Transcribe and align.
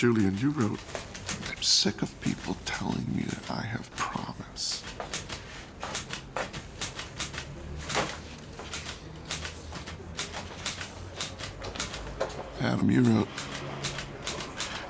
Julian, 0.00 0.34
you 0.38 0.48
wrote, 0.48 0.80
I'm 1.50 1.62
sick 1.62 2.00
of 2.00 2.18
people 2.22 2.56
telling 2.64 3.04
me 3.14 3.22
that 3.24 3.50
I 3.50 3.60
have 3.60 3.94
promise. 3.96 4.82
Adam, 12.62 12.90
you 12.90 13.02
wrote, 13.02 13.28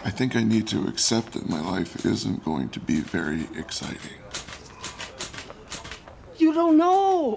I 0.04 0.10
think 0.10 0.36
I 0.36 0.44
need 0.44 0.68
to 0.68 0.86
accept 0.86 1.32
that 1.32 1.48
my 1.48 1.60
life 1.60 2.06
isn't 2.06 2.44
going 2.44 2.68
to 2.68 2.78
be 2.78 3.00
very 3.00 3.48
exciting. 3.56 4.20
You 6.38 6.54
don't 6.54 6.76
know. 6.76 7.36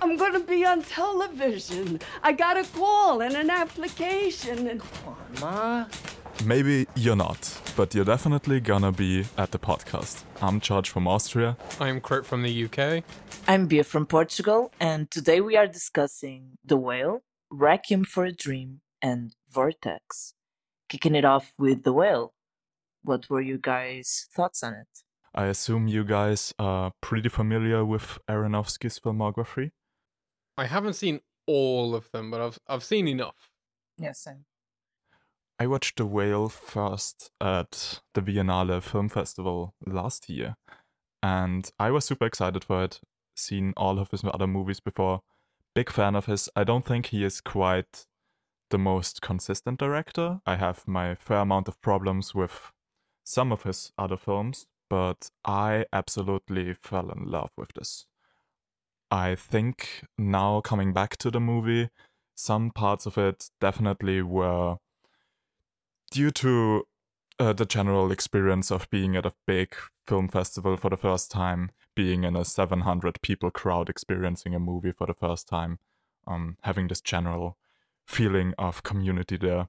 I'm 0.00 0.16
gonna 0.16 0.38
be 0.38 0.64
on 0.64 0.82
television. 0.82 1.98
I 2.22 2.30
got 2.30 2.56
a 2.56 2.62
call 2.62 3.20
and 3.20 3.34
an 3.34 3.50
application 3.50 4.68
and 4.68 4.80
Come 4.80 5.16
on, 5.16 5.40
Ma, 5.40 5.86
Maybe 6.44 6.88
you're 6.96 7.14
not, 7.14 7.60
but 7.76 7.94
you're 7.94 8.04
definitely 8.04 8.58
gonna 8.60 8.90
be 8.90 9.26
at 9.38 9.52
the 9.52 9.58
podcast. 9.58 10.24
I'm 10.40 10.58
George 10.58 10.88
from 10.90 11.06
Austria. 11.06 11.56
I'm 11.78 12.00
Kurt 12.00 12.26
from 12.26 12.42
the 12.42 12.64
UK. 12.64 13.04
I'm 13.46 13.66
Bia 13.66 13.84
from 13.84 14.06
Portugal, 14.06 14.72
and 14.80 15.08
today 15.10 15.40
we 15.40 15.56
are 15.56 15.68
discussing 15.68 16.58
The 16.64 16.76
Whale, 16.76 17.22
Requiem 17.50 18.04
for 18.04 18.24
a 18.24 18.32
Dream, 18.32 18.80
and 19.00 19.36
Vortex. 19.50 20.34
Kicking 20.88 21.14
it 21.14 21.24
off 21.24 21.52
with 21.58 21.84
The 21.84 21.92
Whale. 21.92 22.34
What 23.04 23.30
were 23.30 23.40
you 23.40 23.58
guys' 23.58 24.26
thoughts 24.34 24.64
on 24.64 24.74
it? 24.74 25.04
I 25.34 25.46
assume 25.46 25.86
you 25.86 26.02
guys 26.02 26.52
are 26.58 26.92
pretty 27.00 27.28
familiar 27.28 27.84
with 27.84 28.18
Aronofsky's 28.28 28.98
filmography. 28.98 29.70
I 30.56 30.66
haven't 30.66 30.94
seen 30.94 31.20
all 31.46 31.94
of 31.94 32.10
them, 32.10 32.30
but 32.32 32.40
I've 32.40 32.58
I've 32.66 32.84
seen 32.84 33.06
enough. 33.06 33.50
Yes, 33.98 34.18
same. 34.20 34.44
I 35.58 35.66
watched 35.66 35.96
The 35.96 36.06
Whale 36.06 36.48
first 36.48 37.30
at 37.40 38.00
the 38.14 38.20
Biennale 38.20 38.82
Film 38.82 39.08
Festival 39.08 39.74
last 39.86 40.28
year, 40.28 40.56
and 41.22 41.70
I 41.78 41.90
was 41.90 42.04
super 42.04 42.26
excited 42.26 42.64
for 42.64 42.84
it. 42.84 43.00
Seen 43.36 43.72
all 43.76 43.98
of 43.98 44.10
his 44.10 44.24
other 44.24 44.46
movies 44.46 44.80
before. 44.80 45.22
Big 45.74 45.90
fan 45.90 46.16
of 46.16 46.26
his. 46.26 46.48
I 46.56 46.64
don't 46.64 46.84
think 46.84 47.06
he 47.06 47.24
is 47.24 47.40
quite 47.40 48.06
the 48.70 48.78
most 48.78 49.22
consistent 49.22 49.78
director. 49.78 50.40
I 50.46 50.56
have 50.56 50.88
my 50.88 51.14
fair 51.14 51.38
amount 51.38 51.68
of 51.68 51.80
problems 51.80 52.34
with 52.34 52.72
some 53.24 53.52
of 53.52 53.62
his 53.62 53.92
other 53.96 54.16
films, 54.16 54.66
but 54.90 55.30
I 55.44 55.86
absolutely 55.92 56.74
fell 56.74 57.10
in 57.10 57.24
love 57.24 57.50
with 57.56 57.72
this. 57.74 58.06
I 59.10 59.34
think 59.34 60.04
now 60.18 60.60
coming 60.60 60.92
back 60.92 61.16
to 61.18 61.30
the 61.30 61.40
movie, 61.40 61.90
some 62.34 62.70
parts 62.70 63.06
of 63.06 63.16
it 63.16 63.50
definitely 63.60 64.22
were 64.22 64.76
due 66.12 66.30
to 66.30 66.86
uh, 67.38 67.52
the 67.52 67.64
general 67.64 68.12
experience 68.12 68.70
of 68.70 68.88
being 68.90 69.16
at 69.16 69.26
a 69.26 69.32
big 69.46 69.74
film 70.06 70.28
festival 70.28 70.76
for 70.76 70.90
the 70.90 70.96
first 70.96 71.30
time, 71.30 71.70
being 71.96 72.24
in 72.24 72.36
a 72.36 72.44
700 72.44 73.20
people 73.22 73.50
crowd 73.50 73.88
experiencing 73.88 74.54
a 74.54 74.60
movie 74.60 74.92
for 74.92 75.06
the 75.06 75.14
first 75.14 75.48
time, 75.48 75.78
um, 76.26 76.56
having 76.62 76.88
this 76.88 77.00
general 77.00 77.56
feeling 78.06 78.52
of 78.58 78.82
community 78.82 79.36
there. 79.36 79.68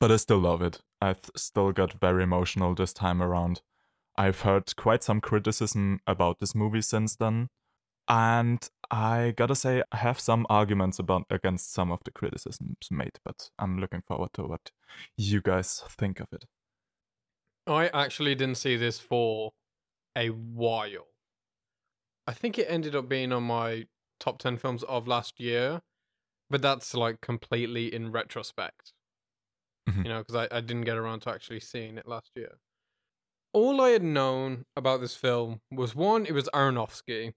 But 0.00 0.10
I 0.10 0.16
still 0.16 0.38
love 0.38 0.62
it. 0.62 0.80
I 1.00 1.14
still 1.36 1.72
got 1.72 2.00
very 2.00 2.22
emotional 2.22 2.74
this 2.74 2.92
time 2.92 3.22
around. 3.22 3.60
I've 4.16 4.40
heard 4.40 4.74
quite 4.76 5.04
some 5.04 5.20
criticism 5.20 6.00
about 6.06 6.40
this 6.40 6.54
movie 6.54 6.82
since 6.82 7.16
then, 7.16 7.50
and 8.08 8.68
I 8.90 9.32
gotta 9.36 9.54
say 9.54 9.82
I 9.92 9.96
have 9.96 10.20
some 10.20 10.46
arguments 10.48 10.98
about 10.98 11.24
against 11.30 11.72
some 11.72 11.90
of 11.90 12.00
the 12.04 12.10
criticisms 12.10 12.76
made, 12.90 13.18
but 13.24 13.50
I'm 13.58 13.78
looking 13.78 14.02
forward 14.02 14.30
to 14.34 14.42
what 14.44 14.70
you 15.16 15.40
guys 15.40 15.82
think 15.88 16.20
of 16.20 16.28
it. 16.32 16.44
I 17.66 17.88
actually 17.88 18.34
didn't 18.34 18.56
see 18.58 18.76
this 18.76 18.98
for 18.98 19.52
a 20.16 20.28
while. 20.28 21.08
I 22.26 22.32
think 22.32 22.58
it 22.58 22.66
ended 22.68 22.94
up 22.94 23.08
being 23.08 23.32
on 23.32 23.42
my 23.44 23.86
top 24.20 24.38
10 24.38 24.56
films 24.58 24.82
of 24.84 25.08
last 25.08 25.40
year, 25.40 25.82
but 26.50 26.62
that's 26.62 26.94
like 26.94 27.20
completely 27.20 27.92
in 27.92 28.12
retrospect. 28.12 28.92
Mhm. 29.88 30.04
You 30.04 30.10
know, 30.10 30.18
because 30.20 30.48
I, 30.50 30.56
I 30.56 30.60
didn't 30.60 30.84
get 30.84 30.96
around 30.96 31.20
to 31.20 31.30
actually 31.30 31.60
seeing 31.60 31.98
it 31.98 32.06
last 32.06 32.32
year. 32.36 32.58
All 33.52 33.80
I 33.80 33.90
had 33.90 34.02
known 34.02 34.64
about 34.76 35.00
this 35.00 35.16
film 35.16 35.60
was 35.70 35.94
one, 35.94 36.26
it 36.26 36.32
was 36.32 36.48
Aronofsky, 36.54 37.34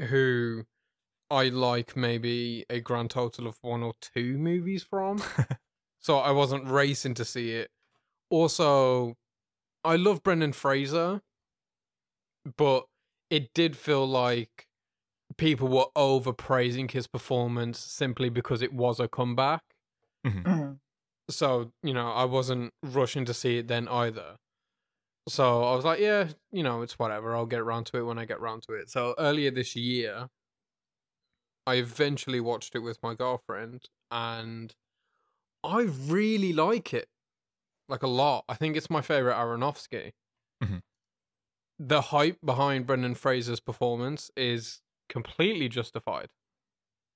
who 0.00 0.64
I 1.30 1.48
like 1.48 1.96
maybe 1.96 2.66
a 2.70 2.80
grand 2.80 3.10
total 3.10 3.46
of 3.46 3.58
one 3.62 3.82
or 3.82 3.94
two 4.00 4.38
movies 4.38 4.82
from. 4.82 5.22
so 6.00 6.18
I 6.18 6.32
wasn't 6.32 6.66
racing 6.68 7.14
to 7.14 7.24
see 7.24 7.52
it. 7.52 7.70
Also, 8.30 9.16
I 9.84 9.96
love 9.96 10.22
Brendan 10.22 10.52
Fraser, 10.52 11.22
but 12.56 12.86
it 13.28 13.52
did 13.54 13.76
feel 13.76 14.06
like 14.06 14.66
people 15.38 15.68
were 15.68 15.86
overpraising 15.96 16.90
his 16.90 17.06
performance 17.06 17.78
simply 17.78 18.28
because 18.28 18.62
it 18.62 18.72
was 18.72 19.00
a 19.00 19.08
comeback. 19.08 19.62
Mhm. 20.26 20.80
So, 21.30 21.72
you 21.82 21.94
know, 21.94 22.10
I 22.10 22.24
wasn't 22.24 22.74
rushing 22.82 23.24
to 23.26 23.34
see 23.34 23.58
it 23.58 23.68
then 23.68 23.88
either. 23.88 24.36
So 25.28 25.62
I 25.64 25.76
was 25.76 25.84
like, 25.84 26.00
yeah, 26.00 26.28
you 26.50 26.62
know, 26.62 26.82
it's 26.82 26.98
whatever. 26.98 27.34
I'll 27.36 27.46
get 27.46 27.60
around 27.60 27.84
to 27.86 27.98
it 27.98 28.02
when 28.02 28.18
I 28.18 28.24
get 28.24 28.38
around 28.38 28.62
to 28.64 28.72
it. 28.72 28.90
So 28.90 29.14
earlier 29.18 29.50
this 29.50 29.76
year, 29.76 30.28
I 31.66 31.74
eventually 31.74 32.40
watched 32.40 32.74
it 32.74 32.80
with 32.80 33.02
my 33.02 33.14
girlfriend 33.14 33.88
and 34.10 34.74
I 35.62 35.82
really 35.82 36.52
like 36.52 36.94
it. 36.94 37.08
Like 37.88 38.02
a 38.02 38.08
lot. 38.08 38.44
I 38.48 38.54
think 38.54 38.76
it's 38.76 38.90
my 38.90 39.02
favorite 39.02 39.34
Aronofsky. 39.34 40.12
Mhm. 40.62 40.80
The 41.78 42.02
hype 42.02 42.38
behind 42.44 42.86
Brendan 42.86 43.14
Fraser's 43.14 43.60
performance 43.60 44.30
is 44.36 44.80
completely 45.08 45.68
justified. 45.68 46.28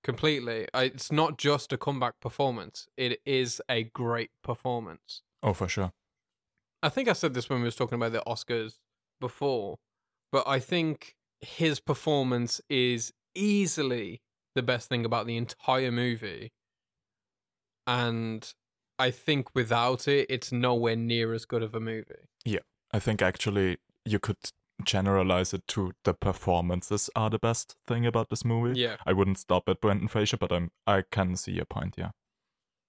Completely. 0.03 0.69
It's 0.75 1.13
not 1.13 1.39
just 1.39 1.73
a 1.73 1.79
comeback 1.79 2.21
performance. 2.21 2.89
It 2.97 3.21
is 3.25 3.63
a 3.69 3.85
great 3.85 4.31
performance. 4.43 5.23
Oh, 5.43 5.53
for 5.55 5.69
sure. 5.69 5.93
I 6.85 6.91
think 6.91 7.09
I 7.09 7.15
said 7.15 7.33
this 7.33 7.49
when 7.49 7.61
we 7.61 7.65
was 7.65 7.77
talking 7.77 7.97
about 7.97 8.13
the 8.13 8.23
Oscars 8.27 8.75
before, 9.19 9.79
but 10.31 10.47
I 10.47 10.59
think 10.59 11.17
his 11.41 11.81
performance 11.81 12.61
is 12.69 13.11
easily 13.35 14.21
the 14.55 14.63
best 14.63 14.91
thing 14.91 15.07
about 15.07 15.27
the 15.27 15.39
entire 15.39 15.91
movie. 15.91 16.53
And 17.87 18.53
I 18.99 19.11
think 19.11 19.55
without 19.55 20.07
it, 20.07 20.27
it's 20.29 20.53
nowhere 20.53 20.95
near 20.95 21.33
as 21.33 21.47
good 21.47 21.63
of 21.63 21.75
a 21.75 21.81
movie. 21.81 22.29
Yeah. 22.45 22.61
I 22.93 22.99
think 22.99 23.23
actually 23.23 23.79
you 24.05 24.19
could 24.19 24.37
generalize 24.85 25.55
it 25.55 25.67
to 25.69 25.93
the 26.05 26.13
performances 26.13 27.09
are 27.17 27.31
the 27.31 27.39
best 27.39 27.77
thing 27.87 28.05
about 28.05 28.29
this 28.29 28.45
movie. 28.45 28.79
Yeah. 28.79 28.97
I 29.07 29.15
wouldn't 29.15 29.39
stop 29.39 29.71
at 29.71 29.81
Brendan 29.81 30.09
Fraser, 30.09 30.37
but 30.37 30.53
I'm 30.53 30.71
I 30.87 31.03
can 31.11 31.37
see 31.37 31.53
your 31.53 31.65
point. 31.65 31.95
Yeah. 31.97 32.11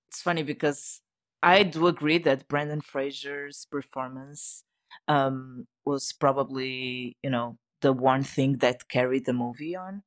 It's 0.09 0.22
funny 0.22 0.44
because 0.44 1.01
I 1.45 1.63
do 1.63 1.88
agree 1.88 2.17
that 2.19 2.47
Brendan 2.50 2.81
Fraser's 2.81 3.67
performance 3.72 4.66
um, 5.07 5.67
was 5.85 6.11
probably, 6.11 7.17
you 7.23 7.29
know, 7.29 7.57
the 7.81 7.94
one 7.94 8.23
thing 8.23 8.57
that 8.59 8.89
carried 8.89 9.25
the 9.25 9.33
movie 9.33 9.75
on. 9.75 10.03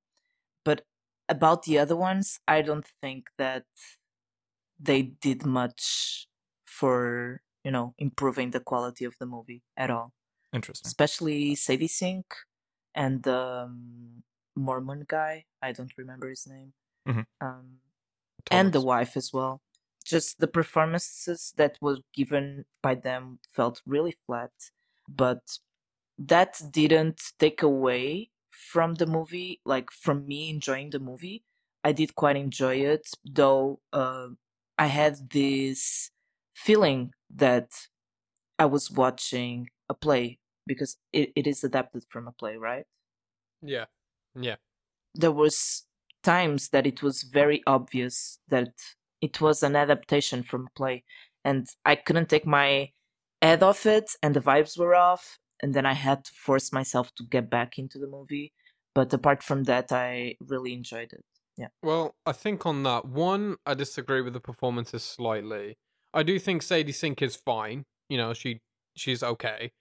But 0.64 0.86
about 1.28 1.64
the 1.64 1.78
other 1.78 1.96
ones, 1.96 2.40
I 2.48 2.62
don't 2.62 2.86
think 3.02 3.26
that 3.38 3.64
they 4.78 5.02
did 5.02 5.44
much 5.44 6.28
for, 6.66 7.42
you 7.64 7.70
know, 7.70 7.94
improving 7.98 8.50
the 8.50 8.60
quality 8.60 9.04
of 9.04 9.14
the 9.18 9.26
movie 9.26 9.62
at 9.76 9.90
all. 9.90 10.12
Interesting. 10.52 10.88
Especially 10.88 11.54
Sadie 11.54 11.88
Sink 11.88 12.26
and 12.94 13.22
the 13.22 13.38
um, 13.38 14.22
Mormon 14.56 15.04
guy. 15.08 15.46
I 15.62 15.72
don't 15.72 15.92
remember 15.98 16.28
his 16.28 16.46
name. 16.46 16.72
Mhm. 17.06 17.26
Um, 17.40 17.80
and 18.50 18.72
the 18.72 18.80
wife 18.82 19.16
as 19.16 19.32
well. 19.32 19.62
Just 20.08 20.40
the 20.40 20.48
performances 20.48 21.52
that 21.58 21.78
were 21.82 21.98
given 22.14 22.64
by 22.82 22.94
them 22.96 23.40
felt 23.54 23.82
really 23.86 24.16
flat, 24.26 24.52
but 25.08 25.58
that 26.18 26.60
didn't 26.70 27.20
take 27.38 27.62
away 27.62 28.30
from 28.50 28.94
the 28.94 29.06
movie, 29.06 29.60
like 29.64 29.90
from 29.90 30.26
me 30.26 30.50
enjoying 30.50 30.90
the 30.90 30.98
movie. 31.00 31.44
I 31.84 31.92
did 31.92 32.14
quite 32.14 32.36
enjoy 32.36 32.76
it, 32.76 33.08
though 33.24 33.80
uh, 33.92 34.28
I 34.78 34.86
had 34.88 35.30
this 35.30 36.10
feeling 36.54 37.12
that 37.30 37.70
I 38.58 38.66
was 38.66 38.90
watching 38.90 39.70
a 39.88 39.94
play 39.94 40.40
because 40.66 40.98
it, 41.12 41.32
it 41.36 41.46
is 41.46 41.64
adapted 41.64 42.04
from 42.10 42.28
a 42.28 42.32
play, 42.32 42.56
right? 42.56 42.86
Yeah. 43.62 43.86
Yeah. 44.34 44.56
there 45.14 45.32
was 45.32 45.86
times 46.22 46.70
that 46.70 46.86
it 46.86 47.02
was 47.02 47.22
very 47.22 47.62
obvious 47.66 48.40
that 48.48 48.72
it 49.20 49.40
was 49.40 49.62
an 49.62 49.76
adaptation 49.76 50.42
from 50.42 50.66
a 50.66 50.70
play 50.76 51.04
and 51.44 51.66
i 51.84 51.94
couldn't 51.94 52.28
take 52.28 52.46
my 52.46 52.90
head 53.42 53.62
off 53.62 53.86
it 53.86 54.12
and 54.22 54.34
the 54.34 54.40
vibes 54.40 54.78
were 54.78 54.94
off 54.94 55.38
and 55.62 55.74
then 55.74 55.86
i 55.86 55.92
had 55.92 56.24
to 56.24 56.32
force 56.32 56.72
myself 56.72 57.14
to 57.14 57.24
get 57.24 57.48
back 57.50 57.78
into 57.78 57.98
the 57.98 58.06
movie 58.06 58.52
but 58.94 59.12
apart 59.12 59.42
from 59.42 59.64
that 59.64 59.92
i 59.92 60.34
really 60.40 60.72
enjoyed 60.72 61.12
it 61.12 61.24
Yeah. 61.58 61.68
Well, 61.82 62.14
I 62.24 62.32
think 62.32 62.66
on 62.66 62.84
that 62.84 63.04
one, 63.04 63.56
I 63.66 63.74
disagree 63.74 64.22
with 64.22 64.32
the 64.32 64.40
performances 64.40 65.02
slightly. 65.02 65.76
I 66.14 66.22
do 66.22 66.38
think 66.38 66.62
Sadie 66.62 66.92
Sink 66.92 67.20
is 67.20 67.34
fine. 67.34 67.84
You 68.08 68.16
know, 68.16 68.32
she 68.32 68.60
she's 68.96 69.22
okay. 69.24 69.72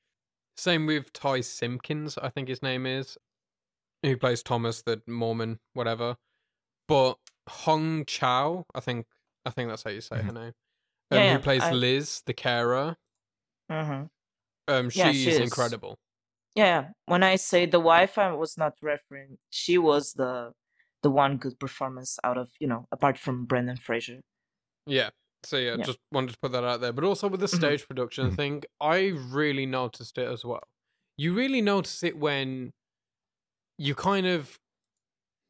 Same 0.57 0.87
with 0.87 1.13
Ty 1.13 1.41
Simpkins, 1.41 2.17
I 2.17 2.29
think 2.29 2.49
his 2.49 2.63
name 2.63 2.87
is, 2.87 3.15
who 4.01 4.17
plays 4.17 4.41
Thomas, 4.41 4.81
the 4.81 5.03
Mormon, 5.05 5.59
whatever. 5.73 6.17
But 6.87 7.17
Hong 7.47 8.05
Chau, 8.05 8.65
I 8.73 8.79
think 8.79 9.05
I 9.47 9.49
think 9.51 9.69
that's 9.69 9.83
how 9.83 9.91
you 9.91 10.01
say 10.01 10.17
her 10.21 10.31
name. 10.33 10.53
Um, 11.11 11.17
Yeah, 11.19 11.33
who 11.37 11.39
plays 11.39 11.63
I- 11.63 11.71
Liz, 11.71 12.21
the 12.25 12.33
carer. 12.33 12.95
Mm-hmm. 13.71 14.03
Um, 14.73 14.89
she 14.89 14.99
Yeah, 14.99 15.09
is 15.09 15.15
she 15.23 15.29
is. 15.31 15.39
incredible. 15.39 15.95
Yeah, 16.55 16.89
when 17.05 17.23
I 17.23 17.35
say 17.37 17.65
the 17.65 17.79
wife, 17.79 18.17
I 18.17 18.31
was 18.33 18.57
not 18.57 18.73
referring. 18.81 19.37
She 19.49 19.77
was 19.77 20.13
the 20.13 20.51
the 21.03 21.11
one 21.11 21.37
good 21.37 21.57
performance 21.59 22.17
out 22.23 22.37
of 22.37 22.49
you 22.59 22.67
know, 22.67 22.85
apart 22.91 23.17
from 23.17 23.45
Brendan 23.45 23.77
Fraser. 23.77 24.19
Yeah. 24.87 25.09
So 25.43 25.57
yeah, 25.57 25.75
Yeah. 25.77 25.83
just 25.85 25.99
wanted 26.11 26.31
to 26.31 26.37
put 26.41 26.51
that 26.51 26.63
out 26.63 26.81
there. 26.81 26.91
But 26.91 27.03
also 27.05 27.27
with 27.29 27.39
the 27.39 27.45
Mhm. 27.47 27.55
stage 27.61 27.87
production 27.87 28.31
Mhm. 28.31 28.35
thing, 28.35 28.63
I 28.81 28.99
really 29.41 29.65
noticed 29.67 30.17
it 30.17 30.27
as 30.27 30.43
well. 30.43 30.63
You 31.17 31.33
really 31.33 31.61
notice 31.61 32.01
it 32.03 32.17
when 32.17 32.71
you 33.77 33.93
kind 33.95 34.25
of 34.27 34.57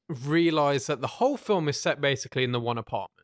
realize 0.10 0.88
that 0.88 1.02
the 1.02 1.08
whole 1.20 1.38
film 1.38 1.68
is 1.70 1.80
set 1.82 2.00
basically 2.02 2.44
in 2.44 2.52
the 2.52 2.60
one 2.60 2.78
apartment. 2.78 3.17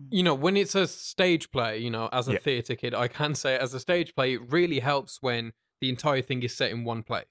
Mm. 0.00 0.08
You 0.10 0.22
know, 0.24 0.34
when 0.34 0.56
it's 0.56 0.74
a 0.74 0.86
stage 0.86 1.50
play, 1.50 1.78
you 1.78 1.90
know, 1.90 2.08
as 2.12 2.28
a 2.28 2.32
Yeah. 2.32 2.38
theater 2.38 2.74
kid, 2.74 2.94
I 2.94 3.08
can 3.08 3.34
say 3.34 3.56
as 3.58 3.74
a 3.74 3.80
stage 3.80 4.14
play, 4.14 4.34
it 4.34 4.52
really 4.52 4.80
helps 4.80 5.18
when 5.22 5.52
the 5.80 5.88
entire 5.88 6.22
thing 6.22 6.42
is 6.42 6.56
set 6.56 6.70
in 6.70 6.84
one 6.84 7.02
place. 7.02 7.26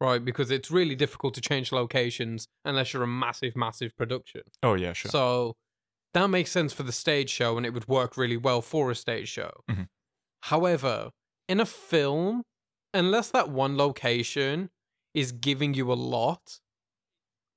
Right? 0.00 0.24
Because 0.24 0.50
it's 0.50 0.70
really 0.70 0.94
difficult 0.94 1.34
to 1.34 1.42
change 1.42 1.72
locations 1.72 2.48
unless 2.64 2.94
you're 2.94 3.02
a 3.02 3.06
massive, 3.06 3.54
massive 3.54 3.94
production. 3.96 4.42
Oh 4.62 4.72
yeah, 4.74 4.94
sure. 4.94 5.10
So 5.10 5.56
that 6.14 6.28
makes 6.28 6.50
sense 6.50 6.72
for 6.72 6.84
the 6.84 6.92
stage 6.92 7.28
show 7.28 7.58
and 7.58 7.66
it 7.66 7.74
would 7.74 7.86
work 7.86 8.16
really 8.16 8.38
well 8.38 8.62
for 8.62 8.90
a 8.90 8.94
stage 8.94 9.28
show. 9.28 9.62
Mhm. 9.70 9.88
However, 10.44 11.10
in 11.50 11.60
a 11.60 11.66
film, 11.66 12.44
unless 12.94 13.30
that 13.32 13.50
one 13.50 13.76
location 13.76 14.70
is 15.12 15.32
giving 15.32 15.74
you 15.74 15.92
a 15.92 15.94
lot, 15.94 16.60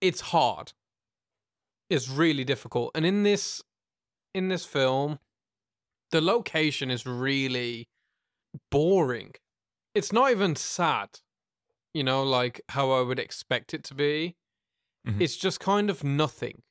it's 0.01 0.19
hard. 0.19 0.74
It's 1.89 2.10
really 2.10 2.44
difficult. 2.44 2.92
And 2.94 3.06
in 3.06 3.24
this 3.24 3.62
in 4.34 4.50
this 4.50 4.66
film, 4.66 5.20
the 6.12 6.22
location 6.22 6.92
is 6.92 7.06
really 7.06 7.88
boring. 8.72 9.34
It's 9.96 10.12
not 10.12 10.32
even 10.32 10.56
sad. 10.56 11.20
You 11.94 12.04
know, 12.04 12.24
like 12.24 12.62
how 12.70 12.92
I 12.92 13.02
would 13.02 13.20
expect 13.20 13.74
it 13.74 13.84
to 13.86 13.94
be. 13.94 14.36
Mhm. 15.08 15.22
It's 15.22 15.38
just 15.38 15.60
kind 15.60 15.90
of 15.90 16.04
nothing. 16.04 16.64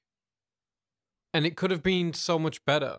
And 1.32 1.46
it 1.46 1.56
could 1.56 1.70
have 1.70 1.82
been 1.82 2.12
so 2.12 2.38
much 2.38 2.64
better. 2.64 2.98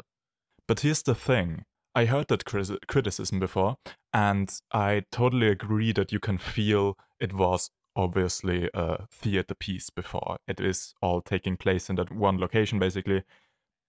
But 0.68 0.80
here's 0.80 1.04
the 1.04 1.16
thing. 1.16 1.66
I 1.96 2.06
heard 2.06 2.28
that 2.30 2.46
criticism 2.46 3.40
before, 3.40 3.78
and 4.14 4.52
I 4.72 5.04
totally 5.12 5.48
agree 5.48 5.92
that 5.92 6.12
you 6.12 6.20
can 6.20 6.38
feel 6.40 6.98
it 7.20 7.34
was 7.34 7.70
obviously 7.96 8.70
a 8.74 9.06
theater 9.12 9.54
piece 9.54 9.92
before. 9.92 10.38
It 10.48 10.60
is 10.60 10.96
all 11.02 11.22
taking 11.22 11.58
place 11.58 11.90
in 11.90 11.98
that 11.98 12.12
one 12.12 12.40
location, 12.40 12.80
basically. 12.80 13.24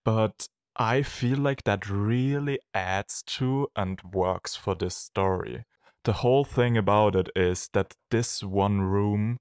But 0.04 0.48
I 0.76 1.02
feel 1.02 1.38
like 1.38 1.64
that 1.64 1.88
really 1.88 2.58
adds 2.72 3.22
to 3.38 3.68
and 3.76 4.00
works 4.12 4.56
for 4.56 4.74
this 4.74 4.96
story. 4.96 5.64
The 6.04 6.14
whole 6.14 6.44
thing 6.44 6.76
about 6.76 7.16
it 7.16 7.28
is 7.36 7.68
that 7.72 7.94
this 8.10 8.42
one 8.42 8.80
room 8.82 9.38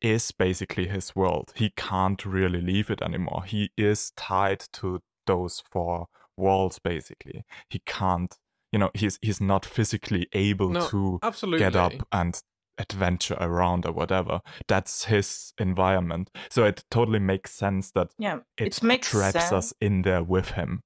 is 0.00 0.30
basically 0.30 0.86
his 0.86 1.16
world. 1.16 1.52
He 1.56 1.70
can't 1.76 2.24
really 2.24 2.60
leave 2.60 2.90
it 2.90 3.02
anymore. 3.02 3.42
He 3.46 3.70
is 3.76 4.12
tied 4.16 4.60
to 4.74 5.00
those 5.26 5.62
four 5.72 6.06
walls 6.36 6.78
basically. 6.78 7.42
He 7.68 7.80
can't, 7.84 8.32
you 8.70 8.78
know, 8.78 8.90
he's 8.94 9.18
he's 9.22 9.40
not 9.40 9.66
physically 9.66 10.28
able 10.32 10.70
No, 10.70 10.86
to 10.88 11.18
Absolutely. 11.22 11.58
get 11.58 11.74
up 11.74 11.94
and 12.12 12.40
adventure 12.78 13.36
around 13.40 13.86
or 13.86 13.92
whatever. 13.92 14.40
That's 14.66 15.04
his 15.04 15.52
environment. 15.58 16.30
So 16.50 16.64
it 16.64 16.84
totally 16.90 17.18
makes 17.18 17.52
sense 17.52 17.90
that 17.92 18.08
Yeah, 18.18 18.40
it, 18.56 18.78
it 18.78 18.82
makes 18.82 19.10
traps 19.10 19.32
sense. 19.32 19.52
us 19.52 19.74
in 19.80 20.02
there 20.02 20.22
with 20.22 20.50
him. 20.50 20.82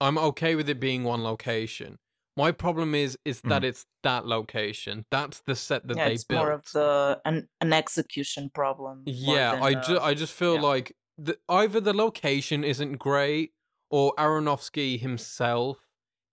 I'm 0.00 0.18
okay 0.18 0.54
with 0.54 0.68
it 0.68 0.80
being 0.80 1.04
one 1.04 1.22
location. 1.22 1.98
My 2.36 2.50
problem 2.50 2.94
is 2.94 3.16
is 3.24 3.40
that 3.42 3.62
mm. 3.62 3.66
it's 3.66 3.86
that 4.02 4.26
location. 4.26 5.04
That's 5.10 5.40
the 5.46 5.54
set 5.54 5.86
that 5.86 5.96
yeah, 5.96 6.08
they 6.08 6.14
it's 6.14 6.24
built. 6.24 6.42
more 6.42 6.50
of 6.50 6.64
the 6.72 7.20
an, 7.24 7.48
an 7.60 7.72
execution 7.72 8.50
problem. 8.52 9.04
Yeah, 9.06 9.60
I 9.62 9.74
just 9.74 10.02
I 10.02 10.14
just 10.14 10.32
feel 10.32 10.56
yeah. 10.56 10.60
like 10.60 10.96
the, 11.16 11.38
either 11.48 11.78
the 11.78 11.94
location 11.94 12.64
isn't 12.64 12.98
great 12.98 13.52
or 13.88 14.12
Aronofsky 14.18 14.98
himself 14.98 15.78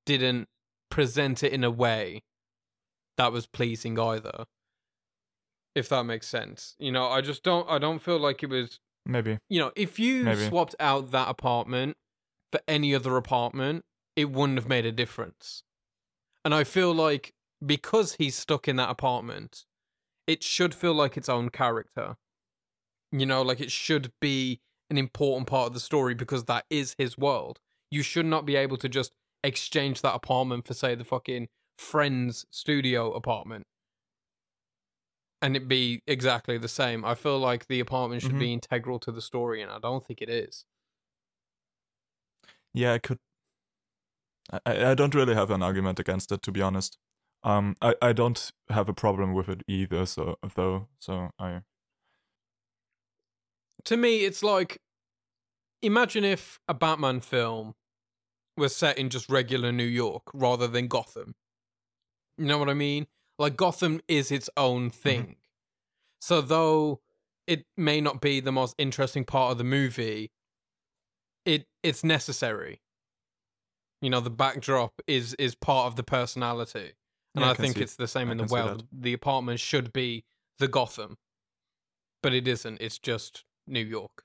didn't 0.07 0.47
present 0.89 1.43
it 1.43 1.53
in 1.53 1.63
a 1.63 1.69
way 1.69 2.23
that 3.17 3.31
was 3.31 3.45
pleasing 3.45 3.99
either. 3.99 4.45
If 5.75 5.89
that 5.89 6.03
makes 6.03 6.27
sense. 6.27 6.75
You 6.79 6.91
know, 6.91 7.07
I 7.07 7.21
just 7.21 7.43
don't 7.43 7.69
I 7.69 7.77
don't 7.77 7.99
feel 7.99 8.19
like 8.19 8.43
it 8.43 8.49
was 8.49 8.79
Maybe. 9.05 9.39
you 9.49 9.59
know, 9.59 9.71
if 9.75 9.99
you 9.99 10.23
Maybe. 10.23 10.47
swapped 10.47 10.75
out 10.79 11.11
that 11.11 11.29
apartment 11.29 11.97
for 12.51 12.61
any 12.67 12.93
other 12.93 13.17
apartment, 13.17 13.85
it 14.15 14.31
wouldn't 14.31 14.59
have 14.59 14.67
made 14.67 14.85
a 14.85 14.91
difference. 14.91 15.63
And 16.43 16.53
I 16.53 16.63
feel 16.63 16.93
like 16.93 17.33
because 17.65 18.15
he's 18.15 18.35
stuck 18.35 18.67
in 18.67 18.75
that 18.77 18.89
apartment, 18.89 19.65
it 20.27 20.43
should 20.43 20.73
feel 20.75 20.93
like 20.93 21.17
its 21.17 21.29
own 21.29 21.49
character. 21.49 22.17
You 23.11 23.25
know, 23.25 23.41
like 23.41 23.61
it 23.61 23.71
should 23.71 24.11
be 24.19 24.59
an 24.89 24.97
important 24.97 25.47
part 25.47 25.67
of 25.67 25.73
the 25.73 25.79
story 25.79 26.13
because 26.13 26.45
that 26.45 26.65
is 26.69 26.95
his 26.97 27.17
world. 27.17 27.59
You 27.89 28.03
should 28.03 28.25
not 28.25 28.45
be 28.45 28.55
able 28.55 28.77
to 28.77 28.89
just 28.89 29.11
exchange 29.43 30.01
that 30.01 30.15
apartment 30.15 30.67
for, 30.67 30.73
say, 30.73 30.95
the 30.95 31.03
fucking 31.03 31.47
friend's 31.77 32.45
studio 32.51 33.11
apartment 33.11 33.65
and 35.41 35.55
it 35.55 35.67
be 35.67 36.01
exactly 36.07 36.57
the 36.57 36.67
same. 36.67 37.03
I 37.03 37.15
feel 37.15 37.39
like 37.39 37.67
the 37.67 37.79
apartment 37.79 38.21
should 38.21 38.37
be 38.39 38.53
integral 38.53 38.99
to 38.99 39.11
the 39.11 39.21
story, 39.21 39.61
and 39.61 39.71
I 39.71 39.79
don't 39.79 40.05
think 40.05 40.21
it 40.21 40.29
is. 40.29 40.65
Yeah, 42.73 42.93
I 42.93 42.99
could. 42.99 43.19
I- 44.51 44.59
I, 44.65 44.91
I 44.91 44.95
don't 44.95 45.15
really 45.15 45.35
have 45.35 45.51
an 45.51 45.63
argument 45.63 45.99
against 45.99 46.31
it, 46.31 46.41
to 46.43 46.51
be 46.51 46.61
honest. 46.61 46.97
Um, 47.43 47.75
I, 47.81 47.95
I 48.01 48.13
don't 48.13 48.51
have 48.69 48.87
a 48.89 48.93
problem 48.93 49.33
with 49.33 49.49
it 49.49 49.63
either. 49.67 50.05
So 50.05 50.37
though, 50.55 50.87
so 50.99 51.31
I 51.39 51.61
To 53.85 53.97
me, 53.97 54.25
it's 54.25 54.43
like 54.43 54.77
imagine 55.81 56.23
if 56.23 56.59
a 56.67 56.73
Batman 56.73 57.19
film 57.21 57.73
was 58.57 58.75
set 58.75 58.97
in 58.97 59.09
just 59.09 59.29
regular 59.29 59.71
New 59.71 59.83
York 59.85 60.23
rather 60.33 60.67
than 60.67 60.87
Gotham. 60.87 61.33
You 62.37 62.45
know 62.45 62.57
what 62.57 62.69
I 62.69 62.73
mean? 62.73 63.07
Like 63.41 63.57
Gotham 63.57 64.01
is 64.07 64.31
its 64.31 64.51
own 64.55 64.91
thing. 64.91 65.37
So 66.19 66.41
though 66.41 67.01
it 67.47 67.65
may 67.75 67.99
not 67.99 68.21
be 68.21 68.39
the 68.39 68.51
most 68.51 68.75
interesting 68.77 69.25
part 69.25 69.51
of 69.51 69.57
the 69.57 69.63
movie, 69.63 70.31
it 71.43 71.65
it's 71.81 72.03
necessary. 72.03 72.81
You 73.99 74.11
know, 74.11 74.19
the 74.19 74.29
backdrop 74.29 75.01
is 75.07 75.33
is 75.39 75.55
part 75.55 75.87
of 75.87 75.95
the 75.95 76.03
personality. 76.03 76.91
And 77.33 77.43
Yeah, 77.43 77.47
I 77.47 77.51
I 77.51 77.53
think 77.55 77.77
it's 77.77 77.95
the 77.95 78.07
same 78.07 78.29
I 78.29 78.33
in 78.33 78.37
the 78.37 78.45
world. 78.45 78.85
The 78.91 79.13
apartment 79.13 79.59
should 79.59 79.91
be 79.91 80.23
the 80.59 80.67
Gotham. 80.67 81.17
But 82.21 82.35
it 82.35 82.47
isn't. 82.47 82.79
It's 82.79 82.99
just 82.99 83.43
New 83.65 83.83
York. 83.83 84.23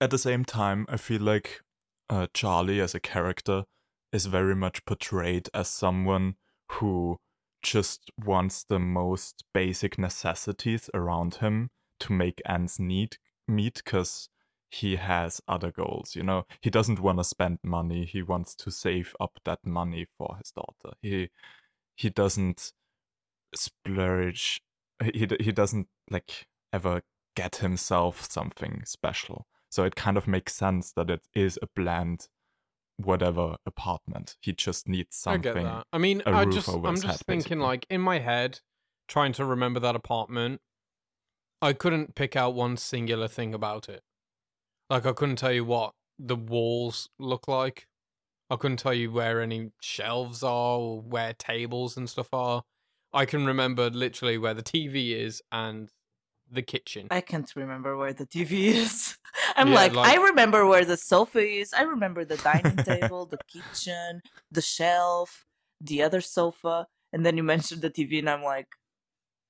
at 0.00 0.10
the 0.10 0.18
same 0.18 0.44
time, 0.44 0.86
I 0.88 0.98
feel 0.98 1.20
like 1.20 1.62
uh, 2.08 2.28
Charlie 2.32 2.80
as 2.80 2.94
a 2.94 3.00
character 3.00 3.64
is 4.12 4.26
very 4.26 4.54
much 4.54 4.84
portrayed 4.84 5.48
as 5.52 5.66
someone 5.66 6.36
who 6.70 7.18
just 7.66 8.12
wants 8.24 8.62
the 8.62 8.78
most 8.78 9.42
basic 9.52 9.98
necessities 9.98 10.88
around 10.94 11.36
him 11.36 11.68
to 11.98 12.12
make 12.12 12.40
ends 12.48 12.78
meet 12.78 13.18
meet 13.48 13.82
because 13.84 14.28
he 14.70 14.96
has 14.96 15.40
other 15.48 15.72
goals 15.72 16.14
you 16.14 16.22
know? 16.22 16.44
He 16.60 16.70
doesn't 16.70 17.00
want 17.00 17.18
to 17.18 17.24
spend 17.24 17.58
money. 17.64 18.04
He 18.04 18.22
wants 18.22 18.54
to 18.56 18.70
save 18.70 19.14
up 19.20 19.40
that 19.44 19.60
money 19.64 20.06
for 20.16 20.36
his 20.38 20.52
daughter. 20.52 20.94
He 21.02 21.30
he 21.96 22.08
doesn't 22.08 22.72
splurge 23.54 24.60
he 25.02 25.26
he 25.40 25.52
doesn't 25.52 25.88
like 26.08 26.46
ever 26.72 27.02
get 27.34 27.56
himself 27.56 28.30
something 28.30 28.82
special. 28.84 29.46
So 29.70 29.82
it 29.84 29.96
kind 29.96 30.16
of 30.16 30.28
makes 30.28 30.54
sense 30.54 30.92
that 30.92 31.10
it 31.10 31.22
is 31.34 31.58
a 31.60 31.66
bland 31.74 32.28
whatever 32.98 33.56
apartment 33.66 34.36
he 34.40 34.52
just 34.52 34.88
needs 34.88 35.16
something 35.16 35.50
I 35.50 35.54
get 35.54 35.62
that. 35.62 35.86
I 35.92 35.98
mean, 35.98 36.22
I 36.26 36.44
just 36.46 36.68
I'm 36.68 36.94
just 36.94 37.04
head, 37.04 37.16
thinking 37.26 37.58
basically. 37.58 37.58
like 37.58 37.86
in 37.90 38.00
my 38.00 38.18
head, 38.18 38.60
trying 39.08 39.32
to 39.34 39.44
remember 39.44 39.80
that 39.80 39.96
apartment. 39.96 40.60
I 41.62 41.72
couldn't 41.72 42.14
pick 42.14 42.36
out 42.36 42.54
one 42.54 42.76
singular 42.76 43.28
thing 43.28 43.54
about 43.54 43.88
it. 43.88 44.02
Like 44.90 45.06
I 45.06 45.12
couldn't 45.12 45.36
tell 45.36 45.52
you 45.52 45.64
what 45.64 45.92
the 46.18 46.36
walls 46.36 47.08
look 47.18 47.48
like. 47.48 47.86
I 48.48 48.56
couldn't 48.56 48.76
tell 48.78 48.94
you 48.94 49.10
where 49.10 49.40
any 49.40 49.72
shelves 49.80 50.42
are 50.42 50.78
or 50.78 51.00
where 51.00 51.34
tables 51.34 51.96
and 51.96 52.08
stuff 52.08 52.28
are. 52.32 52.62
I 53.12 53.24
can 53.24 53.46
remember 53.46 53.90
literally 53.90 54.38
where 54.38 54.54
the 54.54 54.62
TV 54.62 55.12
is 55.12 55.42
and 55.50 55.90
the 56.50 56.62
kitchen. 56.62 57.08
I 57.10 57.20
can't 57.20 57.50
remember 57.56 57.96
where 57.96 58.12
the 58.12 58.26
TV 58.26 58.66
is. 58.82 59.16
I'm 59.56 59.68
Yeah, 59.68 59.74
like, 59.74 59.94
like- 59.94 60.08
I 60.18 60.22
remember 60.22 60.66
where 60.66 60.84
the 60.84 60.96
sofa 60.96 61.40
is. 61.40 61.72
I 61.72 61.82
remember 61.82 62.24
the 62.24 62.36
dining 62.38 62.82
table, 62.84 63.26
the 63.26 63.38
kitchen, 63.48 64.22
the 64.50 64.62
shelf, 64.62 65.44
the 65.80 66.02
other 66.02 66.20
sofa, 66.20 66.86
and 67.12 67.24
then 67.26 67.36
you 67.36 67.42
mentioned 67.42 67.82
the 67.82 67.90
TV, 67.90 68.18
and 68.20 68.30
I'm 68.30 68.42
like, 68.42 68.68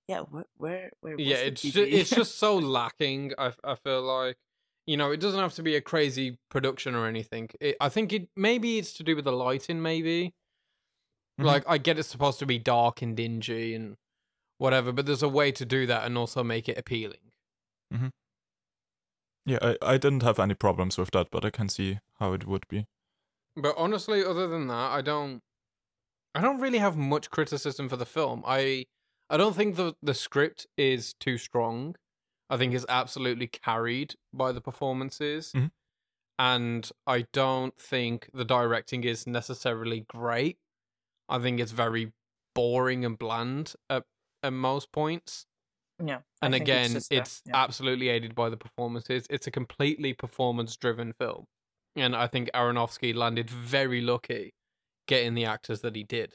yeah, 0.08 0.20
where, 0.20 0.44
where, 0.56 0.90
where? 1.00 1.16
Was 1.16 1.26
yeah, 1.26 1.36
the 1.36 1.46
it's 1.46 1.62
TV? 1.62 1.72
ju- 1.72 1.88
it's 1.90 2.10
just 2.10 2.38
so 2.38 2.56
lacking. 2.78 3.32
I 3.38 3.52
I 3.64 3.74
feel 3.74 4.02
like 4.02 4.36
you 4.86 4.96
know 4.96 5.10
it 5.10 5.20
doesn't 5.20 5.40
have 5.40 5.54
to 5.54 5.62
be 5.62 5.74
a 5.76 5.80
crazy 5.80 6.38
production 6.48 6.94
or 6.94 7.06
anything. 7.06 7.48
It, 7.60 7.76
I 7.80 7.88
think 7.88 8.12
it 8.12 8.28
maybe 8.36 8.78
it's 8.78 8.92
to 8.94 9.02
do 9.02 9.16
with 9.16 9.24
the 9.24 9.32
lighting. 9.32 9.82
Maybe 9.82 10.34
Mhm. 11.40 11.44
like 11.44 11.64
I 11.68 11.78
get 11.78 11.98
it's 11.98 12.08
supposed 12.08 12.38
to 12.38 12.46
be 12.46 12.58
dark 12.58 13.02
and 13.02 13.16
dingy 13.16 13.74
and 13.74 13.96
whatever, 14.58 14.92
but 14.92 15.06
there's 15.06 15.22
a 15.22 15.28
way 15.28 15.52
to 15.52 15.64
do 15.64 15.86
that 15.86 16.04
and 16.04 16.16
also 16.16 16.42
make 16.42 16.68
it 16.68 16.78
appealing. 16.78 17.32
Mm-hmm. 17.92 18.08
Yeah, 19.44 19.58
I, 19.62 19.76
I 19.82 19.96
didn't 19.96 20.22
have 20.22 20.38
any 20.38 20.54
problems 20.54 20.98
with 20.98 21.12
that, 21.12 21.30
but 21.30 21.44
I 21.44 21.50
can 21.50 21.68
see 21.68 22.00
how 22.18 22.32
it 22.32 22.46
would 22.46 22.66
be. 22.68 22.86
But 23.56 23.75
honestly, 23.78 24.25
other 24.25 24.48
than 24.48 24.66
that, 24.66 24.90
I 24.92 25.02
don't 25.02 25.42
I 26.34 26.40
don't 26.42 26.60
really 26.60 26.78
have 26.78 26.96
much 26.96 27.30
criticism 27.30 27.88
for 27.88 27.96
the 27.96 28.04
film. 28.06 28.42
I 28.46 28.86
I 29.30 29.36
don't 29.36 29.56
think 29.56 29.76
the 29.76 29.94
the 30.02 30.14
script 30.14 30.66
is 30.76 31.14
too 31.14 31.38
strong. 31.38 31.96
I 32.50 32.56
think 32.56 32.75
it's 32.75 32.86
absolutely 32.88 33.46
carried 33.46 34.14
by 34.32 34.52
the 34.52 34.60
performances. 34.60 35.52
Mhm. 35.54 35.70
And 36.38 36.90
I 37.06 37.26
don't 37.32 37.80
think 37.80 38.28
the 38.34 38.44
directing 38.44 39.04
is 39.04 39.26
necessarily 39.26 40.00
great. 40.00 40.58
I 41.28 41.38
think 41.38 41.60
it's 41.60 41.72
very 41.72 42.12
boring 42.54 43.04
and 43.04 43.18
bland 43.18 43.75
at, 43.88 44.04
at 44.46 44.52
most 44.52 44.92
points. 44.92 45.46
yeah. 46.02 46.20
And 46.42 46.54
again, 46.54 46.92
just 46.92 47.12
it's, 47.12 47.42
yeah. 47.46 47.56
absolutely 47.56 48.08
aided 48.08 48.34
by 48.34 48.48
the 48.48 48.56
performances. 48.56 49.26
It's 49.28 49.46
a 49.46 49.50
completely 49.50 50.12
performance 50.12 50.76
driven 50.76 51.12
film. 51.12 51.44
And 51.96 52.14
I 52.14 52.26
think 52.26 52.50
Aronofsky 52.54 53.14
landed 53.14 53.50
very 53.50 54.00
lucky 54.00 54.52
getting 55.08 55.34
the 55.34 55.44
actors 55.44 55.80
that 55.80 55.96
he 55.96 56.02
did. 56.02 56.34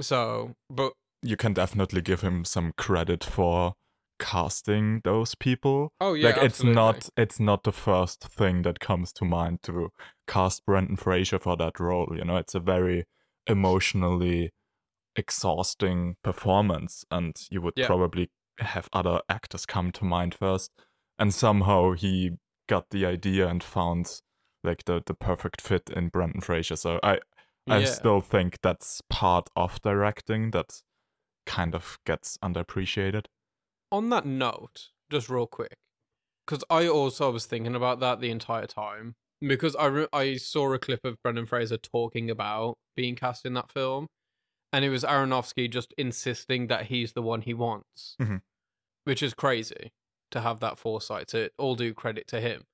So, 0.00 0.54
but 0.70 0.92
You 1.22 1.36
can 1.36 1.52
definitely 1.52 2.00
give 2.00 2.20
him 2.22 2.44
some 2.44 2.72
credit 2.76 3.24
for 3.24 3.74
casting 4.18 5.00
those 5.04 5.34
people. 5.34 5.92
oh 6.00 6.14
yeah, 6.14 6.28
like 6.28 6.38
it's 6.38 6.62
not 6.62 7.08
it's 7.16 7.40
not 7.40 7.64
the 7.64 7.72
first 7.72 8.24
thing 8.24 8.62
that 8.62 8.80
comes 8.80 9.12
to 9.14 9.24
mind 9.24 9.62
to 9.64 9.90
cast 10.26 10.64
Brendan 10.66 10.96
Fraser 10.96 11.38
for 11.38 11.56
that 11.56 11.78
role. 11.80 12.08
You 12.16 12.24
know, 12.24 12.36
it's 12.36 12.54
a 12.54 12.60
very 12.60 13.04
emotionally 13.46 14.50
exhausting 15.18 16.16
performance, 16.22 17.04
and 17.10 17.36
you 17.50 17.60
would 17.62 17.74
Yeah. 17.76 17.86
probably 17.86 18.30
have 18.60 18.88
other 18.92 19.20
actors 19.28 19.66
come 19.66 19.92
to 19.92 20.04
mind 20.04 20.34
first. 20.34 20.72
And 21.18 21.34
somehow 21.34 21.92
he 21.92 22.32
got 22.68 22.90
the 22.90 23.04
idea 23.06 23.48
and 23.48 23.62
found 23.62 24.20
like 24.64 24.84
the 24.84 25.02
the 25.04 25.14
perfect 25.14 25.60
fit 25.60 25.90
in 25.90 26.08
Brendan 26.08 26.40
Fraser. 26.40 26.76
So 26.76 27.00
I 27.02 27.18
I 27.68 27.80
Yeah. 27.80 27.84
still 27.84 28.20
think 28.22 28.58
that's 28.62 29.02
part 29.10 29.48
of 29.56 29.80
directing 29.82 30.52
that 30.52 30.82
kind 31.46 31.74
of 31.74 31.98
gets 32.06 32.38
underappreciated. 32.38 33.26
on 33.92 34.10
that 34.10 34.26
note, 34.26 34.90
just 35.10 35.28
real 35.30 35.46
quick, 35.46 35.76
because 36.46 36.64
I 36.70 36.88
also 36.88 37.30
was 37.32 37.46
thinking 37.46 37.74
about 37.76 38.00
that 38.00 38.20
the 38.20 38.30
entire 38.30 38.66
time 38.66 39.14
because 39.40 39.76
I 39.76 39.86
re- 39.86 40.08
I 40.12 40.36
saw 40.36 40.72
a 40.74 40.78
clip 40.78 41.00
of 41.04 41.16
Brendan 41.22 41.46
Fraser 41.46 41.78
talking 41.78 42.30
about 42.30 42.76
being 42.96 43.16
cast 43.16 43.46
in 43.46 43.54
that 43.54 43.72
film, 43.72 44.08
and 44.72 44.84
it 44.84 44.90
was 44.90 45.04
Aronofsky 45.04 45.70
just 45.70 45.94
insisting 45.98 46.66
that 46.68 46.86
he's 46.86 47.12
the 47.12 47.22
one 47.22 47.42
he 47.42 47.54
wants, 47.54 48.16
Mhm. 48.20 48.42
which 49.04 49.22
is 49.22 49.34
crazy 49.34 49.92
to 50.30 50.40
have 50.40 50.60
that 50.60 50.78
foresight. 50.78 51.28
To 51.28 51.50
all 51.58 51.74
due 51.74 51.94
credit 51.94 52.26
to 52.28 52.40
him, 52.40 52.64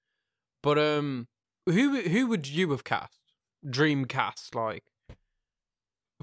but 0.63 0.79
um, 0.79 1.29
who 1.67 2.01
who 2.03 2.27
would 2.27 2.47
you 2.49 2.71
have 2.73 2.85
cast? 2.85 3.21
Dream 3.69 4.05
cast 4.07 4.55
like 4.55 4.85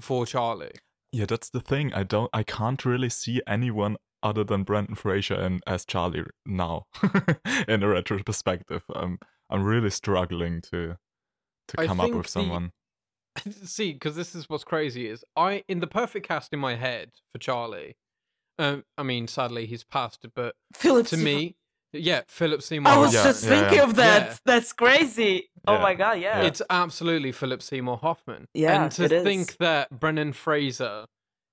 for 0.00 0.26
Charlie. 0.26 0.72
Yeah, 1.12 1.26
that's 1.26 1.50
the 1.50 1.60
thing. 1.60 1.92
I 1.92 2.02
don't 2.02 2.30
I 2.32 2.42
can't 2.42 2.84
really 2.84 3.10
see 3.10 3.40
anyone 3.46 3.96
other 4.22 4.44
than 4.44 4.62
Brendan 4.62 4.94
Fraser 4.94 5.34
and 5.34 5.62
as 5.66 5.84
Charlie 5.84 6.24
now 6.46 6.86
in 7.68 7.82
a 7.82 7.88
retrospective. 7.88 8.84
I'm 8.94 9.18
I'm 9.50 9.62
really 9.64 9.90
struggling 9.90 10.60
to 10.70 10.96
to 11.68 11.76
come 11.86 12.00
up 12.00 12.10
with 12.12 12.28
someone. 12.28 12.72
See, 13.64 13.92
because 13.92 14.16
this 14.16 14.34
is 14.34 14.48
what's 14.48 14.64
crazy 14.64 15.06
is 15.08 15.24
I 15.36 15.64
in 15.68 15.80
the 15.80 15.86
perfect 15.86 16.26
cast 16.26 16.52
in 16.52 16.58
my 16.60 16.76
head 16.76 17.10
for 17.32 17.38
Charlie. 17.38 17.96
Um, 18.58 18.84
I 18.98 19.02
mean, 19.02 19.26
sadly 19.28 19.66
he's 19.66 19.84
passed, 19.84 20.26
but 20.34 20.54
Philip 20.74 21.06
to 21.08 21.16
Seymour- 21.16 21.24
me, 21.24 21.56
yeah, 21.94 22.22
Philip 22.28 22.62
Seymour. 22.62 22.92
I 22.92 22.98
was 22.98 23.14
yeah, 23.14 23.24
just 23.24 23.44
yeah, 23.44 23.50
thinking 23.50 23.78
yeah. 23.78 23.84
of 23.84 23.94
that. 23.96 24.26
Yeah. 24.28 24.36
That's 24.44 24.72
crazy. 24.72 25.48
Oh 25.66 25.78
my 25.78 25.94
god, 25.94 26.20
yeah. 26.20 26.42
It's 26.42 26.60
absolutely 26.70 27.32
Philip 27.32 27.62
Seymour 27.62 27.96
Hoffman. 27.98 28.48
Yeah, 28.54 28.82
and 28.82 28.92
to 28.92 29.04
it 29.04 29.12
is. 29.12 29.22
think 29.24 29.56
that 29.58 29.88
Brendan 29.90 30.32
Fraser 30.34 31.06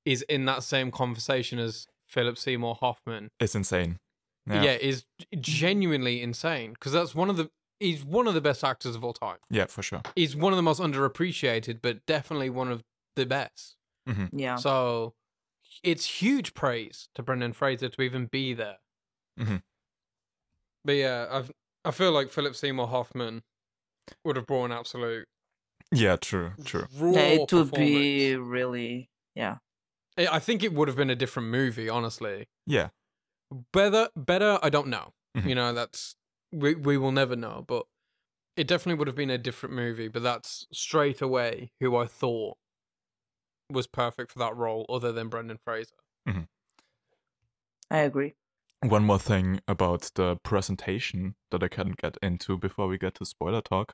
is 0.06 0.22
in 0.24 0.46
that 0.46 0.64
same 0.64 0.92
conversation 0.92 1.60
as 1.60 1.88
Philip 2.08 2.38
Seymour 2.38 2.76
Hoffman, 2.82 3.30
It's 3.40 3.54
insane. 3.56 3.98
yeah, 4.48 4.64
Yeah. 4.64 4.72
is 4.74 5.06
genuinely 5.40 6.22
insane. 6.22 6.74
Because 6.74 6.92
that's 6.92 7.14
one 7.16 7.30
of 7.30 7.38
the 7.38 7.50
he's 7.80 8.04
one 8.04 8.28
of 8.28 8.34
the 8.34 8.42
best 8.42 8.64
actors 8.64 8.96
of 8.96 9.04
all 9.04 9.14
time. 9.14 9.38
Yeah, 9.50 9.66
for 9.68 9.82
sure. 9.84 10.02
He's 10.16 10.36
one 10.36 10.54
of 10.54 10.58
the 10.58 10.64
most 10.64 10.80
underappreciated, 10.82 11.80
but 11.82 12.06
definitely 12.06 12.50
one 12.50 12.72
of 12.72 12.84
the 13.16 13.26
best. 13.26 13.76
yeah. 14.34 14.56
So 14.56 15.14
it's 15.84 16.06
huge 16.22 16.54
praise 16.54 17.10
to 17.16 17.24
Brendan 17.24 17.54
Fraser 17.54 17.90
to 17.90 18.02
even 18.02 18.26
be 18.26 18.54
there. 18.54 18.78
Mhm. 19.40 19.62
But 20.86 20.94
yeah, 20.94 21.28
I've, 21.30 21.52
I 21.86 21.92
feel 21.92 22.12
like 22.12 22.30
Philip 22.30 22.56
Seymour 22.56 22.88
Hoffman 22.88 23.44
would 24.24 24.36
have 24.36 24.48
brought 24.48 24.66
an 24.66 24.72
absolute 24.72 25.28
Yeah, 25.92 26.16
true, 26.16 26.54
true. 26.66 26.88
raw 26.98 27.12
Yeah, 27.14 27.22
it 27.28 27.52
would 27.54 27.72
be 27.72 28.36
really 28.36 29.10
yeah. 29.36 29.58
I 30.18 30.28
I 30.28 30.40
think 30.40 30.64
it 30.64 30.74
would 30.74 30.88
have 30.88 30.98
been 30.98 31.10
a 31.10 31.16
different 31.16 31.50
movie, 31.50 31.90
honestly. 31.90 32.48
Yeah. 32.66 32.90
Better, 33.74 34.10
better. 34.16 34.60
I 34.62 34.70
don't 34.70 34.88
know. 34.88 35.14
Mhm. 35.38 35.50
You 35.50 35.56
know, 35.56 35.74
that's 35.74 36.16
we 36.52 36.76
we 36.76 36.98
will 36.98 37.12
never 37.12 37.36
know. 37.36 37.64
But 37.68 37.86
it 38.56 38.68
definitely 38.68 39.00
would 39.00 39.08
have 39.08 39.16
been 39.16 39.30
a 39.30 39.38
different 39.38 39.76
movie. 39.76 40.08
But 40.08 40.24
that's 40.24 40.68
straight 40.72 41.22
away 41.22 41.72
who 41.80 41.96
I 41.96 42.06
thought 42.06 42.58
was 43.72 43.88
perfect 43.88 44.32
for 44.32 44.40
that 44.40 44.56
role, 44.56 44.86
other 44.90 45.12
than 45.12 45.30
Brendan 45.30 45.58
Fraser. 45.64 45.96
Mm-hmm. 46.28 46.42
I 47.92 48.00
agree. 48.00 48.34
One 48.82 49.04
more 49.04 49.20
thing 49.20 49.60
about 49.68 50.12
the 50.16 50.38
presentation 50.38 51.36
that 51.52 51.64
I 51.64 51.68
can 51.68 51.96
get 52.02 52.18
into 52.22 52.58
before 52.58 52.88
we 52.88 52.98
get 52.98 53.16
to 53.16 53.26
spoiler 53.26 53.62
talk. 53.62 53.94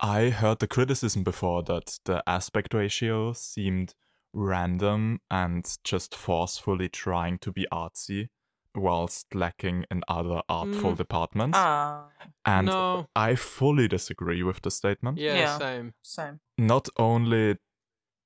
I 0.00 0.28
heard 0.28 0.58
the 0.58 0.66
criticism 0.68 1.24
before 1.24 1.62
that 1.64 1.98
the 2.04 2.22
aspect 2.26 2.74
ratio 2.74 3.32
seemed 3.32 3.94
random 4.32 5.20
and 5.30 5.76
just 5.84 6.14
forcefully 6.14 6.88
trying 6.88 7.38
to 7.38 7.50
be 7.50 7.66
artsy 7.72 8.28
whilst 8.78 9.34
lacking 9.34 9.84
in 9.90 10.02
other 10.08 10.42
artful 10.48 10.92
Mm. 10.92 10.96
departments. 10.96 11.58
Ah, 11.58 12.08
and 12.44 12.66
no. 12.66 13.08
I 13.16 13.34
fully 13.34 13.88
disagree 13.88 14.42
with 14.42 14.62
the 14.62 14.70
statement. 14.70 15.18
Yeah, 15.18 15.34
Yeah. 15.34 15.58
same. 15.58 15.94
same. 16.02 16.40
Not 16.56 16.88
only 16.96 17.56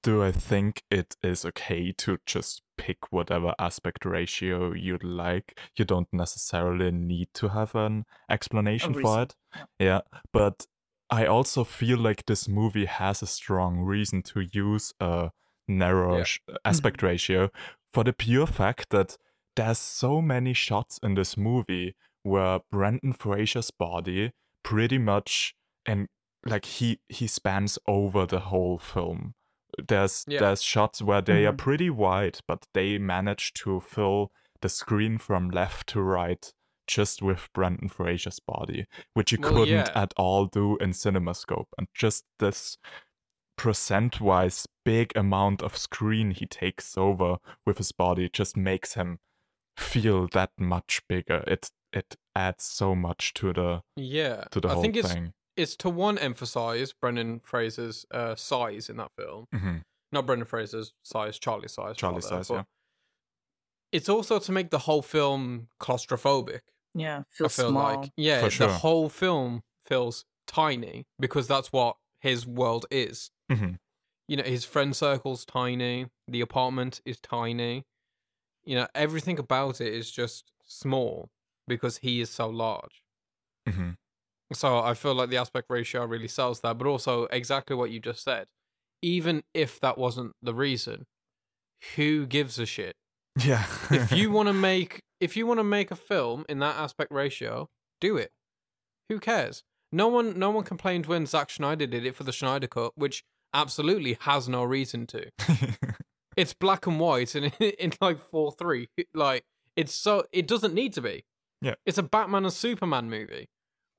do 0.02 0.22
I 0.24 0.32
think 0.32 0.82
it 0.90 1.14
is 1.22 1.44
okay 1.44 1.92
to 1.92 2.18
just 2.26 2.62
pick 2.76 3.12
whatever 3.12 3.54
aspect 3.60 4.04
ratio 4.04 4.72
you'd 4.72 5.04
like, 5.04 5.56
you 5.76 5.84
don't 5.84 6.08
necessarily 6.12 6.90
need 6.90 7.28
to 7.34 7.48
have 7.50 7.76
an 7.76 8.04
explanation 8.28 8.94
for 8.94 8.98
reason, 8.98 9.20
it. 9.20 9.36
Yeah, 9.78 10.00
but 10.32 10.66
I 11.08 11.26
also 11.26 11.62
feel 11.62 11.98
like 11.98 12.24
this 12.26 12.48
movie 12.48 12.86
has 12.86 13.22
a 13.22 13.26
strong 13.28 13.78
reason 13.78 14.22
to 14.22 14.40
use 14.40 14.92
a 14.98 15.30
narrow 15.68 16.16
Yeah. 16.18 16.24
sh- 16.24 16.40
aspect 16.64 17.02
ratio 17.02 17.50
for 17.94 18.02
the 18.02 18.12
pure 18.12 18.46
fact 18.48 18.90
that 18.90 19.16
there's 19.56 19.78
so 19.78 20.20
many 20.22 20.52
shots 20.54 20.98
in 21.02 21.14
this 21.14 21.36
movie 21.36 21.94
where 22.22 22.60
Brendan 22.70 23.12
Fraser's 23.12 23.70
body 23.70 24.32
pretty 24.62 24.98
much 24.98 25.54
and 25.86 26.08
like 26.44 26.64
he 26.64 27.00
he 27.08 27.26
spans 27.26 27.78
over 27.86 28.26
the 28.26 28.40
whole 28.40 28.78
film. 28.78 29.34
There's 29.88 30.24
Yeah. 30.28 30.40
there's 30.40 30.62
shots 30.62 31.02
where 31.02 31.20
they 31.22 31.46
are 31.46 31.52
Mhm. 31.52 31.58
pretty 31.58 31.90
wide, 31.90 32.38
but 32.46 32.66
they 32.74 32.98
manage 32.98 33.52
to 33.54 33.80
fill 33.80 34.30
the 34.60 34.68
screen 34.68 35.18
from 35.18 35.50
left 35.50 35.88
to 35.88 36.00
right 36.02 36.52
just 36.86 37.22
with 37.22 37.48
Brendan 37.52 37.88
Fraser's 37.88 38.40
body, 38.40 38.86
which 39.14 39.32
you 39.32 39.38
Well, 39.40 39.52
couldn't 39.52 39.68
yeah. 39.88 39.92
at 40.02 40.12
all 40.16 40.46
do 40.46 40.76
in 40.78 40.90
CinemaScope. 40.90 41.68
And 41.78 41.88
just 41.94 42.24
this 42.38 42.76
percent-wise 43.56 44.66
big 44.84 45.12
amount 45.16 45.62
of 45.62 45.76
screen 45.76 46.32
he 46.32 46.46
takes 46.46 46.96
over 46.98 47.36
with 47.64 47.78
his 47.78 47.92
body 47.92 48.28
just 48.28 48.56
makes 48.56 48.94
him 48.94 49.18
feel 49.76 50.28
that 50.28 50.50
much 50.58 51.02
bigger. 51.08 51.44
It 51.46 51.70
it 51.92 52.16
adds 52.34 52.64
so 52.64 52.94
much 52.94 53.34
to 53.34 53.52
the 53.52 53.82
Yeah, 53.96 54.44
to 54.50 54.60
the 54.60 54.68
I 54.68 54.74
whole 54.74 54.82
think 54.82 54.96
it's 54.96 55.12
thing. 55.12 55.32
it's 55.56 55.76
to 55.76 55.90
one 55.90 56.18
emphasize 56.18 56.92
Brendan 56.92 57.40
Fraser's 57.40 58.06
uh, 58.10 58.34
size 58.34 58.88
in 58.88 58.96
that 58.96 59.12
film. 59.16 59.46
hmm 59.52 59.78
Not 60.10 60.26
Brendan 60.26 60.46
Fraser's 60.46 60.92
size, 61.02 61.38
Charlie's 61.38 61.72
size. 61.72 61.96
Charlie's 61.96 62.24
rather, 62.24 62.36
size, 62.44 62.48
but 62.48 62.54
yeah. 62.54 62.62
It's 63.92 64.08
also 64.08 64.38
to 64.38 64.52
make 64.52 64.70
the 64.70 64.78
whole 64.80 65.02
film 65.02 65.68
claustrophobic. 65.78 66.60
Yeah, 66.94 67.20
I 67.20 67.22
feels 67.30 67.56
feel 67.56 67.68
small. 67.68 68.00
like 68.00 68.10
yeah, 68.16 68.48
For 68.48 68.48
the 68.66 68.72
whole 68.72 69.08
film 69.08 69.62
feels 69.84 70.24
tiny 70.46 71.06
because 71.18 71.46
that's 71.46 71.72
what 71.72 71.96
his 72.20 72.46
world 72.46 72.86
is. 72.90 73.30
hmm 73.50 73.74
You 74.28 74.36
know, 74.38 74.44
his 74.44 74.64
friend 74.64 74.94
circle's 74.96 75.44
tiny. 75.44 76.06
The 76.28 76.40
apartment 76.40 77.00
is 77.04 77.20
tiny. 77.20 77.84
You 78.64 78.76
know, 78.76 78.86
everything 78.94 79.38
about 79.38 79.80
it 79.80 79.92
is 79.92 80.10
just 80.10 80.52
small 80.64 81.30
because 81.66 81.98
he 81.98 82.20
is 82.20 82.30
so 82.30 82.48
large. 82.48 83.02
hmm 83.68 83.90
So 84.52 84.78
I 84.78 84.94
feel 84.94 85.14
like 85.14 85.30
the 85.30 85.36
aspect 85.36 85.66
ratio 85.70 86.04
really 86.04 86.28
sells 86.28 86.60
that, 86.60 86.78
but 86.78 86.86
also 86.86 87.24
exactly 87.24 87.76
what 87.76 87.90
you 87.90 88.00
just 88.00 88.22
said. 88.22 88.46
Even 89.02 89.42
if 89.52 89.80
that 89.80 89.98
wasn't 89.98 90.34
the 90.42 90.54
reason, 90.54 91.06
who 91.96 92.26
gives 92.26 92.58
a 92.58 92.66
shit? 92.66 92.94
Yeah. 93.38 93.66
If 93.90 94.12
you 94.12 94.30
want 94.36 94.48
to 94.48 94.52
make 94.52 95.00
if 95.20 95.36
you 95.36 95.46
want 95.46 95.58
to 95.60 95.64
make 95.64 95.90
a 95.90 95.96
film 95.96 96.44
in 96.48 96.58
that 96.60 96.76
aspect 96.76 97.12
ratio, 97.12 97.68
do 98.00 98.16
it. 98.16 98.30
Who 99.08 99.18
cares? 99.18 99.62
No 99.90 100.08
one 100.08 100.38
no 100.38 100.50
one 100.50 100.64
complained 100.64 101.06
when 101.06 101.26
Zack 101.26 101.50
Snyder 101.50 101.86
did 101.86 102.06
it 102.06 102.14
for 102.14 102.24
the 102.24 102.32
Snyder 102.32 102.66
cut, 102.66 102.92
which 102.96 103.24
absolutely 103.54 104.16
has 104.20 104.48
no 104.48 104.64
reason 104.64 105.06
to. 105.08 105.28
It's 106.36 106.54
black 106.54 106.86
and 106.86 106.98
white 107.00 107.34
and 107.34 107.52
in 107.60 107.92
like 108.00 108.18
4-3. 108.30 108.88
Like 109.14 109.44
it's 109.76 109.94
so 109.94 110.24
it 110.32 110.46
doesn't 110.46 110.74
need 110.74 110.92
to 110.94 111.00
be. 111.02 111.24
Yeah. 111.60 111.74
It's 111.86 111.98
a 111.98 112.02
Batman 112.02 112.44
and 112.44 112.52
Superman 112.52 113.08
movie, 113.10 113.48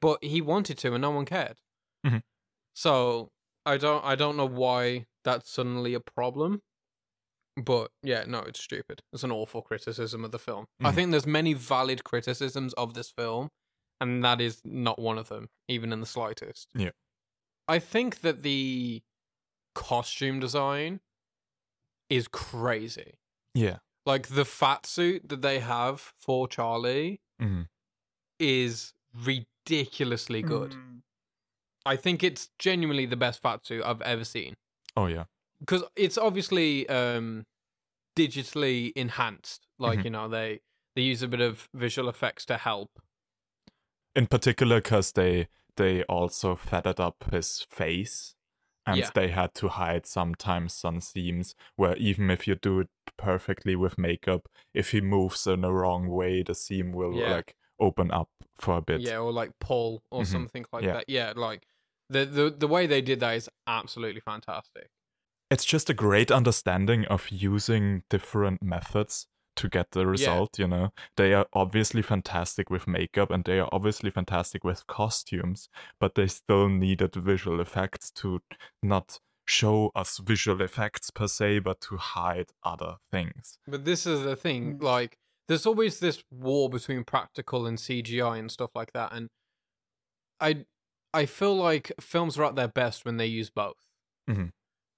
but 0.02 0.24
he 0.24 0.42
wanted 0.42 0.78
to 0.80 0.94
and 0.94 1.02
no 1.02 1.12
one 1.12 1.26
cared. 1.26 1.58
Mhm. 2.06 2.22
So, 2.76 3.30
I 3.66 3.78
don't 3.78 4.04
I 4.04 4.16
don't 4.16 4.36
know 4.38 4.48
why 4.48 5.06
that's 5.24 5.50
suddenly 5.50 5.94
a 5.94 6.00
problem. 6.00 6.62
But 7.56 7.92
yeah, 8.02 8.24
no, 8.28 8.40
it's 8.40 8.62
stupid. 8.64 9.02
It's 9.14 9.24
an 9.24 9.32
awful 9.32 9.62
criticism 9.62 10.26
of 10.26 10.32
the 10.32 10.40
film. 10.40 10.66
I 10.82 10.92
Mhm. 10.92 10.96
think 10.96 11.12
there's 11.12 11.28
many 11.28 11.54
valid 11.54 12.04
criticisms 12.04 12.74
of 12.74 12.96
this 12.96 13.12
film, 13.12 13.50
and 14.02 14.24
that 14.26 14.42
is 14.42 14.60
not 14.66 14.98
one 15.00 15.18
of 15.20 15.30
them, 15.30 15.50
even 15.68 15.94
in 15.94 16.00
the 16.02 16.08
slightest. 16.08 16.68
Yeah. 16.74 16.92
I 17.68 17.78
think 17.80 18.22
that 18.22 18.42
the 18.42 19.04
costume 19.76 20.40
design 20.40 21.00
is 22.18 22.28
crazy. 22.28 23.14
yeah. 23.54 23.78
Like 24.06 24.28
the 24.28 24.44
fat 24.46 24.86
suit 24.86 25.30
that 25.30 25.42
they 25.42 25.60
have 25.60 26.14
for 26.20 26.48
Charlie 26.48 27.22
hmm 27.40 27.64
is 28.40 28.94
ridiculously 29.16 30.42
good. 30.42 30.72
Mm. 30.72 31.02
I 31.86 31.96
think 31.96 32.24
it's 32.24 32.50
genuinely 32.60 33.06
the 33.06 33.16
best 33.16 33.42
fat 33.42 33.66
suit 33.66 33.84
I've 33.86 34.02
ever 34.02 34.26
seen. 34.26 34.56
Oh 34.98 35.08
yeah. 35.08 35.26
because 35.60 35.84
it's 35.96 36.18
obviously 36.18 36.88
um 36.90 37.46
digitally 38.18 38.92
enhanced 38.96 39.66
like 39.80 40.00
Mhm. 40.00 40.04
you 40.06 40.10
know 40.12 40.28
they 40.28 40.60
they 40.96 41.02
use 41.02 41.22
a 41.24 41.28
bit 41.28 41.42
of 41.42 41.68
visual 41.74 42.10
effects 42.10 42.46
to 42.46 42.58
help 42.58 42.92
In 44.16 44.28
particular, 44.28 44.78
because 44.82 45.14
they 45.14 45.48
they 45.76 46.04
also 46.04 46.56
feathered 46.56 47.00
up 47.00 47.18
his 47.32 47.66
face, 47.80 48.36
and 48.86 48.98
Yeah. 49.00 49.10
they 49.16 49.30
had 49.30 49.54
to 49.56 49.68
hide 49.70 50.06
sometimes 50.06 50.74
some 50.74 51.00
seams 51.02 51.56
where 51.76 51.96
even 51.98 52.30
if 52.30 52.48
you 52.48 52.56
do 52.56 52.80
it 52.82 52.90
perfectly 53.18 53.76
with 53.76 53.98
makeup, 53.98 54.48
if 54.74 54.92
he 54.92 55.02
moves 55.02 55.48
in 55.48 55.62
the 55.62 55.72
wrong 55.74 56.08
way, 56.08 56.44
the 56.44 56.54
seam 56.56 56.92
will 56.92 57.14
Yeah. 57.14 57.34
like 57.36 57.56
open 57.80 58.12
up 58.12 58.30
for 58.56 58.78
a 58.78 58.82
bit. 58.82 59.02
yeah 59.02 59.18
or 59.18 59.32
like 59.32 59.52
pull 59.60 60.04
or 60.12 60.22
Mhm. 60.24 60.28
something 60.28 60.66
like 60.72 60.84
Yeah. 60.86 60.94
that 60.94 61.06
yeah 61.08 61.34
like 61.36 61.66
the, 62.10 62.26
the 62.26 62.50
the 62.52 62.68
way 62.68 62.86
they 62.88 63.02
did 63.02 63.20
that 63.22 63.36
is 63.36 63.50
absolutely 63.68 64.22
fantastic 64.22 64.90
It's 65.50 65.66
just 65.66 65.90
a 65.90 65.94
great 65.94 66.32
understanding 66.32 67.06
of 67.06 67.30
using 67.30 68.04
different 68.10 68.62
methods 68.64 69.28
to 69.56 69.70
get 69.70 69.92
the 69.92 70.06
result, 70.08 70.58
you 70.60 70.68
know. 70.68 70.92
They 71.18 71.34
are 71.34 71.48
obviously 71.54 72.02
fantastic 72.02 72.70
with 72.70 72.88
makeup 72.88 73.32
and 73.32 73.44
they 73.44 73.60
are 73.60 73.70
obviously 73.72 74.12
fantastic 74.12 74.64
with 74.64 74.86
costumes, 74.88 75.70
but 76.00 76.16
they 76.16 76.28
still 76.28 76.70
needed 76.70 77.16
visual 77.16 77.60
effects 77.62 78.12
to 78.12 78.42
not 78.82 79.20
show 79.46 79.92
us 79.96 80.20
visual 80.20 80.62
effects 80.62 81.12
per 81.12 81.28
se, 81.28 81.60
but 81.60 81.82
to 81.82 81.98
hide 81.98 82.52
other 82.64 82.98
things. 83.12 83.58
but 83.68 83.86
this 83.86 84.06
is 84.06 84.24
the 84.24 84.36
thing 84.36 84.78
Mm. 84.80 84.82
like 84.82 85.18
there's 85.48 85.66
always 85.66 86.00
this 86.00 86.24
war 86.32 86.70
between 86.70 87.04
practical 87.04 87.66
and 87.68 87.78
cgi 87.78 88.40
and 88.40 88.50
stuff 88.52 88.72
like 88.76 88.94
that 88.94 89.12
and 89.14 89.30
i 90.40 90.66
i 91.14 91.26
feel 91.26 91.56
like 91.56 91.92
films 92.00 92.38
are 92.38 92.44
at 92.46 92.56
their 92.56 92.68
best 92.68 93.06
when 93.06 93.18
they 93.18 93.26
use 93.28 93.50
both 93.50 93.78
Mhm. 94.28 94.50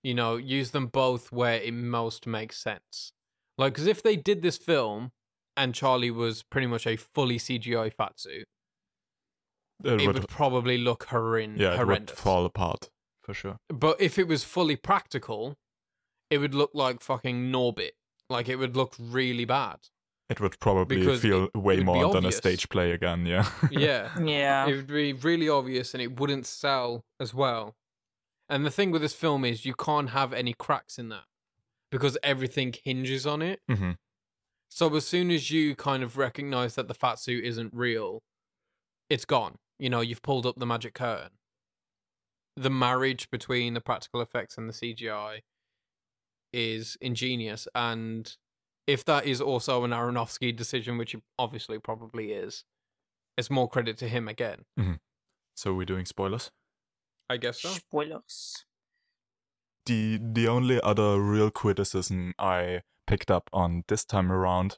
you 0.03 0.13
know 0.13 0.35
use 0.37 0.71
them 0.71 0.87
both 0.87 1.31
where 1.31 1.59
it 1.61 1.73
most 1.73 2.27
makes 2.27 2.57
sense 2.57 3.11
like 3.57 3.73
because 3.73 3.87
if 3.87 4.01
they 4.03 4.15
did 4.15 4.41
this 4.41 4.57
film 4.57 5.11
and 5.57 5.73
charlie 5.73 6.11
was 6.11 6.43
pretty 6.43 6.67
much 6.67 6.85
a 6.85 6.95
fully 6.95 7.37
cgi 7.37 7.93
fat 7.93 8.19
suit 8.19 8.45
It, 9.83 10.01
it 10.01 10.07
would, 10.07 10.19
would 10.19 10.27
probably 10.27 10.77
look 10.77 11.07
horrend- 11.07 11.59
yeah, 11.59 11.79
it 11.79 11.87
would 11.87 12.09
fall 12.11 12.45
apart 12.45 12.89
for 13.23 13.33
sure. 13.33 13.57
but 13.69 13.99
if 14.01 14.17
it 14.19 14.27
was 14.27 14.43
fully 14.43 14.75
practical 14.75 15.55
it 16.29 16.37
would 16.39 16.53
look 16.55 16.71
like 16.73 17.01
fucking 17.01 17.51
norbit 17.51 17.91
like 18.29 18.49
it 18.49 18.55
would 18.57 18.75
look 18.75 18.95
really 18.99 19.45
bad 19.45 19.77
It 20.29 20.39
would 20.41 20.59
probably 20.59 20.97
Because 20.99 21.21
feel 21.21 21.45
it- 21.53 21.57
way 21.57 21.77
it 21.77 21.85
more 21.85 22.11
than 22.13 22.25
a 22.25 22.31
stage 22.31 22.67
play 22.69 22.91
again, 22.91 23.25
yeah. 23.27 23.47
yeah 23.71 24.09
Yeah. 24.19 24.65
it 24.67 24.75
would 24.75 24.87
be 24.87 25.13
really 25.13 25.47
obvious 25.49 25.93
and 25.93 26.01
it 26.01 26.19
wouldn't 26.19 26.47
sell 26.47 27.03
as 27.19 27.33
well. 27.33 27.75
And 28.49 28.65
the 28.65 28.71
thing 28.71 28.89
with 28.91 29.01
this 29.03 29.13
film 29.13 29.45
is 29.45 29.65
you 29.65 29.75
can't 29.75 30.09
have 30.09 30.33
any 30.33 30.53
cracks 30.53 30.97
in 30.97 31.09
that 31.09 31.25
because 31.95 32.17
everything 32.23 32.73
hinges 32.83 33.25
on 33.25 33.41
it. 33.41 33.61
hmm 33.69 33.91
So 34.69 34.93
as 34.95 35.05
soon 35.07 35.31
as 35.31 35.49
you 35.49 35.75
kind 35.75 36.03
of 36.03 36.17
recognize 36.17 36.75
that 36.75 36.87
the 36.87 36.93
fat 36.93 37.19
suit 37.19 37.45
isn't 37.45 37.73
real, 37.73 38.21
it's 39.09 39.25
gone. 39.25 39.55
You 39.79 39.89
know, 39.89 40.01
you've 40.01 40.21
pulled 40.21 40.45
up 40.45 40.55
the 40.57 40.65
magic 40.65 40.93
curtain. 40.93 41.31
The 42.57 42.69
marriage 42.69 43.29
between 43.29 43.73
the 43.73 43.81
practical 43.81 44.21
effects 44.21 44.57
and 44.57 44.67
the 44.69 44.73
CGI 44.73 45.39
is 46.53 46.97
ingenious 47.01 47.67
and 47.75 48.35
if 48.87 49.03
that 49.05 49.25
is 49.25 49.41
also 49.41 49.83
an 49.83 49.91
Aronofsky 49.91 50.55
decision, 50.55 50.97
which 50.97 51.15
it 51.15 51.21
obviously 51.39 51.79
probably 51.79 52.31
is, 52.33 52.63
it's 53.37 53.49
more 53.49 53.67
credit 53.67 53.97
to 53.97 54.07
him 54.07 54.27
again. 54.27 54.65
So 55.55 55.73
we're 55.73 55.85
doing 55.85 56.05
spoilers? 56.05 56.51
I 57.29 57.37
guess 57.37 57.61
so. 57.61 57.69
Spoilers. 57.69 58.65
The 59.85 60.19
the 60.21 60.47
only 60.47 60.79
other 60.81 61.19
real 61.21 61.51
criticism 61.51 62.33
I 62.39 62.81
picked 63.07 63.29
up 63.31 63.49
on 63.53 63.83
this 63.87 64.03
time 64.05 64.31
around 64.31 64.77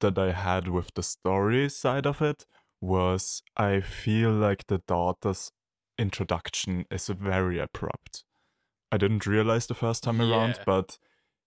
that 0.00 0.18
I 0.18 0.32
had 0.32 0.68
with 0.68 0.90
the 0.94 1.02
story 1.02 1.68
side 1.68 2.06
of 2.06 2.20
it 2.20 2.44
was 2.80 3.42
I 3.56 3.80
feel 3.80 4.30
like 4.32 4.66
the 4.66 4.82
daughter's 4.86 5.52
introduction 5.98 6.84
is 6.90 7.06
very 7.08 7.58
abrupt. 7.58 8.24
I 8.90 8.98
didn't 8.98 9.26
realize 9.26 9.66
the 9.66 9.74
first 9.74 10.02
time 10.02 10.20
around, 10.20 10.56
Yeah. 10.58 10.64
but 10.66 10.98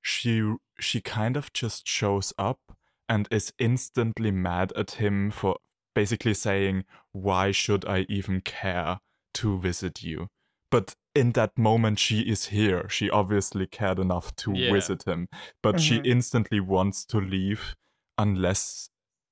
she 0.01 0.55
she 0.79 1.01
kind 1.01 1.35
of 1.37 1.51
just 1.53 1.87
shows 1.87 2.33
up 2.37 2.59
and 3.07 3.27
is 3.29 3.53
instantly 3.59 4.31
mad 4.31 4.71
at 4.75 4.91
him 4.91 5.29
for 5.31 5.57
basically 5.93 6.33
saying, 6.33 6.85
"Why 7.11 7.51
should 7.51 7.85
I 7.85 8.05
even 8.09 8.41
care 8.41 8.99
to 9.35 9.59
visit 9.59 10.01
you?" 10.03 10.29
But 10.71 10.95
in 11.15 11.31
that 11.31 11.57
moment, 11.57 11.97
she 11.99 12.19
is 12.21 12.47
here. 12.47 12.89
She 12.89 13.09
obviously 13.09 13.65
cared 13.67 13.99
enough 13.99 14.35
to 14.37 14.53
Yeah. 14.53 14.71
visit 14.73 15.03
him, 15.03 15.29
but 15.61 15.79
she 15.79 15.99
Mhm. 15.99 16.05
instantly 16.07 16.59
wants 16.59 17.05
to 17.05 17.19
leave 17.19 17.75
unless 18.17 18.89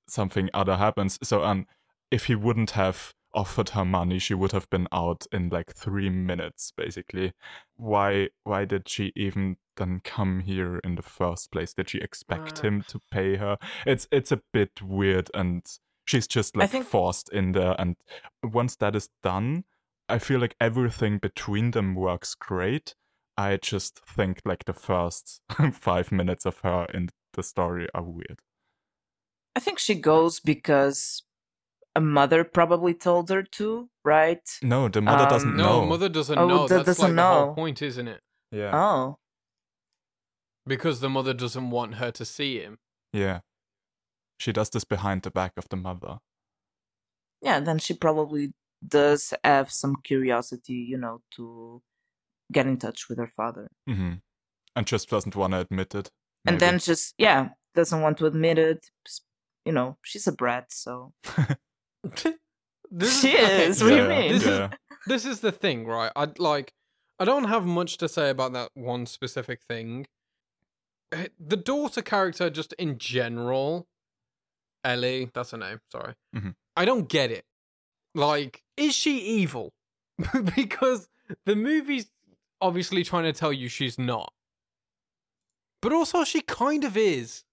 something 0.08 0.50
other 0.54 0.78
happens. 0.78 1.20
So, 1.24 1.44
um, 1.44 1.68
if 2.12 2.26
he 2.26 2.36
wouldn't 2.36 2.72
have 2.72 3.14
offered 3.34 3.70
her 3.70 3.84
money, 3.86 4.20
she 4.20 4.34
would 4.36 4.52
have 4.52 4.70
been 4.70 4.88
out 4.92 5.26
in 5.32 5.50
like 5.50 5.74
three 5.74 6.10
minutes, 6.10 6.72
basically. 6.78 7.34
Why? 7.76 8.30
Why 8.44 8.66
did 8.66 8.88
she 8.88 9.12
even 9.16 9.58
then 9.76 10.02
come 10.04 10.42
here 10.42 10.78
in 10.84 10.96
the 10.96 11.02
first 11.02 11.52
place? 11.52 11.74
Did 11.74 11.90
she 11.90 11.98
expect 12.00 12.60
Uh. 12.60 12.68
him 12.68 12.82
to 12.84 13.00
pay 13.12 13.38
her? 13.38 13.58
It's 13.88 14.08
it's 14.12 14.32
a 14.32 14.42
bit 14.52 14.82
weird, 14.84 15.32
and 15.34 15.66
she's 16.06 16.28
just 16.28 16.56
like 16.56 16.70
think- 16.70 16.86
forced 16.86 17.30
in 17.30 17.54
there. 17.54 17.76
And 17.80 17.96
once 18.44 18.76
that 18.78 18.96
is 18.96 19.10
done, 19.24 19.64
I 20.10 20.20
feel 20.20 20.40
like 20.40 20.56
everything 20.60 21.18
between 21.18 21.72
them 21.72 21.96
works 21.96 22.36
great. 22.36 22.96
I 23.38 23.58
just 23.58 24.00
think 24.06 24.42
like 24.46 24.66
the 24.66 24.74
first 24.74 25.42
five 25.74 26.12
minutes 26.12 26.46
of 26.46 26.60
her 26.60 26.86
in 26.94 27.10
the 27.34 27.44
story 27.44 27.88
are 27.96 28.04
weird. 28.04 28.40
I 29.56 29.60
think 29.60 29.80
she 29.80 29.96
goes 29.96 30.40
because 30.40 31.24
a 31.96 32.02
mother 32.02 32.44
probably 32.44 32.94
told 32.94 33.30
her 33.30 33.44
to, 33.44 33.90
right? 34.04 34.42
No, 34.62 34.88
the 34.88 35.02
mother 35.02 35.24
um, 35.24 35.30
doesn't 35.30 35.56
know. 35.56 35.82
No, 35.82 35.86
mother 35.88 36.10
doesn't 36.10 36.38
Oh, 36.38 36.48
know. 36.48 36.68
that 36.68 36.86
That's 36.86 36.98
doesn't 37.00 37.16
like 37.16 37.26
the 37.26 37.34
whole 37.46 37.54
point, 37.56 37.82
isn't 37.82 38.08
it? 38.08 38.22
Yeah, 38.52 38.72
Oh. 38.74 39.18
Because 40.66 41.00
the 41.02 41.10
mother 41.10 41.34
doesn't 41.34 41.70
want 41.72 41.96
her 41.96 42.12
to 42.12 42.26
see 42.26 42.60
him. 42.60 42.78
yeah. 43.12 43.40
She 44.40 44.52
does 44.52 44.70
this 44.72 44.84
behind 44.84 45.22
the 45.22 45.32
back 45.32 45.54
of 45.58 45.70
the 45.70 45.78
mother. 45.78 46.18
Yeah, 47.42 47.60
then 47.62 47.78
she 47.80 47.94
probably 47.94 48.54
does 48.88 49.34
have 49.44 49.72
some 49.72 49.96
curiosity, 50.04 50.74
you 50.74 50.98
know, 50.98 51.22
to 51.36 51.82
get 52.52 52.68
in 52.68 52.78
touch 52.78 53.10
with 53.10 53.18
her 53.18 53.32
father. 53.36 53.70
hmm 53.88 54.14
And 54.76 54.88
just 54.88 55.10
doesn't 55.10 55.36
want 55.36 55.54
to 55.54 55.60
admit 55.60 55.96
it. 55.96 56.12
And 56.46 56.60
then 56.60 56.80
just, 56.80 57.14
yeah, 57.18 57.50
doesn't 57.76 58.02
want 58.02 58.18
to 58.18 58.26
admit 58.26 58.58
it. 58.58 58.90
You 59.66 59.72
know, 59.72 59.98
she's 60.04 60.28
a 60.28 60.32
brat, 60.34 60.66
so 60.72 61.14
This 62.92 63.22
she 63.22 63.30
okay, 63.36 63.68
is. 63.68 63.82
What 63.82 63.90
do 63.90 63.96
you 63.96 64.08
mean? 64.08 64.32
This 64.34 64.46
is 64.48 64.70
this 65.08 65.26
is 65.26 65.40
the 65.40 65.52
thing, 65.52 65.86
right? 65.88 66.12
I 66.16 66.28
like 66.38 66.74
I 67.20 67.26
don't 67.26 67.46
have 67.46 67.66
much 67.66 67.98
to 67.98 68.08
say 68.10 68.30
about 68.30 68.54
that 68.54 68.70
one 68.76 69.06
specific 69.06 69.62
thing. 69.68 70.06
Eh, 71.12 71.28
The 71.40 71.58
daughter 71.58 72.02
character 72.02 72.50
just 72.50 72.74
in 72.74 72.98
general, 72.98 73.88
Ellie, 74.84 75.30
that's 75.34 75.52
her 75.52 75.58
name, 75.58 75.80
sorry. 75.92 76.14
Mhm. 76.36 76.56
I 76.76 76.86
don't 76.86 77.08
get 77.08 77.32
it. 77.32 77.46
Like, 78.16 78.63
is 78.78 78.96
she 78.96 79.20
evil? 79.20 79.74
because 80.56 81.08
the 81.46 81.56
movie's 81.56 82.08
obviously 82.62 83.04
trying 83.04 83.24
to 83.24 83.34
tell 83.34 83.54
you 83.54 83.68
she's 83.68 83.98
not. 83.98 84.32
But 85.82 85.92
also 85.94 86.24
she 86.24 86.42
kind 86.42 86.84
of 86.84 86.96
is. 86.96 87.44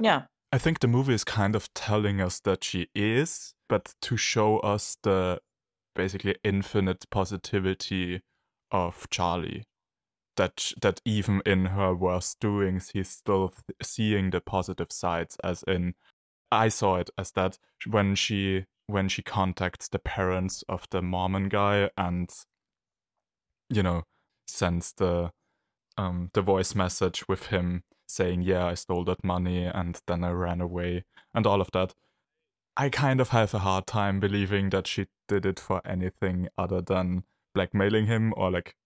yeah, 0.00 0.22
I 0.52 0.58
think 0.58 0.80
the 0.80 0.88
movie 0.88 1.14
is 1.14 1.24
kind 1.24 1.54
of 1.54 1.72
telling 1.74 2.20
us 2.20 2.40
that 2.40 2.64
she 2.64 2.88
is, 2.94 3.54
but 3.68 3.94
to 4.02 4.16
show 4.16 4.58
us 4.60 4.96
the 5.02 5.40
basically 5.94 6.36
infinite 6.44 7.08
positivity 7.10 8.22
of 8.70 9.06
Charlie. 9.10 9.64
That 10.36 10.72
that 10.82 11.00
even 11.04 11.40
in 11.46 11.66
her 11.66 11.94
worst 11.94 12.40
doings, 12.40 12.90
he's 12.90 13.08
still 13.08 13.48
th- 13.48 13.76
seeing 13.82 14.30
the 14.30 14.40
positive 14.40 14.92
sides. 14.92 15.36
As 15.42 15.62
in, 15.62 15.94
I 16.52 16.68
saw 16.68 16.96
it 16.96 17.10
as 17.16 17.32
that 17.32 17.58
when 17.88 18.14
she 18.14 18.66
when 18.86 19.08
she 19.08 19.22
contacts 19.22 19.88
the 19.88 19.98
parents 19.98 20.62
of 20.68 20.86
the 20.90 21.02
Mormon 21.02 21.48
guy 21.48 21.90
and 21.96 22.30
you 23.68 23.82
know 23.82 24.04
sends 24.46 24.92
the 24.92 25.32
um 25.98 26.30
the 26.34 26.42
voice 26.42 26.74
message 26.74 27.26
with 27.28 27.46
him 27.46 27.82
saying, 28.08 28.42
"Yeah, 28.42 28.66
I 28.66 28.74
stole 28.74 29.04
that 29.04 29.24
money 29.24 29.64
and 29.64 30.00
then 30.06 30.24
I 30.24 30.30
ran 30.30 30.60
away," 30.60 31.04
and 31.34 31.46
all 31.46 31.60
of 31.60 31.70
that. 31.72 31.94
I 32.76 32.90
kind 32.90 33.20
of 33.20 33.30
have 33.30 33.54
a 33.54 33.60
hard 33.60 33.86
time 33.86 34.20
believing 34.20 34.70
that 34.70 34.86
she 34.86 35.06
did 35.28 35.46
it 35.46 35.58
for 35.58 35.80
anything 35.86 36.48
other 36.58 36.82
than 36.82 37.24
blackmailing 37.54 38.06
him 38.06 38.34
or 38.36 38.50
like 38.50 38.76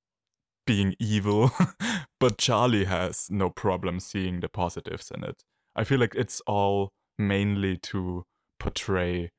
being 0.66 0.94
evil. 1.00 1.50
but 2.20 2.38
Charlie 2.38 2.84
has 2.84 3.28
no 3.30 3.50
problem 3.50 3.98
seeing 3.98 4.40
the 4.40 4.48
positives 4.48 5.10
in 5.10 5.24
it. 5.24 5.42
I 5.74 5.84
feel 5.84 5.98
like 5.98 6.14
it's 6.14 6.40
all 6.46 6.92
mainly 7.18 7.76
to 7.78 8.24
portray 8.60 9.30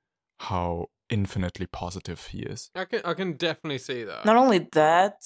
how 0.50 0.88
infinitely 1.10 1.68
positive 1.68 2.28
he 2.28 2.40
is. 2.54 2.70
I 2.76 2.86
can 2.86 3.02
I 3.06 3.14
can 3.14 3.34
definitely 3.34 3.80
see 3.80 4.04
that. 4.04 4.26
not 4.26 4.38
only 4.38 4.60
that 4.74 5.20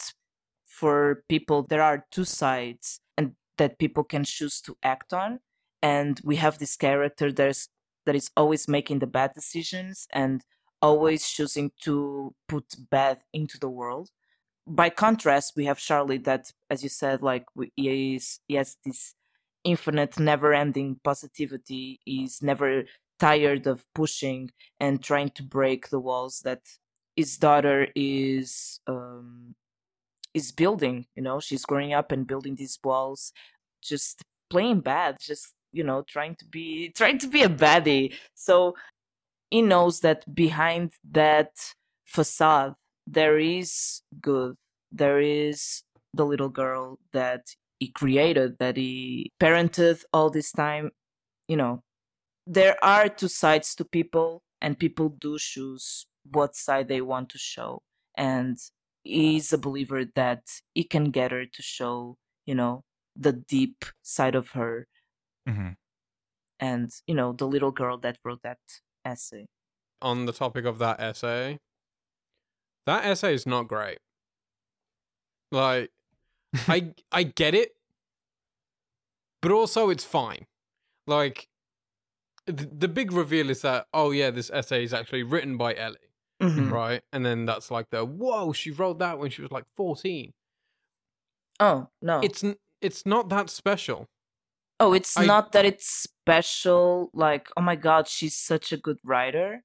for 0.66 1.24
people 1.30 1.64
there 1.64 1.82
are 1.82 2.06
two 2.12 2.26
sides 2.26 3.00
and 3.18 3.34
that 3.58 3.80
people 3.80 4.04
can 4.04 4.24
choose 4.24 4.60
to 4.62 4.76
act 4.84 5.14
on 5.14 5.40
and 5.82 6.20
we 6.24 6.36
have 6.38 6.58
this 6.58 6.76
character 6.76 7.32
there's 7.32 7.70
that 8.06 8.16
is 8.16 8.30
always 8.36 8.68
making 8.68 9.00
the 9.00 9.08
bad 9.08 9.32
decisions 9.34 10.08
and 10.14 10.42
always 10.82 11.28
choosing 11.28 11.72
to 11.82 12.34
put 12.48 12.66
bad 12.92 13.18
into 13.34 13.58
the 13.60 13.70
world 13.70 14.10
by 14.68 14.90
contrast 14.90 15.54
we 15.56 15.66
have 15.66 15.78
charlie 15.88 16.18
that 16.30 16.52
as 16.70 16.84
you 16.84 16.90
said 16.90 17.22
like 17.22 17.46
we- 17.56 17.72
he 17.76 18.16
is 18.16 18.40
he 18.48 18.56
has 18.56 18.78
this 18.86 19.16
infinite 19.64 20.20
never 20.20 20.54
ending 20.54 21.00
positivity 21.04 22.00
he's 22.06 22.42
never 22.42 22.84
tired 23.20 23.68
of 23.68 23.86
pushing 23.94 24.52
and 24.80 25.04
trying 25.04 25.30
to 25.30 25.44
break 25.44 25.90
the 25.90 26.00
walls 26.00 26.42
that 26.44 26.62
his 27.16 27.38
daughter 27.38 27.88
is 27.96 28.80
um 28.88 29.56
is 30.34 30.52
building 30.52 31.06
you 31.16 31.24
know? 31.24 31.40
She's 31.40 31.66
growing 31.66 31.94
up 31.94 32.12
and 32.12 32.28
building 32.28 32.56
these 32.56 32.80
walls 32.84 33.32
just 33.82 34.24
playing 34.50 34.82
bad 34.82 35.18
just 35.20 35.54
you 35.72 35.84
know 35.84 36.04
trying 36.08 36.36
to 36.36 36.46
be 36.46 36.90
trying 36.96 37.18
to 37.20 37.28
be 37.28 37.44
a 37.44 37.50
baddie. 37.50 38.14
So 38.34 38.76
he 39.50 39.62
knows 39.62 40.02
that 40.02 40.24
behind 40.34 40.94
that 41.12 41.52
facade 42.06 42.76
there 43.08 43.38
is 43.40 44.02
good 44.22 44.56
there 44.92 45.20
is 45.20 45.84
the 46.14 46.26
little 46.26 46.50
girl 46.50 47.00
that 47.12 47.44
he 47.80 47.90
created 47.90 48.58
that 48.60 48.78
he 48.78 49.32
parented 49.40 50.04
all 50.14 50.30
this 50.30 50.52
time 50.52 50.92
you 51.48 51.58
know 51.58 51.84
there 52.46 52.78
are 52.84 53.10
two 53.10 53.28
sides 53.28 53.76
to 53.76 53.86
people 53.86 54.44
and 54.62 54.80
people 54.80 55.10
do 55.10 55.38
choose 55.40 56.08
what 56.32 56.56
side 56.56 56.88
they 56.88 57.02
want 57.02 57.30
to 57.30 57.38
show 57.38 57.82
and 58.18 58.58
he's 59.04 59.54
a 59.54 59.58
believer 59.58 60.06
that 60.16 60.44
he 60.74 60.84
can 60.84 61.12
get 61.12 61.32
her 61.32 61.46
to 61.46 61.62
show 61.62 62.18
you 62.46 62.56
know 62.56 62.84
the 63.16 63.34
deep 63.34 63.86
side 64.02 64.36
of 64.36 64.50
her 64.50 64.88
hmm 65.48 65.74
and 66.60 66.92
you 67.08 67.16
know 67.16 67.34
the 67.34 67.48
little 67.48 67.72
girl 67.72 67.98
that 67.98 68.18
wrote 68.24 68.42
that 68.44 68.60
essay 69.06 69.48
on 70.02 70.26
the 70.26 70.32
topic 70.34 70.66
of 70.66 70.78
that 70.80 71.00
essay, 71.00 71.60
that 72.86 73.06
essay 73.06 73.34
is 73.34 73.46
not 73.46 73.64
great. 73.68 74.00
Like, 75.52 75.92
I 76.68 76.94
I 77.12 77.24
get 77.24 77.56
it, 77.56 77.76
but 79.42 79.52
also 79.52 79.90
it's 79.90 80.04
fine. 80.06 80.46
Like, 81.08 81.50
the, 82.48 82.88
big 82.88 83.12
reveal 83.12 83.50
is 83.50 83.62
that 83.62 83.88
oh 83.94 84.12
yeah, 84.12 84.30
this 84.32 84.50
essay 84.52 84.84
is 84.84 84.94
actually 84.94 85.24
written 85.24 85.58
by 85.58 85.74
Ellie, 85.76 85.98
Mhm. 86.42 86.72
right? 86.72 87.02
And 87.12 87.26
then 87.26 87.46
that's 87.46 87.72
like 87.72 87.90
the 87.90 88.06
whoa, 88.06 88.54
she 88.54 88.72
wrote 88.72 89.00
that 89.00 89.18
when 89.20 89.30
she 89.32 89.42
was 89.42 89.52
like 89.52 89.66
fourteen. 89.76 90.34
oh 91.60 91.88
no 92.02 92.20
It's 92.22 92.44
it's 92.82 93.06
not 93.06 93.30
that 93.30 93.50
special. 93.50 94.08
oh 94.80 94.94
it's 94.94 95.16
I- 95.18 95.26
not 95.26 95.52
that 95.54 95.66
it's 95.66 95.88
special 95.88 97.10
like 97.14 97.48
oh 97.58 97.62
my 97.62 97.76
god 97.76 98.08
she's 98.08 98.36
such 98.36 98.74
a 98.74 98.78
good 98.78 98.98
writer 99.04 99.64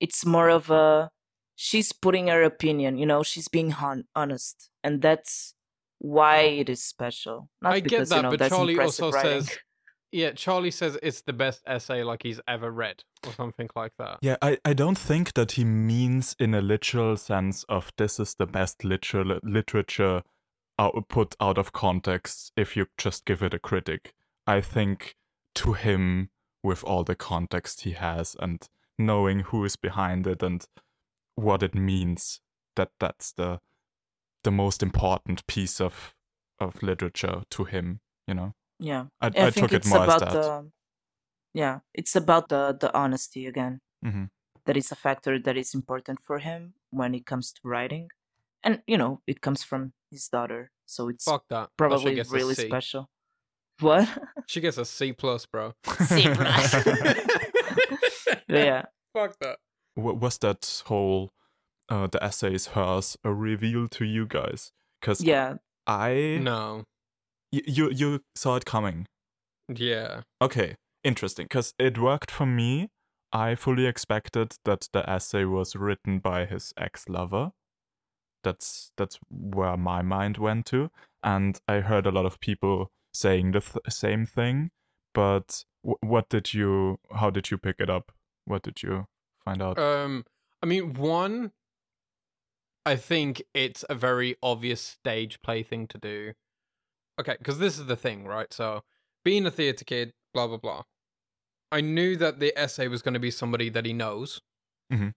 it's 0.00 0.24
more 0.26 0.48
of 0.48 0.68
a 0.70 1.10
she's 1.54 1.92
putting 1.92 2.26
her 2.28 2.42
opinion 2.42 2.98
you 2.98 3.06
know 3.06 3.22
she's 3.22 3.46
being 3.48 3.70
hon- 3.70 4.08
honest 4.16 4.68
and 4.82 5.00
that's 5.02 5.54
why 6.00 6.38
it 6.40 6.68
is 6.68 6.82
special 6.82 7.48
not 7.62 7.72
I 7.74 7.80
get 7.80 8.08
that, 8.08 8.16
you 8.16 8.22
know 8.22 8.30
but 8.30 8.38
that's 8.40 8.54
Charlie 8.54 8.78
also 8.78 9.10
writing. 9.12 9.42
says, 9.42 9.58
yeah, 10.12 10.32
Charlie 10.32 10.70
says 10.70 10.98
it's 11.02 11.22
the 11.22 11.32
best 11.32 11.62
essay 11.66 12.02
like 12.02 12.22
he's 12.22 12.40
ever 12.48 12.70
read 12.70 13.04
or 13.26 13.32
something 13.32 13.68
like 13.76 13.92
that. 13.98 14.18
Yeah, 14.22 14.36
I, 14.40 14.58
I 14.64 14.72
don't 14.72 14.98
think 14.98 15.34
that 15.34 15.52
he 15.52 15.64
means 15.64 16.34
in 16.38 16.54
a 16.54 16.60
literal 16.60 17.16
sense 17.16 17.64
of 17.64 17.92
this 17.96 18.18
is 18.18 18.34
the 18.34 18.46
best 18.46 18.84
literal 18.84 19.38
literature 19.42 20.22
put 21.08 21.34
out 21.40 21.58
of 21.58 21.72
context 21.72 22.52
if 22.56 22.76
you 22.76 22.86
just 22.96 23.24
give 23.24 23.42
it 23.42 23.54
a 23.54 23.58
critic. 23.58 24.14
I 24.46 24.60
think 24.60 25.16
to 25.56 25.72
him, 25.72 26.30
with 26.62 26.84
all 26.84 27.04
the 27.04 27.14
context 27.14 27.82
he 27.82 27.92
has 27.92 28.36
and 28.38 28.66
knowing 28.98 29.40
who 29.40 29.64
is 29.64 29.76
behind 29.76 30.26
it 30.26 30.42
and 30.42 30.64
what 31.34 31.62
it 31.62 31.74
means, 31.74 32.40
that 32.76 32.90
that's 32.98 33.32
the 33.32 33.60
the 34.44 34.50
most 34.50 34.82
important 34.82 35.46
piece 35.46 35.80
of 35.80 36.14
of 36.58 36.82
literature 36.82 37.42
to 37.50 37.64
him. 37.64 38.00
You 38.26 38.34
know, 38.34 38.54
yeah 38.78 39.06
I, 39.20 39.26
I, 39.26 39.28
I 39.46 39.50
think 39.50 39.54
took 39.54 39.72
it 39.72 39.76
it's 39.76 39.88
more 39.88 40.04
about 40.04 40.22
as 40.22 40.32
that. 40.32 40.42
the 40.42 40.70
yeah 41.54 41.78
it's 41.94 42.14
about 42.16 42.48
the 42.48 42.76
the 42.78 42.94
honesty 42.96 43.46
again 43.46 43.80
hmm 44.02 44.24
that 44.66 44.76
is 44.76 44.92
a 44.92 44.96
factor 44.96 45.38
that 45.38 45.56
is 45.56 45.72
important 45.74 46.18
for 46.22 46.38
him 46.40 46.74
when 46.90 47.14
it 47.14 47.24
comes 47.24 47.52
to 47.52 47.60
writing 47.64 48.08
and 48.62 48.82
you 48.86 48.98
know 48.98 49.20
it 49.26 49.40
comes 49.40 49.62
from 49.62 49.92
his 50.10 50.28
daughter 50.28 50.70
so 50.84 51.08
it's 51.08 51.24
Fuck 51.24 51.44
that. 51.48 51.54
That 51.64 51.70
probably 51.76 52.14
gets 52.14 52.30
really 52.30 52.54
special 52.54 53.08
what 53.80 54.06
She 54.46 54.60
gets 54.60 54.78
a 54.78 54.84
C 54.86 55.12
plus, 55.12 55.44
bro. 55.46 55.74
C 56.06 56.26
plus. 56.34 56.74
yeah 58.48 58.82
Fuck 59.12 59.36
that. 59.40 59.58
Wa- 59.96 60.12
was 60.14 60.38
that 60.38 60.82
whole 60.86 61.30
uh, 61.88 62.06
the 62.06 62.22
essay 62.22 62.54
is 62.54 62.68
hers 62.68 63.16
a 63.24 63.32
reveal 63.32 63.88
to 63.88 64.04
you 64.04 64.26
guys? 64.26 64.72
Because 65.00 65.22
yeah 65.22 65.54
I 65.86 66.38
No. 66.42 66.84
Y- 67.52 67.62
you 67.66 67.90
you 67.90 68.20
saw 68.34 68.56
it 68.56 68.64
coming. 68.64 69.06
Yeah. 69.68 70.22
Okay, 70.40 70.76
interesting. 71.04 71.44
Because 71.44 71.74
it 71.78 71.98
worked 71.98 72.30
for 72.30 72.46
me. 72.46 72.88
I 73.32 73.54
fully 73.54 73.84
expected 73.86 74.54
that 74.64 74.88
the 74.92 75.08
essay 75.08 75.44
was 75.44 75.76
written 75.76 76.18
by 76.18 76.46
his 76.46 76.72
ex-lover. 76.78 77.52
That's 78.42 78.90
that's 78.96 79.18
where 79.30 79.76
my 79.76 80.00
mind 80.02 80.38
went 80.38 80.64
to, 80.66 80.90
and 81.22 81.60
I 81.68 81.80
heard 81.80 82.06
a 82.06 82.10
lot 82.10 82.24
of 82.24 82.40
people 82.40 82.90
saying 83.12 83.50
the 83.50 83.60
th- 83.60 83.76
same 83.90 84.24
thing. 84.26 84.70
But 85.12 85.64
w- 85.82 85.98
what 86.00 86.28
did 86.30 86.54
you? 86.54 87.00
How 87.14 87.30
did 87.30 87.50
you 87.50 87.58
pick 87.58 87.76
it 87.80 87.90
up? 87.90 88.12
What 88.46 88.62
did 88.62 88.82
you 88.82 89.06
find 89.44 89.60
out? 89.60 89.78
Um, 89.78 90.24
I 90.62 90.66
mean, 90.66 90.94
one, 90.94 91.50
I 92.86 92.96
think 92.96 93.42
it's 93.52 93.84
a 93.90 93.94
very 93.94 94.36
obvious 94.42 94.80
stage 94.80 95.42
play 95.42 95.62
thing 95.62 95.86
to 95.88 95.98
do. 95.98 96.32
Okay, 97.18 97.36
because 97.38 97.58
this 97.58 97.78
is 97.78 97.86
the 97.86 97.96
thing, 97.96 98.26
right? 98.26 98.52
So, 98.52 98.84
being 99.24 99.46
a 99.46 99.50
theater 99.50 99.84
kid, 99.84 100.12
blah 100.32 100.46
blah 100.46 100.56
blah. 100.58 100.82
I 101.72 101.80
knew 101.80 102.16
that 102.16 102.38
the 102.40 102.56
essay 102.58 102.88
was 102.88 103.02
going 103.02 103.14
to 103.14 103.20
be 103.20 103.30
somebody 103.30 103.68
that 103.70 103.84
he 103.84 103.92
knows. 103.92 104.40
Mhm. 104.92 105.14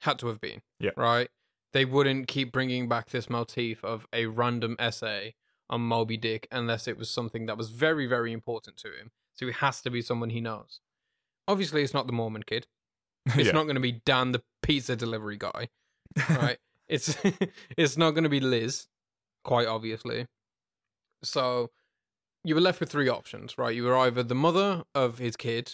Had 0.00 0.18
to 0.18 0.26
have 0.28 0.40
been. 0.40 0.60
Yeah. 0.78 0.90
Right. 0.96 1.30
They 1.72 1.84
wouldn't 1.84 2.28
keep 2.28 2.52
bringing 2.52 2.88
back 2.88 3.10
this 3.10 3.30
motif 3.30 3.82
of 3.84 4.06
a 4.12 4.26
random 4.26 4.76
essay 4.78 5.34
on 5.70 5.80
Moby 5.80 6.16
Dick 6.16 6.46
unless 6.52 6.86
it 6.86 6.96
was 6.98 7.08
something 7.10 7.46
that 7.46 7.56
was 7.56 7.70
very, 7.70 8.06
very 8.06 8.32
important 8.32 8.76
to 8.78 8.88
him. 8.88 9.10
So 9.34 9.46
it 9.46 9.54
has 9.56 9.80
to 9.82 9.90
be 9.90 10.02
someone 10.02 10.30
he 10.30 10.40
knows. 10.40 10.80
Obviously, 11.48 11.82
it's 11.82 11.94
not 11.94 12.06
the 12.06 12.12
Mormon 12.12 12.42
kid. 12.42 12.66
It's 13.26 13.46
Yeah. 13.46 13.52
not 13.52 13.62
going 13.64 13.74
to 13.76 13.80
be 13.80 13.92
Dan, 13.92 14.32
the 14.32 14.42
pizza 14.62 14.94
delivery 14.96 15.38
guy, 15.38 15.70
right? 16.28 16.58
it's 16.86 17.16
it's 17.78 17.96
not 17.96 18.10
going 18.10 18.24
to 18.24 18.30
be 18.30 18.40
Liz, 18.40 18.86
quite 19.42 19.66
obviously. 19.66 20.26
So 21.24 21.70
you 22.44 22.54
were 22.54 22.60
left 22.60 22.80
with 22.80 22.90
three 22.90 23.08
options, 23.08 23.56
right? 23.58 23.74
You 23.74 23.84
were 23.84 23.96
either 23.96 24.22
the 24.22 24.34
mother 24.34 24.84
of 24.94 25.18
his 25.18 25.36
kid, 25.36 25.72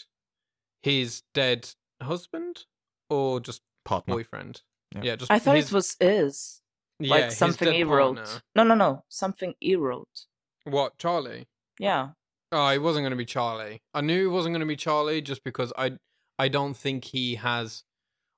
his 0.82 1.22
dead 1.34 1.70
husband, 2.02 2.64
or 3.08 3.40
just 3.40 3.62
Partner. 3.84 4.14
boyfriend. 4.14 4.62
Yeah. 4.94 5.00
Yeah, 5.02 5.16
just 5.16 5.30
I 5.30 5.38
thought 5.38 5.56
his, 5.56 5.66
it 5.70 5.74
was 5.74 5.96
is 6.00 6.60
yeah, 6.98 7.10
like 7.10 7.24
his 7.26 7.36
something 7.36 7.66
dead 7.66 7.74
he 7.74 7.84
wrote. 7.84 8.16
partner. 8.16 8.42
No, 8.54 8.62
no, 8.64 8.74
no, 8.74 9.04
something 9.08 9.54
he 9.60 9.76
wrote. 9.76 10.26
What 10.64 10.98
Charlie? 10.98 11.48
Yeah. 11.78 12.10
Oh, 12.52 12.68
it 12.68 12.78
wasn't 12.82 13.04
going 13.04 13.10
to 13.12 13.16
be 13.16 13.24
Charlie. 13.24 13.82
I 13.94 14.00
knew 14.00 14.28
it 14.28 14.32
wasn't 14.32 14.52
going 14.54 14.60
to 14.60 14.66
be 14.66 14.76
Charlie 14.76 15.22
just 15.22 15.44
because 15.44 15.72
I 15.78 15.92
I 16.38 16.48
don't 16.48 16.74
think 16.76 17.04
he 17.04 17.36
has 17.36 17.84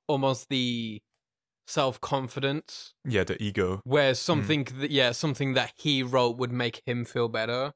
almost 0.08 0.48
the 0.48 1.00
self 1.66 2.00
confidence 2.00 2.94
Yeah, 3.04 3.24
the 3.24 3.40
ego. 3.42 3.80
where 3.84 4.14
something 4.14 4.64
that 4.78 4.90
yeah 4.90 5.12
something 5.12 5.54
that 5.54 5.72
he 5.76 6.02
wrote 6.02 6.36
would 6.38 6.52
make 6.52 6.82
him 6.86 7.04
feel 7.04 7.28
better. 7.28 7.72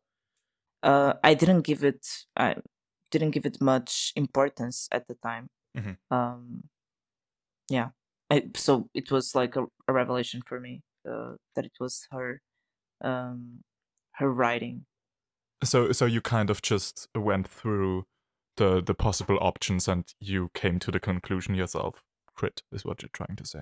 Uh, 0.83 1.15
I 1.25 1.35
didn't 1.35 1.63
give 1.63 1.83
it. 1.85 2.07
I 2.37 2.57
didn't 3.11 3.31
give 3.31 3.47
it 3.47 3.61
much 3.61 4.13
importance 4.17 4.89
at 4.93 5.07
the 5.09 5.15
time. 5.15 5.49
Mhm. 5.77 5.97
Um, 6.11 6.65
yeah. 7.69 7.91
I, 8.31 8.51
so 8.57 8.89
it 8.95 9.11
was 9.11 9.35
like 9.35 9.57
a, 9.57 9.65
a 9.89 9.93
revelation 9.93 10.43
for 10.47 10.59
me 10.61 10.83
uh, 11.09 11.35
that 11.55 11.65
it 11.65 11.73
was 11.79 12.07
her, 12.11 12.41
um, 13.01 13.63
her 14.15 14.31
writing. 14.31 14.87
So 15.65 15.93
so 15.93 16.07
you 16.07 16.21
kind 16.21 16.51
of 16.51 16.61
just 16.63 17.09
went 17.15 17.49
through 17.49 18.05
the 18.57 18.83
the 18.83 18.95
possible 18.95 19.39
options 19.41 19.89
and 19.89 20.05
you 20.21 20.51
came 20.55 20.79
to 20.81 20.91
the 20.91 21.01
conclusion 21.01 21.55
yourself. 21.55 22.03
Crit 22.35 22.63
is 22.73 22.85
what 22.85 23.03
you're 23.03 23.11
trying 23.13 23.37
to 23.37 23.47
say. 23.47 23.61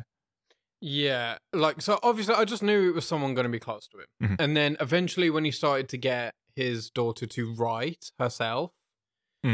Yeah, 0.87 1.39
like 1.55 1.81
so 1.81 1.99
obviously 2.03 2.35
I 2.35 2.45
just 2.45 2.63
knew 2.63 2.91
it 2.91 2.95
was 2.95 3.07
someone 3.09 3.33
going 3.35 3.45
to 3.47 3.51
be 3.51 3.59
close 3.59 3.89
to 3.89 3.99
him. 4.01 4.07
Mhm. 4.21 4.37
And 4.39 4.55
then 4.57 4.77
eventually 4.81 5.31
when 5.31 5.45
he 5.45 5.51
started 5.51 5.89
to 5.91 5.97
get 5.97 6.35
his 6.57 6.91
daughter 6.91 7.27
to 7.27 7.55
write 7.55 8.11
herself 8.19 8.71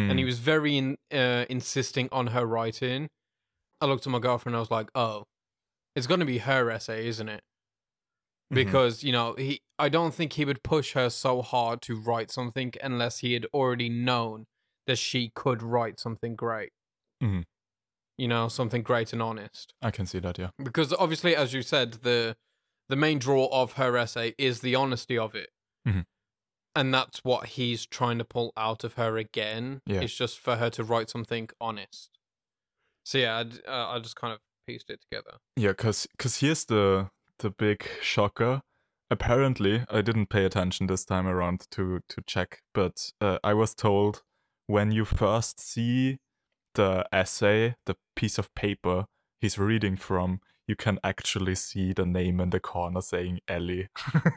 and 0.09 0.19
he 0.19 0.25
Mm, 0.25 0.27
was 0.27 0.39
very 0.41 0.77
in, 0.79 0.97
uh, 1.13 1.47
insisting 1.51 2.09
on 2.13 2.29
her 2.29 2.47
writing, 2.47 3.09
I 3.81 3.87
looked 3.87 4.07
at 4.07 4.13
my 4.13 4.21
girlfriend 4.21 4.55
and 4.55 4.59
I 4.59 4.61
was 4.61 4.71
like, 4.73 4.91
"Oh, 4.95 5.25
it's 5.97 6.07
going 6.09 6.21
to 6.21 6.27
be 6.27 6.39
her 6.39 6.71
essay, 6.71 7.07
isn't 7.09 7.29
it?" 7.31 7.43
mhm. 8.51 8.81
Because, 8.81 9.03
you 9.05 9.13
know, 9.13 9.35
he 9.35 9.61
I 9.79 9.89
don't 9.89 10.13
think 10.15 10.33
he 10.35 10.45
would 10.45 10.63
push 10.63 10.93
her 10.93 11.09
so 11.11 11.41
hard 11.43 11.81
to 11.83 12.01
write 12.01 12.31
something 12.31 12.73
unless 12.83 13.19
he 13.19 13.33
had 13.33 13.47
already 13.55 13.89
known 13.89 14.47
that 14.87 14.97
she 14.97 15.31
could 15.35 15.63
write 15.63 15.99
something 16.01 16.35
great. 16.37 16.73
Mhm. 17.21 17.43
You 18.21 18.29
know, 18.29 18.49
something 18.49 18.83
great 18.83 19.13
and 19.15 19.23
honest. 19.23 19.73
I 19.81 19.91
can 19.91 20.07
see 20.07 20.19
that. 20.21 20.37
Yeah. 20.39 20.51
because 20.63 20.93
obviously 20.93 21.35
as 21.35 21.53
you 21.55 21.63
said 21.63 21.89
the 22.09 22.37
the 22.91 22.97
main 22.97 23.19
draw 23.19 23.47
of 23.63 23.73
her 23.75 23.97
essay 23.97 24.35
is 24.37 24.61
the 24.61 24.75
honesty 24.75 25.17
of 25.17 25.35
it 25.35 25.51
Mhm. 25.89 26.05
and 26.75 26.93
that's 26.93 27.19
what 27.25 27.47
he's 27.57 27.87
trying 27.87 28.19
to 28.19 28.25
pull 28.25 28.53
out 28.57 28.85
of 28.85 28.93
her 28.95 29.17
again 29.17 29.81
Yeah. 29.87 30.01
it's 30.03 30.15
just 30.15 30.39
for 30.39 30.57
her 30.57 30.69
to 30.71 30.83
write 30.85 31.09
something 31.09 31.49
honest 31.61 32.11
so 33.05 33.19
yeah 33.19 33.35
I, 33.39 33.71
uh, 33.71 33.87
I 33.95 33.99
just 34.01 34.17
kind 34.17 34.33
of 34.35 34.41
pieced 34.67 34.91
it 34.91 35.01
together 35.01 35.39
Yeah, 35.57 35.71
because 35.71 36.07
cause 36.19 36.37
here's 36.41 36.65
the 36.67 37.11
the 37.39 37.51
big 37.51 37.89
shocker. 38.03 38.61
Apparently, 39.11 39.85
I 39.91 40.03
didn't 40.03 40.27
pay 40.29 40.45
attention 40.45 40.87
this 40.89 41.05
time 41.05 41.27
around 41.27 41.67
to 41.71 42.01
to 42.13 42.23
check, 42.27 42.61
but 42.75 43.11
uh, 43.21 43.39
I 43.43 43.55
was 43.55 43.75
told 43.75 44.23
when 44.67 44.93
you 44.93 45.05
first 45.07 45.59
see 45.61 46.19
the 46.75 47.07
essay, 47.13 47.77
the 47.87 47.97
piece 48.17 48.39
of 48.39 48.55
paper 48.55 49.07
he's 49.41 49.59
reading 49.59 49.97
from, 49.97 50.41
you 50.67 50.77
can 50.77 50.99
actually 51.03 51.57
see 51.57 51.93
the 51.93 52.07
name 52.07 52.39
in 52.41 52.51
the 52.51 52.61
corner 52.61 53.01
saying 53.01 53.41
Ellie. 53.49 53.89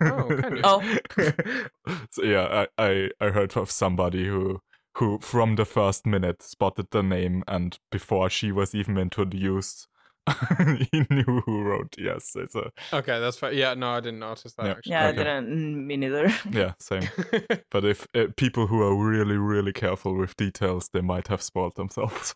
Oh, 0.02 0.28
can 0.42 0.56
you? 0.56 0.62
Oh. 0.64 0.98
so 2.10 2.24
yeah, 2.24 2.66
I, 2.78 2.84
I 2.84 3.10
I 3.20 3.30
heard 3.30 3.56
of 3.56 3.70
somebody 3.70 4.26
who 4.26 4.62
who 4.98 5.20
from 5.20 5.56
the 5.56 5.66
first 5.66 6.06
minute 6.06 6.42
spotted 6.42 6.88
the 6.92 7.04
name 7.04 7.44
and 7.48 7.78
before 7.92 8.30
she 8.30 8.52
was 8.52 8.74
even 8.74 8.98
introduced 8.98 9.88
he 10.92 11.06
knew 11.10 11.42
who 11.46 11.62
wrote 11.64 11.94
yes 11.98 12.32
it's 12.36 12.56
a 12.56 12.72
okay 12.94 13.20
that's 13.20 13.38
fine. 13.38 13.54
yeah 13.56 13.74
no 13.74 13.90
i 13.92 14.00
didn't 14.00 14.20
notice 14.20 14.54
that 14.54 14.66
Yeah. 14.66 14.72
actually 14.72 14.92
Yeah, 14.92 15.08
Okay. 15.08 15.22
I 15.22 15.24
didn't. 15.24 15.48
mm, 15.50 15.86
Me 15.86 15.98
neither. 15.98 16.32
yeah 16.52 16.74
same 16.80 17.10
but 17.72 17.84
if 17.84 18.08
uh, 18.16 18.28
people 18.38 18.68
who 18.68 18.82
are 18.82 18.96
really 18.96 19.36
really 19.38 19.74
careful 19.74 20.16
with 20.16 20.36
details 20.38 20.90
they 20.94 21.02
might 21.02 21.28
have 21.28 21.42
spoiled 21.42 21.76
themselves 21.76 22.34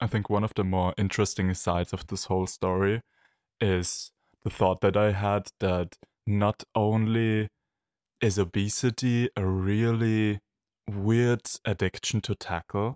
i 0.00 0.06
think 0.06 0.28
one 0.30 0.44
of 0.44 0.54
the 0.54 0.64
more 0.64 0.94
interesting 0.96 1.52
sides 1.54 1.92
of 1.92 2.06
this 2.06 2.24
whole 2.24 2.46
story 2.46 3.02
is 3.60 4.12
the 4.44 4.50
thought 4.50 4.80
that 4.80 4.96
i 4.96 5.12
had 5.12 5.48
that 5.60 5.96
not 6.26 6.64
only 6.74 7.48
is 8.20 8.38
obesity 8.38 9.28
a 9.36 9.44
really 9.46 10.40
weird 10.88 11.42
addiction 11.64 12.20
to 12.20 12.34
tackle 12.34 12.94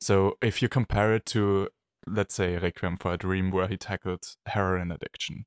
so 0.00 0.36
if 0.42 0.60
you 0.62 0.68
compare 0.68 1.14
it 1.14 1.24
to 1.26 1.68
let's 2.06 2.34
say 2.34 2.56
requiem 2.56 2.96
for 2.96 3.12
a 3.12 3.18
dream 3.18 3.50
where 3.50 3.68
he 3.68 3.76
tackled 3.76 4.36
heroin 4.46 4.90
addiction 4.90 5.44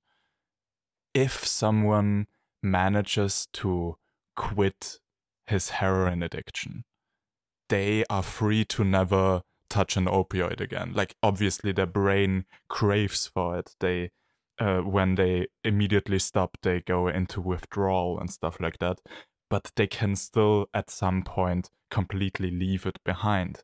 if 1.16 1.48
someone 1.48 2.28
manages 2.62 3.48
to 3.54 3.96
quit 4.36 5.00
his 5.48 5.70
heroin 5.70 6.22
addiction, 6.22 6.84
they 7.70 8.04
are 8.10 8.22
free 8.22 8.66
to 8.66 8.84
never 8.84 9.42
touch 9.70 9.96
an 9.98 10.06
opioid 10.06 10.60
again. 10.60 10.92
Like 10.94 11.16
obviously 11.24 11.72
their 11.72 11.88
brain 11.88 12.46
craves 12.68 13.26
for 13.26 13.58
it. 13.58 13.76
They 13.80 14.12
uh, 14.60 14.82
when 14.82 15.16
they 15.16 15.48
immediately 15.64 16.20
stop, 16.20 16.58
they 16.62 16.82
go 16.82 17.08
into 17.08 17.42
withdrawal 17.42 18.20
and 18.20 18.30
stuff 18.30 18.58
like 18.60 18.80
that. 18.80 19.00
But 19.50 19.72
they 19.76 19.88
can 19.88 20.16
still 20.16 20.68
at 20.74 20.90
some 20.90 21.24
point 21.24 21.70
completely 21.90 22.52
leave 22.52 22.86
it 22.86 23.00
behind. 23.04 23.64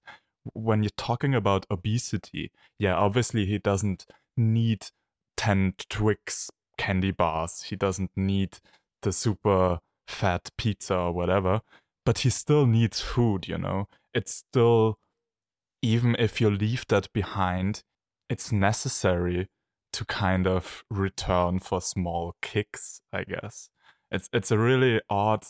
When 0.54 0.84
you're 0.84 0.92
talking 0.98 1.36
about 1.36 1.66
obesity, 1.70 2.52
yeah, 2.80 2.96
obviously 2.96 3.46
he 3.46 3.58
doesn't 3.58 4.06
need 4.36 4.88
10 5.38 5.76
Twix 5.90 6.50
candy 6.78 7.12
bars. 7.12 7.64
He 7.64 7.76
doesn't 7.76 8.12
need 8.16 8.58
the 9.02 9.12
super 9.12 9.80
fat 10.08 10.50
pizza 10.58 10.96
or 10.96 11.12
whatever, 11.12 11.62
but 12.06 12.20
he 12.20 12.30
still 12.30 12.66
needs 12.66 13.02
food, 13.02 13.48
you 13.48 13.58
know? 13.58 13.88
It's 14.14 14.34
still, 14.34 14.98
even 15.82 16.16
if 16.18 16.42
you 16.42 16.50
leave 16.50 16.86
that 16.90 17.12
behind, 17.14 17.84
it's 18.30 18.52
necessary 18.52 19.48
to 19.94 20.06
kind 20.06 20.48
of 20.48 20.84
return 20.90 21.60
for 21.60 21.82
small 21.82 22.36
kicks, 22.42 23.02
I 23.12 23.24
guess. 23.24 23.70
It's 24.10 24.30
it's 24.34 24.52
a 24.52 24.58
really 24.58 25.02
odd 25.10 25.44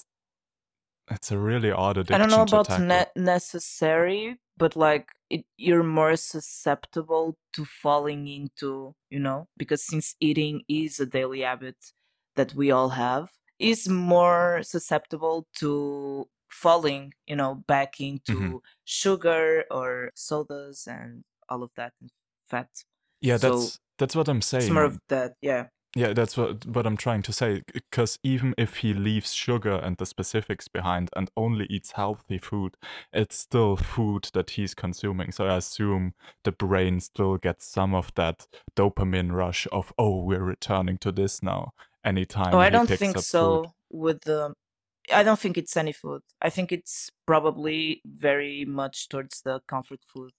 it's 1.16 1.32
a 1.32 1.38
really 1.38 1.72
odd 1.72 1.98
addiction. 1.98 2.16
I 2.16 2.18
don't 2.20 2.30
know 2.32 2.44
about 2.44 2.80
ne- 2.80 3.12
necessary, 3.16 4.38
but 4.58 4.76
like 4.76 5.10
it, 5.30 5.46
you're 5.58 5.84
more 5.84 6.16
susceptible 6.16 7.38
to 7.54 7.66
falling 7.66 8.28
into, 8.28 8.94
you 9.10 9.20
know, 9.20 9.48
because 9.58 9.84
since 9.86 10.16
eating 10.20 10.62
is 10.68 11.00
a 11.00 11.06
daily 11.06 11.42
habit 11.42 11.78
that 12.36 12.54
we 12.54 12.72
all 12.72 12.90
have, 12.90 13.30
is 13.60 13.88
more 13.88 14.62
susceptible 14.64 15.48
to 15.60 16.28
falling, 16.50 17.14
you 17.28 17.36
know, 17.36 17.56
back 17.68 18.00
into 18.02 18.34
Mhm. 18.40 18.60
sugar 18.86 19.64
or 19.72 20.12
sodas 20.16 20.88
and 20.88 21.24
all 21.50 21.64
of 21.64 21.72
that 21.76 21.94
and 22.02 22.10
fat. 22.50 22.70
yeah, 23.22 23.38
so 23.38 23.50
that's 23.50 23.80
that's 24.00 24.16
what 24.16 24.28
I'm 24.28 24.42
saying. 24.42 24.64
It's 24.64 24.72
more 24.74 24.84
of 24.86 24.98
that, 25.10 25.36
yeah. 25.42 25.68
Yeah, 25.96 26.14
that's 26.14 26.38
what 26.38 26.66
what 26.66 26.88
I'm 26.88 26.96
trying 26.96 27.22
to 27.24 27.34
say. 27.34 27.64
Because 27.74 28.18
even 28.24 28.54
if 28.58 28.78
he 28.78 28.94
leaves 28.94 29.34
sugar 29.34 29.76
and 29.76 29.98
the 29.98 30.06
specifics 30.06 30.70
behind 30.70 31.10
and 31.16 31.30
only 31.36 31.66
eats 31.66 31.92
healthy 31.92 32.38
food, 32.38 32.78
it's 33.12 33.38
still 33.38 33.76
food 33.76 34.30
that 34.34 34.52
he's 34.52 34.74
consuming. 34.74 35.32
So 35.34 35.48
I 35.48 35.58
assume 35.58 36.14
the 36.44 36.54
brain 36.54 37.02
still 37.02 37.38
gets 37.38 37.66
some 37.66 37.94
of 37.94 38.14
that 38.16 38.48
dopamine 38.76 39.34
rush 39.34 39.68
of 39.72 39.92
oh, 39.98 40.24
we're 40.24 40.44
returning 40.44 40.98
to 41.00 41.12
this 41.12 41.44
now. 41.44 41.74
Anytime. 42.06 42.56
Oh, 42.56 42.60
I 42.60 42.70
don't 42.70 42.90
think 42.90 43.20
so 43.20 43.64
food. 43.64 43.72
with 43.90 44.22
the 44.22 44.54
I 45.14 45.24
don't 45.24 45.40
think 45.40 45.58
it's 45.58 45.76
any 45.76 45.92
food. 45.92 46.22
I 46.42 46.50
think 46.50 46.72
it's 46.72 47.12
probably 47.26 48.02
very 48.06 48.64
much 48.66 49.10
towards 49.10 49.42
the 49.42 49.60
comfort 49.68 50.00
food 50.08 50.32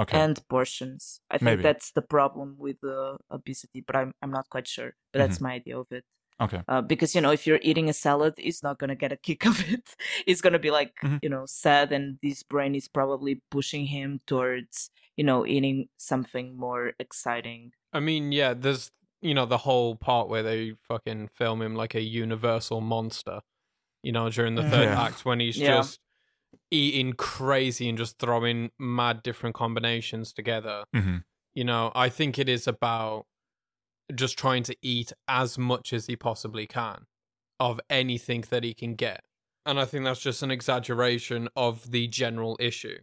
Okay. 0.00 0.18
and 0.18 0.36
portions. 0.48 1.20
I 1.30 1.36
think 1.38 1.44
Maybe. 1.50 1.62
that's 1.62 1.92
the 1.92 2.02
problem 2.02 2.56
with 2.58 2.78
the 2.80 3.16
obesity, 3.30 3.80
but 3.86 3.96
I'm 3.96 4.12
I'm 4.22 4.30
not 4.38 4.48
quite 4.48 4.68
sure. 4.68 4.92
But 5.12 5.18
Mm-hmm. 5.18 5.28
that's 5.28 5.40
my 5.40 5.52
idea 5.60 5.78
of 5.78 5.86
it. 5.98 6.04
okay. 6.40 6.62
Uh, 6.68 6.80
because 6.92 7.14
you 7.14 7.20
know, 7.20 7.32
if 7.32 7.46
you're 7.46 7.60
eating 7.62 7.88
a 7.90 7.92
salad, 7.92 8.34
it's 8.38 8.62
not 8.62 8.78
gonna 8.78 8.94
get 8.96 9.12
a 9.12 9.16
kick 9.28 9.46
of 9.46 9.56
it. 9.74 9.86
It's 10.26 10.40
gonna 10.40 10.58
be 10.58 10.70
like 10.70 10.92
Mhm. 11.04 11.18
you 11.22 11.28
know 11.34 11.44
sad, 11.46 11.92
and 11.92 12.18
this 12.22 12.42
brain 12.42 12.74
is 12.74 12.88
probably 12.88 13.42
pushing 13.50 13.86
him 13.86 14.20
towards 14.26 14.90
you 15.18 15.24
know 15.24 15.44
eating 15.46 15.88
something 15.98 16.56
more 16.56 16.92
exciting. 16.98 17.72
I 17.92 18.00
mean, 18.00 18.32
yeah, 18.32 18.54
there's 18.54 18.90
you 19.22 19.34
know, 19.34 19.44
the 19.44 19.58
whole 19.68 19.96
part 19.96 20.30
where 20.30 20.42
they 20.42 20.72
fucking 20.88 21.28
film 21.28 21.60
him 21.60 21.74
like 21.76 21.94
a 21.94 22.00
universal 22.00 22.80
monster, 22.80 23.40
you 24.02 24.12
know, 24.12 24.30
during 24.30 24.54
the 24.56 24.62
third 24.70 24.88
Yeah. 24.88 25.02
act 25.06 25.26
when 25.26 25.40
he's 25.40 25.58
Yeah. 25.58 25.76
just 25.82 26.00
eating 26.70 27.12
crazy 27.14 27.88
and 27.88 27.98
just 27.98 28.18
throwing 28.18 28.70
mad 28.78 29.22
different 29.22 29.54
combinations 29.54 30.32
together. 30.32 30.84
hmm 30.94 31.18
You 31.54 31.64
know, 31.64 31.92
I 31.94 32.08
think 32.08 32.38
it 32.38 32.48
is 32.48 32.66
about 32.66 33.26
just 34.14 34.38
trying 34.38 34.62
to 34.64 34.76
eat 34.82 35.12
as 35.28 35.58
much 35.58 35.92
as 35.92 36.06
he 36.06 36.16
possibly 36.16 36.66
can 36.66 37.06
of 37.58 37.80
anything 37.88 38.44
that 38.50 38.64
he 38.64 38.74
can 38.74 38.94
get. 38.94 39.22
And 39.66 39.78
I 39.78 39.84
think 39.84 40.04
that's 40.04 40.20
just 40.20 40.42
an 40.42 40.50
exaggeration 40.50 41.48
of 41.54 41.90
the 41.90 42.08
general 42.08 42.56
issue. 42.58 42.98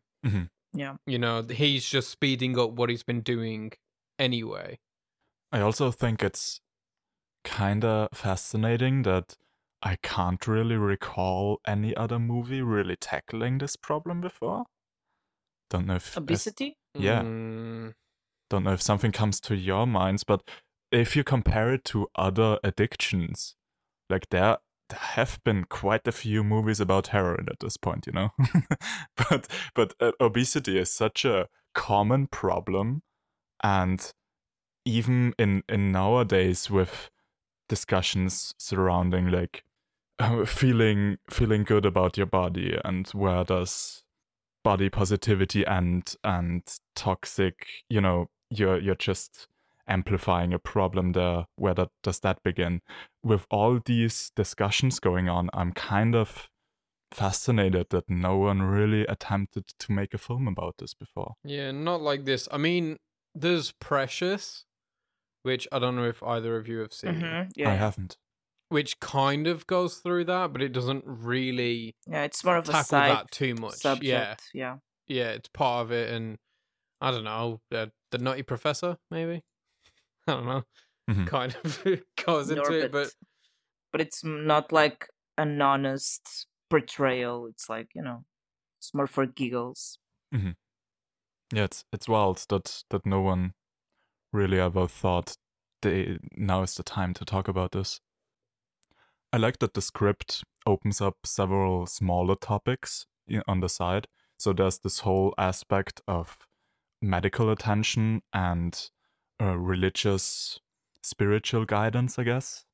Yeah. 0.74 0.96
You 1.06 1.18
know, 1.18 1.44
he's 1.44 1.88
just 1.88 2.10
speeding 2.10 2.60
up 2.60 2.72
what 2.72 2.90
he's 2.90 3.04
been 3.04 3.22
doing 3.22 3.72
anyway. 4.20 4.80
I 5.52 5.62
also 5.62 5.92
think 5.92 6.22
it's 6.22 6.60
kind 7.44 7.86
of 7.86 8.10
fascinating 8.14 9.04
that 9.04 9.38
I 9.82 9.98
can't 10.02 10.46
really 10.48 10.76
recall 10.76 11.60
any 11.68 11.96
other 11.96 12.20
movie 12.20 12.62
really 12.62 12.96
tackling 12.96 13.60
this 13.60 13.76
problem 13.76 14.22
before. 14.22 14.66
Don't 15.70 15.86
know 15.86 15.96
if 15.96 16.18
Obesity? 16.18 16.78
Yeah. 16.96 17.22
Mm, 17.22 17.94
don't 18.50 18.63
know 18.63 18.74
if 18.74 18.82
something 18.82 19.12
comes 19.12 19.40
to 19.42 19.56
your 19.56 19.86
minds, 19.86 20.24
but 20.24 20.42
if 20.92 21.16
you 21.16 21.24
compare 21.24 21.74
it 21.74 21.84
to 21.86 22.08
other 22.16 22.60
addictions, 22.63 23.56
like 24.10 24.30
there 24.30 24.58
there 24.90 25.00
have 25.00 25.40
been 25.44 25.66
quite 25.66 26.08
a 26.08 26.13
few 26.13 26.44
movies 26.44 26.80
about 26.80 27.08
heroin 27.08 27.48
at 27.52 27.60
this 27.60 27.76
point, 27.76 28.08
you 28.08 28.13
know. 28.13 28.30
but 29.30 29.48
but 29.76 29.94
uh, 30.00 30.13
obesity 30.22 30.78
is 30.80 30.92
such 30.92 31.26
a 31.26 31.48
common 31.76 32.28
problem, 32.28 33.04
and 33.62 34.13
even 34.86 35.34
in 35.38 35.63
in 35.68 35.92
nowadays 35.92 36.70
with 36.70 37.12
discussions 37.68 38.54
surrounding 38.58 39.30
like 39.30 39.63
uh, 40.20 40.46
feeling 40.60 41.18
feeling 41.30 41.64
good 41.64 41.86
about 41.86 42.18
your 42.18 42.26
body 42.28 42.78
and 42.84 43.08
where 43.10 43.44
does 43.44 44.04
body 44.64 44.90
positivity 44.90 45.66
end 45.66 46.16
and 46.24 46.64
toxic 46.96 47.68
you 47.90 48.02
know 48.02 48.28
you're 48.50 48.80
you're 48.80 48.96
just 48.96 49.48
amplifying 49.90 50.52
a 50.54 50.60
problem 50.60 51.14
there. 51.14 51.46
Where 51.56 51.74
that, 51.76 51.90
does 52.04 52.20
that 52.20 52.44
begin? 52.44 52.82
With 53.24 53.46
all 53.50 53.80
these 53.86 54.32
discussions 54.36 55.00
going 55.00 55.30
on 55.30 55.50
i'm 55.54 55.72
kind 55.74 56.16
of 56.16 56.50
fascinated 57.14 57.88
that 57.90 58.10
no 58.10 58.38
one 58.38 58.62
really 58.62 59.06
attempted 59.06 59.66
to 59.80 59.92
make 59.94 60.14
a 60.14 60.18
film 60.18 60.46
about 60.48 60.76
this 60.80 60.94
before. 60.94 61.36
Yeah, 61.46 61.72
not 61.72 62.02
like 62.02 62.26
this. 62.26 62.50
I 62.52 62.58
mean, 62.58 62.98
there's 63.34 63.72
Precious, 63.72 64.66
which 65.44 65.68
I 65.72 65.80
don't 65.80 65.96
know 65.96 66.04
if 66.04 66.22
either 66.22 66.58
of 66.58 66.68
you 66.68 66.80
have 66.80 66.92
seen, 66.94 67.16
Mhm, 67.22 67.52
Yeah. 67.56 67.70
i 67.72 67.76
haven't 67.76 68.18
which 68.70 69.00
kind 69.00 69.48
of 69.48 69.66
goes 69.68 69.98
through 69.98 70.26
that, 70.26 70.54
but 70.54 70.62
it 70.62 70.74
doesn't 70.74 71.04
really 71.06 71.96
yeah, 72.08 72.24
it's 72.24 72.44
more 72.44 72.58
of 72.58 72.68
a 72.68 72.72
tackle 72.72 72.84
side 72.84 73.12
that 73.12 73.32
too 73.32 73.56
much. 73.56 73.76
subject. 73.76 74.04
Yeah, 74.06 74.36
Yeah. 74.54 74.78
yeah, 75.08 75.30
it's 75.32 75.50
part 75.50 75.86
of 75.86 75.92
it, 75.92 76.14
and 76.14 76.38
I 77.02 77.12
don't 77.12 77.24
know, 77.24 77.62
uh, 77.74 77.88
the 78.12 78.18
Nutty 78.18 78.44
Professor, 78.44 78.98
maybe. 79.12 79.44
I 80.28 80.34
don't 80.34 80.46
know. 80.46 80.64
Mhm. 81.10 81.28
Kind 81.28 81.56
of 81.64 81.84
goes 82.26 82.50
into 82.50 82.74
it, 82.74 82.92
but 82.92 83.12
but 83.92 84.02
it's 84.02 84.24
not 84.24 84.72
like 84.72 85.08
an 85.38 85.62
honest 85.62 86.48
portrayal. 86.70 87.48
It's 87.48 87.70
like 87.70 87.88
you 87.96 88.02
know, 88.02 88.26
it's 88.80 88.94
more 88.94 89.08
for 89.08 89.26
giggles. 89.26 90.00
yeah 90.34 91.64
it's 91.64 91.86
it's 91.94 92.10
wild 92.10 92.46
that 92.50 92.84
that 92.90 93.06
no 93.06 93.22
one 93.22 93.54
really 94.34 94.60
ever 94.60 94.88
thought 94.88 95.38
they 95.82 96.18
now 96.36 96.62
is 96.64 96.76
the 96.76 96.84
time 96.84 97.14
to 97.14 97.24
talk 97.24 97.48
about 97.48 97.72
this 97.72 98.02
i 99.34 99.38
like 99.38 99.60
that 99.60 99.74
the 99.74 99.82
script 99.82 100.44
opens 100.66 101.02
up 101.02 101.16
several 101.26 101.86
smaller 101.86 102.36
topics 102.36 103.06
on 103.48 103.60
the 103.60 103.70
side 103.70 104.08
so 104.38 104.54
there's 104.54 104.80
this 104.80 105.00
whole 105.00 105.34
aspect 105.38 106.02
of 106.08 106.38
medical 107.02 107.52
attention 107.52 108.22
and 108.34 108.90
uh, 109.42 109.58
religious 109.58 110.60
spiritual 111.04 111.66
guidance 111.66 112.18
i 112.20 112.24
guess 112.24 112.66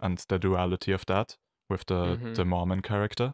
and 0.00 0.18
the 0.28 0.38
duality 0.38 0.92
of 0.92 1.04
that 1.06 1.36
with 1.70 1.86
the 1.86 2.16
Mhm. 2.16 2.34
the 2.34 2.44
mormon 2.44 2.82
character 2.82 3.32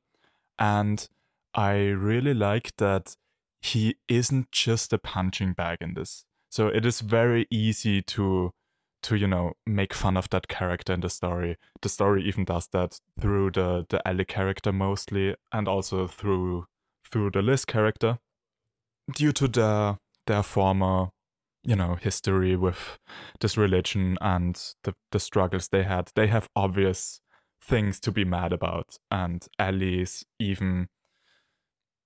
and 0.58 1.08
i 1.54 1.74
really 1.88 2.34
like 2.34 2.74
that 2.76 3.16
he 3.60 3.96
isn't 4.08 4.52
just 4.52 4.92
a 4.92 4.98
punching 4.98 5.52
bag 5.52 5.78
in 5.80 5.94
this. 5.94 6.24
So 6.48 6.68
it 6.68 6.86
is 6.86 7.00
very 7.00 7.48
easy 7.50 8.02
to 8.02 8.52
to 9.02 9.16
you 9.16 9.26
know 9.26 9.52
make 9.66 9.94
fun 9.94 10.16
of 10.16 10.28
that 10.30 10.48
character 10.48 10.92
in 10.92 11.00
the 11.00 11.10
story. 11.10 11.56
The 11.82 11.88
story 11.88 12.24
even 12.24 12.44
does 12.44 12.68
that 12.72 13.00
through 13.20 13.52
the 13.52 13.86
the 13.88 14.06
Ellie 14.06 14.24
character 14.24 14.72
mostly, 14.72 15.36
and 15.52 15.68
also 15.68 16.06
through 16.06 16.66
through 17.10 17.30
the 17.30 17.42
Liz 17.42 17.64
character, 17.64 18.18
due 19.14 19.32
to 19.32 19.48
their 19.48 19.98
their 20.26 20.42
former 20.42 21.08
you 21.64 21.76
know 21.76 21.96
history 21.96 22.56
with 22.56 22.98
this 23.40 23.56
religion 23.56 24.16
and 24.20 24.74
the 24.84 24.94
the 25.12 25.20
struggles 25.20 25.68
they 25.68 25.84
had. 25.84 26.10
They 26.14 26.26
have 26.28 26.48
obvious 26.56 27.20
things 27.62 28.00
to 28.00 28.12
be 28.12 28.24
mad 28.24 28.52
about, 28.52 28.96
and 29.10 29.46
Ellie's 29.58 30.24
even 30.38 30.88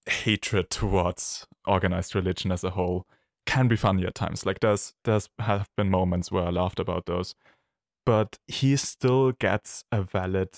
hatred 0.06 0.68
towards 0.70 1.46
organized 1.66 2.14
religion 2.14 2.50
as 2.50 2.64
a 2.64 2.70
whole 2.70 3.06
can 3.46 3.68
be 3.68 3.76
funny 3.76 4.04
at 4.06 4.14
times. 4.14 4.46
Like 4.46 4.60
there's 4.60 4.94
there's 5.04 5.28
have 5.38 5.68
been 5.76 5.90
moments 5.90 6.30
where 6.30 6.44
I 6.44 6.50
laughed 6.50 6.80
about 6.80 7.06
those, 7.06 7.34
but 8.06 8.38
he 8.46 8.76
still 8.76 9.32
gets 9.32 9.84
a 9.92 10.02
valid 10.02 10.50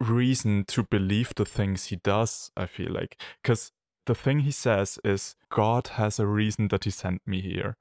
reason 0.00 0.64
to 0.66 0.82
believe 0.82 1.32
the 1.34 1.44
things 1.44 1.86
he 1.86 1.96
does. 1.96 2.50
I 2.56 2.66
feel 2.66 2.92
like 2.92 3.20
because 3.42 3.72
the 4.06 4.14
thing 4.14 4.40
he 4.40 4.50
says 4.50 4.98
is 5.04 5.36
God 5.50 5.88
has 5.88 6.18
a 6.18 6.26
reason 6.26 6.68
that 6.68 6.84
he 6.84 6.90
sent 6.90 7.22
me 7.26 7.40
here. 7.40 7.76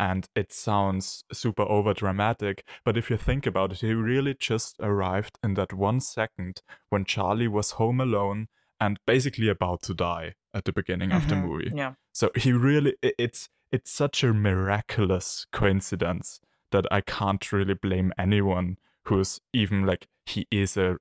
And 0.00 0.28
it 0.36 0.52
sounds 0.52 1.24
super 1.32 1.64
over 1.64 1.92
dramatic, 1.92 2.64
but 2.84 2.96
if 2.96 3.10
you 3.10 3.16
think 3.16 3.46
about 3.46 3.72
it, 3.72 3.80
he 3.80 3.92
really 3.94 4.36
just 4.38 4.76
arrived 4.78 5.40
in 5.42 5.54
that 5.54 5.72
one 5.72 5.98
second 5.98 6.62
when 6.88 7.04
Charlie 7.04 7.48
was 7.48 7.72
home 7.72 8.00
alone 8.00 8.46
and 8.78 9.00
basically 9.06 9.48
about 9.48 9.82
to 9.82 9.94
die 9.94 10.34
at 10.54 10.64
the 10.64 10.72
beginning 10.72 11.12
of 11.12 11.28
the 11.28 11.34
Mhm, 11.34 11.42
movie. 11.48 11.70
Yeah. 11.74 11.94
So 12.12 12.30
he 12.36 12.52
really 12.52 12.96
it's 13.02 13.48
it's 13.70 13.90
such 13.90 14.24
a 14.24 14.32
miraculous 14.32 15.46
coincidence 15.52 16.40
that 16.70 16.86
I 16.90 17.00
can't 17.00 17.52
really 17.52 17.74
blame 17.74 18.12
anyone 18.18 18.76
who's 19.04 19.40
even 19.52 19.86
like 19.86 20.08
he 20.26 20.46
is 20.50 20.76
a 20.76 20.96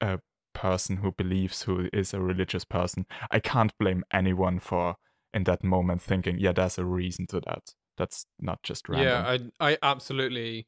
a 0.00 0.20
person 0.54 0.98
who 0.98 1.12
believes 1.12 1.62
who 1.62 1.88
is 1.92 2.14
a 2.14 2.20
religious 2.20 2.64
person. 2.64 3.06
I 3.30 3.40
can't 3.40 3.72
blame 3.78 4.04
anyone 4.12 4.58
for 4.60 4.96
in 5.32 5.44
that 5.44 5.62
moment 5.64 6.02
thinking, 6.02 6.38
yeah, 6.38 6.52
there's 6.52 6.78
a 6.78 6.84
reason 6.84 7.26
to 7.28 7.40
that. 7.40 7.74
That's 7.96 8.26
not 8.38 8.62
just 8.62 8.88
random. 8.88 9.08
yeah, 9.08 9.50
I 9.60 9.72
I 9.72 9.78
absolutely 9.82 10.66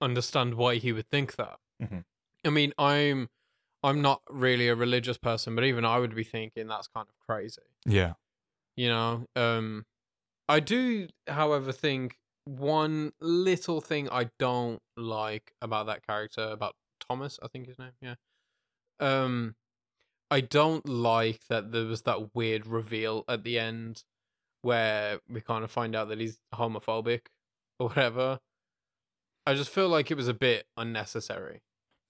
understand 0.00 0.54
why 0.54 0.76
he 0.76 0.92
would 0.92 1.08
think 1.10 1.36
that. 1.36 1.58
Mhm. 1.82 2.04
I 2.44 2.50
mean, 2.50 2.72
I'm 2.78 3.28
I'm 3.86 4.02
not 4.02 4.20
really 4.28 4.68
a 4.68 4.74
religious 4.74 5.16
person, 5.16 5.54
but 5.54 5.64
even 5.64 5.84
I 5.84 5.98
would 6.00 6.14
be 6.14 6.24
thinking 6.24 6.66
that's 6.66 6.88
kind 6.88 7.06
of 7.08 7.14
crazy. 7.26 7.62
yeah. 7.84 8.14
You 8.76 8.88
know, 8.88 9.26
um, 9.36 9.86
I 10.48 10.60
do, 10.60 11.08
however, 11.28 11.72
think 11.72 12.18
one 12.44 13.12
little 13.20 13.80
thing 13.80 14.08
I 14.10 14.28
don't 14.38 14.82
like 14.96 15.54
about 15.62 15.86
that 15.86 16.06
character, 16.06 16.42
about 16.42 16.74
Thomas, 17.08 17.38
I 17.42 17.48
think 17.48 17.68
his 17.68 17.78
name, 17.78 17.92
yeah. 18.02 18.16
Um, 19.00 19.54
I 20.30 20.40
don't 20.40 20.86
like 20.88 21.42
that 21.48 21.72
there 21.72 21.84
was 21.84 22.02
that 22.02 22.34
weird 22.34 22.66
reveal 22.66 23.24
at 23.28 23.44
the 23.44 23.58
end 23.58 24.02
where 24.62 25.20
we 25.28 25.40
kind 25.40 25.62
of 25.64 25.70
find 25.70 25.94
out 25.94 26.08
that 26.08 26.20
he's 26.20 26.38
homophobic 26.52 27.26
or 27.78 27.88
whatever. 27.88 28.40
I 29.46 29.54
just 29.54 29.70
feel 29.70 29.88
like 29.88 30.10
it 30.10 30.16
was 30.16 30.28
a 30.28 30.34
bit 30.34 30.66
unnecessary. 30.76 31.62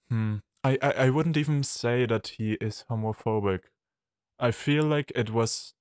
Hmm. 0.09 0.37
I, 0.67 0.79
I, 0.83 0.91
I 1.07 1.11
wouldn't 1.11 1.37
even 1.37 1.63
say 1.63 2.07
that 2.07 2.29
he 2.39 2.53
is 2.55 2.85
homophobic. 2.91 3.61
I 4.39 4.51
feel 4.51 4.85
like 4.85 5.13
it 5.15 5.31
was 5.31 5.75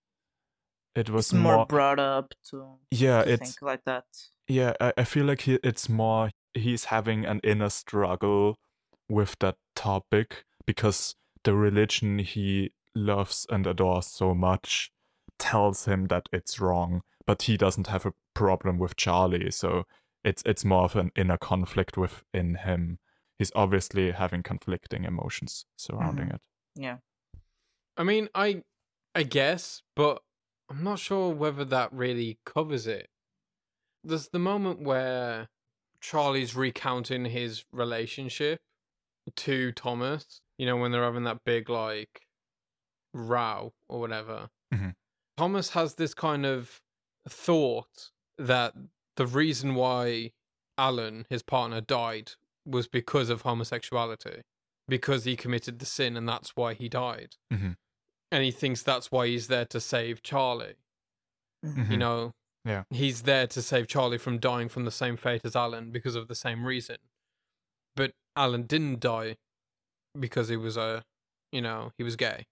it 0.96 1.10
was 1.10 1.26
It's 1.28 1.34
more, 1.34 1.58
more, 1.58 1.66
brought 1.66 2.00
up 2.00 2.34
to, 2.52 2.78
yeah, 2.90 3.24
to 3.24 3.32
it's 3.34 3.62
like 3.62 3.84
that. 3.86 4.06
yeah, 4.48 4.74
I, 4.80 4.94
I 4.98 5.04
feel 5.04 5.26
like 5.26 5.42
he, 5.42 5.60
it's 5.64 5.90
more 5.90 6.32
he's 6.54 6.86
having 6.86 7.26
an 7.26 7.42
inner 7.44 7.70
struggle 7.70 8.58
with 9.10 9.36
that 9.40 9.58
topic 9.76 10.46
because 10.66 11.16
the 11.44 11.54
religion 11.54 12.20
he 12.20 12.72
loves 12.96 13.46
and 13.50 13.68
adores 13.68 14.08
so 14.08 14.34
much 14.34 14.92
tells 15.38 15.86
him 15.86 16.08
that 16.08 16.30
it's 16.32 16.60
wrong, 16.62 17.02
but 17.28 17.44
he 17.44 17.58
doesn't 17.58 17.88
have 17.88 18.06
a 18.06 18.14
problem 18.34 18.78
with 18.80 18.96
Charlie, 18.96 19.52
so 19.52 19.84
it's 20.24 20.44
it's 20.46 20.64
more 20.64 20.84
of 20.86 20.96
an 20.96 21.12
inner 21.16 21.38
conflict 21.38 21.98
within 21.98 22.56
him. 22.56 23.00
He's 23.38 23.52
obviously 23.56 24.12
having 24.12 24.44
conflicting 24.44 25.04
emotions 25.04 25.66
surrounding 25.78 26.30
it. 26.30 26.42
Yeah. 26.76 26.98
I 27.98 28.04
mean, 28.04 28.30
I 28.36 28.64
I 29.14 29.24
guess, 29.24 29.82
but 29.96 30.22
I'm 30.70 30.84
not 30.84 31.00
sure 31.00 31.34
whether 31.34 31.64
that 31.66 31.92
really 31.94 32.40
covers 32.46 32.88
it. 32.88 33.10
There's 34.04 34.30
the 34.30 34.40
moment 34.40 34.82
where 34.82 35.50
Charlie's 36.02 36.56
recounting 36.56 37.26
his 37.26 37.66
relationship 37.72 38.60
to 39.36 39.72
Thomas, 39.72 40.42
you 40.58 40.66
know, 40.66 40.78
when 40.78 40.92
they're 40.92 41.04
having 41.04 41.24
that 41.24 41.44
big 41.46 41.70
like 41.70 42.22
row 43.14 43.74
or 43.90 44.00
whatever. 44.00 44.50
Mhm. 44.74 44.94
Thomas 45.38 45.72
has 45.72 45.96
this 45.96 46.14
kind 46.14 46.46
of 46.46 46.82
thought 47.28 48.12
that 48.38 48.74
the 49.16 49.26
reason 49.26 49.76
why 49.76 50.34
Alan, 50.78 51.26
his 51.30 51.42
partner, 51.42 51.82
died 51.82 52.34
was 52.66 52.88
because 52.88 53.30
of 53.30 53.42
homosexuality, 53.44 54.42
because 54.88 55.24
he 55.26 55.36
committed 55.36 55.80
the 55.80 55.86
sin, 55.86 56.18
and 56.18 56.28
that's 56.28 56.56
why 56.56 56.74
he 56.74 56.90
died. 56.90 57.36
Mhm. 57.52 57.78
And 58.32 58.44
he 58.44 58.52
thinks 58.52 58.82
that's 58.82 59.12
why 59.12 59.28
he's 59.28 59.48
there 59.48 59.66
to 59.66 59.80
save 59.80 60.22
Charlie. 60.24 60.76
You 61.64 61.70
Mhm. 61.74 61.98
know, 61.98 62.32
Yeah. 62.64 62.84
he's 62.90 63.24
there 63.24 63.48
to 63.48 63.62
save 63.62 63.88
Charlie 63.88 64.18
from 64.18 64.40
dying 64.40 64.70
from 64.70 64.86
the 64.86 64.92
same 64.92 65.18
fate 65.18 65.46
as 65.46 65.56
Alan 65.56 65.92
because 65.92 66.16
of 66.16 66.28
the 66.28 66.36
same 66.36 66.66
reason. 66.66 66.98
But 67.96 68.14
Alan 68.36 68.64
didn't 68.68 69.00
die 69.00 69.38
because 70.20 70.50
he 70.50 70.58
was 70.58 70.76
a, 70.78 71.06
you 71.52 71.62
know, 71.62 71.94
he 71.98 72.04
was 72.04 72.16
gay. 72.16 72.46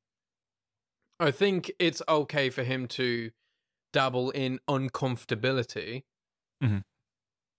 I 1.20 1.32
think 1.32 1.72
it's 1.80 2.02
okay 2.08 2.50
for 2.50 2.64
him 2.64 2.88
to 2.90 3.32
dabble 3.92 4.32
in 4.32 4.60
uncomfortability, 4.68 6.04
Mhm. 6.62 6.84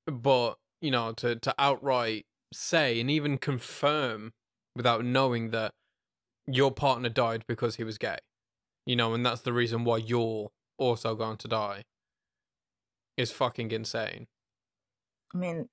but 0.06 0.58
you 0.80 0.90
know, 0.90 1.12
to 1.14 1.36
to 1.36 1.54
outright 1.58 2.26
say 2.54 3.00
and 3.00 3.10
even 3.10 3.38
confirm 3.38 4.32
without 4.76 5.04
knowing 5.04 5.50
that 5.50 5.72
your 6.46 6.70
partner 6.72 7.08
died 7.08 7.44
because 7.46 7.76
he 7.76 7.84
was 7.84 7.98
gay, 7.98 8.18
you 8.86 8.96
know, 8.96 9.14
and 9.14 9.24
that's 9.24 9.42
the 9.42 9.52
reason 9.52 9.84
why 9.84 9.98
you're 9.98 10.50
also 10.78 11.14
going 11.14 11.36
to 11.38 11.48
die, 11.48 11.84
is 13.16 13.30
fucking 13.30 13.70
insane. 13.70 14.26
I 15.34 15.38
mean, 15.38 15.68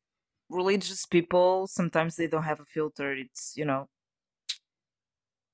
religious 0.50 1.06
people 1.06 1.68
sometimes 1.68 2.16
they 2.16 2.28
don't 2.28 2.44
have 2.44 2.60
a 2.60 2.66
filter. 2.66 3.14
It's 3.14 3.54
you 3.56 3.66
know. 3.66 3.88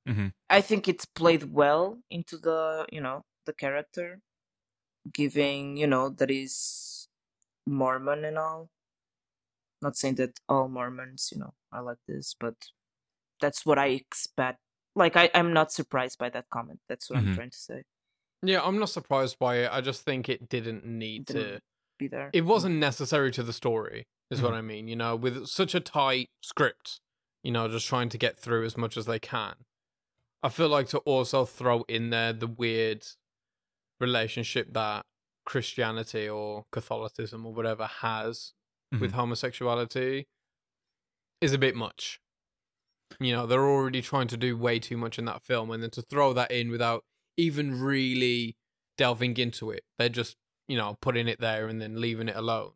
mm-hmm. 0.08 0.28
I 0.50 0.62
think 0.62 0.88
it's 0.88 1.06
played 1.06 1.54
well 1.54 2.00
into 2.10 2.38
the 2.38 2.86
you 2.92 3.02
know 3.02 3.24
the 3.46 3.54
character, 3.54 4.20
giving 5.12 5.78
you 5.78 5.88
know 5.88 6.10
that 6.10 6.32
is 6.32 7.08
Mormon 7.66 8.26
and 8.26 8.38
all. 8.38 8.70
Not 9.82 9.96
saying 9.96 10.16
that 10.16 10.40
all 10.50 10.68
Mormons 10.68 11.30
you 11.34 11.40
know 11.40 11.54
are 11.72 11.84
like 11.84 12.00
this, 12.08 12.36
but 12.40 12.56
that's 13.42 13.66
what 13.66 13.78
I 13.78 13.88
expect. 13.88 14.60
Like 14.96 15.16
I, 15.16 15.30
I'm 15.36 15.54
not 15.54 15.72
surprised 15.72 16.18
by 16.18 16.30
that 16.32 16.46
comment. 16.50 16.80
That's 16.90 17.10
what 17.10 17.20
Mhm. 17.20 17.28
I'm 17.28 17.36
trying 17.36 17.52
to 17.52 17.58
say. 17.58 17.84
Yeah, 18.44 18.62
I'm 18.64 18.80
not 18.80 18.90
surprised 18.90 19.38
by 19.40 19.58
it. 19.58 19.70
I 19.72 19.82
just 19.82 20.04
think 20.04 20.30
it 20.30 20.50
didn't 20.50 20.86
need 20.86 21.28
to. 21.28 21.34
Didn't 21.34 21.64
Be 22.00 22.08
there. 22.08 22.30
It 22.34 22.46
wasn't 22.46 22.76
necessary 22.76 23.32
to 23.32 23.42
the 23.42 23.54
story, 23.54 24.06
is 24.30 24.40
what 24.42 24.54
Mhm. 24.54 24.58
I 24.58 24.62
mean. 24.62 24.88
You 24.88 24.96
know, 24.96 25.16
with 25.16 25.48
such 25.48 25.74
a 25.74 25.80
tight 25.80 26.30
script, 26.42 27.00
you 27.44 27.52
know, 27.52 27.68
just 27.68 27.88
trying 27.88 28.10
to 28.10 28.18
get 28.20 28.38
through 28.38 28.66
as 28.66 28.78
much 28.78 28.98
as 28.98 29.06
they 29.08 29.18
can. 29.20 29.56
I 30.44 30.50
feel 30.50 30.70
like 30.70 30.88
to 30.90 31.00
also 31.00 31.46
throw 31.46 31.82
in 31.88 32.12
there 32.12 32.34
the 32.34 32.46
weird 32.48 33.06
relationship 34.00 34.74
that 34.74 35.06
Christianity 35.46 36.28
or 36.30 36.66
Catholicism 36.72 37.46
or 37.46 37.54
whatever 37.54 37.88
has 37.88 38.54
with 38.92 39.02
mm-hmm. 39.02 39.20
homosexuality 39.20 40.28
is 41.42 41.54
a 41.54 41.58
bit 41.58 41.76
much. 41.76 42.20
You 43.20 43.34
know, 43.34 43.46
they're 43.46 43.66
already 43.66 44.02
trying 44.02 44.28
to 44.28 44.38
do 44.38 44.58
way 44.58 44.80
too 44.80 44.98
much 44.98 45.18
in 45.18 45.26
that 45.26 45.44
film, 45.44 45.72
and 45.72 45.82
then 45.82 45.92
to 45.92 46.02
throw 46.02 46.34
that 46.34 46.52
in 46.52 46.70
without 46.70 47.04
even 47.38 47.80
really 47.80 48.58
delving 48.98 49.38
into 49.38 49.72
it, 49.72 49.84
they're 49.98 50.10
just, 50.10 50.36
you 50.68 50.78
know, 50.78 50.98
putting 51.02 51.28
it 51.28 51.40
there 51.40 51.68
and 51.68 51.82
then 51.82 52.02
leaving 52.02 52.28
it 52.28 52.36
alone. 52.36 52.72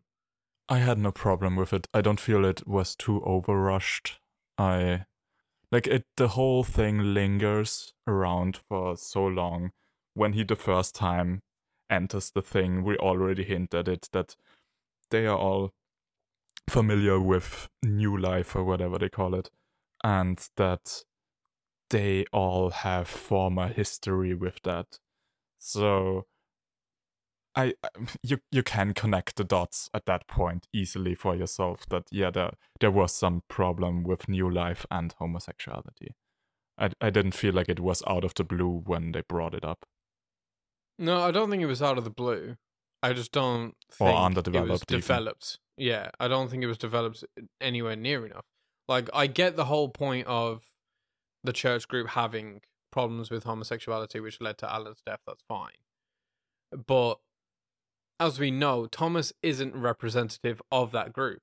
I 0.70 0.78
had 0.78 0.98
no 0.98 1.12
problem 1.12 1.56
with 1.56 1.74
it. 1.74 1.88
I 1.94 2.02
don't 2.02 2.20
feel 2.20 2.46
it 2.46 2.68
was 2.68 2.96
too 2.96 3.22
overrushed. 3.26 4.14
I 4.58 5.06
like 5.72 5.88
it 5.88 6.06
the 6.16 6.30
whole 6.30 6.64
thing 6.64 7.14
lingers 7.14 7.94
around 8.08 8.60
for 8.70 8.96
so 8.96 9.26
long. 9.26 9.72
When 10.14 10.34
he 10.34 10.44
the 10.44 10.56
first 10.56 10.96
time 10.96 11.42
enters 11.90 12.32
the 12.32 12.42
thing, 12.42 12.84
we 12.84 12.96
already 12.98 13.44
hint 13.44 13.74
at 13.74 13.88
it 13.88 14.08
that 14.14 14.36
they 15.10 15.26
are 15.26 15.38
all 15.38 15.74
familiar 16.70 17.20
with 17.20 17.68
new 17.84 18.18
life 18.18 18.56
or 18.56 18.64
whatever 18.64 18.98
they 18.98 19.10
call 19.10 19.36
it. 19.36 19.50
And 20.04 20.44
that 20.58 21.04
they 21.90 22.26
all 22.32 22.70
have 22.70 23.08
former 23.08 23.68
history 23.68 24.34
with 24.34 24.62
that. 24.64 25.00
So 25.60 26.26
I 27.56 27.74
you 28.24 28.40
you 28.52 28.64
can 28.64 28.94
connect 28.94 29.36
the 29.36 29.44
dots 29.44 29.90
at 29.94 30.06
that 30.06 30.28
point 30.28 30.68
easily 30.74 31.16
for 31.16 31.36
yourself 31.36 31.86
that 31.90 32.04
yeah 32.12 32.32
there 32.32 32.52
there 32.80 32.92
was 32.92 33.14
some 33.14 33.44
problem 33.48 34.04
with 34.04 34.30
new 34.30 34.50
life 34.50 34.86
and 34.90 35.14
homosexuality. 35.20 36.16
I 36.78 36.92
I 37.02 37.10
didn't 37.10 37.34
feel 37.34 37.54
like 37.54 37.70
it 37.70 37.80
was 37.80 38.02
out 38.08 38.24
of 38.24 38.34
the 38.34 38.46
blue 38.46 38.82
when 38.86 39.12
they 39.12 39.22
brought 39.28 39.54
it 39.54 39.66
up. 39.66 39.86
No, 40.98 41.22
I 41.22 41.32
don't 41.32 41.50
think 41.50 41.62
it 41.62 41.68
was 41.68 41.82
out 41.82 41.98
of 41.98 42.06
the 42.06 42.10
blue. 42.10 42.56
I 43.04 43.14
just 43.14 43.32
don't 43.32 43.76
Or 44.00 44.08
think 44.08 44.10
it 44.10 44.14
was 44.14 44.26
underdeveloped 44.26 44.88
developed. 44.88 45.60
Yeah, 45.78 46.10
I 46.20 46.28
don't 46.28 46.50
think 46.50 46.64
it 46.64 46.68
was 46.68 46.78
developed 46.78 47.24
anywhere 47.60 47.96
near 47.96 48.26
enough. 48.26 48.46
Like, 48.88 49.10
I 49.14 49.28
get 49.28 49.56
the 49.56 49.66
whole 49.66 49.90
point 49.90 50.28
of 50.28 50.64
the 51.44 51.54
church 51.54 51.88
group 51.88 52.10
having 52.10 52.62
problems 52.92 53.32
with 53.32 53.46
homosexuality, 53.46 54.20
which 54.20 54.42
led 54.42 54.58
to 54.60 54.72
Alan's 54.72 55.02
death. 55.06 55.22
That's 55.26 55.44
fine. 55.48 55.72
But 56.88 57.20
as 58.20 58.38
we 58.40 58.52
know, 58.52 58.86
Thomas 58.86 59.34
isn't 59.42 59.76
representative 59.76 60.62
of 60.72 60.92
that 60.92 61.14
group. 61.14 61.42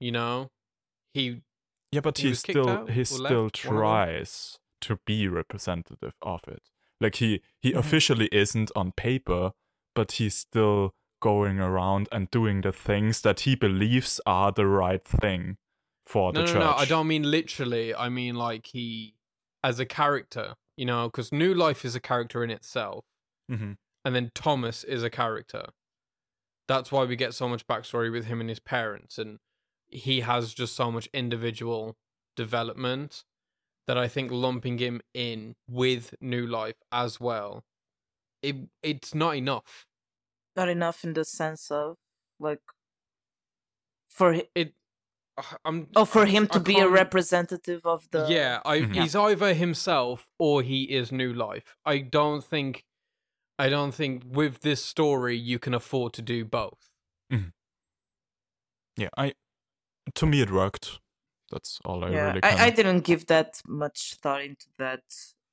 You 0.00 0.12
know, 0.12 0.50
he 1.14 1.42
Yeah, 1.90 2.00
but 2.00 2.18
He 2.18 2.28
he, 2.28 2.34
still 2.34 2.86
he 2.86 3.04
still 3.04 3.20
left, 3.20 3.32
one 3.32 3.46
of 3.46 3.52
them. 3.52 3.80
tries 3.82 4.58
to 4.82 4.98
be 5.06 5.28
representative 5.28 6.14
of 6.22 6.40
it. 6.48 6.70
Like 7.00 7.16
he 7.16 7.42
he 7.60 7.72
Mhm. 7.72 7.78
officially 7.78 8.28
isn't 8.32 8.70
on 8.76 8.92
paper, 8.92 9.52
but 9.94 10.12
he's 10.12 10.36
still 10.36 10.94
going 11.22 11.58
around 11.60 12.08
and 12.12 12.30
doing 12.30 12.60
the 12.60 12.72
things 12.72 13.22
that 13.22 13.40
he 13.40 13.54
believes 13.54 14.20
are 14.26 14.52
the 14.52 14.66
right 14.66 15.02
thing 15.04 15.56
for 16.04 16.32
no, 16.32 16.40
the 16.40 16.46
no, 16.46 16.52
church. 16.52 16.60
no. 16.60 16.70
no, 16.72 16.76
I 16.76 16.84
don't 16.84 17.06
mean 17.06 17.22
literally. 17.30 17.94
I 17.94 18.08
mean 18.10 18.34
like 18.34 18.66
he, 18.66 19.14
as 19.64 19.80
a 19.80 19.86
character, 19.86 20.54
you 20.76 20.84
know, 20.84 21.06
because 21.08 21.32
New 21.32 21.54
Life 21.54 21.84
is 21.84 21.94
a 21.94 22.00
character 22.00 22.44
in 22.44 22.50
itself, 22.50 23.04
Mhm. 23.50 23.76
and 24.04 24.14
then 24.14 24.30
Thomas 24.34 24.84
is 24.84 25.02
a 25.02 25.10
character. 25.10 25.66
That's 26.68 26.90
why 26.92 27.04
we 27.04 27.16
get 27.16 27.34
so 27.34 27.48
much 27.48 27.66
backstory 27.66 28.10
with 28.12 28.26
him 28.26 28.40
and 28.40 28.48
his 28.48 28.60
parents, 28.60 29.16
and 29.18 29.38
he 29.88 30.20
has 30.20 30.52
just 30.54 30.74
so 30.74 30.90
much 30.90 31.08
individual 31.12 31.96
development 32.36 33.24
that 33.86 33.98
I 33.98 34.08
think 34.08 34.30
lumping 34.30 34.78
him 34.78 35.00
in 35.14 35.54
with 35.68 36.14
New 36.20 36.46
Life 36.46 36.76
as 36.90 37.20
well, 37.20 37.64
it 38.42 38.56
it's 38.82 39.14
not 39.14 39.36
enough. 39.36 39.86
Not 40.56 40.68
enough 40.68 41.04
in 41.04 41.14
the 41.14 41.24
sense 41.24 41.70
of 41.70 41.96
like 42.38 42.60
for 44.10 44.34
hi- 44.34 44.48
It, 44.54 44.74
uh, 45.38 45.42
I'm 45.64 45.88
oh 45.96 46.04
for 46.04 46.26
him 46.26 46.46
to 46.48 46.58
I 46.58 46.62
be 46.62 46.74
a 46.74 46.76
can't- 46.80 46.90
representative 46.92 47.80
of 47.86 48.08
the 48.10 48.26
yeah, 48.28 48.60
I, 48.64 48.80
Mhm. 48.80 48.94
he's 48.94 49.16
either 49.16 49.54
himself 49.54 50.28
or 50.38 50.62
he 50.62 50.84
is 50.84 51.10
New 51.10 51.32
Life. 51.32 51.76
I 51.86 51.98
don't 51.98 52.44
think, 52.44 52.84
I 53.58 53.68
don't 53.70 53.92
think 53.94 54.24
with 54.26 54.60
this 54.60 54.84
story 54.84 55.36
you 55.36 55.58
can 55.58 55.72
afford 55.74 56.12
to 56.14 56.22
do 56.22 56.44
both. 56.44 56.90
Yeah, 58.98 59.08
I 59.16 59.32
to 60.14 60.26
me 60.26 60.42
it 60.42 60.50
worked. 60.50 61.00
That's 61.50 61.78
all 61.84 62.04
I 62.04 62.10
yeah 62.10 62.26
really 62.26 62.40
can. 62.42 62.58
I, 62.58 62.64
I 62.66 62.70
didn't 62.70 63.00
give 63.06 63.26
that 63.28 63.62
much 63.66 64.16
thought 64.20 64.42
into 64.42 64.66
that 64.78 65.02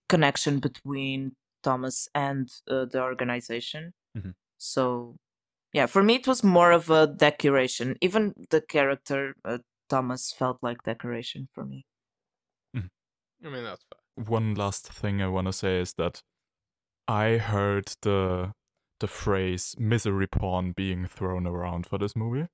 connection 0.09 0.59
between 0.59 1.35
thomas 1.63 2.09
and 2.13 2.49
uh, 2.69 2.83
the 2.85 3.01
organization 3.01 3.93
Mhm. 4.17 4.33
So 4.59 5.15
yeah 5.73 5.87
for 5.87 6.03
me 6.03 6.15
it 6.15 6.27
was 6.27 6.43
more 6.43 6.71
of 6.71 6.91
a 6.91 7.07
decoration 7.07 7.95
even 8.01 8.33
the 8.51 8.61
character 8.61 9.33
uh, 9.43 9.57
thomas 9.89 10.31
felt 10.31 10.59
like 10.61 10.83
decoration 10.83 11.47
for 11.55 11.65
me 11.65 11.83
I 13.45 13.49
mean, 13.49 13.63
that's 13.63 13.83
fair. 13.85 14.25
One 14.25 14.53
last 14.53 14.91
thing 14.91 15.21
I 15.21 15.27
want 15.27 15.47
to 15.47 15.53
say 15.53 15.79
is 15.79 15.93
that 15.93 16.21
I 17.07 17.37
heard 17.37 17.93
the 18.01 18.53
the 18.99 19.07
phrase 19.07 19.75
misery 19.79 20.27
porn 20.27 20.73
being 20.73 21.07
thrown 21.07 21.47
around 21.47 21.85
for 21.85 21.97
this 21.97 22.15
movie. 22.15 22.47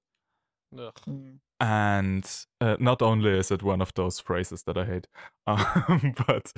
Ugh. 0.77 0.93
Mm. 1.07 1.39
and 1.61 2.45
uh, 2.59 2.75
not 2.79 3.01
only 3.01 3.29
is 3.29 3.49
it 3.49 3.63
one 3.63 3.81
of 3.81 3.93
those 3.93 4.19
phrases 4.19 4.63
that 4.63 4.77
I 4.77 4.85
hate, 4.85 5.07
um, 5.47 6.13
but 6.27 6.51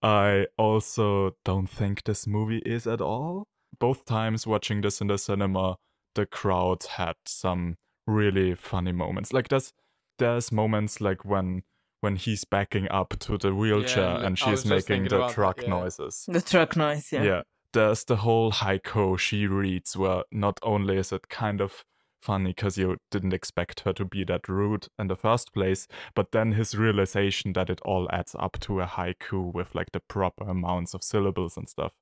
I 0.00 0.46
also 0.56 1.32
don't 1.44 1.66
think 1.66 2.04
this 2.04 2.26
movie 2.26 2.62
is 2.64 2.86
at 2.86 3.00
all. 3.00 3.46
Both 3.78 4.04
times 4.04 4.46
watching 4.46 4.80
this 4.80 5.00
in 5.00 5.08
the 5.08 5.18
cinema, 5.18 5.76
the 6.14 6.26
crowd 6.26 6.84
had 6.84 7.16
some 7.26 7.76
really 8.06 8.54
funny 8.54 8.92
moments. 8.92 9.32
Like 9.32 9.48
there's 9.48 9.72
there's 10.18 10.52
moments 10.52 11.00
like 11.00 11.24
when 11.24 11.62
when 12.00 12.16
he's 12.16 12.44
backing 12.44 12.88
up 12.90 13.18
to 13.18 13.38
the 13.38 13.54
wheelchair 13.54 14.18
li- 14.18 14.26
and 14.26 14.38
she's 14.38 14.66
making 14.66 15.04
the 15.04 15.16
about 15.16 15.28
that, 15.28 15.34
truck 15.34 15.62
yeah. 15.62 15.68
noises. 15.68 16.24
the 16.28 16.40
truck 16.40 16.76
noise 16.76 17.10
yeah, 17.10 17.22
Yeah. 17.22 17.42
There's 17.72 18.04
the 18.04 18.16
whole 18.16 18.52
haiku 18.52 19.18
she 19.18 19.46
reads 19.46 19.96
where 19.96 20.22
not 20.30 20.60
only 20.62 20.96
is 20.98 21.12
it 21.12 21.28
kind 21.28 21.60
of 21.60 21.84
funny 22.24 22.50
because 22.50 22.78
you 22.78 22.96
didn't 23.10 23.34
expect 23.34 23.80
her 23.80 23.92
to 23.92 24.04
be 24.04 24.24
that 24.24 24.48
rude 24.48 24.88
in 24.98 25.08
the 25.08 25.16
first 25.16 25.52
place. 25.52 25.86
But 26.14 26.32
then 26.32 26.52
his 26.52 26.76
realization 26.76 27.52
that 27.52 27.70
it 27.70 27.80
all 27.84 28.08
adds 28.10 28.34
up 28.38 28.58
to 28.60 28.80
a 28.80 28.86
haiku 28.86 29.52
with 29.52 29.74
like 29.74 29.92
the 29.92 30.00
proper 30.00 30.44
amounts 30.44 30.94
of 30.94 31.04
syllables 31.04 31.56
and 31.56 31.68
stuff, 31.68 31.92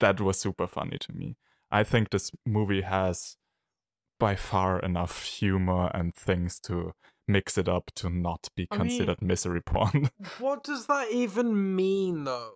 that 0.00 0.20
was 0.20 0.38
super 0.40 0.66
funny 0.66 0.98
to 0.98 1.12
me. 1.12 1.36
I 1.70 1.84
think 1.84 2.10
this 2.10 2.32
movie 2.44 2.82
has 2.82 3.36
by 4.18 4.34
far 4.36 4.80
enough 4.80 5.22
humor 5.24 5.90
and 5.94 6.14
things 6.14 6.58
to 6.60 6.92
mix 7.28 7.56
it 7.56 7.68
up 7.68 7.90
to 7.94 8.10
not 8.10 8.48
be 8.56 8.66
I 8.70 8.76
mean- 8.76 8.88
considered 8.88 9.22
misery 9.22 9.62
porn. 9.62 10.10
What 10.38 10.64
does 10.64 10.86
that 10.86 11.10
even 11.12 11.74
mean, 11.76 12.24
though? 12.24 12.54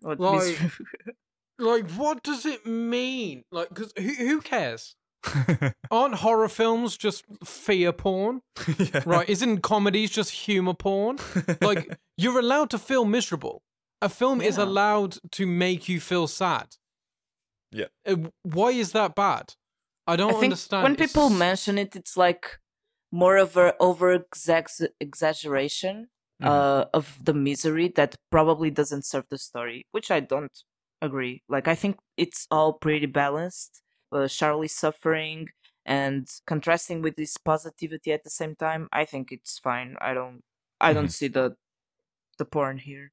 What 0.00 0.18
Like- 0.18 0.58
Like, 1.60 1.90
what 1.90 2.22
does 2.22 2.46
it 2.46 2.64
mean? 2.66 3.42
Like, 3.50 3.68
because 3.70 3.92
who, 3.98 4.14
who 4.14 4.40
cares? 4.40 4.94
Aren't 5.90 6.14
horror 6.14 6.48
films 6.48 6.96
just 6.96 7.24
fear 7.44 7.92
porn? 7.92 8.42
Yeah. 8.78 9.02
Right? 9.04 9.28
Isn't 9.28 9.62
comedies 9.62 10.10
just 10.12 10.30
humor 10.30 10.74
porn? 10.74 11.18
Like, 11.60 11.98
you're 12.16 12.38
allowed 12.38 12.70
to 12.70 12.78
feel 12.78 13.04
miserable. 13.04 13.62
A 14.00 14.08
film 14.08 14.40
is 14.40 14.58
allowed 14.58 15.18
to 15.32 15.46
make 15.46 15.88
you 15.88 16.00
feel 16.00 16.26
sad. 16.28 16.76
Yeah. 17.72 17.86
Uh, 18.06 18.30
Why 18.42 18.70
is 18.70 18.92
that 18.92 19.14
bad? 19.14 19.54
I 20.06 20.16
don't 20.16 20.30
I 20.30 20.40
think 20.40 20.44
understand. 20.44 20.82
when 20.84 20.92
It's- 20.92 21.08
people 21.10 21.30
mention 21.30 21.78
it, 21.78 21.94
it's 21.96 22.16
like 22.16 22.58
more 23.12 23.36
of 23.36 23.56
an 23.56 23.72
over 23.80 24.24
exaggeration 25.00 26.08
Mhm. 26.40 26.46
uh, 26.46 26.86
of 26.94 27.18
the 27.24 27.34
misery 27.34 27.88
that 27.88 28.14
probably 28.30 28.70
doesn't 28.70 29.04
serve 29.04 29.26
the 29.28 29.38
story, 29.38 29.86
which 29.90 30.10
I 30.10 30.20
don't 30.20 30.56
agree. 31.02 31.42
Like 31.48 31.66
I 31.68 31.74
think 31.74 31.98
it's 32.16 32.46
all 32.50 32.72
pretty 32.74 33.06
balanced. 33.06 33.82
Uh, 34.12 34.28
Charlie 34.28 34.68
suffering 34.68 35.48
and 35.84 36.28
contrasting 36.46 37.02
with 37.02 37.16
this 37.16 37.36
positivity 37.36 38.12
at 38.12 38.22
the 38.24 38.30
same 38.30 38.54
time. 38.54 38.88
I 38.92 39.04
think 39.04 39.32
it's 39.32 39.58
fine. 39.58 39.96
I 40.00 40.14
don't. 40.14 40.42
I 40.80 40.92
don't 40.92 41.10
see 41.10 41.28
the 41.28 41.56
the 42.38 42.44
porn 42.44 42.78
here. 42.78 43.10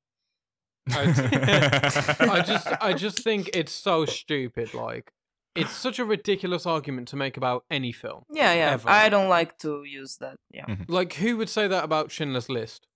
I, 0.90 2.16
I 2.32 2.42
just 2.42 2.68
I 2.82 2.94
just 2.94 3.20
think 3.24 3.50
it's 3.54 3.72
so 3.72 4.06
stupid. 4.06 4.74
Like 4.74 5.12
it's 5.56 5.72
such 5.72 6.00
a 6.00 6.06
ridiculous 6.06 6.66
argument 6.66 7.08
to 7.10 7.16
make 7.16 7.38
about 7.38 7.64
any 7.72 7.92
film. 7.92 8.24
Yeah, 8.32 8.54
yeah. 8.54 8.72
Ever. 8.72 8.90
I 8.90 9.10
don't 9.10 9.30
like 9.30 9.58
to 9.60 9.84
use 9.84 10.18
that. 10.18 10.38
Yeah. 10.52 10.66
Mhm. 10.66 10.86
Like 10.90 11.14
who 11.14 11.38
would 11.38 11.50
say 11.50 11.68
that 11.68 11.84
about 11.84 12.12
Schindler's 12.12 12.50
List? 12.50 12.88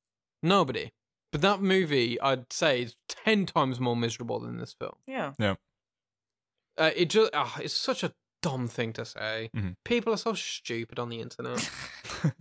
Nobody. 0.44 0.92
But 1.32 1.42
that 1.42 1.62
movie, 1.62 2.20
I'd 2.22 2.52
say, 2.52 2.82
is 2.84 2.96
ten 3.08 3.46
times 3.46 3.80
more 3.80 3.96
miserable 3.96 4.40
than 4.40 4.58
this 4.58 4.74
film. 4.74 4.96
Yeah. 5.08 5.34
Uh, 6.78 6.92
it 6.96 7.10
just 7.10 7.30
ah, 7.34 7.58
it's 7.62 7.74
such 7.74 8.04
a 8.04 8.14
dumb 8.42 8.68
thing 8.68 8.94
to 8.94 9.06
say. 9.06 9.50
Mhm. 9.56 9.76
People 9.84 10.14
are 10.14 10.18
so 10.18 10.34
stupid 10.34 10.98
on 11.00 11.10
the 11.10 11.20
internet. 11.22 11.70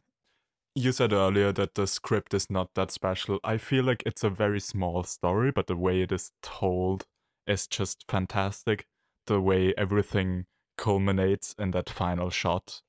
you 0.79 0.93
said 0.93 1.13
earlier 1.13 1.53
that 1.53 1.75
the 1.75 1.87
script 1.87 2.33
is 2.33 2.49
not 2.49 2.71
that 2.75 2.91
special. 2.93 3.41
I 3.43 3.59
feel 3.59 3.85
like 3.85 4.03
it's 4.07 4.23
a 4.23 4.31
very 4.31 4.61
small 4.61 5.03
story, 5.03 5.51
but 5.51 5.67
the 5.67 5.77
way 5.77 6.03
it 6.03 6.13
is 6.13 6.31
told 6.43 7.05
is 7.47 7.67
just 7.67 8.05
fantastic. 8.09 8.87
The 9.27 9.41
way 9.41 9.75
everything 9.77 10.47
culminates 10.77 11.55
in 11.59 11.73
that 11.73 11.91
final 11.91 12.31
shot 12.31 12.83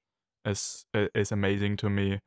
is 0.45 0.85
is 0.93 1.31
amazing 1.31 1.77
to 1.77 1.89
me. 1.89 2.19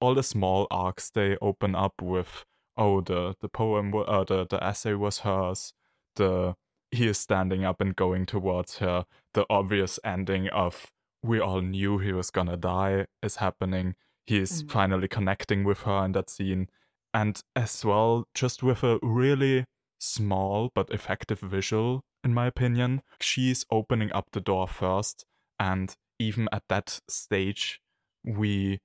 All 0.00 0.14
the 0.14 0.22
small 0.22 0.68
arcs 0.70 1.10
they 1.10 1.36
open 1.42 1.74
up 1.74 1.94
with, 2.00 2.44
oh, 2.76 3.00
the 3.00 3.34
the 3.40 3.48
poem, 3.48 3.92
uh, 3.94 4.24
the 4.24 4.46
the 4.48 4.62
essay 4.62 4.94
was 4.94 5.20
hers. 5.20 5.74
The 6.16 6.54
he 6.92 7.08
is 7.08 7.18
standing 7.18 7.64
up 7.64 7.80
and 7.80 7.96
going 7.96 8.26
towards 8.26 8.78
her. 8.78 9.06
The 9.34 9.46
obvious 9.50 9.98
ending 10.04 10.48
of 10.48 10.92
we 11.24 11.40
all 11.40 11.60
knew 11.60 11.98
he 11.98 12.12
was 12.12 12.30
gonna 12.30 12.56
die 12.56 13.06
is 13.22 13.36
happening 13.36 13.96
he 14.26 14.38
is 14.38 14.62
Mhm. 14.62 14.70
finally 14.70 15.08
connecting 15.08 15.64
with 15.64 15.82
her 15.82 16.04
in 16.04 16.12
that 16.12 16.30
scene 16.30 16.68
and 17.14 17.42
as 17.56 17.84
well 17.84 18.24
just 18.34 18.62
with 18.62 18.82
a 18.82 18.98
really 19.02 19.64
small 19.98 20.70
but 20.74 20.90
effective 20.90 21.40
visual 21.40 22.02
in 22.24 22.32
my 22.34 22.46
opinion 22.46 23.02
she's 23.20 23.64
opening 23.70 24.12
up 24.12 24.30
the 24.32 24.40
door 24.40 24.66
first 24.68 25.24
and 25.58 25.96
even 26.18 26.48
at 26.52 26.62
that 26.68 27.00
stage 27.08 27.80
we 28.24 28.78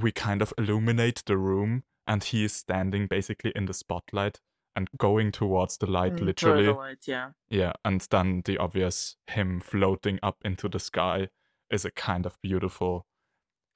we 0.00 0.10
kind 0.12 0.42
of 0.42 0.52
illuminate 0.58 1.22
the 1.26 1.36
room 1.36 1.84
and 2.06 2.24
he 2.24 2.44
is 2.44 2.52
standing 2.52 3.06
basically 3.06 3.52
in 3.54 3.66
the 3.66 3.74
spotlight 3.74 4.40
and 4.76 4.88
going 4.98 5.30
towards 5.30 5.76
the 5.78 5.86
light 5.86 6.14
Mm, 6.14 6.26
literally 6.26 6.64
the 6.64 6.72
light, 6.72 7.06
yeah. 7.06 7.30
yeah, 7.48 7.72
and 7.84 8.00
then 8.10 8.42
the 8.44 8.58
obvious 8.58 9.16
him 9.28 9.60
floating 9.60 10.18
up 10.22 10.36
into 10.44 10.68
the 10.68 10.80
sky 10.80 11.28
is 11.70 11.84
a 11.84 11.90
kind 11.92 12.26
of 12.26 12.36
beautiful 12.42 13.06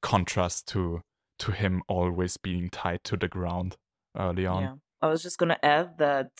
contrast 0.02 0.68
to 0.68 1.02
to 1.38 1.52
him 1.52 1.82
always 1.88 2.36
being 2.36 2.68
tied 2.68 3.04
to 3.04 3.16
the 3.16 3.28
ground 3.28 3.76
early 4.16 4.46
on. 4.46 4.62
Yeah. 4.62 4.74
I 5.00 5.06
was 5.08 5.22
just 5.22 5.38
gonna 5.38 5.58
add 5.62 5.98
that 5.98 6.32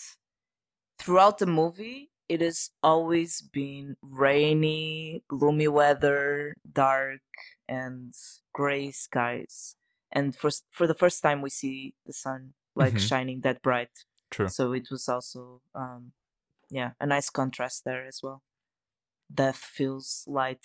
throughout 0.99 1.39
the 1.39 1.47
movie, 1.47 2.11
it 2.29 2.41
has 2.41 2.71
always 2.83 3.41
been 3.41 3.97
rainy, 4.03 5.23
gloomy 5.29 5.69
weather, 5.69 6.55
dark, 6.71 7.23
and 7.69 8.15
gray 8.53 8.91
skies. 8.91 9.77
And 10.11 10.35
for 10.37 10.51
for 10.73 10.87
the 10.87 10.95
first 10.95 11.23
time, 11.23 11.43
we 11.43 11.51
see 11.51 11.95
the 12.07 12.13
sun 12.13 12.55
like 12.75 12.95
Mhm. 12.95 13.09
shining 13.09 13.41
that 13.43 13.63
bright. 13.63 14.05
True. 14.31 14.49
So 14.49 14.73
it 14.73 14.91
was 14.91 15.09
also, 15.09 15.63
um, 15.75 16.13
yeah, 16.71 16.93
a 17.01 17.07
nice 17.07 17.31
contrast 17.31 17.85
there 17.85 18.07
as 18.07 18.21
well. 18.23 18.43
Death 19.33 19.59
feels 19.59 20.25
light. 20.27 20.65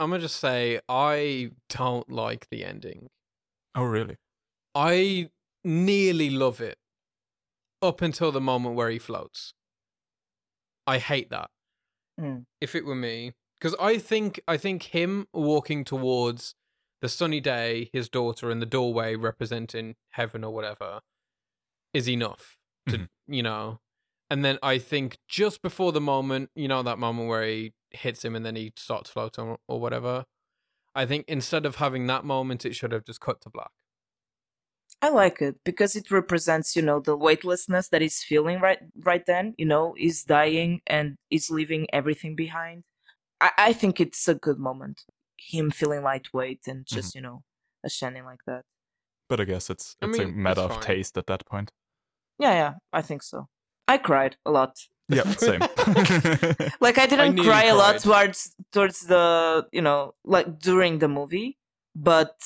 I'm 0.00 0.10
gonna 0.10 0.20
just 0.22 0.36
say 0.36 0.80
I 0.88 1.52
don't 1.68 2.08
like 2.10 2.48
the 2.50 2.64
ending. 2.64 3.08
Oh 3.74 3.84
really? 3.84 4.16
I 4.74 5.30
nearly 5.64 6.30
love 6.30 6.60
it 6.60 6.78
up 7.82 8.02
until 8.02 8.32
the 8.32 8.40
moment 8.40 8.74
where 8.74 8.90
he 8.90 8.98
floats. 8.98 9.54
I 10.86 10.98
hate 10.98 11.30
that. 11.30 11.50
Mm. 12.20 12.44
If 12.60 12.74
it 12.74 12.84
were 12.84 12.94
me, 12.94 13.32
because 13.58 13.74
I 13.80 13.98
think 13.98 14.40
I 14.46 14.56
think 14.56 14.84
him 14.84 15.26
walking 15.32 15.84
towards 15.84 16.54
the 17.00 17.08
sunny 17.08 17.40
day, 17.40 17.90
his 17.92 18.08
daughter 18.08 18.50
in 18.50 18.60
the 18.60 18.66
doorway 18.66 19.16
representing 19.16 19.96
heaven 20.10 20.44
or 20.44 20.52
whatever, 20.52 21.00
is 21.92 22.08
enough 22.08 22.56
to 22.88 22.98
Mhm. 22.98 23.08
you 23.28 23.42
know. 23.42 23.80
And 24.30 24.44
then 24.44 24.58
I 24.62 24.78
think 24.78 25.18
just 25.28 25.62
before 25.62 25.92
the 25.92 26.00
moment, 26.00 26.50
you 26.54 26.68
know, 26.68 26.82
that 26.82 26.98
moment 26.98 27.28
where 27.28 27.44
he 27.46 27.72
hits 27.96 28.24
him 28.24 28.34
and 28.34 28.44
then 28.44 28.56
he 28.56 28.72
starts 28.76 29.10
floating 29.10 29.44
or, 29.44 29.58
or 29.68 29.80
whatever. 29.80 30.24
I 30.94 31.06
think 31.06 31.24
instead 31.28 31.66
of 31.66 31.76
having 31.76 32.06
that 32.06 32.24
moment, 32.24 32.64
it 32.64 32.74
should 32.74 32.92
have 32.92 33.04
just 33.04 33.20
cut 33.20 33.40
to 33.42 33.50
black. 33.50 33.70
I 35.02 35.10
like 35.10 35.42
it 35.42 35.56
because 35.64 35.96
it 35.96 36.10
represents, 36.10 36.76
you 36.76 36.82
know, 36.82 37.00
the 37.00 37.16
weightlessness 37.16 37.88
that 37.88 38.00
he's 38.00 38.22
feeling 38.22 38.60
right 38.60 38.78
right 39.04 39.24
then. 39.26 39.54
You 39.58 39.66
know, 39.66 39.94
he's 39.98 40.24
dying 40.24 40.80
and 40.86 41.16
he's 41.28 41.50
leaving 41.50 41.86
everything 41.92 42.36
behind. 42.36 42.84
I, 43.40 43.50
I 43.58 43.72
think 43.72 44.00
it's 44.00 44.26
a 44.28 44.34
good 44.34 44.58
moment. 44.58 45.02
Him 45.36 45.70
feeling 45.70 46.02
lightweight 46.02 46.60
and 46.66 46.86
mm-hmm. 46.86 46.94
just, 46.94 47.14
you 47.14 47.20
know, 47.20 47.42
ascending 47.84 48.24
like 48.24 48.40
that. 48.46 48.62
But 49.28 49.40
I 49.40 49.44
guess 49.44 49.68
it's 49.68 49.96
I 50.00 50.06
it's 50.06 50.18
a 50.18 50.26
matter 50.26 50.62
of 50.62 50.80
taste 50.80 51.18
at 51.18 51.26
that 51.26 51.44
point. 51.44 51.70
Yeah, 52.38 52.52
yeah, 52.52 52.74
I 52.92 53.02
think 53.02 53.22
so. 53.22 53.48
I 53.86 53.98
cried 53.98 54.36
a 54.46 54.50
lot. 54.50 54.78
Yeah, 55.08 55.22
same. 55.36 55.60
Like 56.80 56.98
I 56.98 57.06
didn't 57.06 57.34
nearly 57.34 57.48
cry 57.48 57.64
a 57.64 57.74
lot 57.74 57.98
towards 58.00 58.54
towards 58.72 59.00
the, 59.00 59.66
you 59.72 59.82
know, 59.82 60.14
like 60.24 60.58
during 60.58 60.98
the 60.98 61.08
movie, 61.08 61.58
but 61.94 62.36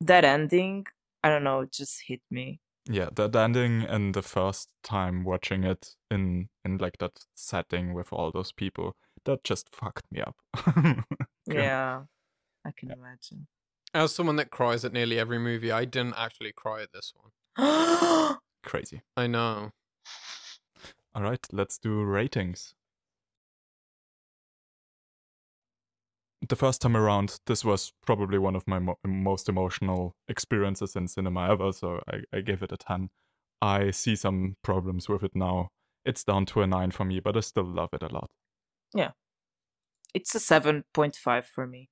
that 0.00 0.24
ending, 0.24 0.86
I 1.22 1.28
don't 1.30 1.44
know, 1.44 1.60
it 1.60 1.72
just 1.72 2.02
hit 2.06 2.20
me. 2.30 2.60
yeah, 2.90 3.08
the, 3.14 3.28
the 3.28 3.40
ending 3.40 3.82
and 3.82 4.14
the 4.14 4.22
first 4.22 4.68
time 4.82 5.24
watching 5.24 5.64
it 5.64 5.94
in 6.10 6.48
in 6.64 6.78
like 6.78 6.98
that 6.98 7.26
setting 7.34 7.94
with 7.94 8.12
all 8.12 8.30
those 8.32 8.52
people, 8.52 8.96
that 9.24 9.44
just 9.44 9.74
fucked 9.74 10.04
me 10.12 10.20
up. 10.20 10.36
Okay. 10.56 11.02
Yeah. 11.48 12.02
I 12.66 12.70
can 12.76 12.90
imagine. 12.90 13.46
As 13.94 14.14
someone 14.14 14.36
that 14.36 14.50
cries 14.50 14.84
at 14.84 14.92
nearly 14.92 15.18
every 15.18 15.38
movie, 15.38 15.72
I 15.72 15.86
didn't 15.86 16.14
actually 16.18 16.52
cry 16.52 16.82
at 16.82 16.92
this 16.92 17.14
one. 17.16 17.32
Crazy. 18.62 19.00
I 19.16 19.26
know. 19.26 19.70
All 21.18 21.24
right, 21.24 21.44
let's 21.50 21.78
do 21.78 22.04
ratings. 22.04 22.74
The 26.48 26.54
first 26.54 26.80
time 26.80 26.96
around, 26.96 27.40
this 27.46 27.64
was 27.64 27.92
probably 28.06 28.38
one 28.38 28.54
of 28.54 28.62
my 28.68 28.78
mo- 28.78 29.00
most 29.04 29.48
emotional 29.48 30.14
experiences 30.28 30.94
in 30.94 31.08
cinema 31.08 31.50
ever, 31.50 31.72
so 31.72 32.00
I, 32.06 32.18
I 32.32 32.40
gave 32.40 32.62
it 32.62 32.70
a 32.70 32.76
10. 32.76 33.10
I 33.60 33.90
see 33.90 34.14
some 34.14 34.58
problems 34.62 35.08
with 35.08 35.24
it 35.24 35.32
now. 35.34 35.70
It's 36.04 36.22
down 36.22 36.46
to 36.46 36.62
a 36.62 36.68
9 36.68 36.92
for 36.92 37.04
me, 37.04 37.18
but 37.18 37.36
I 37.36 37.40
still 37.40 37.66
love 37.66 37.88
it 37.92 38.04
a 38.04 38.14
lot. 38.14 38.30
Yeah. 38.94 39.10
It's 40.14 40.36
a 40.36 40.38
7.5 40.38 41.46
for 41.46 41.66
me. 41.66 41.88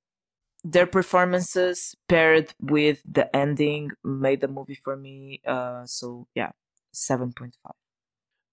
Their 0.63 0.87
performances 0.87 1.97
paired 2.09 2.55
with 2.61 3.03
the 3.05 3.35
ending 3.35 3.91
made 4.05 4.41
the 4.41 4.47
movie 4.47 4.79
for 4.85 4.97
me. 4.97 5.41
Uh, 5.45 5.85
so 5.85 6.29
yeah, 6.37 6.53
7.5. 6.95 7.51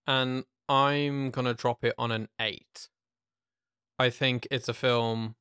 And 0.08 0.44
I'm 0.74 1.30
going 1.30 1.46
to 1.46 1.54
drop 1.54 1.84
it 1.84 1.94
on 2.00 2.12
an 2.12 2.30
8. 2.42 2.90
I 4.00 4.10
think 4.10 4.48
it's 4.50 4.68
a 4.68 4.74
film 4.74 5.36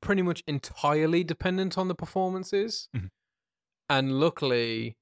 pretty 0.00 0.22
much 0.22 0.44
entirely 0.46 1.24
dependent 1.24 1.76
on 1.76 1.88
the 1.88 1.94
performances. 1.94 2.88
Mhm. 2.96 3.10
And 3.88 4.20
luckily, 4.20 4.96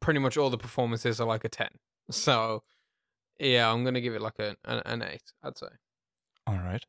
pretty 0.00 0.20
much 0.20 0.36
all 0.36 0.48
the 0.48 0.56
performances 0.58 1.20
are 1.20 1.26
like 1.26 1.44
a 1.44 1.48
10. 1.48 1.68
So, 2.10 2.62
yeah, 3.40 3.72
I'm 3.72 3.82
going 3.82 3.94
to 3.94 4.00
give 4.00 4.14
it 4.14 4.22
like 4.22 4.38
a, 4.38 4.56
an, 4.64 4.82
an 4.86 5.02
8, 5.02 5.20
I'd 5.42 5.58
say. 5.58 5.66
All 6.46 6.54
right. 6.58 6.84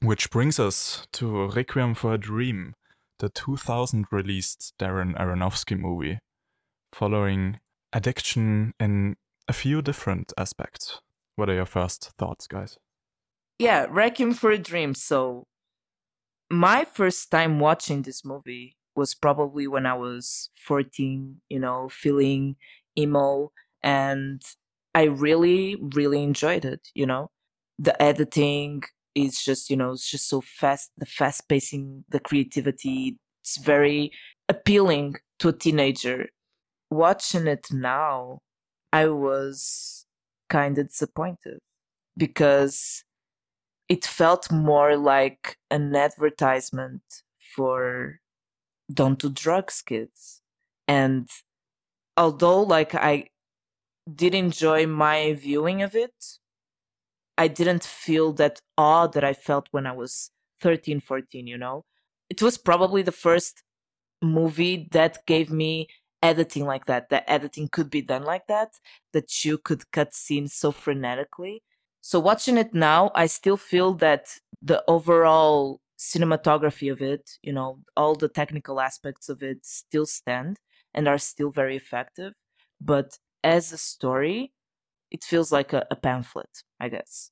Which 0.00 0.30
brings 0.30 0.60
us 0.60 1.08
to 1.14 1.48
Requiem 1.48 1.94
for 1.94 2.14
a 2.14 2.18
Dream, 2.18 2.74
the 3.18 3.28
2000 3.28 4.06
released 4.12 4.74
Darren 4.78 5.18
Aronofsky 5.18 5.76
movie, 5.76 6.20
following 6.92 7.58
addiction 7.92 8.74
in 8.78 9.16
a 9.48 9.52
few 9.52 9.82
different 9.82 10.32
aspects. 10.38 11.00
What 11.38 11.48
are 11.48 11.54
your 11.54 11.66
first 11.66 12.10
thoughts, 12.18 12.48
guys? 12.48 12.78
yeah, 13.60 13.86
Requiem 13.88 14.34
for 14.34 14.50
a 14.50 14.58
Dream. 14.58 14.92
So, 14.92 15.46
my 16.50 16.84
first 16.84 17.30
time 17.30 17.60
watching 17.60 18.02
this 18.02 18.24
movie 18.24 18.76
was 18.96 19.14
probably 19.14 19.68
when 19.68 19.86
I 19.86 19.94
was 19.94 20.50
14, 20.66 21.40
you 21.48 21.60
know, 21.60 21.88
feeling 21.90 22.56
emo, 22.98 23.52
and 23.84 24.42
I 24.96 25.04
really, 25.04 25.76
really 25.94 26.24
enjoyed 26.24 26.64
it, 26.64 26.88
you 26.92 27.06
know. 27.06 27.30
The 27.78 28.00
editing 28.02 28.82
is 29.14 29.40
just, 29.40 29.70
you 29.70 29.76
know, 29.76 29.92
it's 29.92 30.10
just 30.10 30.28
so 30.28 30.40
fast, 30.40 30.90
the 30.98 31.06
fast 31.06 31.48
pacing, 31.48 32.04
the 32.08 32.18
creativity, 32.18 33.16
it's 33.42 33.58
very 33.58 34.10
appealing 34.48 35.14
to 35.38 35.50
a 35.50 35.52
teenager. 35.52 36.30
Watching 36.90 37.46
it 37.46 37.68
now, 37.70 38.40
I 38.92 39.06
was 39.06 39.97
kind 40.48 40.78
of 40.78 40.88
disappointed 40.88 41.58
because 42.16 43.04
it 43.88 44.04
felt 44.04 44.50
more 44.50 44.96
like 44.96 45.56
an 45.70 45.94
advertisement 45.94 47.02
for 47.54 48.20
don't 48.92 49.18
do 49.18 49.30
drugs 49.30 49.82
kids. 49.82 50.42
And 50.86 51.28
although 52.18 52.60
like 52.60 52.94
i 52.94 53.28
did 54.12 54.34
enjoy 54.34 54.86
my 54.86 55.32
viewing 55.34 55.80
of 55.82 55.94
it 55.94 56.18
i 57.38 57.46
didn't 57.46 57.84
feel 57.84 58.32
that 58.32 58.60
awe 58.76 59.06
that 59.06 59.24
i 59.24 59.32
felt 59.32 59.68
when 59.70 59.86
i 59.86 59.92
was 59.92 60.30
13 60.60 61.00
14 61.00 61.46
you 61.46 61.56
know? 61.56 61.84
It 62.28 62.42
was 62.42 62.58
probably 62.58 63.02
the 63.02 63.12
first 63.12 63.62
movie 64.20 64.88
that 64.90 65.24
gave 65.24 65.50
me 65.50 65.88
editing 66.22 66.66
like 66.66 66.86
that 66.86 67.08
that 67.10 67.24
editing 67.28 67.68
could 67.68 67.90
be 67.90 68.02
done 68.02 68.24
like 68.24 68.46
that 68.48 68.70
that 69.12 69.44
you 69.44 69.56
could 69.56 69.90
cut 69.92 70.14
scenes 70.14 70.52
so 70.52 70.72
frenetically 70.72 71.60
so 72.00 72.20
watching 72.20 72.56
it 72.56 72.72
now, 72.72 73.10
I 73.14 73.26
still 73.26 73.56
feel 73.56 73.92
that 73.94 74.28
the 74.62 74.82
overall 74.88 75.80
cinematography 75.98 76.90
of 76.90 77.02
it, 77.02 77.28
you 77.42 77.52
know, 77.52 77.80
all 77.96 78.14
the 78.14 78.28
technical 78.28 78.80
aspects 78.80 79.28
of 79.28 79.42
it 79.42 79.58
still 79.66 80.06
stand 80.06 80.58
and 80.94 81.08
are 81.08 81.18
still 81.18 81.50
very 81.50 81.76
effective. 81.76 82.32
But 82.80 83.18
as 83.44 83.72
a 83.72 83.78
story, 83.78 84.52
it 85.10 85.24
feels 85.24 85.50
like 85.52 85.72
a, 85.72 85.86
a 85.90 85.96
pamphlet, 85.96 86.62
I 86.80 86.88
guess. 86.88 87.30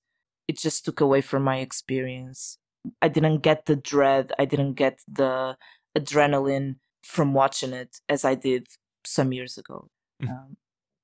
It 0.48 0.58
just 0.58 0.84
took 0.84 1.00
away 1.00 1.20
from 1.20 1.42
my 1.42 1.58
experience. 1.58 2.58
I 3.00 3.08
didn't 3.08 3.38
get 3.38 3.66
the 3.66 3.76
dread, 3.76 4.32
I 4.38 4.44
didn't 4.44 4.74
get 4.74 5.00
the 5.08 5.56
adrenaline 5.96 6.76
from 7.06 7.32
watching 7.32 7.72
it 7.72 8.00
as 8.08 8.24
I 8.24 8.34
did 8.34 8.66
some 9.04 9.32
years 9.32 9.56
ago. 9.56 9.88
Mm. 10.22 10.30
Um, 10.30 10.56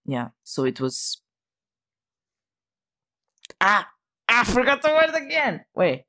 yeah, 0.04 0.28
so 0.42 0.64
it 0.64 0.80
was 0.80 1.22
Ah, 3.60 3.88
I 4.28 4.44
forgot 4.44 4.82
the 4.82 4.88
word 4.88 5.14
again. 5.14 5.64
Wait. 5.74 6.04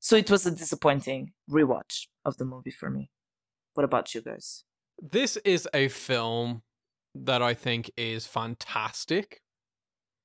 So 0.00 0.16
it 0.16 0.30
was 0.30 0.46
a 0.46 0.50
disappointing 0.50 1.32
rewatch 1.50 2.06
of 2.24 2.36
the 2.38 2.44
movie 2.44 2.70
for 2.70 2.90
me. 2.90 3.10
What 3.74 3.84
about 3.84 4.14
you 4.14 4.22
guys? 4.22 4.64
This 5.02 5.36
is 5.38 5.68
a 5.74 5.88
film 5.88 6.62
that 7.14 7.42
I 7.42 7.54
think 7.54 7.90
is 7.96 8.26
fantastic. 8.26 9.42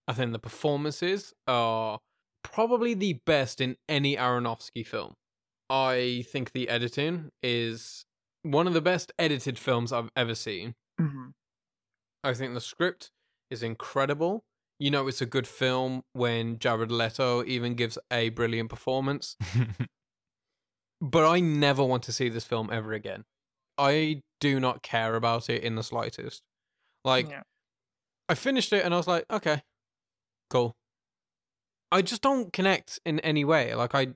I 0.07 0.13
think 0.13 0.31
the 0.31 0.39
performances 0.39 1.33
are 1.47 1.99
probably 2.43 2.93
the 2.93 3.19
best 3.25 3.59
in 3.59 3.75
any 3.89 4.15
Aronofsky 4.15 4.85
film. 4.85 5.15
I 5.69 6.25
think 6.29 6.51
the 6.51 6.69
editing 6.69 7.31
is 7.41 8.05
one 8.43 8.67
of 8.67 8.73
the 8.73 8.81
best 8.81 9.11
edited 9.19 9.57
films 9.59 9.91
I've 9.91 10.09
ever 10.15 10.35
seen. 10.35 10.75
hmm 10.99 11.29
I 12.23 12.33
think 12.35 12.53
the 12.53 12.61
script 12.61 13.09
is 13.49 13.63
incredible. 13.63 14.43
You 14.79 14.91
know, 14.91 15.07
it's 15.07 15.21
a 15.21 15.25
good 15.25 15.47
film 15.47 16.03
when 16.13 16.59
Jared 16.59 16.91
Leto 16.91 17.43
even 17.45 17.73
gives 17.75 17.97
a 18.11 18.29
brilliant 18.29 18.69
performance. 18.69 19.35
But 21.01 21.27
I 21.27 21.39
never 21.39 21.83
want 21.83 22.03
to 22.03 22.11
see 22.11 22.29
this 22.29 22.45
film 22.45 22.69
ever 22.71 22.93
again. 22.93 23.23
I 23.77 24.21
do 24.39 24.59
not 24.59 24.83
care 24.83 25.15
about 25.15 25.49
it 25.49 25.63
in 25.63 25.75
the 25.75 25.83
slightest. 25.83 26.43
Like, 27.03 27.27
Yeah. 27.29 27.41
I 28.29 28.35
finished 28.35 28.71
it 28.71 28.85
and 28.85 28.93
I 28.93 28.97
was 28.97 29.07
like, 29.07 29.25
okay, 29.31 29.63
cool. 30.49 30.75
I 31.91 32.01
just 32.03 32.21
don't 32.21 32.53
connect 32.53 32.99
in 33.03 33.19
any 33.21 33.43
way. 33.43 33.73
Like, 33.73 33.95
I, 33.95 34.09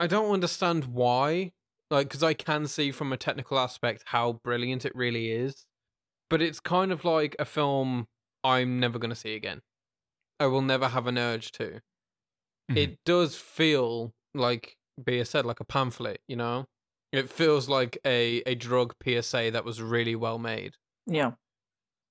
I 0.00 0.08
don't 0.08 0.32
understand 0.32 0.86
why. 0.86 1.52
Like, 1.92 2.08
because 2.08 2.22
I 2.24 2.34
can 2.34 2.66
see 2.66 2.90
from 2.90 3.12
a 3.12 3.18
technical 3.18 3.58
aspect 3.58 4.04
how 4.06 4.34
brilliant 4.44 4.86
it 4.86 4.96
really 4.96 5.30
is, 5.30 5.66
but 6.30 6.42
it's 6.42 6.60
kind 6.60 6.92
of 6.92 7.04
like 7.04 7.36
a 7.38 7.44
film 7.44 8.08
I'm 8.44 8.80
never 8.80 8.98
going 8.98 9.10
to 9.10 9.16
see 9.16 9.34
again. 9.36 9.62
I 10.40 10.46
will 10.46 10.62
never 10.62 10.88
have 10.88 11.06
an 11.06 11.18
urge 11.18 11.52
to. 11.52 11.82
Mhm. 12.70 12.76
It 12.76 13.04
does 13.04 13.36
feel 13.36 14.14
like 14.34 14.76
Bea 15.02 15.24
said, 15.24 15.46
like 15.46 15.60
a 15.60 15.64
pamphlet. 15.64 16.22
You 16.28 16.36
know, 16.36 16.66
it 17.12 17.30
feels 17.30 17.68
like 17.68 17.98
a 18.06 18.42
a 18.46 18.54
drug 18.54 18.94
PSA 19.02 19.50
that 19.52 19.64
was 19.64 19.82
really 19.82 20.16
well 20.16 20.38
made. 20.38 20.76
Yeah. 21.06 21.32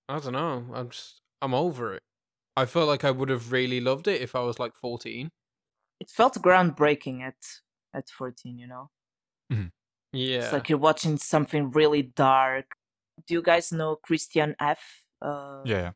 I 0.10 0.20
don't 0.20 0.34
know. 0.34 0.68
I'm 0.74 0.90
just 0.90 1.22
I'm 1.42 1.54
over 1.56 1.96
it. 1.96 2.04
I 2.58 2.66
feel 2.66 2.86
like 2.88 3.04
I 3.06 3.12
would 3.12 3.30
have 3.30 3.52
really 3.52 3.82
loved 3.82 4.08
it 4.08 4.22
if 4.22 4.36
I 4.36 4.42
was 4.42 4.60
like 4.60 4.76
14. 4.76 5.32
It 6.02 6.10
felt 6.10 6.34
groundbreaking 6.36 7.22
at 7.22 7.62
at 7.94 8.10
14, 8.10 8.58
you 8.60 8.68
know? 8.68 8.92
Yeah. 10.14 10.40
It's 10.40 10.54
like 10.54 10.70
you're 10.70 10.78
watching 10.78 11.18
something 11.18 11.72
really 11.72 12.02
dark. 12.04 12.66
Do 13.28 13.34
you 13.34 13.42
guys 13.42 13.72
know 13.72 13.96
Christian 13.96 14.56
F? 14.60 15.04
Uh, 15.22 15.62
yeah. 15.66 15.92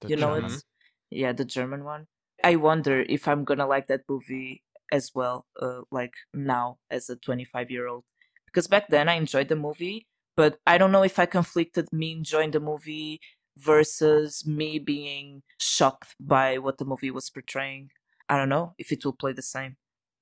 the 0.00 0.08
you 0.08 0.16
know 0.16 0.34
German. 0.34 0.52
it's 0.52 0.64
yeah 1.10 1.32
the 1.32 1.44
german 1.44 1.84
one 1.84 2.06
i 2.42 2.56
wonder 2.56 3.02
if 3.08 3.28
i'm 3.28 3.44
gonna 3.44 3.66
like 3.66 3.86
that 3.88 4.02
movie 4.08 4.62
as 4.90 5.10
well 5.14 5.46
uh, 5.60 5.80
like 5.90 6.12
now 6.34 6.78
as 6.90 7.08
a 7.08 7.16
25 7.16 7.70
year 7.70 7.86
old 7.86 8.04
because 8.46 8.66
back 8.66 8.88
then 8.88 9.08
i 9.08 9.14
enjoyed 9.14 9.48
the 9.48 9.56
movie 9.56 10.06
but 10.36 10.58
i 10.66 10.78
don't 10.78 10.92
know 10.92 11.02
if 11.02 11.18
i 11.18 11.26
conflicted 11.26 11.86
me 11.92 12.12
enjoying 12.12 12.50
the 12.50 12.60
movie 12.60 13.20
versus 13.56 14.46
me 14.46 14.78
being 14.78 15.42
shocked 15.58 16.14
by 16.18 16.58
what 16.58 16.78
the 16.78 16.84
movie 16.84 17.10
was 17.10 17.28
portraying 17.30 17.90
i 18.28 18.36
don't 18.36 18.48
know 18.48 18.74
if 18.78 18.90
it 18.92 19.04
will 19.04 19.12
play 19.12 19.32
the 19.32 19.42
same 19.42 19.76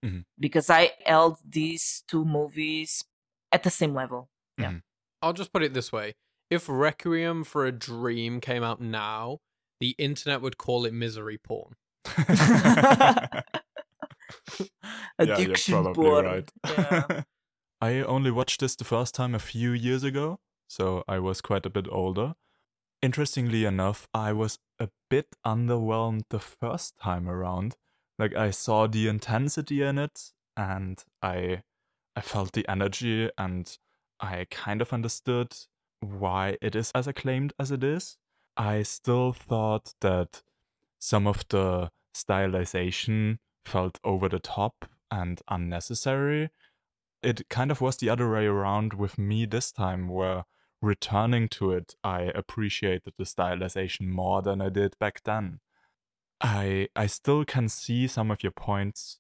Mhm. 0.05 0.25
because 0.39 0.71
i 0.71 0.93
held 1.05 1.39
these 1.45 2.03
two 2.09 2.25
movies 2.25 3.05
at 3.53 3.63
the 3.65 3.71
same 3.71 3.95
level 3.95 4.29
Yeah. 4.59 4.81
I'll 5.23 5.35
just 5.35 5.53
put 5.53 5.63
it 5.63 5.75
this 5.75 5.93
way. 5.93 6.15
If 6.49 6.67
Requiem 6.69 7.45
for 7.45 7.67
a 7.67 7.73
Dream 7.73 8.41
came 8.41 8.63
out 8.63 8.81
now, 8.81 9.39
the 9.81 9.91
internet 9.99 10.41
would 10.41 10.57
call 10.57 10.87
it 10.87 10.95
misery 10.95 11.37
porn. 11.39 11.77
Yeah, 15.19 15.25
you're 15.27 15.35
addiction 15.35 15.75
probably 15.75 15.95
porn 16.05 16.25
right. 16.25 16.53
yeah. 16.65 17.23
I 17.81 17.95
only 18.03 18.31
watched 18.31 18.61
this 18.61 18.77
the 18.77 18.85
first 18.85 19.15
time 19.15 19.35
a 19.35 19.39
few 19.39 19.71
years 19.73 20.03
ago, 20.05 20.39
so 20.69 21.03
I 21.09 21.19
was 21.19 21.41
quite 21.41 21.67
a 21.67 21.71
bit 21.71 21.87
older. 21.91 22.35
Interestingly 23.03 23.65
enough, 23.65 24.07
I 24.15 24.33
was 24.33 24.59
a 24.79 24.89
bit 25.09 25.29
underwhelmed 25.47 26.23
the 26.31 26.39
first 26.41 26.97
time 26.99 27.29
around. 27.29 27.77
Like 28.21 28.37
I 28.37 28.51
saw 28.51 28.87
the 28.87 29.09
intensity 29.09 29.83
in 29.83 29.97
it 29.97 30.33
and 30.55 31.03
I 31.23 31.63
I 32.15 32.21
felt 32.21 32.53
the 32.53 32.69
energy 32.69 33.31
and 33.39 33.79
I 34.21 34.47
kind 34.51 34.83
of 34.83 34.93
understood 34.93 35.55
why 36.01 36.59
it 36.61 36.77
is 36.77 36.91
as 36.95 37.07
acclaimed 37.07 37.55
as 37.59 37.71
it 37.71 37.83
is. 37.83 38.19
I 38.59 38.83
still 38.83 39.33
thought 39.33 39.95
that 40.03 40.43
some 40.99 41.27
of 41.27 41.49
the 41.49 41.93
stylization 42.15 43.39
felt 43.65 43.99
over 44.05 44.29
the 44.29 44.39
top 44.39 44.85
and 45.11 45.41
unnecessary. 45.49 46.51
It 47.23 47.49
kind 47.49 47.71
of 47.71 47.81
was 47.81 47.97
the 47.97 48.11
other 48.11 48.31
way 48.31 48.45
around 48.45 48.93
with 48.93 49.17
me 49.17 49.47
this 49.47 49.73
time, 49.73 50.09
where 50.09 50.45
returning 50.83 51.49
to 51.49 51.73
it, 51.73 51.95
I 52.05 52.25
appreciated 52.35 53.15
the 53.17 53.25
stylization 53.25 54.09
more 54.09 54.43
than 54.43 54.61
I 54.61 54.69
did 54.69 54.99
back 54.99 55.23
then. 55.25 55.61
I 56.41 56.89
I 56.97 57.07
still 57.07 57.45
can 57.45 57.69
see 57.69 58.07
some 58.07 58.31
of 58.31 58.43
your 58.43 58.53
points, 58.53 59.19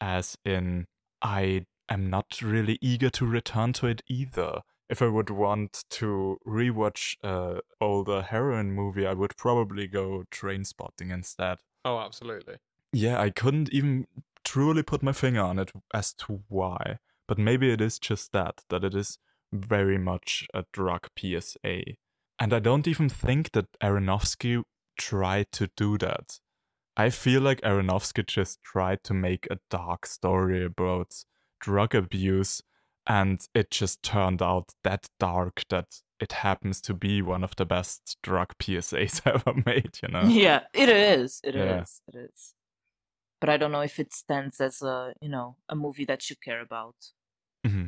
as 0.00 0.36
in 0.44 0.86
I 1.20 1.66
am 1.88 2.10
not 2.10 2.40
really 2.42 2.78
eager 2.80 3.10
to 3.10 3.26
return 3.26 3.72
to 3.74 3.86
it 3.86 4.02
either. 4.08 4.62
If 4.88 5.00
I 5.00 5.08
would 5.08 5.30
want 5.30 5.84
to 5.90 6.38
rewatch 6.46 7.16
a 7.22 7.60
older 7.80 8.22
heroin 8.22 8.72
movie, 8.72 9.06
I 9.06 9.14
would 9.14 9.36
probably 9.36 9.86
go 9.86 10.24
Trainspotting 10.30 11.10
instead. 11.10 11.58
Oh, 11.84 11.98
absolutely. 11.98 12.56
Yeah, 12.92 13.20
I 13.20 13.30
couldn't 13.30 13.70
even 13.72 14.06
truly 14.44 14.82
put 14.82 15.02
my 15.02 15.12
finger 15.12 15.40
on 15.40 15.58
it 15.58 15.72
as 15.94 16.12
to 16.14 16.42
why, 16.48 16.98
but 17.26 17.38
maybe 17.38 17.70
it 17.70 17.80
is 17.80 17.98
just 17.98 18.32
that 18.32 18.62
that 18.68 18.84
it 18.84 18.94
is 18.94 19.18
very 19.52 19.98
much 19.98 20.46
a 20.54 20.64
drug 20.72 21.08
PSA, 21.18 21.82
and 22.38 22.52
I 22.52 22.58
don't 22.58 22.86
even 22.88 23.08
think 23.08 23.52
that 23.52 23.66
Aronofsky 23.80 24.62
tried 24.98 25.52
to 25.52 25.68
do 25.76 25.96
that. 25.98 26.40
I 26.96 27.10
feel 27.10 27.40
like 27.40 27.60
Aronofsky 27.62 28.26
just 28.26 28.62
tried 28.62 29.02
to 29.04 29.14
make 29.14 29.46
a 29.50 29.58
dark 29.70 30.06
story 30.06 30.64
about 30.64 31.14
drug 31.60 31.94
abuse, 31.94 32.62
and 33.06 33.40
it 33.54 33.70
just 33.70 34.02
turned 34.02 34.42
out 34.42 34.70
that 34.84 35.06
dark 35.18 35.64
that 35.70 35.86
it 36.20 36.32
happens 36.32 36.80
to 36.82 36.94
be 36.94 37.22
one 37.22 37.42
of 37.42 37.56
the 37.56 37.64
best 37.64 38.18
drug 38.22 38.54
PSAs 38.58 39.22
ever 39.26 39.54
made, 39.66 39.98
you 40.02 40.08
know? 40.08 40.22
Yeah, 40.22 40.60
it 40.74 40.88
is. 40.88 41.40
It 41.42 41.56
is. 41.56 42.02
Yeah. 42.12 42.20
It 42.20 42.30
is. 42.30 42.54
But 43.40 43.48
I 43.48 43.56
don't 43.56 43.72
know 43.72 43.80
if 43.80 43.98
it 43.98 44.14
stands 44.14 44.60
as 44.60 44.82
a 44.82 45.14
you 45.20 45.28
know 45.28 45.56
a 45.68 45.74
movie 45.74 46.04
that 46.04 46.30
you 46.30 46.36
care 46.36 46.60
about. 46.60 46.94
Mm-hmm. 47.66 47.86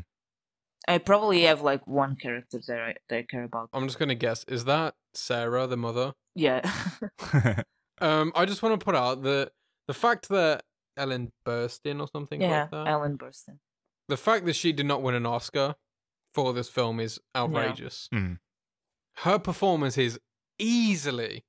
I 0.88 0.98
probably 0.98 1.42
have 1.42 1.62
like 1.62 1.86
one 1.86 2.16
character 2.16 2.61
that 2.66 2.80
I 2.80 2.94
that 3.09 3.18
I 3.18 3.22
care 3.22 3.44
about. 3.44 3.68
I'm 3.72 3.86
just 3.86 4.00
gonna 4.00 4.16
guess. 4.16 4.44
Is 4.48 4.64
that 4.64 4.94
Sarah, 5.14 5.68
the 5.68 5.76
mother? 5.76 6.14
Yeah. 6.34 6.68
Um, 8.05 8.32
I 8.34 8.44
just 8.44 8.62
want 8.62 8.78
to 8.78 8.84
put 8.84 8.94
out 8.94 9.22
the 9.22 9.50
the 9.88 9.94
fact 9.94 10.28
that 10.28 10.62
Ellen 10.96 11.32
Burstyn 11.46 12.00
or 12.00 12.09
something 12.09 12.40
yeah. 12.40 12.62
like 12.62 12.70
that. 12.70 12.88
Ellen 12.88 13.16
Burstyn. 13.16 13.59
the 14.09 14.16
fact 14.16 14.44
that 14.46 14.55
she 14.55 14.72
did 14.72 14.86
not 14.86 15.02
win 15.02 15.14
an 15.14 15.26
Oscar 15.26 15.74
for 16.34 16.52
this 16.52 16.68
film 16.68 17.00
is 17.00 17.18
outrageous. 17.34 18.09
Mm. 18.12 18.38
Her 19.18 19.38
performance 19.38 19.96
is 19.96 20.18
easily 20.59 21.44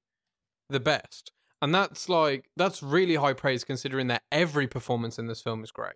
the 0.69 0.79
best. 0.79 1.31
And 1.61 1.73
that's 1.73 2.07
like 2.09 2.49
that's 2.55 2.83
really 2.83 3.15
high 3.15 3.33
praise 3.33 3.63
considering 3.63 4.07
that 4.07 4.23
every 4.31 4.67
performance 4.67 5.17
in 5.17 5.27
this 5.27 5.41
film 5.41 5.63
is 5.63 5.71
great. 5.71 5.95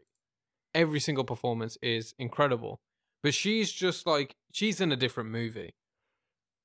Every 0.74 1.00
single 1.00 1.24
performance 1.24 1.78
is 1.82 2.14
incredible. 2.18 2.82
But 3.22 3.34
she's 3.34 3.72
just 3.72 4.08
like 4.08 4.36
she's 4.52 4.82
in 4.82 4.92
a 4.92 4.96
different 4.96 5.30
movie. 5.30 5.76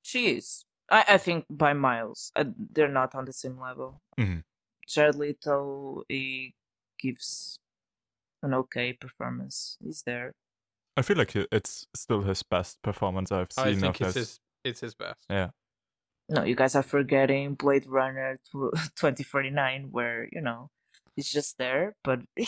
She 0.03 0.37
is. 0.37 0.65
I, 0.91 1.05
I 1.09 1.19
think 1.19 1.47
by 1.51 1.73
miles. 1.73 2.31
Uh, 2.37 2.45
they're 2.73 2.89
not 2.89 3.15
on 3.15 3.25
the 3.25 3.33
same 3.33 3.59
level. 3.61 4.01
Mhm. 4.19 4.43
Jared 4.87 5.17
Leto 5.17 6.03
he 6.09 6.55
gives 7.01 7.59
an 8.43 8.55
okay 8.55 8.93
performance. 8.93 9.79
He's 9.83 10.03
there. 10.05 10.33
I 10.97 11.03
feel 11.03 11.17
like 11.17 11.35
it's 11.35 11.87
still 11.97 12.23
his 12.23 12.43
best 12.43 12.81
performance 12.83 13.33
I've 13.33 13.53
seen 13.53 13.65
I 13.65 13.71
of 13.71 13.81
think 13.81 14.01
it's 14.01 14.15
his. 14.15 14.29
his 14.29 14.41
it's 14.65 14.81
his 14.81 14.95
best. 14.95 15.25
Yeah. 15.29 15.51
No, 16.29 16.45
you 16.45 16.55
guys 16.55 16.75
are 16.75 16.83
forgetting 16.83 17.55
Blade 17.55 17.87
Runner 17.87 18.39
2049, 18.53 19.89
where 19.91 20.29
you 20.33 20.41
know 20.41 20.71
he's 21.17 21.31
just 21.31 21.59
there, 21.59 21.95
but 22.05 22.21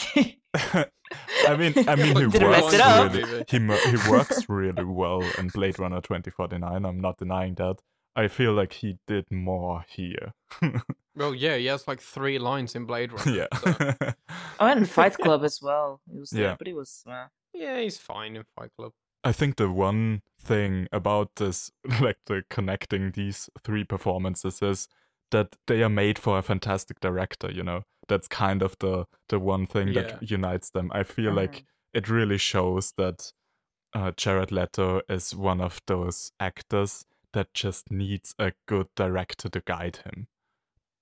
I 0.55 1.57
mean, 1.59 1.75
I 1.89 1.97
mean, 1.97 2.17
he 2.17 2.27
works 2.39 2.75
really. 2.75 3.45
He 3.49 3.59
he 3.91 4.11
works 4.11 4.49
really 4.49 4.85
well 4.85 5.23
in 5.39 5.49
Blade 5.49 5.79
Runner 5.79 6.01
2049. 6.01 6.85
I'm 6.85 7.01
not 7.01 7.19
denying 7.19 7.55
that. 7.57 7.77
I 8.17 8.29
feel 8.29 8.53
like 8.55 8.73
he 8.73 8.99
did 9.07 9.31
more 9.31 9.85
here. 9.89 10.33
Well, 11.19 11.35
yeah, 11.35 11.57
he 11.57 11.65
has 11.67 11.89
like 11.89 12.03
three 12.03 12.39
lines 12.39 12.75
in 12.75 12.85
Blade 12.85 13.11
Runner. 13.11 13.23
so- 13.25 13.31
yeah. 13.71 14.13
oh, 14.61 14.67
and 14.67 14.87
Fight 14.87 15.15
Club 15.25 15.45
as 15.45 15.63
well. 15.63 16.03
He 16.13 16.19
was 16.19 16.29
there, 16.29 16.43
Yeah. 16.43 16.57
but 16.59 16.67
he 16.67 16.75
was. 16.75 17.03
Uh, 17.07 17.29
Yeah, 17.55 17.81
he's 17.81 17.97
fine 17.97 18.37
in 18.37 18.45
Fight 18.55 18.71
Club. 18.77 18.93
I 19.25 19.33
think 19.33 19.57
the 19.57 19.71
one 19.71 20.21
thing 20.39 20.89
about 20.93 21.31
this, 21.37 21.73
like 22.03 22.19
the 22.27 22.43
connecting 22.51 23.13
these 23.13 23.49
three 23.65 23.83
performances, 23.85 24.61
is 24.61 24.89
that 25.31 25.57
they 25.67 25.83
are 25.83 25.89
made 25.89 26.19
for 26.19 26.37
a 26.39 26.43
fantastic 26.43 27.01
director. 27.01 27.51
You 27.51 27.63
know, 27.63 27.85
that's 28.09 28.29
kind 28.29 28.63
of 28.63 28.77
the 28.81 29.07
the 29.31 29.39
one 29.39 29.67
thing 29.67 29.89
Yeah. 29.89 30.03
that 30.03 30.31
unites 30.31 30.71
them. 30.71 30.91
I 30.93 31.03
feel 31.05 31.33
Mhm. 31.33 31.37
like 31.37 31.65
it 31.95 32.11
really 32.11 32.39
shows 32.39 32.93
that 32.99 33.33
uh, 33.95 34.13
Jared 34.19 34.53
Leto 34.53 35.01
is 35.09 35.35
one 35.35 35.63
of 35.65 35.81
those 35.87 36.31
actors 36.39 37.07
that 37.37 37.53
just 37.55 37.91
needs 37.91 38.35
a 38.39 38.53
good 38.67 38.87
director 38.97 39.49
to 39.51 39.61
guide 39.61 39.99
him. 40.05 40.27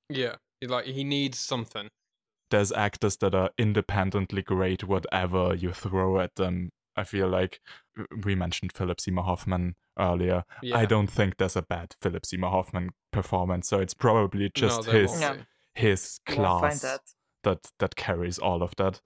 Yeah, 0.09 0.37
he- 0.61 0.67
like 0.67 0.87
he 0.87 1.05
needs 1.05 1.39
something. 1.39 1.89
there's 2.51 2.71
actors 2.73 3.17
that 3.19 3.35
are 3.35 3.51
independently 3.59 4.43
great 4.43 4.85
whatever 4.85 5.55
you 5.55 5.73
throw 5.73 6.21
at 6.21 6.35
them 6.37 6.71
i 6.95 7.03
feel 7.03 7.27
like 7.27 7.59
we 8.25 8.35
mentioned 8.35 8.71
philip 8.73 9.01
seymour 9.01 9.25
hoffman 9.25 9.75
earlier 9.99 10.45
Yeah. 10.63 10.77
i 10.79 10.85
don't 10.85 11.09
think 11.11 11.37
there's 11.39 11.57
a 11.57 11.63
bad 11.63 11.95
philip 12.03 12.25
seymour 12.27 12.51
hoffman 12.51 12.91
performance 13.13 13.67
so 13.69 13.81
it's 13.81 13.95
probably 13.95 14.51
just 14.55 14.87
no, 14.87 14.93
his 14.93 15.11
won't 15.21 15.47
his 15.75 16.21
you 16.29 16.37
won't 16.37 16.61
find 16.61 16.61
class 16.61 16.83
that. 16.83 17.01
that 17.45 17.71
that 17.81 17.97
carries 17.97 18.39
all 18.39 18.63
of 18.63 18.77
that 18.77 19.01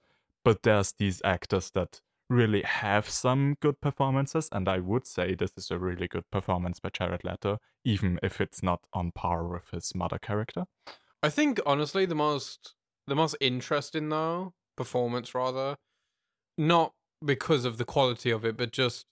but 0.45 0.62
there's 0.64 0.93
these 0.99 1.22
actors 1.24 1.70
that 1.70 2.01
really 2.29 2.62
have 2.62 3.09
some 3.09 3.57
good 3.61 3.81
performances 3.81 4.49
and 4.53 4.68
i 4.68 4.79
would 4.79 5.07
say 5.07 5.35
this 5.35 5.53
is 5.57 5.70
a 5.70 5.79
really 5.79 6.07
good 6.07 6.24
performance 6.31 6.79
by 6.79 6.91
jared 6.91 7.24
leto 7.24 7.59
even 7.85 8.18
if 8.22 8.41
it's 8.41 8.62
not 8.62 8.81
on 8.93 9.11
par 9.12 9.47
with 9.47 9.70
his 9.70 9.95
mother 9.95 10.18
character 10.18 10.64
I 11.22 11.31
think 11.31 11.59
honestly 11.66 12.07
the 12.07 12.14
most 12.14 12.74
the 13.09 13.16
most 13.16 13.37
interesting 13.41 14.09
though 14.09 14.53
performance 14.76 15.35
rather, 15.35 15.76
not 16.57 16.93
because 17.24 17.64
of 17.64 17.79
the 17.79 17.85
quality 17.85 18.31
of 18.31 18.45
it, 18.45 18.57
but 18.57 18.70
just 18.70 19.07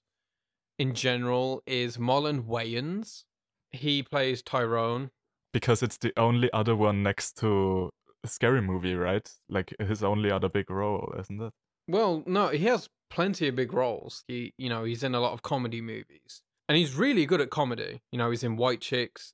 in 0.78 0.94
general, 0.94 1.62
is 1.66 1.96
Marlon 1.96 2.46
Wayans. 2.46 3.24
He 3.70 4.02
plays 4.02 4.42
Tyrone. 4.42 5.10
because 5.52 5.82
it's 5.82 5.96
the 5.96 6.12
only 6.16 6.52
other 6.52 6.76
one 6.76 7.02
next 7.02 7.36
to 7.38 7.90
scary 8.24 8.60
movie, 8.62 8.94
right? 8.94 9.28
Like 9.48 9.74
his 9.80 10.04
only 10.04 10.30
other 10.30 10.48
big 10.48 10.70
role, 10.70 11.12
isn't 11.18 11.40
it? 11.42 11.52
Well, 11.88 12.22
no, 12.26 12.48
he 12.48 12.64
has 12.66 12.88
plenty 13.10 13.48
of 13.48 13.56
big 13.56 13.72
roles. 13.72 14.24
He, 14.26 14.52
you 14.58 14.68
know, 14.68 14.84
he's 14.84 15.02
in 15.02 15.14
a 15.14 15.20
lot 15.20 15.32
of 15.32 15.42
comedy 15.42 15.80
movies, 15.80 16.42
and 16.68 16.76
he's 16.76 16.94
really 16.94 17.26
good 17.26 17.40
at 17.40 17.50
comedy. 17.50 18.02
You 18.12 18.18
know, 18.18 18.30
he's 18.30 18.42
in 18.44 18.56
White 18.56 18.80
Chicks, 18.80 19.32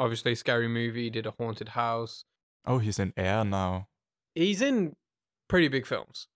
obviously 0.00 0.34
Scary 0.34 0.68
Movie. 0.68 1.10
Did 1.10 1.26
a 1.26 1.32
Haunted 1.32 1.70
House. 1.70 2.24
Oh, 2.66 2.78
he's 2.78 2.98
in 2.98 3.12
Air 3.16 3.44
now. 3.44 3.88
He's 4.34 4.60
in 4.62 4.96
pretty 5.48 5.68
big 5.68 5.86
films, 5.86 6.26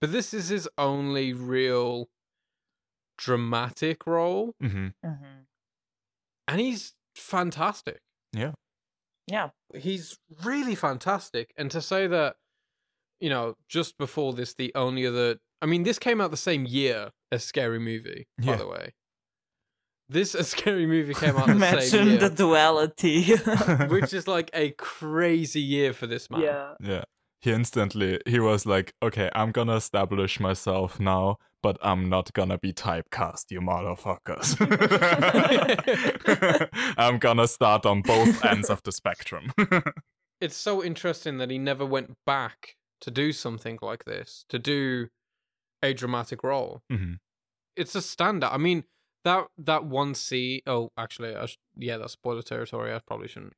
but 0.00 0.12
this 0.12 0.32
is 0.32 0.48
his 0.48 0.68
only 0.78 1.32
real 1.32 2.08
dramatic 3.18 4.06
role, 4.06 4.54
hmm 4.60 4.88
hmm 5.04 5.14
and 6.48 6.60
he's 6.60 6.94
fantastic. 7.14 8.00
Yeah. 8.32 8.52
Yeah. 9.28 9.50
he's 9.74 10.18
really 10.42 10.74
fantastic. 10.74 11.52
And 11.56 11.70
to 11.70 11.80
say 11.80 12.06
that, 12.08 12.36
you 13.22 13.30
know, 13.30 13.54
just 13.68 13.96
before 13.96 14.32
this, 14.34 14.52
the 14.54 14.72
only 14.74 15.06
other, 15.06 15.36
I 15.62 15.66
mean, 15.66 15.84
this 15.84 15.98
came 15.98 16.20
out 16.20 16.30
the 16.30 16.36
same 16.36 16.66
year 16.66 17.10
as 17.30 17.44
Scary 17.44 17.78
Movie, 17.78 18.26
by 18.38 18.44
Yeah. 18.52 18.56
the 18.56 18.66
way. 18.68 18.92
This 20.08 20.34
a 20.34 20.44
Scary 20.54 20.86
Movie 20.86 21.14
came 21.14 21.36
out 21.38 21.46
the 21.46 21.52
same 21.52 21.56
Imagine 21.56 22.06
year, 22.08 22.18
the 22.18 22.30
duality. 22.30 23.34
which 23.88 24.12
is 24.12 24.26
like 24.28 24.50
a 24.52 24.70
crazy 24.72 25.60
year 25.62 25.92
for 25.94 26.06
this 26.06 26.28
man. 26.30 26.40
yeah. 26.42 26.74
Yeah. 26.80 27.04
He 27.40 27.50
instantly 27.50 28.20
he 28.26 28.38
was 28.38 28.66
like, 28.66 28.92
okay, 29.02 29.28
I'm 29.34 29.50
gonna 29.50 29.74
establish 29.76 30.38
myself 30.38 31.00
now, 31.00 31.38
but 31.62 31.76
I'm 31.82 32.08
not 32.08 32.32
gonna 32.34 32.56
be 32.58 32.72
typecast, 32.72 33.50
you 33.50 33.60
motherfuckers. 33.60 34.56
I'm 36.96 37.18
gonna 37.18 37.48
start 37.48 37.86
on 37.86 38.02
both 38.02 38.44
ends 38.44 38.70
of 38.70 38.82
the 38.84 38.92
spectrum. 38.92 39.52
It's 40.40 40.56
so 40.56 40.82
interesting 40.84 41.38
that 41.38 41.50
he 41.50 41.58
never 41.58 41.84
went 41.86 42.12
back 42.26 42.76
to 43.02 43.10
do 43.10 43.32
something 43.32 43.78
like 43.82 44.04
this, 44.04 44.44
to 44.48 44.58
do 44.58 45.08
a 45.82 45.92
dramatic 45.92 46.42
role. 46.42 46.82
Mhm. 46.90 47.18
It's 47.76 47.94
a 47.94 47.98
standout. 48.00 48.52
I 48.52 48.58
mean, 48.58 48.84
that 49.24 49.48
that 49.58 49.84
one 49.84 50.14
scene. 50.14 50.60
Oh, 50.66 50.90
actually, 50.96 51.34
I 51.36 51.46
sh- 51.46 51.58
yeah, 51.76 51.96
that's 51.98 52.12
spoiler 52.14 52.42
territory. 52.42 52.92
I 52.94 52.98
probably 53.00 53.28
shouldn't. 53.28 53.54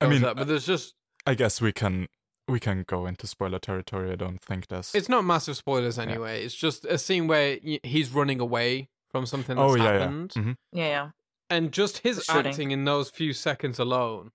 I 0.00 0.06
go 0.06 0.06
into 0.06 0.14
mean, 0.14 0.22
that, 0.22 0.36
but 0.36 0.46
there's 0.48 0.66
just 0.66 0.94
I 1.26 1.34
guess 1.34 1.60
we 1.60 1.72
can 1.72 2.08
we 2.48 2.58
can 2.60 2.84
go 2.86 3.06
into 3.06 3.26
spoiler 3.26 3.58
territory. 3.58 4.10
I 4.12 4.16
don't 4.16 4.42
think 4.42 4.66
there's 4.68 4.94
it's 4.94 5.08
not 5.08 5.22
massive 5.24 5.56
spoilers 5.56 5.98
anyway. 5.98 6.44
It's 6.44 6.54
just 6.54 6.84
a 6.84 6.98
scene 6.98 7.26
where 7.28 7.58
he's 7.82 8.10
running 8.10 8.40
away 8.40 8.88
from 9.10 9.26
something 9.26 9.56
that's 9.56 9.72
Oh 9.72 9.74
yeah, 9.76 9.84
yeah. 9.84 9.98
happened, 9.98 10.30
Mhm. 10.36 10.56
Yeah, 10.72 10.88
yeah. 10.88 11.10
and 11.48 11.72
just 11.72 11.98
his 11.98 12.24
acting 12.28 12.70
in 12.70 12.84
those 12.84 13.10
few 13.10 13.32
seconds 13.32 13.78
alone 13.78 14.32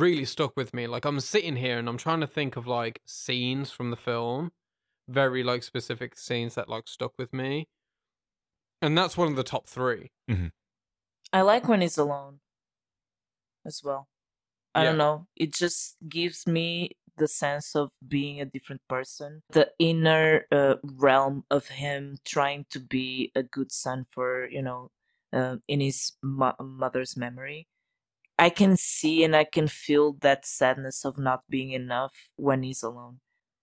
really 0.00 0.24
stuck 0.24 0.56
with 0.56 0.74
me. 0.74 0.86
Like 0.86 1.04
I'm 1.04 1.20
sitting 1.20 1.56
here 1.56 1.78
and 1.78 1.88
I'm 1.88 1.98
trying 1.98 2.20
to 2.20 2.26
think 2.26 2.56
of 2.56 2.66
like 2.66 3.00
scenes 3.04 3.70
from 3.70 3.90
the 3.90 3.96
film, 3.96 4.52
very 5.08 5.42
like 5.42 5.62
specific 5.62 6.16
scenes 6.18 6.54
that 6.54 6.68
like 6.68 6.88
stuck 6.88 7.12
with 7.18 7.32
me, 7.32 7.68
and 8.82 8.96
that's 8.96 9.16
one 9.16 9.28
of 9.28 9.36
the 9.36 9.44
top 9.44 9.68
three. 9.68 10.10
I 11.32 11.42
like 11.42 11.68
when 11.68 11.80
he's 11.80 11.98
alone 11.98 12.40
as 13.64 13.82
well. 13.82 14.08
I 14.74 14.82
Yeah. 14.82 14.90
don't 14.90 14.98
know. 14.98 15.26
It 15.36 15.52
just 15.52 15.96
gives 16.08 16.46
me 16.46 16.96
the 17.16 17.28
sense 17.28 17.76
of 17.76 17.90
being 18.06 18.40
a 18.40 18.44
different 18.44 18.82
person. 18.88 19.42
The 19.50 19.72
inner 19.78 20.46
uh, 20.50 20.76
realm 20.82 21.44
of 21.50 21.68
him 21.68 22.18
trying 22.24 22.66
to 22.70 22.80
be 22.80 23.30
a 23.34 23.42
good 23.42 23.70
son 23.70 24.06
for, 24.10 24.48
you 24.48 24.62
know, 24.62 24.90
uh, 25.32 25.56
in 25.68 25.80
his 25.80 26.12
mo- 26.22 26.56
mother's 26.60 27.16
memory. 27.16 27.68
I 28.38 28.50
can 28.50 28.76
see 28.76 29.22
and 29.24 29.36
I 29.36 29.44
can 29.44 29.68
feel 29.68 30.14
that 30.20 30.44
sadness 30.44 31.04
of 31.04 31.18
not 31.18 31.42
being 31.48 31.70
enough 31.70 32.12
when 32.36 32.62
he's 32.62 32.82
alone. 32.82 33.20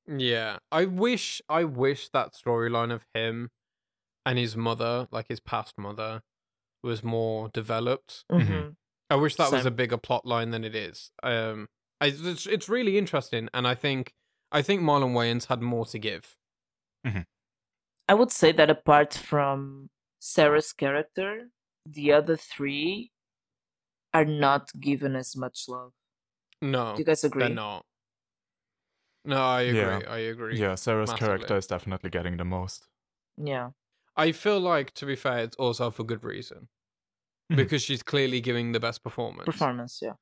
Yeah, 0.07 0.57
I 0.71 0.85
wish 0.85 1.41
I 1.49 1.63
wish 1.63 2.09
that 2.09 2.33
storyline 2.33 2.91
of 2.91 3.05
him 3.13 3.49
and 4.25 4.37
his 4.37 4.55
mother, 4.55 5.07
like 5.11 5.27
his 5.27 5.39
past 5.39 5.77
mother, 5.77 6.21
was 6.83 7.03
more 7.03 7.49
developed. 7.49 8.25
Mhm. 8.31 8.75
I 9.09 9.15
wish 9.15 9.35
that 9.35 9.51
was 9.51 9.65
a 9.65 9.71
bigger 9.71 9.97
plot 9.97 10.25
line 10.25 10.51
than 10.51 10.63
it 10.63 10.73
is. 10.73 11.11
Um, 11.21 11.67
I, 11.99 12.07
it's, 12.07 12.47
it's 12.47 12.69
really 12.69 12.97
interesting, 12.97 13.49
and 13.53 13.67
I 13.67 13.75
think 13.75 14.13
I 14.51 14.61
think 14.61 14.81
Marlon 14.81 15.13
Wayans 15.13 15.47
had 15.47 15.61
more 15.61 15.85
to 15.85 15.99
give. 15.99 16.35
I 18.07 18.13
would 18.13 18.31
say 18.31 18.51
that 18.53 18.69
apart 18.69 19.13
from 19.13 19.89
Sarah's 20.19 20.73
character, 20.73 21.49
the 21.85 22.11
other 22.13 22.35
three 22.37 23.10
are 24.13 24.25
not 24.25 24.69
given 24.79 25.15
as 25.15 25.35
much 25.35 25.65
love. 25.67 25.93
No, 26.61 26.93
Do 26.95 26.99
you 26.99 27.05
guys 27.05 27.23
agree? 27.23 27.43
they're 27.45 27.49
not. 27.55 27.85
No, 29.25 29.37
I 29.37 29.61
agree. 29.61 29.79
Yeah. 29.79 29.99
I 30.07 30.17
agree. 30.19 30.59
Yeah, 30.59 30.75
Sarah's 30.75 31.09
massively. 31.09 31.27
character 31.27 31.57
is 31.57 31.67
definitely 31.67 32.09
getting 32.09 32.37
the 32.37 32.45
most. 32.45 32.87
Yeah. 33.37 33.71
I 34.15 34.31
feel 34.31 34.59
like, 34.59 34.93
to 34.95 35.05
be 35.05 35.15
fair, 35.15 35.39
it's 35.39 35.55
also 35.57 35.89
for 35.91 36.03
good 36.03 36.23
reason 36.23 36.67
Mhm. 37.51 37.55
because 37.57 37.81
she's 37.81 38.03
clearly 38.03 38.41
giving 38.41 38.71
the 38.71 38.79
best 38.79 39.03
performance. 39.03 39.45
Performance, 39.45 39.99
yeah. 40.01 40.13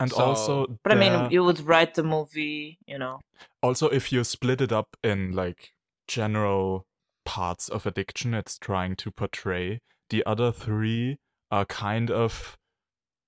And 0.00 0.10
So- 0.10 0.24
also, 0.24 0.66
But 0.82 0.92
I 0.92 0.94
there- 0.96 1.20
mean, 1.22 1.30
you 1.30 1.44
would 1.44 1.60
write 1.60 1.94
the 1.94 2.02
movie, 2.02 2.78
you 2.86 2.98
know. 2.98 3.20
also 3.62 3.88
if 3.88 4.10
you 4.12 4.24
split 4.24 4.60
it 4.60 4.72
up 4.72 4.96
in 5.02 5.32
like 5.32 5.72
general 6.08 6.86
parts 7.24 7.68
of 7.68 7.84
addiction 7.84 8.32
it's 8.32 8.56
trying 8.58 8.94
to 8.96 9.10
portray 9.10 9.80
the 10.10 10.24
other 10.24 10.52
three 10.52 11.18
are 11.50 11.66
kind 11.66 12.10
of 12.10 12.56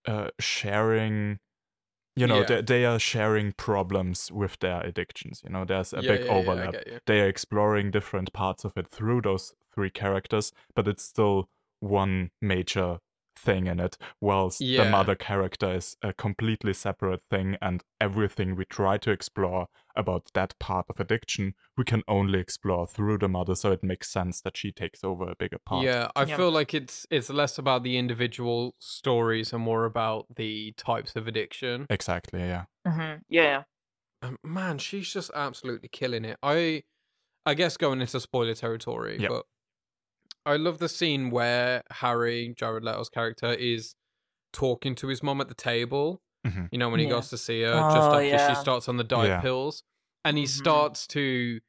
uh, 0.08 0.28
sharing 0.40 1.38
you 2.16 2.26
know 2.26 2.38
Yeah. 2.40 2.46
they, 2.48 2.62
they 2.62 2.84
are 2.84 2.98
sharing 2.98 3.52
problems 3.52 4.32
with 4.32 4.58
their 4.60 4.80
addictions 4.82 5.42
you 5.44 5.50
know 5.50 5.64
there's 5.64 5.92
a 5.92 6.02
Yeah, 6.02 6.12
big 6.12 6.24
yeah, 6.24 6.32
overlap 6.38 6.74
they 7.06 7.20
are 7.20 7.28
exploring 7.28 7.90
different 7.90 8.32
parts 8.32 8.64
of 8.64 8.72
it 8.76 8.88
through 8.88 9.22
those 9.22 9.54
three 9.74 9.90
characters 9.90 10.52
but 10.74 10.88
it's 10.88 11.04
still 11.04 11.48
one 11.80 12.30
major 12.40 12.98
thing 13.38 13.66
in 13.66 13.80
it 13.80 13.96
whilst 14.20 14.66
the 14.76 14.84
mother 14.84 15.14
character 15.14 15.72
is 15.74 15.96
a 16.02 16.12
completely 16.12 16.72
separate 16.74 17.22
thing 17.30 17.56
and 17.62 17.82
everything 18.00 18.56
we 18.56 18.64
try 18.64 18.96
to 18.98 19.10
explore 19.10 19.66
about 19.96 20.30
that 20.34 20.58
part 20.58 20.86
of 20.88 21.00
addiction 21.00 21.54
we 21.76 21.84
can 21.84 22.02
only 22.08 22.38
explore 22.40 22.86
through 22.86 23.18
the 23.18 23.28
mother 23.28 23.54
so 23.54 23.72
it 23.72 23.82
makes 23.82 24.10
sense 24.10 24.40
that 24.40 24.56
she 24.56 24.72
takes 24.72 25.02
over 25.04 25.24
a 25.28 25.36
bigger 25.36 25.58
part 25.64 25.84
Yeah, 25.84 26.08
I 26.16 26.24
Yeah. 26.24 26.36
feel 26.36 26.50
like 26.50 26.74
it's 26.74 27.06
it's 27.10 27.30
less 27.30 27.58
about 27.58 27.82
the 27.82 27.96
individual 27.98 28.74
stories 28.78 29.52
and 29.52 29.62
more 29.62 29.84
about 29.84 30.26
the 30.36 30.72
types 30.76 31.16
of 31.16 31.26
addiction. 31.28 31.86
exactly 31.90 32.40
yeah 32.40 32.64
hmm 32.86 33.00
Yeah, 33.28 33.42
yeah. 33.42 33.62
Um, 34.22 34.38
man, 34.44 34.78
she's 34.78 35.12
just 35.12 35.30
absolutely 35.34 35.88
killing 35.88 36.24
it. 36.24 36.38
I 36.42 36.84
I 37.46 37.54
guess 37.54 37.76
going 37.76 38.00
into 38.00 38.20
spoiler 38.20 38.54
territory, 38.54 39.18
Yep. 39.18 39.28
but 39.28 39.46
I 40.46 40.56
love 40.56 40.78
the 40.78 40.88
scene 40.88 41.30
where 41.30 41.82
Harry, 41.90 42.54
Jared 42.56 42.84
Leto's 42.84 43.08
character, 43.08 43.52
is 43.52 43.94
talking 44.52 44.94
to 44.96 45.08
his 45.08 45.22
mom 45.22 45.40
at 45.40 45.48
the 45.48 45.54
table. 45.54 46.22
Mhm. 46.46 46.68
You 46.72 46.78
know, 46.78 46.88
when 46.88 47.00
he 47.00 47.06
Yeah. 47.06 47.12
goes 47.12 47.28
to 47.30 47.38
see 47.38 47.62
her 47.62 47.72
just 47.74 47.96
Oh, 47.96 48.14
after 48.14 48.22
yeah. 48.24 48.48
she 48.48 48.54
starts 48.60 48.88
on 48.88 48.96
the 48.96 49.04
diet 49.04 49.28
Yeah. 49.28 49.40
pills. 49.40 49.82
And 50.24 50.38
he 50.38 50.44
Mhm. 50.44 50.48
starts 50.48 51.06
to 51.08 51.60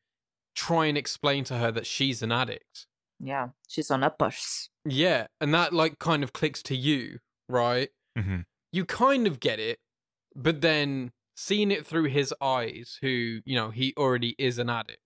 try 0.55 0.86
and 0.86 0.97
explain 0.97 1.43
to 1.45 1.57
her 1.57 1.72
that 1.72 1.86
she's 1.88 2.22
an 2.22 2.32
addict. 2.32 2.88
Yeah. 3.20 3.49
She's 3.67 3.91
on 3.91 4.03
uppers. 4.03 4.70
Yeah, 4.86 5.28
and 5.41 5.53
that 5.53 5.74
like 5.74 5.99
kind 5.99 6.24
of 6.24 6.34
clicks 6.34 6.63
to 6.63 6.76
you, 6.76 7.20
right? 7.47 7.91
hmm 8.17 8.41
You 8.72 8.86
kind 8.86 9.28
of 9.28 9.39
get 9.39 9.59
it, 9.59 9.80
but 10.36 10.61
then 10.61 11.11
seeing 11.36 11.72
it 11.72 11.86
through 11.86 12.05
his 12.05 12.34
eyes, 12.41 12.97
who, 13.01 13.41
you 13.45 13.55
know, 13.55 13.72
he 13.72 13.93
already 13.97 14.36
is 14.38 14.57
an 14.59 14.70
addict. 14.70 15.01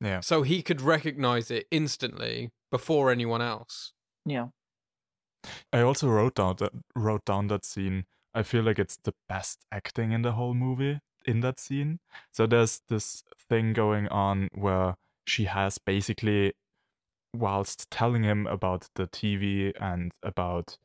Yeah 0.00 0.20
So 0.20 0.42
he 0.42 0.62
could 0.62 0.80
recognize 0.80 1.50
it 1.50 1.66
instantly 1.70 2.50
before 2.70 3.10
anyone 3.10 3.42
else. 3.42 3.92
Yeah. 4.24 4.48
I 5.72 5.80
also 5.80 6.08
wrote 6.08 6.34
down 6.34 6.56
that 6.58 6.72
wrote 6.94 7.24
down 7.24 7.46
that 7.48 7.64
scene. 7.64 8.04
I 8.34 8.42
feel 8.42 8.64
like 8.64 8.78
it's 8.78 8.98
the 9.02 9.14
best 9.28 9.64
acting 9.72 10.12
in 10.12 10.22
the 10.22 10.32
whole 10.32 10.54
movie 10.54 11.00
in 11.24 11.40
that 11.40 11.58
scene. 11.58 12.00
So 12.32 12.46
there's 12.46 12.82
this 12.88 13.22
thing 13.48 13.72
going 13.72 14.08
on 14.08 14.48
where 14.52 14.96
she 15.24 15.44
has 15.44 15.78
basically 15.78 16.52
whilst 17.34 17.90
telling 17.90 18.24
him 18.24 18.46
about 18.46 18.88
the 18.94 19.06
TV 19.06 19.72
and 19.80 20.12
about 20.22 20.78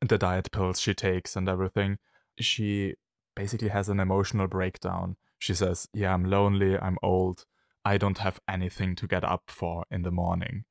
the 0.00 0.18
diet 0.18 0.50
pills 0.50 0.80
she 0.80 0.94
takes 0.94 1.36
and 1.36 1.48
everything, 1.48 1.98
she 2.38 2.94
basically 3.34 3.68
has 3.68 3.88
an 3.88 4.00
emotional 4.00 4.46
breakdown. 4.46 5.16
She 5.38 5.54
says, 5.54 5.88
"Yeah, 5.92 6.14
I'm 6.14 6.24
lonely, 6.24 6.78
I'm 6.78 6.98
old. 7.02 7.44
I 7.84 7.98
don't 7.98 8.18
have 8.18 8.40
anything 8.48 8.94
to 8.96 9.06
get 9.06 9.24
up 9.24 9.44
for 9.48 9.84
in 9.90 10.02
the 10.02 10.10
morning." 10.10 10.64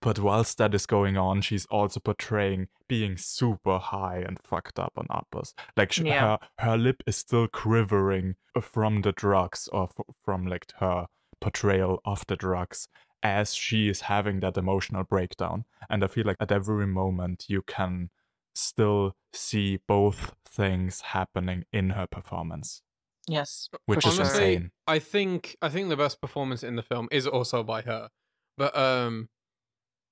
But 0.00 0.20
whilst 0.20 0.58
that 0.58 0.74
is 0.74 0.86
going 0.86 1.16
on, 1.16 1.40
she's 1.40 1.66
also 1.66 1.98
portraying 1.98 2.68
being 2.88 3.16
super 3.16 3.78
high 3.78 4.18
and 4.18 4.38
fucked 4.38 4.78
up 4.78 4.92
on 4.96 5.06
uppers. 5.10 5.54
Like 5.76 5.90
sh- 5.92 6.00
Yeah. 6.02 6.20
her 6.20 6.38
her 6.60 6.76
lip 6.78 7.02
is 7.06 7.16
still 7.16 7.48
quivering 7.48 8.36
from 8.60 9.02
the 9.02 9.10
drugs 9.12 9.68
or 9.72 9.84
f- 9.84 10.14
from 10.24 10.46
like 10.46 10.72
her 10.78 11.06
portrayal 11.40 12.00
of 12.04 12.24
the 12.28 12.36
drugs 12.36 12.88
as 13.24 13.54
she 13.54 13.88
is 13.88 14.02
having 14.02 14.38
that 14.40 14.56
emotional 14.56 15.02
breakdown. 15.02 15.64
And 15.90 16.04
I 16.04 16.06
feel 16.06 16.24
like 16.26 16.36
at 16.38 16.52
every 16.52 16.86
moment 16.86 17.46
you 17.48 17.62
can 17.62 18.10
still 18.54 19.16
see 19.32 19.78
both 19.88 20.34
things 20.46 21.00
happening 21.00 21.64
in 21.72 21.90
her 21.90 22.06
performance, 22.06 22.82
Yes. 23.28 23.68
which 23.86 24.02
for 24.02 24.08
is 24.08 24.14
sure. 24.16 24.24
Honestly, 24.24 24.54
insane. 24.54 24.70
I 24.86 24.98
think 24.98 25.56
I 25.62 25.68
think 25.68 25.88
the 25.90 25.96
best 25.96 26.20
performance 26.20 26.62
in 26.64 26.76
the 26.76 26.82
film 26.82 27.08
is 27.12 27.26
also 27.26 27.62
by 27.62 27.82
her. 27.82 28.08
But 28.56 28.76
um 28.76 29.28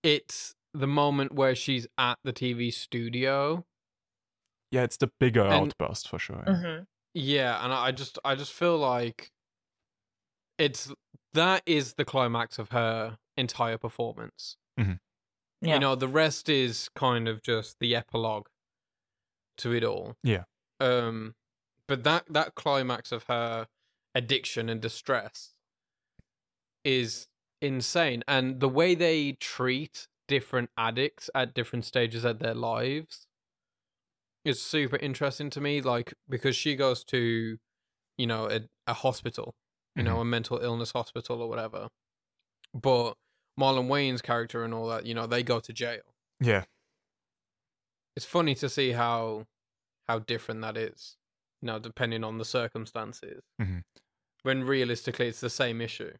it's 0.02 0.54
the 0.74 0.86
moment 0.86 1.32
where 1.32 1.54
she's 1.54 1.86
at 1.98 2.18
the 2.24 2.32
TV 2.32 2.72
studio. 2.72 3.64
Yeah, 4.70 4.82
it's 4.82 4.96
the 4.98 5.10
bigger 5.18 5.42
And- 5.42 5.72
outburst 5.72 6.08
for 6.08 6.18
sure. 6.18 6.44
hmm 6.46 6.84
Yeah, 7.14 7.64
and 7.64 7.72
I 7.72 7.86
I 7.86 7.92
just 7.92 8.18
I 8.24 8.34
just 8.34 8.52
feel 8.52 8.76
like 8.76 9.30
it's 10.58 10.92
that 11.34 11.62
is 11.66 11.94
the 11.94 12.04
climax 12.04 12.58
of 12.58 12.70
her 12.70 13.18
entire 13.36 13.78
performance. 13.78 14.56
Yeah. 15.62 15.74
You 15.74 15.80
know, 15.80 15.94
the 15.94 16.08
rest 16.08 16.48
is 16.50 16.90
kind 16.94 17.26
of 17.28 17.42
just 17.42 17.78
the 17.80 17.96
epilogue 17.96 18.46
to 19.58 19.72
it 19.72 19.82
all. 19.84 20.14
Yeah. 20.22 20.44
Um 20.80 21.34
but 21.88 22.04
that 22.04 22.24
that 22.28 22.54
climax 22.54 23.12
of 23.12 23.24
her 23.24 23.68
addiction 24.14 24.68
and 24.68 24.80
distress 24.80 25.52
is 26.84 27.28
insane. 27.60 28.22
And 28.26 28.60
the 28.60 28.68
way 28.68 28.94
they 28.94 29.32
treat 29.32 30.08
different 30.28 30.70
addicts 30.76 31.30
at 31.34 31.54
different 31.54 31.84
stages 31.84 32.24
of 32.24 32.38
their 32.38 32.54
lives 32.54 33.26
is 34.44 34.62
super 34.62 34.96
interesting 34.96 35.50
to 35.50 35.60
me 35.60 35.80
like 35.80 36.14
because 36.28 36.56
she 36.56 36.76
goes 36.76 37.04
to 37.04 37.58
you 38.16 38.26
know 38.26 38.48
a, 38.48 38.60
a 38.86 38.94
hospital 38.94 39.54
you 39.96 40.02
know 40.02 40.12
mm-hmm. 40.12 40.20
a 40.20 40.24
mental 40.24 40.58
illness 40.58 40.92
hospital 40.92 41.42
or 41.42 41.48
whatever. 41.48 41.88
But 42.74 43.14
Marlon 43.58 43.88
Wayans' 43.88 44.22
character 44.22 44.64
and 44.64 44.74
all 44.74 44.88
that 44.88 45.06
you 45.06 45.14
know 45.14 45.26
they 45.26 45.42
go 45.42 45.60
to 45.60 45.72
jail. 45.72 46.02
Yeah. 46.40 46.64
it's 48.14 48.26
funny 48.26 48.54
to 48.56 48.68
see 48.68 48.92
how 48.92 49.46
how 50.06 50.18
different 50.18 50.60
that 50.60 50.76
is 50.76 51.16
you 51.62 51.66
know 51.66 51.78
depending 51.78 52.24
on 52.24 52.38
the 52.38 52.44
circumstances 52.44 53.42
Mhm. 53.60 53.82
when 54.42 54.64
realistically 54.64 55.28
it's 55.28 55.40
the 55.40 55.50
same 55.50 55.80
issue 55.80 56.12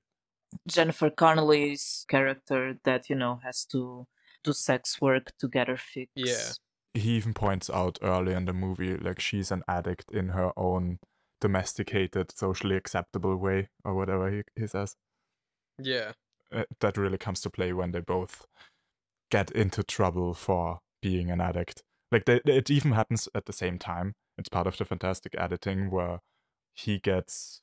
Jennifer 0.69 1.11
Connelly's 1.11 2.07
character 2.09 2.79
that, 2.85 3.11
you 3.11 3.17
know, 3.17 3.41
has 3.43 3.65
to 3.67 4.07
do 4.45 4.53
sex 4.53 5.01
work 5.01 5.33
to 5.41 5.49
get 5.49 5.67
her 5.67 5.77
fix. 5.77 6.11
Yeah. 6.15 6.53
he 6.95 7.17
even 7.17 7.35
points 7.35 7.69
out 7.69 7.99
early 8.01 8.33
in 8.33 8.45
the 8.45 8.53
movie 8.53 8.97
like 8.97 9.21
she's 9.21 9.51
an 9.51 9.63
addict 9.69 10.11
in 10.13 10.29
her 10.29 10.53
own 10.57 10.99
domesticated 11.41 12.31
socially 12.39 12.77
acceptable 12.77 13.37
way 13.37 13.69
or 13.85 13.95
whatever 13.95 14.31
he, 14.31 14.43
he 14.55 14.67
says 14.67 14.95
yeah 15.83 16.13
uh, 16.53 16.65
that 16.81 16.97
really 16.97 17.19
comes 17.19 17.41
to 17.41 17.51
play 17.51 17.73
when 17.73 17.91
they 17.93 18.01
both 18.01 18.47
get 19.31 19.51
into 19.51 19.83
trouble 19.83 20.33
for 20.33 20.79
being 21.03 21.31
an 21.31 21.41
addict 21.41 21.83
like 22.13 22.25
they, 22.25 22.41
it 22.47 22.71
even 22.71 22.93
happens 22.93 23.29
at 23.35 23.45
the 23.47 23.53
same 23.53 23.79
time 23.79 24.15
it's 24.39 24.49
part 24.49 24.67
of 24.67 24.77
the 24.77 24.85
fantastic 24.85 25.35
editing 25.39 25.91
where 25.91 26.21
he 26.75 26.99
gets 26.99 27.63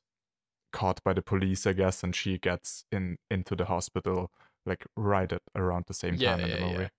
caught 0.72 1.04
by 1.04 1.14
the 1.14 1.22
police 1.22 1.68
i 1.68 1.74
guess 1.74 2.04
and 2.04 2.16
she 2.16 2.38
gets 2.40 2.86
in 2.92 3.18
into 3.30 3.56
the 3.56 3.66
hospital 3.66 4.32
like 4.66 4.86
right 4.98 5.32
at 5.32 5.42
around 5.56 5.86
the 5.88 5.94
same 5.94 6.16
Yeah, 6.16 6.32
time 6.36 6.46
in 6.46 6.50
yeah, 6.50 6.56
the 6.56 6.62
movie 6.62 6.82
yeah. 6.84 6.90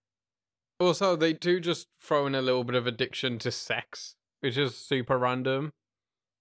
Also, 0.80 1.14
they 1.16 1.32
do 1.32 1.60
just 1.60 1.86
throw 2.00 2.26
in 2.26 2.34
a 2.34 2.42
little 2.42 2.64
bit 2.64 2.74
of 2.74 2.84
addiction 2.86 3.38
to 3.38 3.50
sex, 3.52 4.16
which 4.40 4.58
is 4.58 4.76
super 4.76 5.16
random 5.16 5.72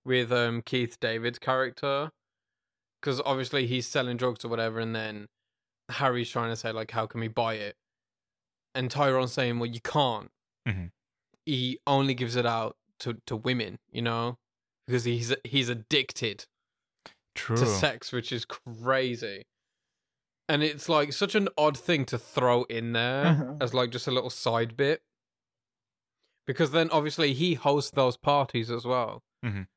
with 0.03 0.31
um 0.31 0.61
Keith 0.63 0.99
David's 0.99 1.37
character. 1.39 2.11
Because 2.99 3.21
obviously 3.23 3.67
he's 3.67 3.87
selling 3.87 4.17
drugs 4.17 4.43
or 4.43 4.47
whatever, 4.49 4.79
and 4.79 4.95
then 4.95 5.27
Harry's 5.89 6.29
trying 6.31 6.49
to 6.49 6.55
say, 6.55 6.71
like, 6.71 6.91
how 6.91 7.05
can 7.05 7.21
we 7.21 7.27
buy 7.27 7.53
it? 7.55 7.75
And 8.73 8.89
Tyrone's 8.89 9.33
saying, 9.33 9.59
well, 9.59 9.69
you 9.69 9.81
can't. 9.81 10.31
Mhm. 10.67 10.91
He 11.45 11.79
only 11.85 12.13
gives 12.15 12.35
it 12.35 12.45
out 12.45 12.75
to, 13.03 13.17
to 13.27 13.35
women, 13.35 13.79
you 13.91 14.01
know? 14.01 14.37
Because 14.87 15.03
he's 15.05 15.33
he's 15.45 15.69
addicted. 15.69 16.45
True. 17.35 17.57
to 17.57 17.65
sex, 17.65 18.11
which 18.11 18.31
is 18.31 18.45
crazy. 18.45 19.43
And 20.47 20.61
it's 20.61 20.87
like 20.87 21.13
such 21.13 21.33
an 21.33 21.47
odd 21.57 21.75
thing 21.77 22.05
to 22.05 22.17
throw 22.19 22.63
in 22.65 22.93
there 22.93 23.25
Mhm. 23.25 23.57
as 23.63 23.73
like 23.73 23.89
just 23.89 24.05
a 24.07 24.11
little 24.11 24.29
side 24.29 24.77
bit. 24.77 25.01
Because 26.45 26.71
then 26.71 26.89
obviously 26.91 27.33
he 27.33 27.53
hosts 27.55 27.89
those 27.91 28.17
parties 28.17 28.69
as 28.69 28.85
well. 28.85 29.23
Mhm. 29.43 29.67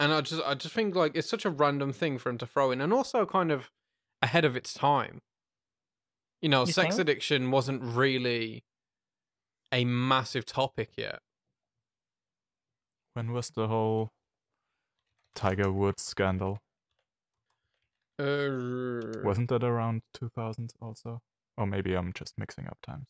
And 0.00 0.12
I 0.12 0.20
just 0.22 0.42
I 0.42 0.54
just 0.54 0.74
think 0.74 0.94
like 0.96 1.12
it's 1.14 1.28
such 1.28 1.44
a 1.44 1.50
random 1.50 1.92
thing 1.92 2.18
for 2.18 2.28
him 2.30 2.38
to 2.38 2.46
throw 2.46 2.70
in 2.72 2.80
and 2.80 2.92
also 2.92 3.24
kind 3.26 3.52
of 3.52 3.70
ahead 4.22 4.44
of 4.44 4.56
its 4.56 4.72
time. 4.74 5.20
You 6.42 6.48
know, 6.48 6.64
You 6.66 6.72
sex 6.72 6.96
think? 6.96 7.02
addiction 7.02 7.50
wasn't 7.50 7.82
really 7.82 8.64
a 9.72 9.84
massive 9.84 10.44
topic 10.44 10.90
yet. 10.96 11.20
When 13.16 13.32
was 13.32 13.48
the 13.48 13.66
whole 13.66 14.10
Tiger 15.34 15.72
Woods 15.72 16.02
scandal? 16.02 16.58
Uh, 18.18 19.24
Wasn't 19.24 19.48
that 19.48 19.64
around 19.64 20.02
2000 20.12 20.74
also? 20.82 21.22
Or 21.56 21.66
maybe 21.66 21.94
I'm 21.94 22.12
just 22.12 22.34
mixing 22.36 22.66
up 22.66 22.76
times. 22.86 23.06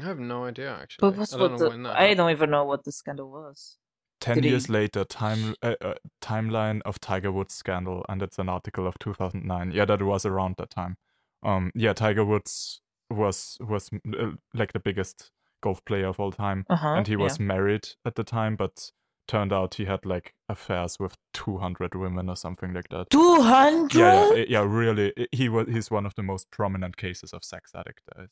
I 0.00 0.02
have 0.02 0.18
no 0.18 0.46
idea 0.46 0.72
actually. 0.72 1.08
But 1.08 1.16
what's 1.18 1.32
I 1.34 1.38
don't 1.38 1.52
what 1.52 1.52
know 1.52 1.64
the, 1.66 1.70
when 1.70 1.82
that 1.84 1.96
I 1.96 2.00
happened. 2.00 2.16
don't 2.16 2.30
even 2.32 2.50
know 2.50 2.64
what 2.64 2.82
the 2.82 2.90
scandal 2.90 3.30
was. 3.30 3.78
10 4.20 4.34
Did 4.36 4.44
he- 4.44 4.50
years 4.50 4.68
later, 4.68 5.04
time 5.04 5.54
uh, 5.62 5.76
uh, 5.80 5.94
timeline 6.20 6.80
of 6.84 6.98
Tiger 6.98 7.30
Woods 7.30 7.54
scandal, 7.54 8.04
and 8.08 8.22
it's 8.22 8.40
an 8.40 8.48
article 8.48 8.88
of 8.88 8.98
2009. 8.98 9.70
Yeah, 9.70 9.84
that 9.84 10.02
was 10.02 10.26
around 10.26 10.56
that 10.58 10.70
time. 10.70 10.96
Um, 11.44 11.70
yeah, 11.76 11.92
Tiger 11.92 12.24
Woods 12.24 12.80
was 13.08 13.56
was 13.60 13.88
uh, 14.18 14.32
like 14.52 14.72
the 14.72 14.80
biggest 14.80 15.30
golf 15.62 15.82
player 15.84 16.06
of 16.08 16.20
all 16.20 16.32
time, 16.32 16.64
Uh-huh. 16.68 16.88
and 16.96 17.06
he 17.06 17.14
yeah. 17.14 17.18
was 17.20 17.40
married 17.40 17.88
at 18.04 18.14
the 18.16 18.24
time, 18.24 18.56
but 18.56 18.90
turned 19.28 19.52
out 19.52 19.74
he 19.76 19.84
had 19.86 20.04
like 20.04 20.34
affairs 20.48 20.98
with 20.98 21.16
200 21.32 21.94
women 21.94 22.28
or 22.28 22.36
something 22.36 22.74
like 22.74 22.88
that. 22.90 23.08
200? 23.10 23.94
Yeah, 23.98 24.34
yeah, 24.34 24.44
yeah, 24.48 24.64
really. 24.66 25.12
He 25.32 25.48
was 25.48 25.68
he's 25.68 25.90
one 25.90 26.04
of 26.06 26.14
the 26.16 26.22
most 26.22 26.50
prominent 26.50 26.96
cases 26.96 27.32
of 27.32 27.44
sex 27.44 27.70
addict. 27.74 28.02
But 28.14 28.28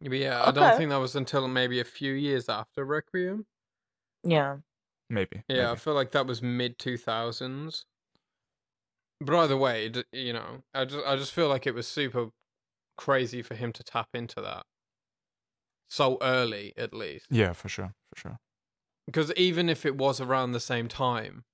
yeah, 0.00 0.42
I 0.44 0.50
don't 0.50 0.76
think 0.76 0.90
that 0.90 0.96
was 0.96 1.14
until 1.14 1.46
maybe 1.46 1.78
a 1.78 1.84
few 1.84 2.12
years 2.12 2.48
after 2.48 2.84
Requiem. 2.84 3.46
Yeah. 4.24 4.56
Maybe. 5.08 5.44
Yeah, 5.48 5.70
I 5.70 5.76
feel 5.76 5.94
like 5.94 6.10
that 6.12 6.26
was 6.26 6.42
mid 6.42 6.78
two 6.78 6.96
thousands. 6.96 7.84
But 9.20 9.36
either 9.36 9.56
way, 9.56 9.90
you 10.12 10.32
know, 10.32 10.62
I 10.74 10.84
just 10.84 11.06
I 11.06 11.16
just 11.16 11.32
feel 11.32 11.48
like 11.48 11.66
it 11.66 11.74
was 11.74 11.86
super 11.86 12.28
crazy 12.98 13.42
for 13.42 13.54
him 13.54 13.72
to 13.74 13.82
tap 13.84 14.08
into 14.14 14.40
that 14.40 14.64
so 15.88 16.18
early, 16.22 16.72
at 16.76 16.94
least. 16.94 17.28
Yeah, 17.30 17.52
for 17.52 17.68
sure, 17.68 17.94
for 18.14 18.20
sure. 18.20 18.38
Because 19.06 19.32
even 19.34 19.68
if 19.68 19.84
it 19.84 19.96
was 19.96 20.20
around 20.20 20.52
the 20.52 20.60
same 20.60 20.86
time, 20.88 21.44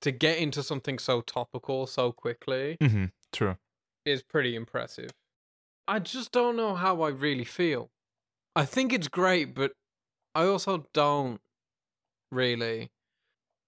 to 0.00 0.10
get 0.10 0.38
into 0.38 0.62
something 0.62 0.98
so 0.98 1.20
topical 1.20 1.86
so 1.86 2.12
quickly 2.12 2.76
hmm 2.80 3.06
True. 3.32 3.56
is 4.04 4.22
pretty 4.22 4.54
impressive. 4.54 5.10
I 5.88 5.98
just 6.00 6.32
don't 6.32 6.56
know 6.56 6.74
how 6.74 7.02
I 7.02 7.10
really 7.10 7.44
feel. 7.44 7.90
I 8.56 8.64
think 8.66 8.92
it's 8.92 9.08
great, 9.08 9.54
but 9.54 9.72
I 10.34 10.44
also 10.46 10.86
don't 10.94 11.40
really. 12.32 12.90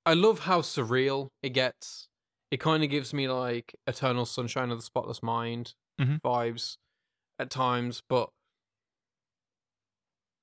I 0.07 0.15
love 0.15 0.41
how 0.41 0.63
surreal 0.63 1.31
it 1.43 1.51
gets. 1.51 2.09
It 2.51 2.61
kind 2.61 2.85
of 2.85 2.91
gives 2.91 3.15
me 3.15 3.29
like 3.29 3.77
Eternal 3.87 4.27
Sunshine 4.27 4.71
of 4.71 4.79
the 4.79 4.83
Spotless 4.85 5.23
Mind 5.23 5.75
Mhm. 5.99 6.19
vibes 6.25 6.79
at 7.39 7.51
times, 7.51 8.03
but 8.09 8.31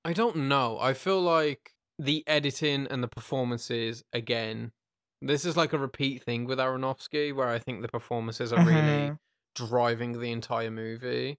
I 0.04 0.12
don't 0.12 0.36
know. 0.48 0.78
I 0.78 0.94
feel 0.94 1.20
like 1.20 1.72
the 1.98 2.24
editing 2.26 2.86
and 2.88 3.02
the 3.02 3.08
performances 3.08 4.02
again. 4.12 4.72
This 5.20 5.44
is 5.44 5.56
like 5.56 5.72
a 5.72 5.78
repeat 5.78 6.22
thing 6.24 6.44
with 6.46 6.58
Aronofsky, 6.58 7.34
where 7.34 7.48
I 7.48 7.58
think 7.60 7.82
the 7.82 7.88
performances 7.88 8.52
are 8.52 8.64
really 8.64 9.10
Mhm. 9.10 9.18
driving 9.54 10.18
the 10.18 10.32
entire 10.32 10.70
movie. 10.70 11.38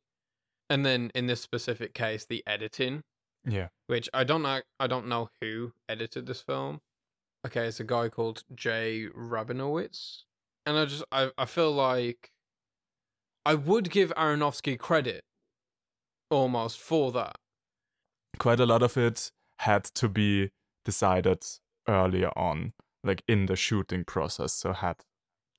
And 0.70 0.86
then 0.86 1.12
in 1.16 1.28
this 1.28 1.42
specific 1.42 1.94
case, 1.94 2.26
the 2.26 2.44
editing, 2.48 3.04
Yeah. 3.46 3.70
which 3.88 4.10
I 4.14 4.24
don't 4.24 4.42
know 4.44 4.62
I 4.80 4.88
don't 4.88 5.08
know 5.08 5.30
who 5.42 5.74
edited 5.90 6.26
this 6.26 6.42
film. 6.42 6.82
Okay, 7.46 7.68
it's 7.68 7.80
a 7.82 7.84
guy 7.84 8.10
called 8.10 8.44
Jay 8.56 9.08
Rabinowitz. 9.10 10.24
And 10.66 10.78
I 10.78 10.86
just 10.86 11.04
I, 11.12 11.32
I 11.38 11.46
feel 11.46 11.72
like 11.74 12.32
I 13.46 13.56
would 13.56 13.90
give 13.92 14.12
Aronofsky 14.16 14.80
credit 14.80 15.26
almost 16.30 16.80
for 16.80 17.12
that. 17.14 17.36
Quite 18.40 18.60
a 18.60 18.66
lot 18.66 18.84
of 18.84 18.98
it 18.98 19.32
had 19.60 19.84
to 19.86 20.10
be 20.10 20.50
decided 20.86 21.44
earlier 21.88 22.32
on, 22.38 22.74
like 23.04 23.24
in 23.28 23.46
the 23.46 23.56
shooting 23.56 24.04
process. 24.06 24.54
So 24.54 24.74
had 24.74 24.98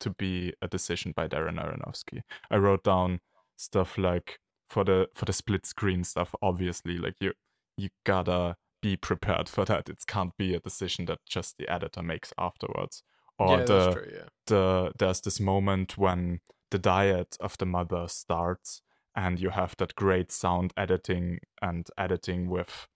to 0.01 0.11
be 0.11 0.53
a 0.61 0.68
decision 0.68 1.12
by 1.14 1.29
Darren 1.29 1.62
Aronofsky. 1.62 2.22
I 2.51 2.57
wrote 2.57 2.85
down 2.85 3.20
stuff 3.57 3.97
like 3.97 4.39
for 4.68 4.85
the 4.85 5.09
for 5.14 5.25
the 5.25 5.33
split 5.33 5.66
screen 5.66 6.05
stuff. 6.05 6.35
Obviously, 6.43 6.99
like 6.99 7.14
you 7.20 7.33
you 7.77 7.89
gotta 8.05 8.57
be 8.83 8.97
prepared 8.97 9.49
for 9.49 9.64
that. 9.64 9.89
It 9.89 10.05
can't 10.07 10.37
be 10.37 10.55
a 10.55 10.61
decision 10.61 11.07
that 11.07 11.20
just 11.27 11.57
the 11.59 11.68
editor 11.68 12.03
makes 12.03 12.33
afterwards. 12.39 13.03
Or 13.39 13.59
yeah, 13.59 13.64
the 13.64 13.79
that's 13.79 13.95
true, 13.95 14.12
yeah. 14.12 14.29
the 14.47 14.93
there's 14.99 15.20
this 15.20 15.41
moment 15.41 15.97
when 15.99 16.41
the 16.70 16.79
diet 16.79 17.37
of 17.41 17.57
the 17.59 17.66
mother 17.66 18.07
starts 18.09 18.83
and 19.17 19.39
you 19.41 19.51
have 19.51 19.75
that 19.79 19.95
great 19.95 20.31
sound 20.33 20.73
editing 20.77 21.39
and 21.62 21.89
editing 21.97 22.49
with 22.49 22.89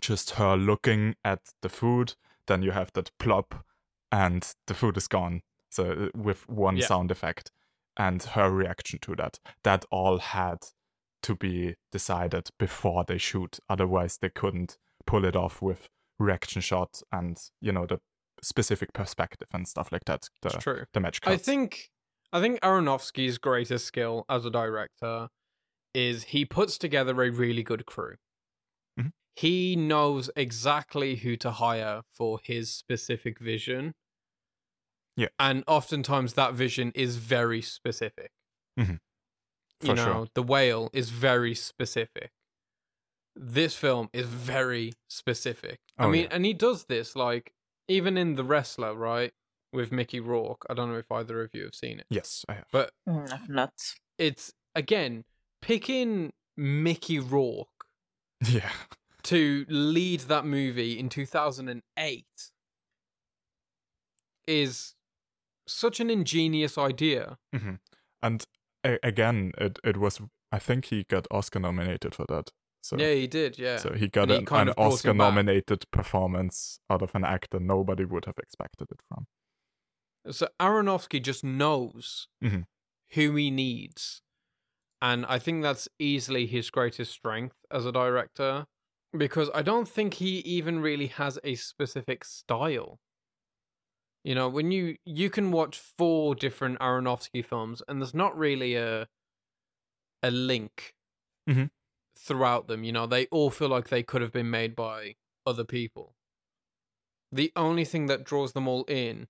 just 0.00 0.30
her 0.32 0.56
looking 0.56 1.14
at 1.24 1.40
the 1.62 1.68
food 1.68 2.14
then 2.46 2.62
you 2.62 2.70
have 2.70 2.92
that 2.92 3.10
plop 3.18 3.64
and 4.12 4.54
the 4.66 4.74
food 4.74 4.96
is 4.96 5.08
gone 5.08 5.42
so 5.70 5.90
uh, 5.90 6.08
with 6.18 6.48
one 6.48 6.76
Yeah. 6.76 6.86
sound 6.86 7.10
effect 7.10 7.50
and 7.96 8.22
her 8.22 8.50
reaction 8.50 8.98
to 9.02 9.16
that 9.16 9.38
that 9.64 9.84
all 9.90 10.18
had 10.18 10.58
to 11.22 11.34
be 11.34 11.74
decided 11.90 12.48
before 12.58 13.04
they 13.04 13.18
shoot 13.18 13.58
otherwise 13.68 14.18
they 14.18 14.30
couldn't 14.30 14.78
pull 15.04 15.24
it 15.24 15.34
off 15.34 15.60
with 15.60 15.88
reaction 16.18 16.62
shot 16.62 17.02
and 17.12 17.36
you 17.60 17.72
know 17.72 17.86
the 17.86 18.00
specific 18.40 18.92
perspective 18.92 19.48
and 19.52 19.66
stuff 19.66 19.90
like 19.90 20.04
that 20.04 20.28
the, 20.42 20.50
true. 20.50 20.84
the 20.92 21.00
match 21.00 21.18
I 21.24 21.36
think 21.36 21.90
I 22.32 22.40
think 22.40 22.60
Aronofsky's 22.60 23.38
greatest 23.38 23.86
skill 23.86 24.24
as 24.28 24.44
a 24.44 24.50
director 24.50 25.28
is 25.94 26.24
he 26.24 26.44
puts 26.46 26.78
together 26.78 27.12
a 27.22 27.30
really 27.30 27.62
good 27.62 27.86
crew. 27.86 28.16
Mhm. 28.96 29.10
He 29.36 29.74
knows 29.74 30.28
exactly 30.36 31.16
who 31.16 31.36
to 31.38 31.50
hire 31.52 32.02
for 32.12 32.40
his 32.44 32.70
specific 32.74 33.38
vision. 33.38 33.94
Yeah. 35.16 35.28
And 35.38 35.64
oftentimes 35.66 36.34
that 36.34 36.54
vision 36.54 36.92
is 36.94 37.16
very 37.16 37.62
specific. 37.62 38.30
Mhm. 38.76 38.98
You 39.82 39.94
know, 39.94 40.04
sure. 40.04 40.28
the 40.34 40.42
whale 40.42 40.90
is 40.92 41.10
very 41.10 41.54
specific. 41.54 42.32
This 43.34 43.74
film 43.76 44.10
is 44.12 44.26
very 44.26 44.92
specific. 45.08 45.80
I 45.96 46.04
Oh, 46.04 46.10
mean, 46.10 46.24
yeah. 46.24 46.28
and 46.30 46.44
he 46.44 46.52
does 46.54 46.84
this 46.86 47.14
like 47.16 47.52
even 47.86 48.16
in 48.18 48.34
The 48.34 48.44
Wrestler, 48.44 48.94
right? 48.94 49.32
With 49.72 49.92
Mickey 49.92 50.20
Rourke. 50.20 50.64
I 50.70 50.74
don't 50.74 50.90
know 50.90 50.98
if 50.98 51.10
either 51.12 51.42
of 51.42 51.50
you 51.52 51.64
have 51.64 51.74
seen 51.74 51.98
it. 52.00 52.06
yes 52.10 52.44
i 52.48 52.54
have 52.54 52.64
But 52.72 52.92
Mm, 53.08 53.32
I've 53.32 53.48
not. 53.48 53.72
it's 54.18 54.52
again 54.74 55.24
picking 55.62 56.32
Mickey 56.56 57.18
Rourke 57.18 57.68
yeah 58.48 58.70
to 59.24 59.66
lead 59.68 60.20
that 60.20 60.46
movie 60.46 60.98
in 60.98 61.08
2008 61.08 62.24
is 64.46 64.94
such 65.66 66.00
an 66.00 66.08
ingenious 66.10 66.78
idea. 66.78 67.36
hmm 67.54 67.74
and 68.22 68.44
a- 68.84 68.98
again 69.02 69.52
it, 69.58 69.78
it 69.84 69.96
was 69.96 70.20
i 70.50 70.58
think 70.58 70.86
he 70.86 71.04
got 71.04 71.26
oscar 71.30 71.58
nominated 71.60 72.14
for 72.14 72.24
that 72.28 72.50
so 72.80 72.96
yeah, 72.96 73.12
he 73.12 73.26
did. 73.26 73.58
Yeah. 73.58 73.76
so 73.76 73.92
he 73.92 74.08
got 74.08 74.22
And 74.22 74.30
he 74.30 74.36
an, 74.38 74.46
an 74.54 74.68
of 74.68 74.76
brought 74.76 74.86
him 74.86 74.92
oscar 74.92 75.14
nominated 75.14 75.84
performance 75.90 76.80
out 76.88 77.02
of 77.02 77.10
an 77.14 77.24
actor 77.24 77.60
nobody 77.60 78.04
would 78.04 78.24
have 78.24 78.38
expected 78.38 78.88
it 78.90 79.00
from 79.08 79.26
So 80.30 80.48
Aronofsky 80.60 81.22
just 81.22 81.44
knows 81.44 82.28
Mhm. 82.40 82.66
who 83.12 83.34
he 83.36 83.50
needs. 83.50 84.22
And 85.02 85.26
I 85.26 85.38
think 85.38 85.62
that's 85.62 85.88
easily 85.98 86.46
his 86.46 86.70
greatest 86.70 87.12
strength 87.12 87.56
as 87.70 87.86
a 87.86 87.92
director 87.92 88.66
because 89.16 89.50
I 89.54 89.62
don't 89.62 89.88
think 89.88 90.14
he 90.14 90.38
even 90.40 90.80
really 90.80 91.08
has 91.08 91.38
a 91.44 91.54
specific 91.56 92.24
style. 92.24 93.00
You 94.24 94.34
know, 94.34 94.48
when 94.48 94.70
you 94.70 94.96
you 95.04 95.30
can 95.30 95.50
watch 95.52 95.78
four 95.78 96.34
different 96.34 96.78
Aronofsky 96.80 97.44
films 97.44 97.82
and 97.88 98.00
there's 98.00 98.14
not 98.14 98.36
really 98.36 98.74
a 98.74 99.08
a 100.22 100.30
link 100.30 100.94
Mhm. 101.46 101.68
throughout 102.16 102.66
them, 102.66 102.84
you 102.84 102.92
know, 102.92 103.06
they 103.06 103.26
all 103.26 103.50
feel 103.50 103.68
like 103.68 103.88
they 103.88 104.02
could 104.02 104.22
have 104.22 104.32
been 104.32 104.50
made 104.50 104.74
by 104.76 105.16
other 105.46 105.64
people. 105.64 106.14
The 107.32 107.52
only 107.56 107.86
thing 107.86 108.04
that 108.06 108.24
draws 108.24 108.52
them 108.52 108.68
all 108.68 108.84
in 108.84 109.28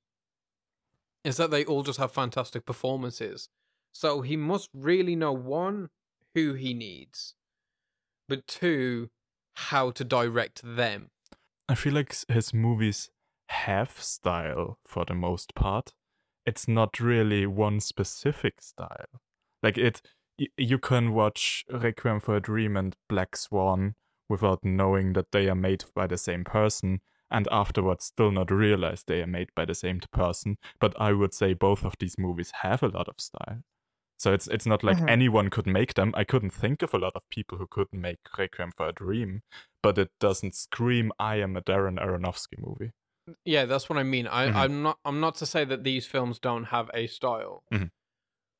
is 1.24 1.36
that 1.36 1.50
they 1.50 1.64
all 1.64 1.82
just 1.82 1.98
have 1.98 2.12
fantastic 2.12 2.64
performances. 2.64 3.48
So 3.92 4.22
he 4.22 4.36
must 4.36 4.70
really 4.72 5.16
know 5.16 5.32
one, 5.32 5.90
who 6.34 6.54
he 6.54 6.74
needs, 6.74 7.34
but 8.28 8.46
two, 8.46 9.10
how 9.54 9.90
to 9.90 10.04
direct 10.04 10.60
them. 10.64 11.10
i 11.68 11.74
feel 11.74 11.94
like 11.94 12.14
his 12.28 12.54
movies 12.54 13.10
have 13.48 13.90
style 14.00 14.78
for 14.86 15.04
the 15.04 15.14
most 15.14 15.54
part 15.54 15.92
it's 16.48 16.66
not 16.66 16.98
really 16.98 17.44
one 17.46 17.78
specific 17.78 18.62
style. 18.62 19.20
Like 19.62 19.76
it, 19.76 20.00
you 20.56 20.78
can 20.78 21.12
watch 21.12 21.66
Requiem 21.70 22.20
for 22.20 22.36
a 22.36 22.40
Dream 22.40 22.74
and 22.74 22.96
Black 23.06 23.36
Swan 23.36 23.96
without 24.30 24.64
knowing 24.64 25.12
that 25.12 25.30
they 25.30 25.50
are 25.50 25.54
made 25.54 25.84
by 25.94 26.06
the 26.06 26.16
same 26.16 26.44
person, 26.44 27.00
and 27.30 27.48
afterwards 27.50 28.04
still 28.06 28.30
not 28.32 28.50
realize 28.50 29.04
they 29.04 29.22
are 29.22 29.26
made 29.26 29.50
by 29.54 29.64
the 29.64 29.74
same 29.74 30.00
person. 30.12 30.56
But 30.80 30.94
I 31.00 31.12
would 31.12 31.34
say 31.34 31.54
both 31.54 31.84
of 31.84 31.94
these 32.00 32.16
movies 32.18 32.52
have 32.62 32.82
a 32.82 32.88
lot 32.88 33.08
of 33.08 33.20
style. 33.20 33.62
So 34.18 34.32
it's 34.34 34.48
it's 34.48 34.66
not 34.66 34.84
like 34.84 34.98
Mhm. 34.98 35.08
anyone 35.08 35.50
could 35.50 35.66
make 35.66 35.94
them. 35.94 36.12
I 36.16 36.24
couldn't 36.24 36.50
think 36.52 36.82
of 36.82 36.94
a 36.94 36.98
lot 36.98 37.14
of 37.16 37.22
people 37.30 37.58
who 37.58 37.66
could 37.68 37.88
make 37.92 38.18
Requiem 38.38 38.72
for 38.76 38.88
a 38.88 38.92
Dream, 38.92 39.42
but 39.82 39.98
it 39.98 40.10
doesn't 40.20 40.54
scream 40.56 41.12
I 41.18 41.36
am 41.36 41.56
a 41.56 41.62
Darren 41.62 41.98
Aronofsky 42.00 42.58
movie. 42.58 42.92
Yeah, 43.44 43.66
that's 43.66 43.88
what 43.88 43.98
I 43.98 44.02
mean. 44.04 44.26
I, 44.26 44.48
Mhm. 44.48 44.54
I'm 44.64 44.82
not. 44.82 44.98
I'm 45.04 45.20
not 45.20 45.34
to 45.36 45.46
say 45.46 45.64
that 45.64 45.84
these 45.84 46.06
films 46.06 46.38
don't 46.38 46.64
have 46.64 46.90
a 46.94 47.06
style. 47.06 47.62
Mhm. 47.70 47.88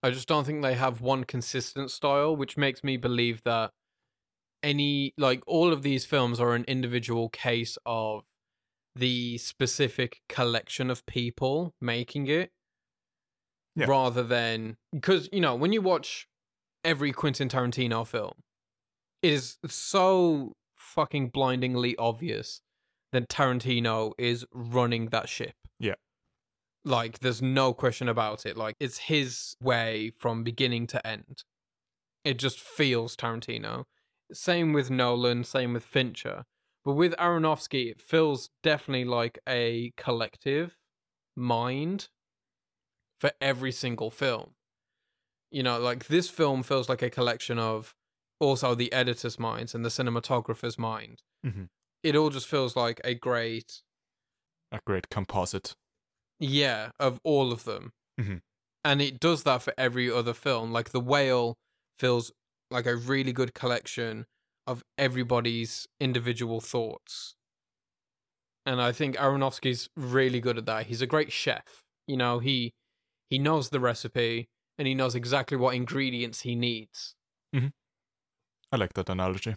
I 0.02 0.10
just 0.10 0.28
don't 0.28 0.44
think 0.44 0.62
they 0.62 0.74
have 0.74 1.00
one 1.00 1.24
consistent 1.24 1.90
style, 1.90 2.36
which 2.36 2.56
makes 2.56 2.84
me 2.84 2.96
believe 2.96 3.42
that 3.44 3.72
any 4.62 5.14
like 5.18 5.42
all 5.46 5.72
of 5.72 5.82
these 5.82 6.04
films 6.06 6.40
are 6.40 6.54
an 6.54 6.64
individual 6.66 7.28
case 7.30 7.78
of 7.86 8.24
the 8.99 9.38
specific 9.38 10.20
collection 10.28 10.90
of 10.90 11.07
people 11.07 11.74
making 11.80 12.26
it, 12.26 12.51
Yeah. 13.76 13.86
rather 13.86 14.22
than 14.22 14.76
because 14.92 15.28
you 15.32 15.40
know 15.40 15.55
when 15.55 15.72
you 15.72 15.80
watch 15.82 16.26
every 16.84 17.12
Quentin 17.12 17.49
Tarantino 17.49 18.07
film, 18.07 18.32
it 19.22 19.32
is 19.32 19.59
so 19.66 20.55
fucking 20.76 21.28
blindingly 21.28 21.96
obvious 21.96 22.61
that 23.12 23.28
Tarantino 23.28 24.12
is 24.18 24.44
running 24.53 25.07
that 25.11 25.28
ship. 25.28 25.55
Yeah. 25.78 25.94
Like, 26.84 27.18
there's 27.20 27.42
no 27.42 27.72
question 27.74 28.09
about 28.09 28.46
it. 28.46 28.57
Like, 28.57 28.76
it's 28.78 28.99
his 28.99 29.55
way 29.61 30.12
from 30.18 30.44
beginning 30.44 30.86
to 30.88 31.07
end. 31.07 31.42
It 32.24 32.38
just 32.38 32.61
feels 32.61 33.16
Tarantino. 33.16 33.84
Same 34.32 34.72
with 34.72 34.90
Nolan, 34.90 35.42
same 35.44 35.72
with 35.72 35.84
Fincher. 35.84 36.44
But 36.89 36.95
with 36.95 37.12
Aronofsky, 37.18 37.91
it 37.91 38.01
feels 38.01 38.49
definitely 38.62 39.05
like 39.05 39.39
a 39.47 39.93
collective 39.99 40.78
mind 41.36 42.09
for 43.20 43.30
every 43.43 43.72
single 43.72 44.11
film. 44.11 44.55
You 45.51 45.62
know, 45.62 45.78
like 45.78 46.07
this 46.07 46.30
film 46.30 46.62
feels 46.62 46.89
like 46.89 47.03
a 47.03 47.11
collection 47.11 47.59
of 47.59 47.95
also 48.41 48.74
the 48.74 48.91
editor's 48.91 49.39
minds 49.39 49.74
and 49.74 49.84
the 49.84 49.91
cinematographer's 49.91 50.78
mind. 50.78 51.20
Mhm. 51.45 51.68
It 52.03 52.16
all 52.16 52.30
just 52.30 52.47
feels 52.47 52.74
like 52.74 53.03
a 53.05 53.12
great 53.14 53.82
A 54.72 54.80
great 54.86 55.11
composite. 55.11 55.74
yeah, 56.41 56.93
of 56.99 57.20
all 57.22 57.53
of 57.53 57.64
them. 57.64 57.93
Mhm. 58.18 58.41
And 58.82 59.03
it 59.03 59.20
does 59.20 59.43
that 59.43 59.61
for 59.62 59.74
every 59.76 60.11
other 60.11 60.32
film. 60.32 60.72
Like 60.72 60.89
The 60.93 61.01
Whale 61.01 61.59
feels 61.99 62.32
like 62.70 62.86
a 62.86 62.97
really 62.97 63.34
good 63.34 63.53
collection 63.53 64.24
of 64.68 64.84
everybody's 64.98 65.88
individual 66.00 66.60
thoughts. 66.60 67.34
And 68.66 68.80
I 68.82 68.92
think 68.92 69.16
Aronofsky's 69.16 69.88
really 69.96 70.40
good 70.40 70.58
at 70.58 70.66
that. 70.66 70.86
He's 70.86 71.02
a 71.02 71.06
great 71.06 71.32
chef. 71.32 71.82
You 72.06 72.16
know, 72.18 72.38
he 72.38 72.74
he 73.30 73.38
knows 73.38 73.70
the 73.70 73.80
recipe 73.80 74.48
and 74.78 74.86
he 74.88 74.94
knows 74.94 75.14
exactly 75.14 75.56
what 75.56 75.74
ingredients 75.74 76.42
he 76.42 76.54
needs. 76.54 77.14
Mm-hmm. 77.54 77.68
I 78.72 78.76
like 78.76 78.94
that 78.94 79.08
analogy. 79.10 79.54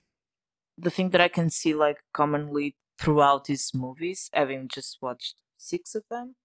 the 0.78 0.90
thing 0.90 1.10
that 1.12 1.22
I 1.22 1.28
can 1.28 1.50
see 1.50 1.74
like 1.74 2.00
commonly 2.14 2.76
throughout 3.00 3.48
his 3.48 3.72
movies, 3.74 4.30
having 4.34 4.68
just 4.68 4.98
watched 5.02 5.36
six 5.58 5.96
of 5.96 6.04
them, 6.10 6.36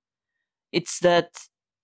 it's 0.73 0.99
that 1.01 1.31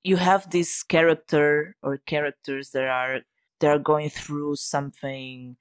you 0.05 0.17
have 0.17 0.51
this 0.51 0.83
character 0.83 1.77
or 1.83 1.99
characters 2.07 2.71
that 2.71 2.87
are 2.89 3.21
they 3.61 3.69
are 3.69 3.79
going 3.79 4.11
through 4.11 4.57
something 4.57 5.57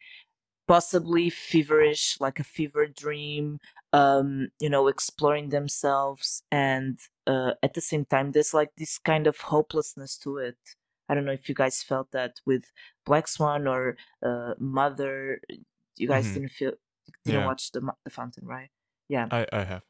possibly 0.68 1.30
feverish, 1.30 2.18
like 2.20 2.40
a 2.40 2.44
fever 2.44 2.88
dream, 2.88 3.60
um, 3.94 4.50
you 4.60 4.70
know, 4.70 4.88
exploring 4.88 5.50
themselves, 5.50 6.44
and 6.52 7.00
uh, 7.28 7.54
at 7.64 7.74
the 7.74 7.82
same 7.82 8.06
time, 8.06 8.32
there's 8.32 8.54
like 8.54 8.72
this 8.78 8.98
kind 8.98 9.28
of 9.28 9.38
hopelessness 9.40 10.18
to 10.20 10.38
it. 10.38 10.58
I 11.10 11.16
don't 11.16 11.26
know 11.26 11.34
if 11.34 11.50
you 11.50 11.56
guys 11.56 11.84
felt 11.84 12.12
that 12.12 12.40
with 12.46 12.72
Black 13.06 13.28
Swan 13.28 13.68
or 13.68 13.98
uh, 14.24 14.54
Mother. 14.60 15.42
You 15.98 16.08
guys 16.08 16.32
Mhm. 16.32 16.34
didn't 16.34 16.52
feel 16.52 16.74
didn't 17.26 17.44
Yeah. 17.44 17.46
watch 17.46 17.72
the 17.72 17.82
the 18.06 18.10
Fountain, 18.12 18.48
right? 18.48 18.72
Yeah, 19.10 19.30
I, 19.32 19.48
I 19.52 19.64
have. 19.64 19.84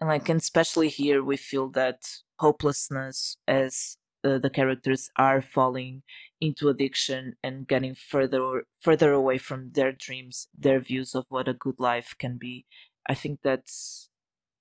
and 0.00 0.08
like 0.08 0.28
and 0.28 0.40
especially 0.40 0.88
here 0.88 1.22
we 1.22 1.36
feel 1.36 1.68
that 1.70 2.02
hopelessness 2.38 3.36
as 3.46 3.96
uh, 4.24 4.38
the 4.38 4.50
characters 4.50 5.10
are 5.16 5.42
falling 5.42 6.02
into 6.42 6.68
addiction 6.70 7.36
and 7.44 7.68
getting 7.68 7.94
further 7.96 8.64
further 8.82 9.12
away 9.14 9.38
from 9.38 9.72
their 9.72 9.92
dreams 9.92 10.48
their 10.58 10.80
views 10.80 11.14
of 11.16 11.26
what 11.30 11.48
a 11.48 11.54
good 11.54 11.80
life 11.80 12.16
can 12.18 12.38
be. 12.38 12.66
I 13.08 13.14
think 13.14 13.40
that's 13.44 14.10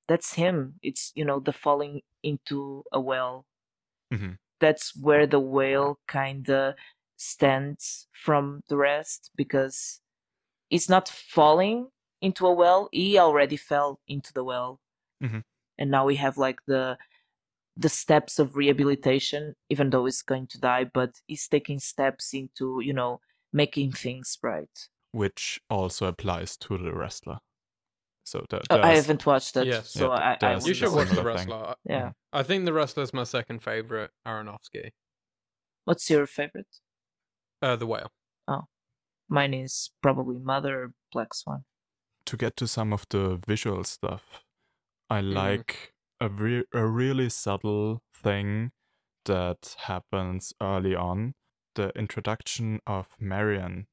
that's 0.07 0.33
him. 0.35 0.79
It's 0.83 1.11
you 1.15 1.25
know 1.25 1.39
the 1.41 1.53
falling 1.53 2.01
into 2.23 2.83
a 2.93 3.01
well. 3.01 3.45
Mhm. 4.13 4.37
that's 4.59 4.95
where 4.95 5.25
the 5.27 5.39
whale 5.39 5.99
kind 6.07 6.49
of 6.49 6.75
stands 7.17 8.07
from 8.11 8.61
the 8.69 8.77
rest 8.77 9.31
because 9.35 10.01
it's 10.71 10.89
not 10.89 11.09
falling 11.09 11.89
into 12.21 12.47
a 12.47 12.53
well. 12.53 12.89
He 12.93 13.17
already 13.19 13.57
fell 13.57 13.99
into 14.07 14.33
the 14.33 14.43
well. 14.43 14.81
Mhm. 15.23 15.43
and 15.79 15.91
now 15.91 16.05
we 16.05 16.15
have 16.17 16.37
like 16.37 16.59
the 16.67 16.97
the 17.77 17.89
steps 17.89 18.37
of 18.39 18.55
rehabilitation 18.55 19.55
even 19.69 19.89
though 19.89 20.05
he's 20.05 20.21
going 20.21 20.45
to 20.47 20.59
die 20.59 20.83
but 20.83 21.21
he's 21.27 21.47
taking 21.47 21.79
steps 21.79 22.33
into 22.33 22.81
you 22.83 22.93
know 22.93 23.19
making 23.53 23.91
things 23.91 24.37
right 24.43 24.89
Which 25.13 25.59
also 25.69 26.05
applies 26.07 26.55
to 26.57 26.77
the 26.77 26.93
wrestler. 26.93 27.39
So 28.23 28.45
there, 28.49 28.61
Oh, 28.69 28.81
i 28.81 28.93
haven't 28.95 29.25
watched 29.25 29.57
it 29.57 29.67
Yes. 29.67 29.91
so 29.91 30.11
Yeah, 30.11 30.19
i, 30.19 30.31
I 30.33 30.37
there's 30.39 30.67
You 30.67 30.73
should 30.73 30.93
watch 30.93 31.09
The 31.09 31.15
similar 31.15 31.37
thing. 31.37 31.49
Wrestler. 31.49 31.75
yeah 31.85 32.11
I 32.31 32.43
think 32.43 32.65
The 32.65 32.73
wrestler 32.73 33.03
is 33.03 33.13
my 33.13 33.23
second 33.25 33.59
favorite 33.63 34.11
Aronofsky. 34.27 34.91
what's 35.85 36.09
your 36.09 36.25
favorite 36.27 36.71
Uh, 37.61 37.75
The 37.75 37.85
Whale. 37.87 38.11
Oh, 38.47 38.63
mine 39.29 39.53
is 39.53 39.91
probably 40.01 40.37
mother 40.39 40.83
or 40.83 40.93
black 41.13 41.33
swan 41.33 41.63
to 42.25 42.37
get 42.37 42.55
to 42.57 42.67
some 42.67 42.93
of 42.93 43.05
the 43.09 43.39
visual 43.47 43.83
stuff, 43.83 44.23
I 45.09 45.21
like 45.21 45.93
a, 46.21 46.29
re- 46.29 46.63
a 46.73 46.85
really 46.85 47.27
subtle 47.29 48.01
thing 48.13 48.71
that 49.25 49.75
happens 49.79 50.53
early 50.61 50.95
on 50.95 51.33
the 51.75 51.89
introduction 51.97 52.79
of 52.87 53.07
Marion. 53.19 53.87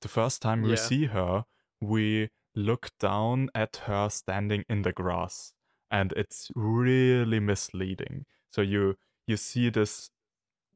The 0.00 0.08
first 0.08 0.42
time 0.42 0.62
we 0.62 0.70
Yeah. 0.70 0.76
see 0.76 1.06
her, 1.06 1.44
we 1.80 2.30
look 2.54 2.90
down 2.98 3.48
at 3.54 3.76
her 3.86 4.08
standing 4.10 4.64
in 4.68 4.82
the 4.82 4.92
grass, 4.92 5.54
and 5.90 6.12
it's 6.12 6.50
really 6.54 7.40
misleading. 7.40 8.26
So 8.50 8.60
you 8.62 8.96
you 9.26 9.36
see 9.36 9.70
this 9.70 10.10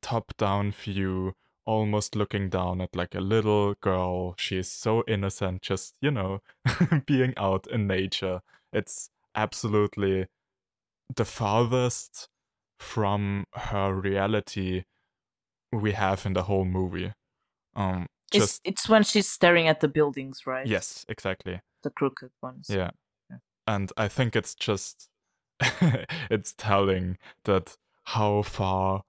top-down 0.03 0.73
view 0.73 1.35
almost 1.65 2.15
looking 2.15 2.49
down 2.49 2.81
at 2.81 2.95
like 2.95 3.15
a 3.15 3.21
little 3.21 3.75
girl. 3.75 4.35
She's 4.39 4.71
so 4.71 5.03
innocent, 5.09 5.63
just, 5.63 5.95
you 6.01 6.11
know, 6.13 6.43
being 7.07 7.35
out 7.37 7.67
in 7.67 7.87
nature. 7.89 8.43
It's 8.73 9.11
absolutely 9.35 10.29
the 11.15 11.25
farthest 11.25 12.29
from 12.79 13.45
her 13.55 13.95
reality 13.95 14.85
we 15.73 15.93
have 15.93 16.27
in 16.27 16.35
the 16.35 16.45
whole 16.45 16.65
movie. 16.65 17.13
Um 17.75 18.07
it's, 18.33 18.61
it's 18.65 18.89
when 18.89 19.05
she's 19.05 19.29
staring 19.29 19.69
at 19.69 19.81
the 19.81 19.89
buildings 19.89 20.47
right 20.47 20.67
yes, 20.67 21.07
exactly. 21.09 21.61
the 21.85 21.91
crooked 21.91 22.31
ones 22.43 22.67
Yeah. 22.69 22.91
Yeah. 23.31 23.37
And 23.67 23.93
I 23.97 24.09
think 24.09 24.35
it's 24.35 24.55
just 24.55 25.09
it's 26.31 26.53
telling 26.57 27.19
that 27.45 27.77
how 28.05 28.43
far 28.43 29.03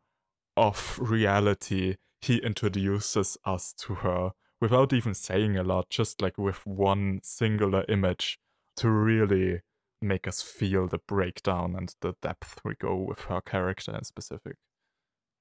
off 0.55 0.99
reality 0.99 1.95
he 2.21 2.37
introduces 2.37 3.37
us 3.45 3.73
to 3.73 3.95
her 3.95 4.31
without 4.59 4.91
even 4.91 5.13
saying 5.13 5.57
a 5.57 5.63
lot, 5.63 5.89
just 5.89 6.21
like 6.21 6.37
with 6.37 6.65
one 6.65 7.19
singular 7.23 7.85
image 7.87 8.39
to 8.75 8.89
really 8.89 9.61
make 10.01 10.27
us 10.27 10.41
feel 10.41 10.87
the 10.87 10.99
breakdown 10.99 11.75
and 11.75 11.93
the 12.01 12.13
depth 12.21 12.61
we 12.63 12.75
go 12.75 12.95
with 12.95 13.21
her 13.21 13.41
character 13.41 13.95
in 13.95 14.03
specific. 14.03 14.57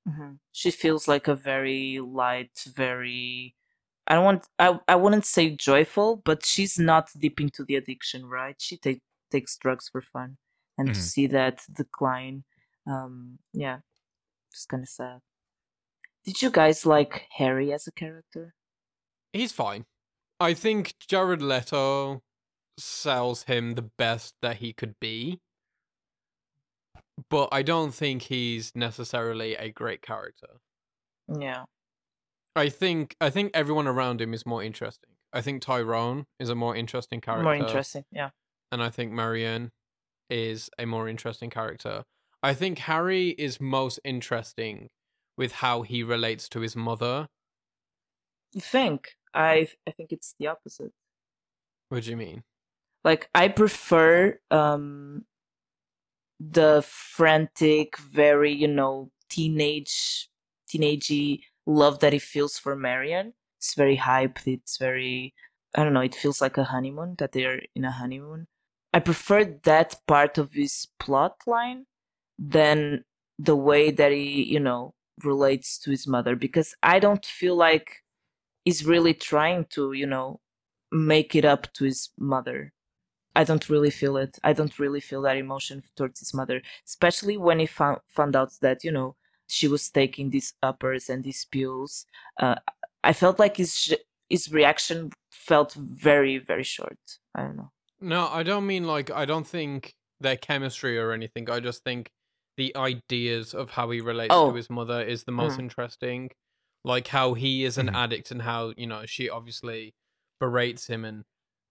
hmm 0.06 0.34
She 0.52 0.70
feels 0.70 1.08
like 1.08 1.28
a 1.28 1.34
very 1.34 1.98
light, 2.00 2.64
very. 2.66 3.54
I 4.06 4.14
don't 4.14 4.24
want. 4.24 4.46
I 4.58 4.78
I 4.88 4.96
wouldn't 4.96 5.26
say 5.26 5.50
joyful, 5.56 6.16
but 6.24 6.44
she's 6.46 6.78
not 6.78 7.10
deep 7.18 7.40
into 7.40 7.64
the 7.64 7.76
addiction, 7.76 8.26
right? 8.26 8.56
She 8.60 8.76
take, 8.78 9.02
takes 9.30 9.56
drugs 9.58 9.88
for 9.88 10.00
fun, 10.02 10.38
and 10.78 10.94
to 10.94 11.00
Mhm. 11.00 11.02
see 11.02 11.26
that 11.28 11.62
decline, 11.72 12.44
um, 12.86 13.38
yeah, 13.52 13.80
it's 14.52 14.66
kind 14.66 14.82
of 14.84 14.88
sad. 14.90 15.20
Did 16.24 16.42
you 16.42 16.50
guys 16.50 16.84
like 16.84 17.26
Harry 17.38 17.72
as 17.72 17.86
a 17.86 17.90
character? 17.90 18.54
He's 19.32 19.52
fine. 19.52 19.86
I 20.40 20.54
think 20.54 20.94
Jared 21.00 21.42
Leto 21.42 22.22
sells 22.78 23.44
him 23.44 23.74
the 23.74 23.82
best 23.98 24.34
that 24.42 24.56
he 24.58 24.72
could 24.72 24.94
be. 25.00 25.40
but 27.30 27.48
I 27.52 27.62
don't 27.62 27.94
think 27.94 28.22
he's 28.22 28.72
necessarily 28.74 29.54
a 29.56 29.70
great 29.70 30.02
character. 30.02 30.58
Yeah. 31.40 31.64
I 32.54 32.68
think 32.68 33.16
I 33.20 33.30
think 33.30 33.50
everyone 33.54 33.86
around 33.86 34.20
him 34.20 34.34
is 34.34 34.44
more 34.46 34.62
interesting. 34.62 35.10
I 35.32 35.40
think 35.42 35.62
Tyrone 35.62 36.26
is 36.38 36.48
a 36.50 36.54
more 36.54 36.76
interesting 36.76 37.20
character. 37.20 37.44
More 37.44 37.54
interesting. 37.54 38.04
Yeah. 38.12 38.30
and 38.72 38.82
I 38.82 38.90
think 38.90 39.12
Marianne 39.12 39.70
is 40.30 40.70
a 40.78 40.86
more 40.86 41.08
interesting 41.08 41.50
character. 41.50 42.04
I 42.42 42.54
think 42.54 42.78
Harry 42.80 43.30
is 43.30 43.60
most 43.60 43.98
interesting 44.04 44.88
with 45.36 45.52
how 45.52 45.82
he 45.82 46.02
relates 46.02 46.48
to 46.50 46.60
his 46.60 46.76
mother. 46.76 47.28
You 48.52 48.60
think? 48.60 49.16
I 49.34 49.68
I 49.86 49.90
think 49.92 50.12
it's 50.12 50.34
the 50.38 50.46
opposite. 50.48 50.92
What 51.88 52.04
do 52.04 52.10
you 52.10 52.16
mean? 52.16 52.42
Like 53.06 53.30
I 53.34 53.48
prefer 53.48 54.40
um 54.50 55.24
the 56.40 56.84
frantic, 56.86 57.98
very, 57.98 58.52
you 58.52 58.68
know, 58.68 59.10
teenage 59.30 60.28
teenagey 60.68 61.42
love 61.66 62.00
that 62.00 62.12
he 62.12 62.18
feels 62.18 62.58
for 62.58 62.76
Marion. 62.76 63.32
It's 63.58 63.74
very 63.74 63.96
hyped, 63.96 64.46
it's 64.46 64.76
very 64.78 65.34
I 65.76 65.84
don't 65.84 65.94
know, 65.94 66.00
it 66.00 66.14
feels 66.14 66.40
like 66.40 66.58
a 66.58 66.64
honeymoon 66.64 67.16
that 67.18 67.32
they're 67.32 67.62
in 67.74 67.84
a 67.84 67.90
honeymoon. 67.92 68.48
I 68.94 69.00
prefer 69.00 69.44
that 69.64 69.96
part 70.06 70.38
of 70.38 70.52
his 70.54 70.88
plot 70.98 71.36
line 71.46 71.86
than 72.38 73.04
the 73.38 73.56
way 73.56 73.90
that 73.92 74.12
he, 74.12 74.42
you 74.44 74.60
know, 74.60 74.94
relates 75.24 75.78
to 75.80 75.90
his 75.90 76.06
mother 76.06 76.36
because 76.36 76.74
I 76.82 76.98
don't 76.98 77.24
feel 77.26 77.56
like 77.56 78.02
he's 78.64 78.86
really 78.86 79.14
trying 79.14 79.66
to, 79.70 79.92
you 79.92 80.06
know, 80.06 80.40
make 80.92 81.34
it 81.34 81.44
up 81.44 81.72
to 81.74 81.84
his 81.84 82.10
mother. 82.18 82.72
I 83.40 83.44
don't 83.44 83.68
really 83.68 83.90
feel 84.00 84.16
it. 84.16 84.32
I 84.42 84.52
don't 84.58 84.76
really 84.78 85.00
feel 85.08 85.22
that 85.22 85.36
emotion 85.36 85.82
towards 85.96 86.18
his 86.20 86.32
mother, 86.34 86.58
especially 86.86 87.36
when 87.46 87.58
he 87.60 87.66
found 87.66 87.98
found 88.18 88.34
out 88.34 88.50
that 88.62 88.78
you 88.86 88.92
know 88.92 89.08
she 89.56 89.68
was 89.68 89.90
taking 89.90 90.30
these 90.30 90.54
uppers 90.62 91.08
and 91.10 91.22
these 91.22 91.44
pills. 91.56 92.06
Uh, 92.42 92.56
I 93.04 93.12
felt 93.12 93.38
like 93.38 93.56
his 93.58 93.94
his 94.28 94.52
reaction 94.52 95.10
felt 95.30 95.70
very 95.74 96.38
very 96.38 96.64
short. 96.64 96.98
I 97.34 97.42
don't 97.44 97.56
know. 97.56 97.70
No, 98.00 98.28
I 98.28 98.42
don't 98.42 98.66
mean 98.66 98.84
like 98.94 99.10
I 99.22 99.24
don't 99.26 99.46
think 99.46 99.94
their 100.20 100.36
chemistry 100.36 100.98
or 100.98 101.12
anything. 101.12 101.48
I 101.50 101.60
just 101.60 101.84
think 101.84 102.10
the 102.56 102.74
ideas 102.76 103.54
of 103.54 103.70
how 103.76 103.90
he 103.90 104.00
relates 104.00 104.34
Oh. 104.34 104.50
to 104.50 104.56
his 104.56 104.70
mother 104.70 105.00
is 105.02 105.24
the 105.24 105.32
most 105.42 105.56
Mm. 105.56 105.64
interesting. 105.64 106.30
Like 106.84 107.08
how 107.08 107.34
he 107.34 107.64
is 107.68 107.76
an 107.78 107.88
Mhm. 107.88 107.94
addict 108.02 108.30
and 108.30 108.42
how, 108.42 108.72
you 108.76 108.86
know, 108.86 109.04
she 109.06 109.28
obviously 109.28 109.94
berates 110.40 110.86
him 110.86 111.04
and 111.04 111.24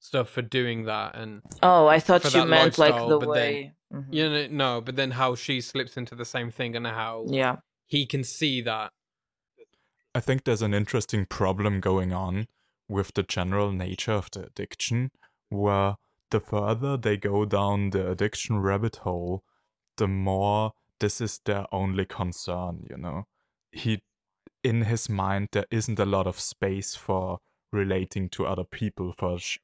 stuff 0.06 0.30
for 0.30 0.42
doing 0.42 0.86
that 0.86 1.16
and 1.16 1.42
Oh, 1.64 1.88
I 1.88 2.00
thought 2.00 2.22
For 2.24 2.38
you 2.38 2.46
meant 2.46 2.78
like 2.78 2.96
the 2.96 3.18
but 3.20 3.20
then- 3.20 3.30
way. 3.30 3.74
Mhm. 3.94 4.06
you 4.18 4.30
know 4.30 4.48
no, 4.48 4.82
but 4.82 4.96
then 4.96 5.12
how 5.12 5.36
she 5.36 5.62
slips 5.62 5.98
into 5.98 6.16
the 6.16 6.26
same 6.26 6.52
thing 6.52 6.76
and 6.76 6.86
how 6.88 7.26
Yeah. 7.30 7.58
he 7.88 8.06
can 8.06 8.24
see 8.24 8.62
that. 8.62 8.92
I 10.14 10.20
think 10.22 10.44
there's 10.44 10.62
an 10.62 10.74
interesting 10.74 11.26
problem 11.26 11.80
going 11.82 12.14
on 12.14 12.48
with 12.88 13.14
the 13.16 13.24
general 13.24 13.72
nature 13.72 14.14
of 14.14 14.30
the 14.32 14.46
addiction, 14.46 15.12
where 15.50 15.96
the 16.32 16.40
further 16.40 16.98
they 16.98 17.18
go 17.18 17.46
down 17.46 17.90
the 17.90 18.10
addiction 18.12 18.60
rabbit 18.60 18.98
hole, 18.98 19.44
the 19.98 20.08
more 20.08 20.72
this 21.00 21.20
is 21.22 21.40
their 21.46 21.66
only 21.72 22.06
concern, 22.06 22.86
you 22.90 22.98
know. 22.98 23.24
He, 23.72 24.02
in 24.64 24.84
his 24.84 25.10
mind, 25.10 25.50
there 25.52 25.66
isn't 25.70 26.00
a 26.00 26.06
lot 26.06 26.28
of 26.28 26.40
space 26.40 26.96
for 26.96 27.40
relating 27.72 28.30
to 28.30 28.46
other 28.46 28.64
people, 28.64 29.12
for 29.18 29.38
sh- 29.38 29.58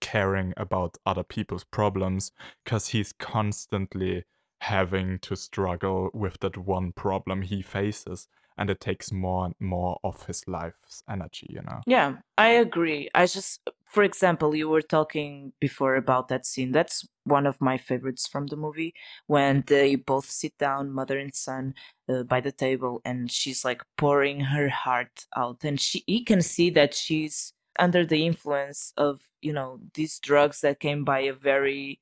caring 0.00 0.52
about 0.56 0.96
other 1.04 1.24
people's 1.24 1.64
problems, 1.64 2.32
because 2.64 2.88
he's 2.88 3.12
constantly 3.12 4.24
having 4.60 5.18
to 5.20 5.36
struggle 5.36 6.10
with 6.14 6.40
that 6.40 6.56
one 6.56 6.92
problem 6.92 7.42
he 7.42 7.62
faces 7.62 8.28
and 8.58 8.70
it 8.70 8.80
takes 8.80 9.12
more 9.12 9.46
and 9.46 9.54
more 9.60 9.98
of 10.02 10.26
his 10.26 10.42
life's 10.46 11.02
energy, 11.10 11.46
you 11.50 11.60
know. 11.62 11.80
Yeah, 11.86 12.14
I 12.38 12.48
agree. 12.48 13.10
I 13.14 13.26
just, 13.26 13.60
for 13.86 14.02
example, 14.02 14.54
you 14.54 14.68
were 14.68 14.82
talking 14.82 15.52
before 15.60 15.96
about 15.96 16.28
that 16.28 16.46
scene. 16.46 16.72
That's 16.72 17.06
one 17.24 17.46
of 17.46 17.60
my 17.60 17.76
favorites 17.76 18.26
from 18.26 18.46
the 18.46 18.56
movie 18.56 18.94
when 19.26 19.64
they 19.66 19.96
both 19.96 20.30
sit 20.30 20.56
down, 20.58 20.90
mother 20.90 21.18
and 21.18 21.34
son, 21.34 21.74
uh, 22.08 22.22
by 22.22 22.40
the 22.40 22.52
table, 22.52 23.02
and 23.04 23.30
she's 23.30 23.64
like 23.64 23.82
pouring 23.98 24.40
her 24.40 24.68
heart 24.68 25.26
out, 25.36 25.64
and 25.64 25.80
she 25.80 26.02
he 26.06 26.24
can 26.24 26.40
see 26.40 26.70
that 26.70 26.94
she's 26.94 27.52
under 27.78 28.04
the 28.04 28.26
influence 28.26 28.92
of 28.96 29.20
you 29.40 29.52
know 29.52 29.80
these 29.94 30.18
drugs 30.18 30.60
that 30.60 30.80
came 30.80 31.04
by 31.04 31.20
a 31.20 31.32
very 31.32 32.00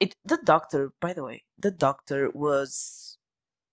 it 0.00 0.14
the 0.24 0.38
doctor 0.44 0.92
by 1.00 1.12
the 1.12 1.24
way 1.24 1.42
the 1.58 1.70
doctor 1.70 2.30
was 2.32 3.18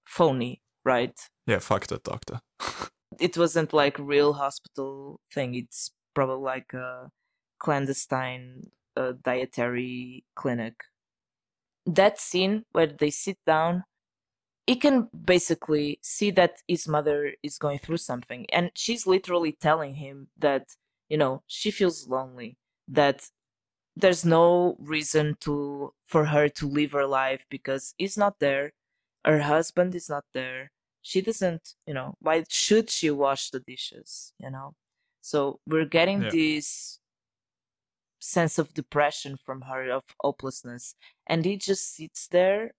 phony 0.06 0.62
right 0.86 1.20
Yeah, 1.48 1.60
fuck 1.60 1.88
that 1.88 2.04
doctor. 2.04 2.42
it 3.20 3.38
wasn't 3.38 3.74
like 3.74 3.98
real 4.00 4.34
hospital 4.34 5.20
thing. 5.34 5.56
It's 5.56 5.92
probably 6.14 6.44
like 6.44 6.74
a 6.74 7.10
clandestine 7.60 8.72
uh, 8.96 9.14
dietary 9.24 10.24
clinic. 10.36 10.76
That 11.86 12.20
scene 12.20 12.64
where 12.72 12.88
they 12.88 13.12
sit 13.12 13.38
down, 13.46 13.84
he 14.66 14.76
can 14.76 15.10
basically 15.14 16.00
see 16.02 16.32
that 16.32 16.62
his 16.68 16.88
mother 16.88 17.34
is 17.44 17.58
going 17.58 17.80
through 17.80 17.98
something, 17.98 18.46
and 18.52 18.72
she's 18.76 19.06
literally 19.06 19.52
telling 19.52 19.96
him 19.96 20.28
that 20.38 20.64
you 21.10 21.18
know 21.18 21.44
she 21.48 21.72
feels 21.72 22.08
lonely, 22.08 22.58
that 22.88 23.30
there's 23.96 24.26
no 24.26 24.76
reason 24.80 25.36
to 25.42 25.94
for 26.06 26.26
her 26.26 26.50
to 26.50 26.68
live 26.68 26.92
her 26.94 27.06
life 27.08 27.46
because 27.50 27.94
he's 27.98 28.18
not 28.18 28.40
there, 28.40 28.74
her 29.26 29.40
husband 29.42 29.96
is 29.96 30.10
not 30.10 30.26
there 30.34 30.72
she 31.02 31.22
doesn't 31.22 31.76
you 31.86 31.94
know 31.94 32.16
why 32.20 32.44
should 32.50 32.90
she 32.90 33.12
wash 33.12 33.52
the 33.52 33.60
dishes 33.60 34.34
you 34.40 34.50
know? 34.50 34.76
So 35.22 35.60
we're 35.68 35.86
getting 35.86 36.22
Yeah. 36.22 36.32
this 36.32 37.00
sense 38.20 38.58
of 38.58 38.74
depression 38.74 39.38
from 39.38 39.62
her 39.62 39.90
of 39.92 40.04
hopelessness 40.22 40.96
and 41.28 41.46
he 41.46 41.58
just 41.58 41.94
sits 41.96 42.28
there. 42.28 42.74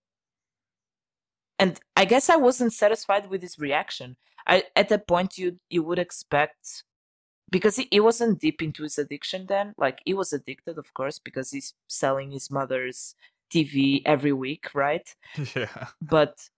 And 1.58 1.80
i 1.96 2.04
guess 2.04 2.28
i 2.28 2.36
wasn't 2.36 2.72
satisfied 2.72 3.28
with 3.30 3.42
his 3.42 3.58
reaction. 3.58 4.16
I 4.46 4.64
at 4.76 4.88
that 4.90 5.06
point 5.08 5.38
you 5.38 5.58
you 5.70 5.82
would 5.82 5.98
expect 5.98 6.84
because 7.50 7.76
he, 7.76 7.88
he 7.90 8.00
wasn't 8.00 8.40
deep 8.40 8.62
into 8.62 8.82
his 8.82 8.98
addiction 8.98 9.46
then 9.48 9.74
like 9.78 10.00
he 10.04 10.14
was 10.14 10.32
addicted 10.32 10.78
of 10.78 10.92
course 10.94 11.18
because 11.18 11.50
he's 11.50 11.74
selling 11.88 12.30
his 12.30 12.50
mother's 12.50 13.14
tv 13.52 14.02
every 14.04 14.32
week 14.32 14.68
right 14.74 15.14
yeah. 15.56 15.88
but 16.00 16.48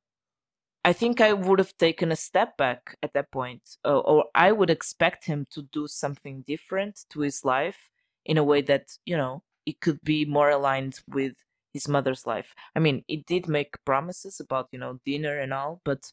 I 0.85 0.93
think 0.93 1.21
I 1.21 1.33
would 1.33 1.59
have 1.59 1.77
taken 1.77 2.13
a 2.13 2.17
step 2.17 2.57
back 2.57 2.97
at 3.03 3.13
that 3.15 3.31
point, 3.31 3.77
uh, 3.85 3.99
or 4.01 4.27
I 4.35 4.53
would 4.53 4.71
expect 4.71 5.25
him 5.27 5.47
to 5.51 5.63
do 5.63 5.87
something 5.89 6.43
different 6.47 7.05
to 7.11 7.21
his 7.21 7.45
life 7.45 7.91
in 8.25 8.39
a 8.39 8.45
way 8.45 8.63
that 8.63 8.99
you 9.05 9.17
know 9.17 9.43
it 9.67 9.81
could 9.81 10.01
be 10.03 10.25
more 10.25 10.51
aligned 10.51 11.01
with 11.09 11.35
his 11.75 11.89
mother's 11.89 12.27
life. 12.27 12.55
I 12.75 12.81
mean, 12.81 13.05
it 13.09 13.27
did 13.27 13.49
make 13.49 13.85
promises 13.85 14.41
about 14.41 14.69
you 14.73 14.79
know 14.79 15.01
dinner 15.05 15.39
and 15.39 15.53
all, 15.53 15.81
but 15.85 16.13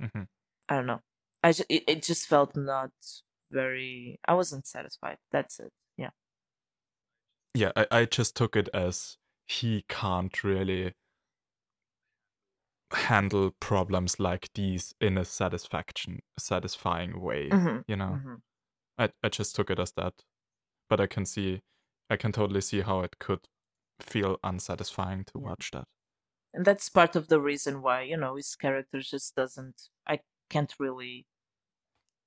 hmm 0.00 0.24
I 0.68 0.76
don't 0.76 0.86
know. 0.86 1.00
I 1.42 1.52
ju- 1.52 1.64
it, 1.68 1.84
it 1.88 2.02
just 2.02 2.26
felt 2.26 2.56
not 2.56 2.92
very. 3.50 4.20
I 4.26 4.34
wasn't 4.34 4.66
satisfied. 4.66 5.18
That's 5.30 5.60
it. 5.60 5.72
Yeah. 5.96 6.10
Yeah, 7.54 7.72
I, 7.76 7.86
I 7.90 8.04
just 8.06 8.36
took 8.36 8.56
it 8.56 8.68
as 8.72 9.16
he 9.46 9.82
can't 9.88 10.42
really 10.44 10.94
handle 12.92 13.50
problems 13.60 14.18
like 14.18 14.48
these 14.54 14.94
in 15.00 15.18
a 15.18 15.24
satisfaction 15.24 16.20
satisfying 16.38 17.20
way. 17.20 17.54
Mhm, 17.54 17.82
You 17.86 17.96
know? 17.96 18.20
mhm. 18.20 18.42
I, 18.98 19.10
I 19.22 19.28
just 19.30 19.56
took 19.56 19.70
it 19.70 19.78
as 19.80 19.92
that. 19.94 20.14
But 20.90 21.00
I 21.00 21.06
can 21.08 21.26
see 21.26 21.62
I 22.10 22.16
can 22.16 22.32
totally 22.32 22.62
see 22.62 22.82
how 22.82 23.00
it 23.02 23.18
could 23.20 23.48
feel 24.00 24.38
unsatisfying 24.44 25.24
to 25.26 25.38
Yeah. 25.38 25.50
watch 25.50 25.70
that. 25.72 25.86
And 26.52 26.64
that's 26.64 26.88
part 26.90 27.16
of 27.16 27.28
the 27.28 27.40
reason 27.40 27.82
why 27.82 28.02
you 28.02 28.16
know 28.16 28.36
his 28.36 28.54
character 28.56 29.00
just 29.00 29.34
doesn't. 29.34 29.88
I 30.06 30.20
can't 30.50 30.72
really 30.78 31.26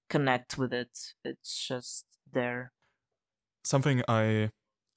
connect 0.09 0.57
with 0.57 0.73
it. 0.73 1.13
It's 1.23 1.67
just 1.67 2.05
there. 2.31 2.71
Something 3.63 4.01
I 4.07 4.51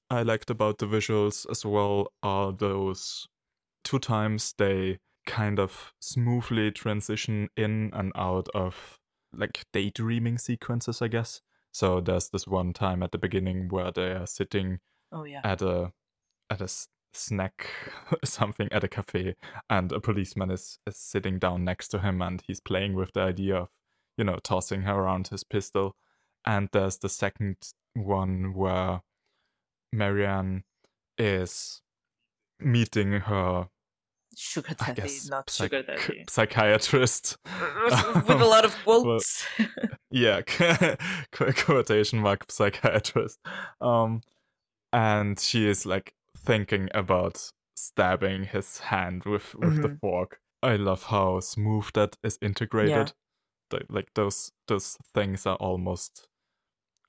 I 0.09 0.23
liked 0.23 0.49
about 0.49 0.77
the 0.77 0.85
visuals 0.85 1.49
as 1.49 1.65
well 1.65 2.11
are 2.21 2.51
those 2.51 3.27
two 3.83 3.99
times 3.99 4.53
they 4.57 4.99
kind 5.25 5.59
of 5.59 5.93
smoothly 5.99 6.71
transition 6.71 7.49
in 7.57 7.89
and 7.93 8.11
out 8.15 8.47
of 8.53 8.99
like 9.33 9.65
daydreaming 9.73 10.37
sequences, 10.37 11.01
I 11.01 11.07
guess. 11.07 11.41
So 11.71 11.99
there's 12.01 12.29
this 12.29 12.47
one 12.47 12.73
time 12.73 13.03
at 13.03 13.11
the 13.11 13.17
beginning 13.17 13.67
where 13.69 13.91
they 13.91 14.11
are 14.11 14.27
sitting 14.27 14.79
Oh 15.11 15.23
yeah. 15.23 15.41
at 15.43 15.61
a 15.61 15.91
at 16.49 16.61
a 16.61 16.67
snack 17.15 17.67
something 18.23 18.67
at 18.71 18.83
a 18.83 18.87
cafe 18.87 19.35
and 19.69 19.91
a 19.91 19.99
policeman 19.99 20.51
is, 20.51 20.79
is 20.87 20.97
sitting 20.97 21.39
down 21.39 21.63
next 21.63 21.87
to 21.89 21.99
him 21.99 22.21
and 22.21 22.43
he's 22.47 22.59
playing 22.59 22.93
with 22.95 23.11
the 23.13 23.21
idea 23.21 23.55
of 23.55 23.69
you 24.17 24.23
know 24.23 24.37
tossing 24.43 24.83
her 24.83 24.93
around 24.93 25.27
his 25.29 25.43
pistol 25.43 25.95
and 26.45 26.69
there's 26.71 26.97
the 26.99 27.09
second 27.09 27.57
one 27.93 28.53
where 28.53 29.01
marianne 29.91 30.63
is 31.17 31.81
meeting 32.59 33.11
her 33.13 33.67
sugar 34.37 34.73
daddy, 34.77 35.01
guess 35.01 35.29
not 35.29 35.49
psych- 35.49 35.71
sugar 35.71 35.83
daddy. 35.83 36.25
psychiatrist. 36.29 37.37
With 37.85 38.29
a 38.29 38.45
lot 38.45 38.65
of 38.65 38.75
Well, 38.85 39.01
quotes. 39.03 39.45
yeah, 40.11 40.41
quotation 41.31 42.19
mark 42.19 42.51
psychiatrist. 42.51 43.39
Um, 43.79 44.21
and 44.91 45.39
she 45.39 45.67
is 45.67 45.85
like 45.85 46.13
thinking 46.45 46.89
about 46.93 47.51
stabbing 47.75 48.45
his 48.45 48.79
hand 48.79 49.25
with 49.25 49.55
with 49.55 49.81
the 49.81 49.89
Mhm. 49.89 49.99
fork. 50.01 50.39
I 50.63 50.75
love 50.77 51.03
how 51.05 51.39
smooth 51.41 51.89
that 51.93 52.17
is 52.23 52.37
integrated. 52.41 53.13
Th- 53.71 53.85
Like 53.89 54.13
those 54.15 54.51
those 54.67 54.97
things 55.13 55.45
are 55.45 55.57
almost 55.57 56.27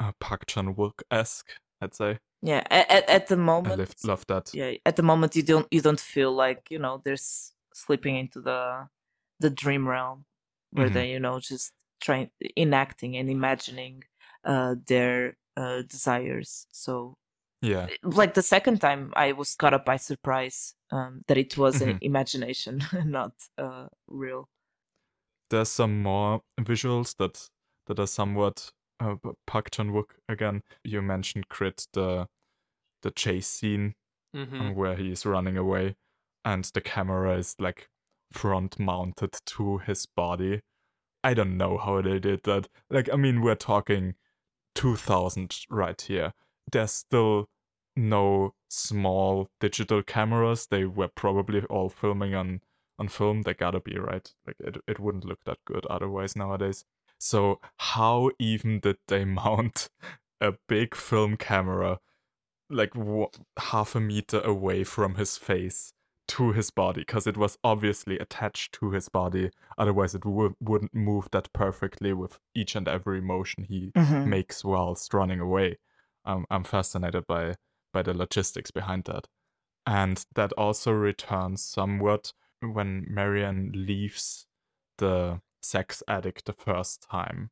uh, 0.00 0.12
Park 0.20 0.46
Chan 0.46 0.74
Wook 0.76 1.02
esque. 1.10 1.52
I'd 1.80 1.94
say. 1.94 2.18
yeah, 2.42 2.64
at, 2.70 3.08
at, 3.08 3.26
the 3.28 3.36
I 3.36 3.38
moment, 3.40 3.78
live, 3.78 3.94
love 4.04 4.24
that. 4.28 4.54
yeah, 4.54 4.72
at 4.86 4.96
the 4.96 5.02
moment 5.02 5.36
you 5.36 5.42
don't 5.42 5.66
you 5.70 5.80
don't 5.80 6.00
feel 6.00 6.32
like 6.32 6.70
you 6.70 6.78
know 6.78 7.00
there's 7.04 7.52
slipping 7.74 8.16
into 8.16 8.40
the 8.40 8.88
the 9.40 9.50
dream 9.50 9.88
realm 9.88 10.24
where 10.72 10.88
Mhm. 10.88 10.94
they 10.94 11.10
you 11.12 11.20
know 11.20 11.40
just 11.40 11.72
trying 12.00 12.30
enacting 12.56 13.16
and 13.16 13.30
imagining 13.30 14.04
uh 14.44 14.74
their 14.86 15.36
uh 15.56 15.82
desires. 15.82 16.66
So 16.72 17.16
Yeah, 17.62 17.88
like 18.02 18.34
the 18.34 18.42
second 18.42 18.80
time 18.80 19.12
I 19.16 19.32
was 19.32 19.54
caught 19.54 19.74
up 19.74 19.84
by 19.84 19.96
surprise 19.96 20.74
um 20.90 21.22
that 21.26 21.36
it 21.38 21.56
was 21.56 21.80
an 21.80 21.94
Mhm. 21.94 21.98
imagination, 22.02 22.80
not 23.04 23.32
uh 23.58 23.86
real. 24.06 24.48
there's 25.50 25.68
some 25.70 26.02
more 26.02 26.40
visuals 26.60 27.16
that 27.18 27.48
that 27.86 27.98
are 27.98 28.06
somewhat 28.06 28.70
uh, 29.00 29.14
Park 29.46 29.70
Chan 29.70 29.90
Wook 29.92 30.16
again. 30.28 30.62
You 30.84 31.02
mentioned 31.02 31.48
Crit 31.48 31.86
the 31.92 32.26
the 33.02 33.10
chase 33.10 33.46
scene 33.48 33.94
Mm-hmm. 34.34 34.74
where 34.74 34.96
he's 34.96 35.24
running 35.24 35.56
away, 35.56 35.96
and 36.44 36.64
the 36.74 36.80
camera 36.82 37.38
is 37.38 37.54
like 37.58 37.88
front 38.32 38.78
mounted 38.78 39.32
to 39.46 39.78
his 39.78 40.04
body. 40.06 40.60
I 41.24 41.32
don't 41.34 41.56
know 41.56 41.78
how 41.78 42.02
they 42.02 42.18
did 42.18 42.42
that. 42.44 42.68
Like, 42.90 43.08
I 43.12 43.16
mean, 43.16 43.40
we're 43.40 43.54
talking 43.56 44.14
2000 44.74 45.56
right 45.70 46.00
here. 46.00 46.32
There's 46.70 46.92
still 46.92 47.48
no 47.96 48.54
small 48.68 49.48
digital 49.60 50.02
cameras. 50.02 50.66
They 50.66 50.84
were 50.84 51.08
probably 51.08 51.62
all 51.64 51.88
filming 51.88 52.34
on 52.34 52.60
on 52.98 53.08
film. 53.08 53.42
They 53.42 53.54
gotta 53.54 53.80
be 53.80 53.98
right. 53.98 54.32
Like, 54.46 54.56
it 54.60 54.76
it 54.86 54.98
wouldn't 55.00 55.24
look 55.24 55.44
that 55.44 55.58
good 55.66 55.86
otherwise 55.86 56.36
nowadays. 56.36 56.84
So, 57.18 57.60
how 57.78 58.30
even 58.38 58.80
did 58.80 58.96
they 59.08 59.24
mount 59.42 59.88
a 60.40 60.54
big 60.68 60.94
film 60.94 61.36
camera 61.36 61.98
like 62.68 62.92
w- 62.94 63.28
half 63.58 63.94
a 63.94 64.00
meter 64.00 64.40
away 64.40 64.84
from 64.84 65.14
his 65.14 65.36
face 65.38 65.92
to 66.28 66.52
his 66.52 66.70
body 66.70 67.02
because 67.02 67.26
it 67.26 67.36
was 67.36 67.56
obviously 67.62 68.18
attached 68.18 68.72
to 68.72 68.90
his 68.90 69.08
body 69.08 69.48
otherwise 69.78 70.14
it 70.14 70.22
w- 70.22 70.54
wouldn't 70.60 70.92
move 70.92 71.28
that 71.30 71.50
perfectly 71.52 72.12
with 72.12 72.40
each 72.54 72.74
and 72.74 72.88
every 72.88 73.20
motion 73.20 73.62
he 73.64 73.92
Mhm. 73.96 74.26
makes 74.26 74.64
whilst 74.64 75.14
running 75.14 75.38
away 75.38 75.78
um, 76.26 76.46
i'm 76.50 76.64
fascinated 76.64 77.26
by 77.26 77.54
by 77.92 78.02
the 78.02 78.14
logistics 78.14 78.70
behind 78.70 79.04
that 79.04 79.26
and 79.86 80.24
that 80.34 80.52
also 80.54 80.92
returns 80.92 81.62
somewhat 81.62 82.32
when 82.60 83.06
marianne 83.08 83.70
leaves 83.74 84.46
the 84.98 85.40
sex 85.62 86.02
addict 86.08 86.44
the 86.44 86.52
first 86.52 87.02
time 87.10 87.50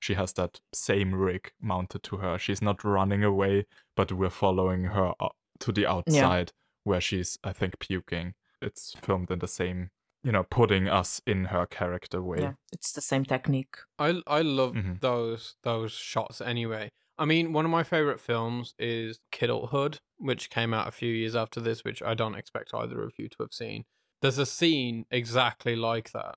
she 0.00 0.14
has 0.14 0.32
that 0.34 0.60
same 0.74 1.14
rig 1.14 1.52
mounted 1.60 2.02
to 2.02 2.16
her 2.18 2.38
she's 2.38 2.62
not 2.62 2.84
running 2.84 3.24
away 3.24 3.64
but 3.96 4.12
we're 4.12 4.30
following 4.30 4.84
her 4.84 5.12
o- 5.20 5.30
to 5.58 5.72
the 5.72 5.86
outside 5.86 6.52
where 6.84 7.00
she's 7.00 7.38
i 7.44 7.52
think 7.52 7.78
puking 7.78 8.34
it's 8.62 8.94
filmed 9.02 9.30
in 9.30 9.38
the 9.38 9.48
same 9.48 9.90
you 10.22 10.32
know 10.32 10.42
putting 10.44 10.88
us 10.88 11.20
in 11.26 11.46
her 11.46 11.66
character 11.66 12.22
way 12.22 12.40
Yeah, 12.40 12.52
it's 12.72 12.92
the 12.92 13.00
same 13.00 13.24
technique. 13.24 13.76
I 13.98 14.22
I 14.26 14.42
love 14.42 14.74
Mhm. 14.74 15.00
those 15.00 15.56
those 15.62 15.92
shots 15.92 16.40
anyway. 16.40 16.90
I 17.18 17.24
mean, 17.24 17.52
one 17.52 17.64
of 17.64 17.70
my 17.70 17.82
favorite 17.82 18.20
films 18.20 18.74
is 18.78 19.20
Kidulthood, 19.32 19.98
which 20.18 20.50
came 20.50 20.74
out 20.74 20.88
a 20.88 20.92
few 20.92 21.12
years 21.12 21.34
after 21.34 21.60
this, 21.60 21.82
which 21.84 22.02
I 22.02 22.14
don't 22.14 22.34
expect 22.34 22.74
either 22.74 23.02
of 23.02 23.14
you 23.18 23.28
to 23.28 23.36
have 23.40 23.52
seen. 23.52 23.84
There's 24.20 24.38
a 24.38 24.46
scene 24.46 25.06
exactly 25.10 25.76
like 25.76 26.12
that 26.12 26.36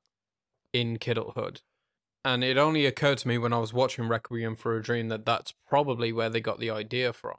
in 0.73 0.97
Kidulthood. 0.97 1.61
And 2.25 2.43
it 2.43 2.57
only 2.57 2.85
occurred 2.85 3.19
to 3.19 3.27
me 3.29 3.37
when 3.37 3.53
I 3.53 3.59
was 3.59 3.73
watching 3.73 4.07
Requiem 4.09 4.55
for 4.55 4.77
a 4.77 4.83
Dream 4.83 5.09
that 5.09 5.25
that's 5.25 5.53
probably 5.67 6.13
where 6.13 6.29
they 6.29 6.41
got 6.41 6.59
the 6.59 6.71
idea 6.71 7.13
from. 7.13 7.37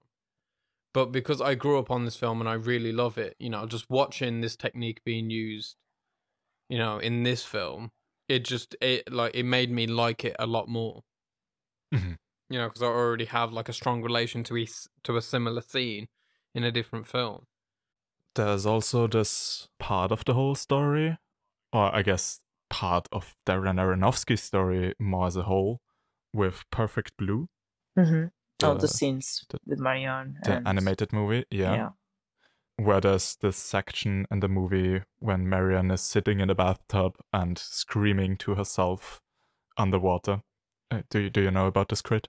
But 0.94 1.06
because 1.06 1.40
I 1.40 1.54
grew 1.54 1.78
up 1.78 1.90
on 1.90 2.04
this 2.04 2.16
film 2.16 2.40
and 2.40 2.48
I 2.48 2.54
really 2.54 2.92
love 2.92 3.18
it, 3.18 3.36
you 3.38 3.50
know, 3.50 3.66
just 3.66 3.90
watching 3.90 4.40
this 4.40 4.56
technique 4.56 5.02
being 5.04 5.30
used, 5.30 5.76
you 6.68 6.78
know, 6.78 6.98
in 6.98 7.24
this 7.24 7.44
film, 7.44 7.92
it 8.28 8.44
just 8.44 8.76
it 8.80 9.12
like 9.12 9.34
it 9.34 9.44
made 9.44 9.70
me 9.70 9.86
like 9.86 10.24
it 10.24 10.36
a 10.38 10.46
lot 10.46 10.68
more. 10.68 11.02
Mhm. 11.94 12.16
You 12.50 12.58
know, 12.58 12.68
because 12.68 12.82
I 12.82 12.86
already 12.86 13.26
have 13.26 13.52
like 13.52 13.68
a 13.68 13.72
strong 13.72 14.02
relation 14.02 14.42
to 14.44 14.56
a 14.56 14.62
s- 14.62 14.88
to 15.04 15.16
a 15.16 15.22
similar 15.22 15.62
scene 15.62 16.08
in 16.54 16.64
a 16.64 16.72
different 16.72 17.06
film. 17.06 17.46
there's 18.34 18.64
also 18.66 19.06
this 19.08 19.68
part 19.78 20.12
of 20.12 20.24
the 20.24 20.34
whole 20.34 20.54
story 20.54 21.18
or 21.72 21.94
i 21.94 22.00
guess 22.02 22.40
part 22.68 23.08
of 23.12 23.34
darren 23.46 23.78
aronofsky's 23.84 24.42
story 24.42 24.94
more 25.00 25.26
as 25.26 25.36
a 25.36 25.42
whole 25.42 25.80
with 26.32 26.64
perfect 26.70 27.16
blue 27.16 27.48
hmm 27.96 28.26
oh, 28.62 28.74
the 28.74 28.80
the- 28.80 28.88
scenes 28.88 29.44
the- 29.48 29.58
with 29.66 29.80
Marion. 29.80 30.36
the 30.44 30.52
and, 30.58 30.68
animated 30.68 31.12
movie 31.12 31.44
yeah. 31.50 31.74
yeah. 31.74 31.90
where 32.76 33.00
there's 33.00 33.36
this 33.40 33.56
section 33.56 34.26
in 34.30 34.40
the 34.40 34.48
movie 34.48 35.02
when 35.18 35.48
Marion 35.48 35.90
is 35.90 36.00
sitting 36.00 36.40
in 36.40 36.50
a 36.50 36.54
bathtub 36.54 37.16
and 37.32 37.58
screaming 37.58 38.36
to 38.36 38.54
herself 38.54 39.20
underwater 39.76 40.42
uh, 40.92 41.02
do, 41.10 41.18
you, 41.18 41.30
do 41.30 41.40
you 41.42 41.50
know 41.50 41.66
about 41.66 41.88
this 41.88 42.02
crit 42.02 42.28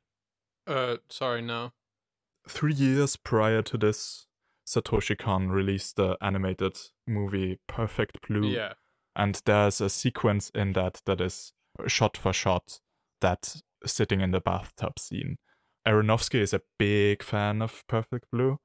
Uh, 0.67 0.97
sorry, 1.09 1.41
no. 1.41 1.71
three 2.47 2.73
years 2.73 3.15
prior 3.17 3.61
to 3.61 3.77
this 3.77 4.25
satoshi 4.67 5.17
kon 5.17 5.49
released 5.49 5.95
the 5.95 6.17
animated 6.21 6.77
movie 7.07 7.59
perfect 7.67 8.17
blue 8.27 8.47
Yeah. 8.49 8.73
and 9.15 9.41
there's 9.45 9.81
a 9.81 9.89
sequence 9.89 10.49
in 10.55 10.73
that 10.73 11.01
that 11.05 11.19
is 11.21 11.53
shot 11.87 12.15
for 12.17 12.31
shot 12.33 12.79
that 13.21 13.55
sitting 13.85 14.21
in 14.21 14.31
the 14.31 14.39
bathtub 14.41 14.97
scene. 14.99 15.37
Aronofsky 15.87 16.39
is 16.39 16.53
a 16.53 16.61
big 16.77 17.23
fan 17.23 17.61
of 17.61 17.83
Perfect 17.87 18.25
Blue. 18.31 18.57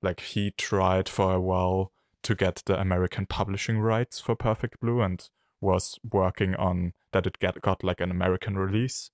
Like 0.00 0.20
he 0.20 0.52
tried 0.56 1.08
for 1.08 1.32
a 1.34 1.40
while 1.40 1.92
to 2.22 2.34
get 2.34 2.62
the 2.66 2.80
American 2.80 3.26
publishing 3.26 3.78
rights 3.78 4.20
for 4.20 4.34
Perfect 4.34 4.80
Blue 4.80 5.00
and 5.02 5.28
was 5.60 5.98
working 6.10 6.54
on 6.56 6.92
that 7.12 7.26
it 7.26 7.38
get 7.38 7.60
got 7.60 7.84
like 7.84 8.00
an 8.00 8.10
American 8.10 8.56
release. 8.56 9.10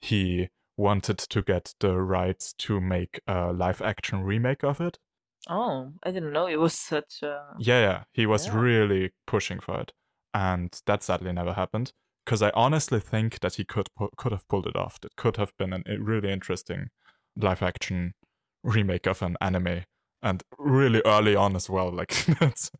He 0.00 0.48
wanted 0.76 1.18
to 1.18 1.42
get 1.42 1.74
the 1.80 1.96
rights 1.98 2.52
to 2.58 2.80
make 2.80 3.20
a 3.26 3.52
live 3.52 3.80
action 3.82 4.22
remake 4.22 4.62
of 4.64 4.80
it. 4.80 4.98
Oh, 5.48 5.92
I 6.02 6.10
didn't 6.10 6.32
know 6.32 6.46
it 6.46 6.58
was 6.58 6.74
such 6.74 7.22
a. 7.22 7.54
Yeah, 7.58 7.80
yeah. 7.80 8.04
He 8.12 8.26
was 8.26 8.46
Yeah. 8.46 8.58
really 8.58 9.12
pushing 9.26 9.60
for 9.60 9.80
it, 9.80 9.92
and 10.34 10.78
that 10.86 11.02
sadly 11.02 11.32
never 11.32 11.52
happened. 11.54 11.92
Because 12.24 12.42
I 12.42 12.50
honestly 12.54 12.98
think 12.98 13.38
that 13.40 13.54
he 13.54 13.64
could 13.64 13.88
pu- 13.96 14.10
could 14.16 14.32
have 14.32 14.48
pulled 14.48 14.66
it 14.66 14.74
off. 14.74 14.98
It 15.04 15.14
could 15.16 15.36
have 15.36 15.52
been 15.56 15.72
a 15.72 15.82
really 16.00 16.32
interesting 16.32 16.88
live 17.36 17.62
action 17.62 18.14
remake 18.64 19.06
of 19.06 19.22
an 19.22 19.36
anime, 19.40 19.84
and 20.22 20.42
really 20.58 21.00
early 21.06 21.36
on 21.36 21.54
as 21.54 21.70
well. 21.70 21.92
Like 21.92 22.12
that's 22.40 22.70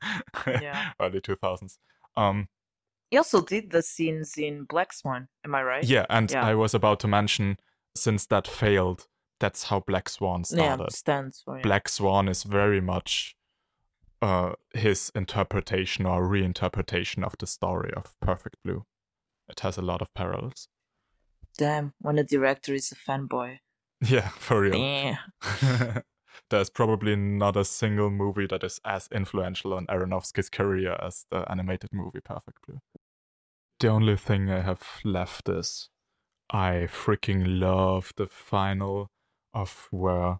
Yeah. 0.46 0.92
early 1.00 1.20
two 1.20 1.36
thousands. 1.36 1.78
Um, 2.16 2.48
He 3.10 3.16
also 3.18 3.40
did 3.40 3.70
the 3.70 3.82
scenes 3.82 4.36
in 4.36 4.64
Black 4.64 4.92
Swan. 4.92 5.28
Am 5.44 5.54
I 5.54 5.62
right? 5.62 5.84
yeah, 5.84 6.06
and 6.10 6.28
Yeah. 6.32 6.44
I 6.44 6.54
was 6.56 6.74
about 6.74 6.98
to 7.00 7.08
mention 7.08 7.58
since 7.96 8.26
that 8.26 8.46
failed, 8.46 9.06
that's 9.40 9.64
how 9.64 9.80
Black 9.80 10.08
Swan 10.08 10.44
started. 10.44 10.84
Yeah, 10.84 10.88
stands 10.90 11.42
for. 11.44 11.56
Yeah. 11.56 11.62
Black 11.62 11.88
Swan 11.88 12.28
is 12.28 12.42
very 12.42 12.80
much 12.80 13.36
uh, 14.22 14.52
his 14.74 15.10
interpretation 15.14 16.06
or 16.06 16.26
reinterpretation 16.26 17.24
of 17.24 17.34
the 17.38 17.46
story 17.46 17.92
of 17.96 18.14
Perfect 18.20 18.56
Blue. 18.64 18.84
It 19.48 19.60
has 19.60 19.76
a 19.76 19.82
lot 19.82 20.02
of 20.02 20.12
parallels. 20.14 20.68
Damn, 21.58 21.94
when 22.00 22.18
a 22.18 22.24
director 22.24 22.74
is 22.74 22.92
a 22.92 22.96
fanboy. 22.96 23.58
Yeah, 24.06 24.28
for 24.28 24.60
real. 24.60 24.76
Yeah. 24.76 25.16
There's 26.50 26.68
probably 26.68 27.16
not 27.16 27.56
a 27.56 27.64
single 27.64 28.10
movie 28.10 28.46
that 28.46 28.62
is 28.62 28.78
as 28.84 29.08
influential 29.10 29.72
on 29.72 29.86
Aronofsky's 29.86 30.50
career 30.50 30.98
as 31.00 31.24
the 31.30 31.50
animated 31.50 31.88
movie 31.94 32.20
Perfect 32.22 32.58
Blue. 32.66 32.78
The 33.80 33.88
only 33.88 34.18
thing 34.18 34.50
I 34.50 34.60
have 34.60 34.82
left 35.02 35.48
is 35.48 35.88
I 36.50 36.86
freaking 36.90 37.58
love 37.60 38.12
the 38.16 38.26
final 38.26 39.10
of 39.52 39.88
where 39.90 40.38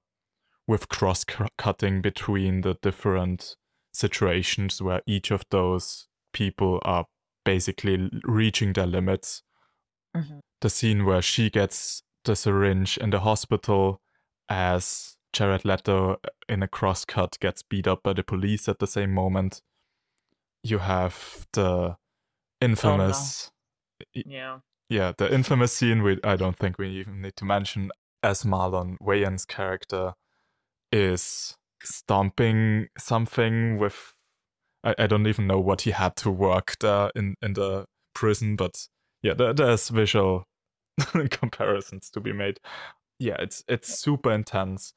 with 0.66 0.88
cross 0.88 1.24
cutting 1.58 2.02
between 2.02 2.60
the 2.62 2.74
different 2.82 3.56
situations 3.92 4.82
where 4.82 5.00
each 5.06 5.30
of 5.30 5.44
those 5.50 6.08
people 6.32 6.80
are 6.84 7.06
basically 7.44 8.10
reaching 8.24 8.72
their 8.72 8.86
limits. 8.86 9.42
Mhm. 10.14 10.40
The 10.60 10.70
scene 10.70 11.04
where 11.04 11.22
she 11.22 11.50
gets 11.50 12.02
the 12.24 12.34
syringe 12.36 12.98
in 12.98 13.10
the 13.10 13.20
hospital 13.20 14.00
as 14.48 15.16
Jared 15.32 15.64
Leto 15.64 16.14
uh, 16.14 16.16
in 16.48 16.62
a 16.62 16.68
cross 16.68 17.04
cut 17.04 17.38
gets 17.40 17.62
beat 17.62 17.86
up 17.86 18.02
by 18.02 18.12
the 18.12 18.22
police 18.24 18.68
at 18.68 18.78
the 18.78 18.86
same 18.86 19.12
moment. 19.12 19.62
you 20.62 20.78
have 20.78 21.46
the 21.52 21.96
infamous 22.60 23.52
Yeah. 24.12 24.60
Yeah, 24.88 25.12
the 25.16 25.32
infamous 25.32 25.72
scene 25.72 26.02
we 26.02 26.18
I 26.22 26.36
don't 26.36 26.56
think 26.56 26.78
we 26.78 26.88
even 26.88 27.22
need 27.22 27.36
to 27.36 27.44
mention 27.44 27.90
as 28.22 28.44
Marlon 28.44 28.96
Wayans' 29.00 29.46
character 29.46 30.14
is 30.92 31.56
stomping 31.82 32.88
something 32.98 33.78
with 33.78 34.14
I, 34.84 34.94
I 34.98 35.06
don't 35.06 35.26
even 35.26 35.46
know 35.46 35.60
what 35.60 35.82
he 35.82 35.90
had 35.90 36.16
to 36.16 36.30
work 36.30 36.76
there 36.80 37.10
in, 37.14 37.34
in 37.42 37.54
the 37.54 37.86
prison, 38.14 38.56
but 38.56 38.86
yeah, 39.22 39.34
there, 39.34 39.52
there's 39.52 39.88
visual 39.88 40.44
comparisons 41.30 42.08
to 42.10 42.20
be 42.20 42.32
made. 42.32 42.60
Yeah, 43.18 43.36
it's 43.40 43.64
it's 43.68 43.98
super 43.98 44.30
intense. 44.30 44.94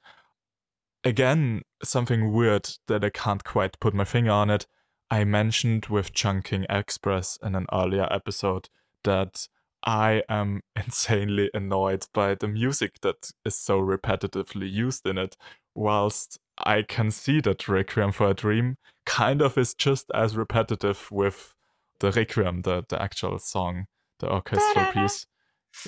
Again, 1.04 1.62
something 1.84 2.34
weird 2.34 2.70
that 2.88 3.04
I 3.04 3.10
can't 3.10 3.44
quite 3.44 3.80
put 3.80 3.94
my 3.94 4.04
finger 4.04 4.32
on 4.32 4.50
it. 4.50 4.68
I 5.10 5.24
mentioned 5.24 5.88
with 5.88 6.14
Chungking 6.14 6.66
Express 6.70 7.40
in 7.42 7.56
an 7.56 7.66
earlier 7.74 8.08
episode 8.12 8.70
that 9.06 9.48
I 9.84 10.24
am 10.30 10.62
insanely 10.76 11.50
annoyed 11.54 12.06
by 12.14 12.36
the 12.36 12.48
music 12.48 13.00
that 13.02 13.32
is 13.46 13.58
so 13.58 13.80
repetitively 13.80 14.72
used 14.72 15.06
in 15.08 15.18
it, 15.18 15.36
whilst 15.76 16.40
I 16.58 16.82
can 16.82 17.12
see 17.12 17.40
that 17.42 17.68
Requiem 17.68 18.12
for 18.12 18.30
a 18.30 18.34
Dream 18.34 18.78
kind 19.06 19.42
of 19.42 19.58
is 19.58 19.74
just 19.74 20.12
as 20.14 20.36
repetitive 20.36 21.08
with 21.12 21.54
the 22.00 22.12
Requiem, 22.12 22.62
the, 22.62 22.84
the 22.88 23.02
actual 23.02 23.40
song, 23.40 23.86
the 24.20 24.32
orchestral 24.32 24.86
piece. 24.92 25.26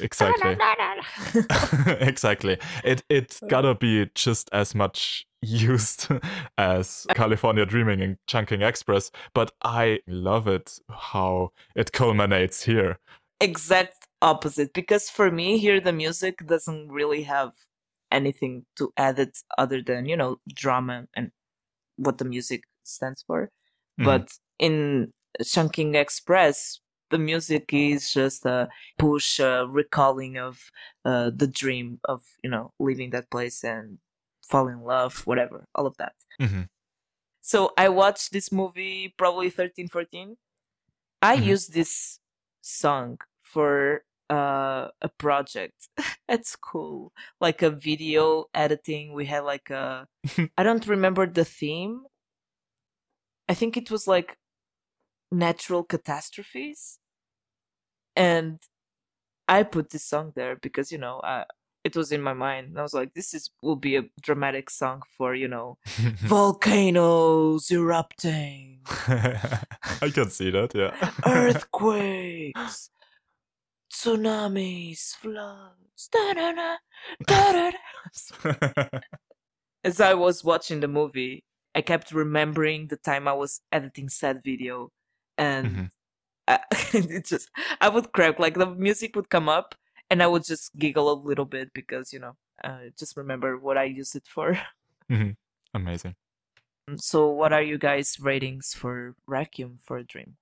Exactly. 0.01 0.57
exactly. 2.07 2.57
It 2.83 3.03
it 3.09 3.39
gotta 3.49 3.75
be 3.75 4.09
just 4.15 4.49
as 4.53 4.75
much 4.75 5.25
used 5.41 6.07
as 6.57 7.07
California 7.15 7.65
Dreaming 7.65 8.01
and 8.01 8.17
Chungking 8.27 8.61
Express, 8.61 9.11
but 9.33 9.51
I 9.63 9.99
love 10.07 10.47
it 10.47 10.79
how 10.89 11.49
it 11.75 11.91
culminates 11.91 12.63
here. 12.63 12.99
Exact 13.41 14.07
opposite 14.21 14.71
because 14.73 15.09
for 15.09 15.31
me 15.31 15.57
here 15.57 15.81
the 15.81 15.91
music 15.91 16.45
doesn't 16.45 16.89
really 16.91 17.23
have 17.23 17.53
anything 18.11 18.65
to 18.75 18.93
add 18.97 19.17
it 19.17 19.35
other 19.57 19.81
than 19.81 20.05
you 20.05 20.15
know 20.15 20.37
drama 20.53 21.07
and 21.15 21.31
what 21.95 22.17
the 22.19 22.25
music 22.25 22.63
stands 22.83 23.23
for 23.23 23.49
Mhm. 23.99 24.05
but 24.05 24.25
in 24.59 25.11
chungking 25.43 25.95
express 25.95 26.79
the 27.09 27.17
music 27.17 27.73
is 27.73 28.13
just 28.13 28.45
a 28.45 28.69
push 28.99 29.39
a 29.39 29.65
recalling 29.67 30.37
of 30.37 30.69
uh, 31.03 31.31
the 31.35 31.47
dream 31.47 31.99
of 32.05 32.21
you 32.43 32.49
know 32.49 32.71
leaving 32.79 33.09
that 33.09 33.29
place 33.31 33.63
and 33.63 33.97
fall 34.47 34.67
in 34.67 34.81
love 34.83 35.25
whatever 35.25 35.65
all 35.73 35.87
of 35.87 35.97
that 35.97 36.13
Mhm. 36.39 36.69
so 37.41 37.73
i 37.77 37.89
watched 37.89 38.31
this 38.31 38.51
movie 38.51 39.09
probably 39.17 39.49
13 39.49 39.87
14 39.87 40.37
i 41.21 41.35
Mhm. 41.37 41.45
used 41.53 41.73
this 41.73 42.19
song 42.61 43.17
for 43.51 44.03
uh, 44.29 44.87
a 45.01 45.09
project 45.17 45.89
at 46.29 46.45
school 46.45 47.11
like 47.39 47.61
a 47.61 47.69
video 47.69 48.45
editing. 48.53 49.13
We 49.13 49.25
had 49.25 49.43
like 49.43 49.69
a 49.69 50.07
i 50.57 50.63
don't 50.63 50.87
remember 50.87 51.27
the 51.27 51.45
theme. 51.45 52.03
I 53.49 53.53
think 53.53 53.75
it 53.75 53.91
was 53.91 54.07
like 54.07 54.37
natural 55.31 55.83
catastrophes. 55.83 56.99
And 58.15 58.59
i 59.47 59.63
put 59.63 59.89
this 59.89 60.05
song 60.05 60.31
there 60.35 60.55
because 60.55 60.91
you 60.91 60.97
know 60.97 61.19
uh, 61.19 61.43
it 61.83 61.95
was 61.95 62.11
in 62.11 62.21
my 62.21 62.33
mind 62.33 62.67
and 62.67 62.79
i 62.79 62.81
was 62.81 62.93
like 62.93 63.13
this 63.13 63.33
is 63.33 63.49
will 63.61 63.75
be 63.75 63.95
a 63.95 64.03
dramatic 64.21 64.69
song 64.69 65.01
for 65.17 65.33
you 65.33 65.47
know 65.47 65.77
volcanoes 66.35 67.71
erupting. 67.71 68.79
I 70.01 70.09
can 70.13 70.29
see 70.29 70.51
that, 70.51 70.73
yeah. 70.73 70.93
earthquakes, 71.25 72.89
tsunamis, 73.91 75.15
floods. 75.15 76.09
da-da-da, 76.11 76.77
da-da-da. 77.27 78.99
As 79.83 79.99
I 79.99 80.13
was 80.13 80.43
watching 80.43 80.79
the 80.79 80.87
movie, 80.87 81.43
I 81.75 81.81
kept 81.81 82.11
remembering 82.11 82.87
the 82.87 82.97
time 82.97 83.27
I 83.27 83.33
was 83.33 83.61
editing 83.71 84.09
said 84.09 84.41
video, 84.43 84.91
and 85.37 85.67
Mhm. 85.67 85.91
I, 86.47 86.59
it 86.93 87.25
just 87.25 87.49
I 87.79 87.89
would 87.89 88.11
crack 88.13 88.39
like 88.39 88.55
the 88.55 88.67
music 88.67 89.15
would 89.15 89.29
come 89.29 89.49
up, 89.49 89.75
and 90.09 90.21
I 90.21 90.27
would 90.27 90.43
just 90.45 90.75
giggle 90.77 91.11
a 91.11 91.17
little 91.17 91.45
bit 91.45 91.73
because 91.73 92.13
you 92.13 92.19
know 92.19 92.35
I 92.63 92.91
just 92.97 93.17
remember 93.17 93.57
what 93.57 93.77
I 93.77 93.85
used 93.85 94.15
it 94.15 94.27
for. 94.27 94.59
Mhm. 95.09 95.35
Amazing. 95.73 96.15
So, 96.97 97.29
what 97.29 97.53
are 97.53 97.61
you 97.63 97.77
guys' 97.77 98.19
ratings 98.19 98.73
for 98.73 99.15
Requiem 99.25 99.79
for 99.85 99.97
a 99.97 100.03
Dream? 100.03 100.37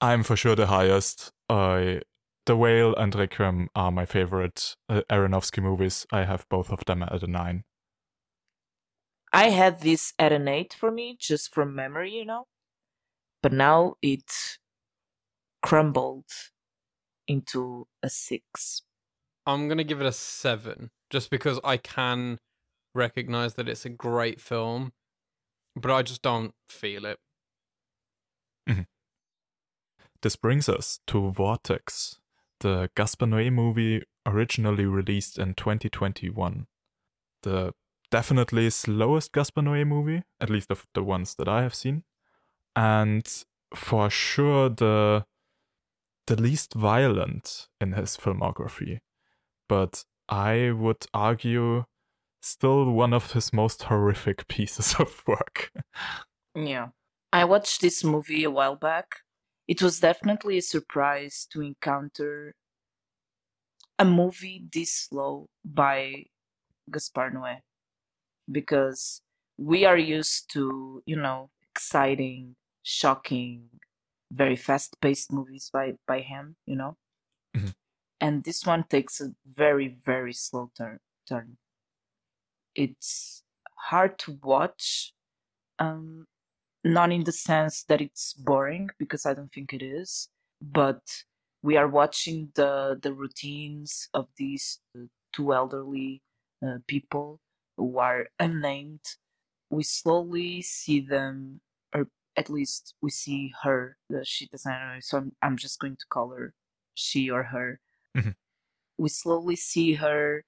I'm 0.00 0.22
for 0.22 0.36
sure 0.36 0.54
the 0.54 0.66
highest. 0.66 1.32
I 1.48 2.02
The 2.44 2.56
Whale 2.56 2.94
and 2.96 3.14
Requiem 3.14 3.68
are 3.74 3.90
my 3.90 4.04
favorite 4.04 4.76
uh, 4.88 5.02
Aronofsky 5.10 5.62
movies. 5.62 6.06
I 6.12 6.24
have 6.24 6.46
both 6.48 6.70
of 6.70 6.84
them 6.84 7.02
at 7.02 7.22
a 7.22 7.26
nine. 7.26 7.64
I 9.32 9.50
had 9.50 9.80
this 9.80 10.12
at 10.18 10.32
an 10.32 10.48
eight 10.48 10.74
for 10.74 10.90
me, 10.90 11.16
just 11.18 11.52
from 11.52 11.74
memory, 11.74 12.12
you 12.12 12.24
know. 12.24 12.46
But 13.42 13.52
now 13.52 13.94
it 14.02 14.58
crumbled 15.62 16.30
into 17.26 17.86
a 18.02 18.08
six. 18.08 18.82
I'm 19.46 19.68
gonna 19.68 19.84
give 19.84 20.00
it 20.00 20.06
a 20.06 20.12
seven, 20.12 20.90
just 21.10 21.30
because 21.30 21.60
I 21.64 21.76
can 21.76 22.38
recognize 22.94 23.54
that 23.54 23.68
it's 23.68 23.84
a 23.84 23.90
great 23.90 24.40
film, 24.40 24.92
but 25.74 25.90
I 25.90 26.02
just 26.02 26.22
don't 26.22 26.54
feel 26.68 27.04
it. 27.06 27.18
This 30.26 30.34
brings 30.34 30.68
us 30.68 30.98
to 31.06 31.30
Vortex, 31.30 32.18
the 32.58 32.90
Gaspar 32.96 33.26
Noé 33.26 33.52
movie 33.52 34.02
originally 34.26 34.84
released 34.84 35.38
in 35.38 35.54
2021. 35.54 36.66
The 37.44 37.72
definitely 38.10 38.70
slowest 38.70 39.32
Gaspar 39.32 39.62
Noé 39.62 39.86
movie, 39.86 40.24
at 40.40 40.50
least 40.50 40.72
of 40.72 40.84
the 40.94 41.04
ones 41.04 41.36
that 41.36 41.46
I 41.46 41.62
have 41.62 41.76
seen, 41.76 42.02
and 42.74 43.24
for 43.72 44.10
sure 44.10 44.68
the 44.68 45.26
the 46.26 46.42
least 46.42 46.74
violent 46.74 47.68
in 47.80 47.92
his 47.92 48.16
filmography. 48.16 48.98
But 49.68 50.04
I 50.28 50.72
would 50.72 51.06
argue 51.14 51.84
still 52.42 52.90
one 52.90 53.12
of 53.12 53.30
his 53.30 53.52
most 53.52 53.84
horrific 53.84 54.48
pieces 54.48 54.96
of 54.98 55.22
work. 55.24 55.70
Yeah. 56.56 56.88
I 57.32 57.44
watched 57.44 57.80
this 57.80 58.02
movie 58.02 58.42
a 58.42 58.50
while 58.50 58.74
back. 58.74 59.18
It 59.68 59.80
was 59.80 60.00
definitely 60.00 60.58
a 60.58 60.62
surprise 60.62 61.46
to 61.52 61.60
encounter 61.62 62.56
a 63.98 64.04
movie 64.04 64.66
this 64.72 64.92
slow 64.92 65.48
by 65.64 66.24
Gaspar 66.90 67.30
Noé 67.32 67.60
because 68.50 69.22
we 69.58 69.84
are 69.84 69.98
used 69.98 70.50
to, 70.52 71.02
you 71.06 71.16
know, 71.16 71.50
exciting, 71.72 72.56
shocking, 72.82 73.68
very 74.32 74.56
fast-paced 74.56 75.32
movies 75.32 75.70
by 75.72 75.94
by 76.06 76.20
him, 76.20 76.56
you 76.66 76.76
know. 76.76 76.96
Mhm. 77.56 77.74
And 78.20 78.44
this 78.44 78.66
one 78.66 78.84
takes 78.84 79.22
a 79.22 79.34
very 79.46 79.88
very 79.88 80.34
slow 80.34 80.70
turn 80.76 81.00
turn. 81.26 81.56
It's 82.74 83.42
hard 83.76 84.18
to 84.20 84.32
watch 84.42 85.12
um 85.78 86.26
not 86.86 87.12
in 87.12 87.24
the 87.24 87.32
sense 87.32 87.84
that 87.84 88.00
it's 88.00 88.32
boring 88.34 88.90
because 88.98 89.26
I 89.26 89.34
don't 89.34 89.52
think 89.52 89.72
it 89.72 89.82
is, 89.82 90.28
but 90.62 91.02
we 91.62 91.76
are 91.76 91.88
watching 91.88 92.52
the 92.54 92.98
the 93.00 93.12
routines 93.14 94.08
of 94.14 94.28
these 94.38 94.80
uh, 94.96 95.06
two 95.34 95.52
elderly 95.54 96.22
uh, 96.66 96.78
people 96.86 97.40
who 97.76 97.98
are 97.98 98.28
unnamed. 98.40 99.02
We 99.70 99.82
slowly 99.84 100.62
see 100.62 101.00
them, 101.00 101.60
or 101.94 102.08
at 102.36 102.50
least 102.50 102.94
we 103.02 103.10
see 103.10 103.52
her. 103.64 103.98
Uh, 104.14 104.20
she 104.24 104.46
doesn't 104.48 104.70
know, 104.72 104.98
so 105.00 105.18
I'm, 105.18 105.32
I'm 105.42 105.56
just 105.56 105.80
going 105.80 105.96
to 105.96 106.06
call 106.10 106.30
her 106.30 106.54
she 106.94 107.30
or 107.30 107.44
her. 107.44 107.80
Mhm. 108.16 108.34
We 108.98 109.08
slowly 109.10 109.56
see 109.56 109.94
her 109.94 110.44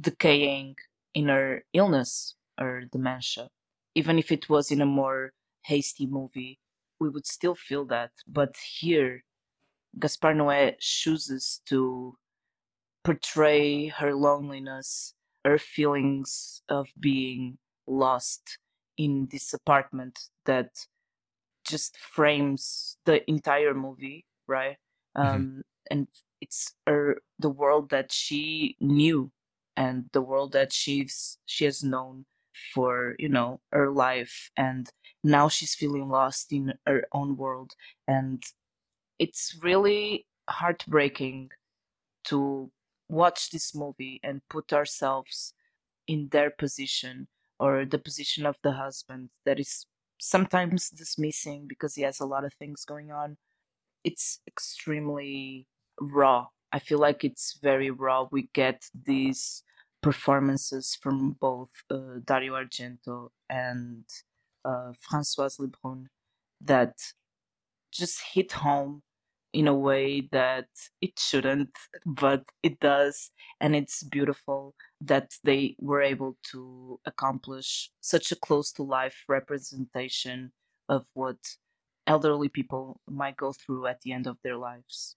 decaying 0.00 0.76
in 1.14 1.28
her 1.28 1.64
illness 1.72 2.36
or 2.60 2.82
dementia 2.90 3.48
even 3.94 4.18
if 4.18 4.32
it 4.32 4.48
was 4.48 4.70
in 4.72 4.80
a 4.80 4.86
more 4.86 5.32
hasty 5.64 6.06
movie, 6.06 6.58
we 7.00 7.08
would 7.08 7.26
still 7.26 7.54
feel 7.54 7.84
that. 7.86 8.12
But 8.26 8.56
here, 8.80 9.24
Gaspar 9.98 10.34
Noé 10.34 10.76
chooses 10.80 11.60
to 11.66 12.16
portray 13.04 13.88
her 13.88 14.14
loneliness, 14.14 15.14
her 15.44 15.58
feelings 15.58 16.62
of 16.68 16.88
being 16.98 17.58
lost 17.86 18.58
in 18.96 19.28
this 19.30 19.52
apartment 19.52 20.18
that 20.46 20.70
just 21.66 21.96
frames 21.98 22.98
the 23.04 23.28
entire 23.28 23.74
movie, 23.74 24.26
right? 24.46 24.76
Um, 25.16 25.62
and 25.90 26.08
it's 26.40 26.74
her 26.86 27.18
the 27.38 27.48
world 27.50 27.90
that 27.90 28.12
she 28.12 28.76
knew 28.80 29.32
and 29.76 30.04
the 30.12 30.22
world 30.22 30.52
that 30.52 30.72
she's 30.72 31.38
she 31.46 31.64
has 31.64 31.82
known 31.82 32.26
for 32.74 33.16
you 33.18 33.28
know 33.28 33.60
her 33.72 33.90
life 33.90 34.50
and 34.56 34.90
now 35.24 35.48
she's 35.48 35.74
feeling 35.74 36.08
lost 36.08 36.52
in 36.52 36.74
her 36.86 37.06
own 37.12 37.36
world 37.36 37.72
and 38.06 38.44
it's 39.18 39.58
really 39.62 40.26
heartbreaking 40.48 41.50
to 42.24 42.70
watch 43.08 43.50
this 43.50 43.74
movie 43.74 44.20
and 44.22 44.42
put 44.50 44.72
ourselves 44.72 45.54
in 46.06 46.28
their 46.30 46.50
position 46.50 47.28
or 47.58 47.84
the 47.84 47.98
position 47.98 48.46
of 48.46 48.56
the 48.62 48.72
husband 48.72 49.30
that 49.46 49.60
is 49.60 49.86
sometimes 50.20 50.90
dismissing 50.90 51.66
because 51.68 51.94
he 51.94 52.02
has 52.02 52.20
a 52.20 52.26
lot 52.26 52.44
of 52.44 52.54
things 52.54 52.84
going 52.84 53.10
on. 53.12 53.36
It's 54.04 54.40
extremely 54.46 55.68
raw. 56.00 56.48
I 56.72 56.78
feel 56.78 56.98
like 56.98 57.24
it's 57.24 57.58
very 57.62 57.90
raw. 57.90 58.28
We 58.30 58.50
get 58.52 58.84
these 58.94 59.62
performances 60.02 60.98
from 61.00 61.32
both 61.40 61.70
uh, 61.90 62.20
dario 62.24 62.54
argento 62.54 63.30
and 63.48 64.04
uh, 64.64 64.92
Françoise 64.92 65.58
Lebrun 65.58 66.06
that 66.60 66.94
just 67.92 68.20
hit 68.34 68.52
home 68.52 69.02
in 69.52 69.68
a 69.68 69.74
way 69.74 70.28
that 70.32 70.66
it 71.00 71.18
shouldn't, 71.18 71.70
but 72.04 72.44
it 72.62 72.80
does. 72.80 73.30
And 73.60 73.76
it's 73.76 74.02
beautiful 74.02 74.74
that 75.00 75.30
they 75.44 75.76
were 75.80 76.02
able 76.02 76.36
to 76.50 76.98
accomplish 77.06 77.90
such 78.00 78.32
a 78.32 78.36
close 78.36 78.72
to 78.72 78.82
life 78.82 79.24
representation 79.28 80.52
of 80.88 81.06
what 81.14 81.36
elderly 82.06 82.48
people 82.48 83.00
might 83.08 83.36
go 83.36 83.52
through 83.52 83.86
at 83.86 84.00
the 84.00 84.12
end 84.12 84.26
of 84.26 84.36
their 84.42 84.56
lives. 84.56 85.16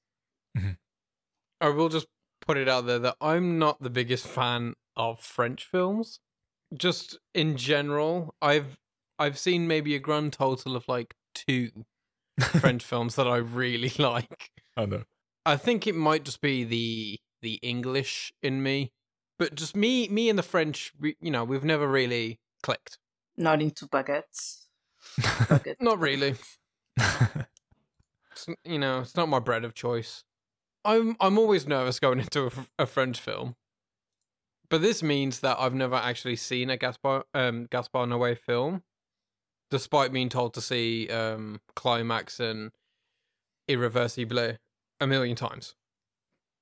I 1.60 1.70
will 1.70 1.90
just 1.90 2.08
put 2.42 2.58
it 2.58 2.70
out 2.70 2.86
there 2.86 3.00
that 3.00 3.18
I'm 3.20 3.58
not 3.58 3.82
the 3.82 3.90
biggest 3.90 4.28
fan 4.28 4.76
of 4.96 5.20
French 5.20 5.66
films. 5.66 6.20
Just 6.76 7.18
in 7.34 7.58
general, 7.58 8.36
I've 8.42 8.78
I've 9.20 9.38
seen 9.38 9.68
maybe 9.68 9.96
a 9.96 10.00
grand 10.00 10.34
total 10.34 10.76
of 10.76 10.88
like 10.88 11.16
two 11.34 11.86
French 12.40 12.84
films 12.84 13.16
that 13.16 13.28
I 13.28 13.38
really 13.38 13.92
like. 14.00 14.52
I 14.76 14.86
know. 14.86 15.04
I 15.46 15.56
think 15.56 15.88
it 15.88 15.96
might 15.96 16.26
just 16.26 16.42
be 16.42 16.64
the 16.64 17.20
the 17.42 17.60
English 17.62 18.34
in 18.42 18.64
me, 18.64 18.92
but 19.40 19.56
just 19.56 19.76
me 19.76 20.08
me 20.10 20.30
and 20.30 20.38
the 20.38 20.44
French, 20.44 20.92
we, 21.00 21.16
you 21.22 21.32
know, 21.32 21.44
we've 21.44 21.64
never 21.64 21.88
really 21.88 22.40
clicked. 22.62 22.98
Not 23.38 23.62
into 23.62 23.86
baguettes. 23.88 24.66
Baguette. 25.20 25.80
Not 25.80 26.00
really. 26.00 26.36
It's, 28.38 28.48
you 28.64 28.78
know, 28.78 29.00
it's 29.00 29.16
not 29.16 29.30
my 29.30 29.40
bread 29.40 29.64
of 29.64 29.74
choice. 29.74 30.24
I'm 30.86 31.18
I'm 31.20 31.38
always 31.38 31.68
nervous 31.68 32.00
going 32.00 32.20
into 32.20 32.52
a 32.78 32.86
French 32.86 33.20
film, 33.20 33.56
but 34.70 34.82
this 34.82 35.02
means 35.02 35.40
that 35.42 35.58
I've 35.60 35.74
never 35.74 35.96
actually 35.96 36.36
seen 36.36 36.70
a 36.70 36.78
Gaspar 36.78 37.24
um 37.34 37.68
Gaspar 37.72 38.06
Noé 38.06 38.38
film, 38.38 38.84
despite 39.72 40.12
being 40.14 40.30
told 40.30 40.54
to 40.56 40.62
see 40.62 41.10
um 41.10 41.62
Climax 41.76 42.40
and 42.40 42.72
Irreversible 43.68 44.58
a 45.02 45.08
million 45.08 45.36
times. 45.36 45.76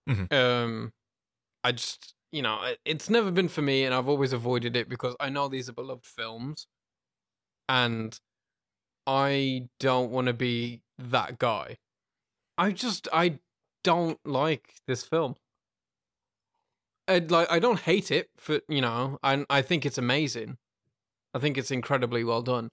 Mhm. 0.10 0.32
Um, 0.34 0.94
I 1.64 1.74
just 1.74 2.16
you 2.32 2.42
know 2.42 2.76
it's 2.86 3.10
never 3.10 3.32
been 3.32 3.50
for 3.50 3.62
me, 3.64 3.84
and 3.86 3.94
I've 3.96 4.10
always 4.10 4.34
avoided 4.34 4.76
it 4.76 4.90
because 4.90 5.16
I 5.20 5.30
know 5.30 5.48
these 5.48 5.70
are 5.70 5.74
beloved 5.74 6.06
films, 6.06 6.68
and 7.70 8.20
I 9.08 9.70
don't 9.80 10.12
want 10.12 10.28
to 10.28 10.34
be 10.34 10.84
that 10.98 11.40
guy. 11.40 11.78
I 12.58 12.72
just 12.72 13.10
I 13.14 13.40
don't 13.84 14.20
like 14.26 14.76
this 14.88 15.04
film. 15.04 15.36
I 17.08 17.20
like 17.20 17.50
I 17.52 17.60
don't 17.60 17.80
hate 17.80 18.12
it 18.12 18.30
for 18.38 18.62
you 18.68 18.82
know 18.82 19.20
I 19.24 19.46
I 19.50 19.62
think 19.62 19.86
it's 19.86 19.98
amazing. 19.98 20.58
I 21.34 21.40
think 21.40 21.58
it's 21.58 21.72
incredibly 21.72 22.24
well 22.24 22.42
done. 22.44 22.70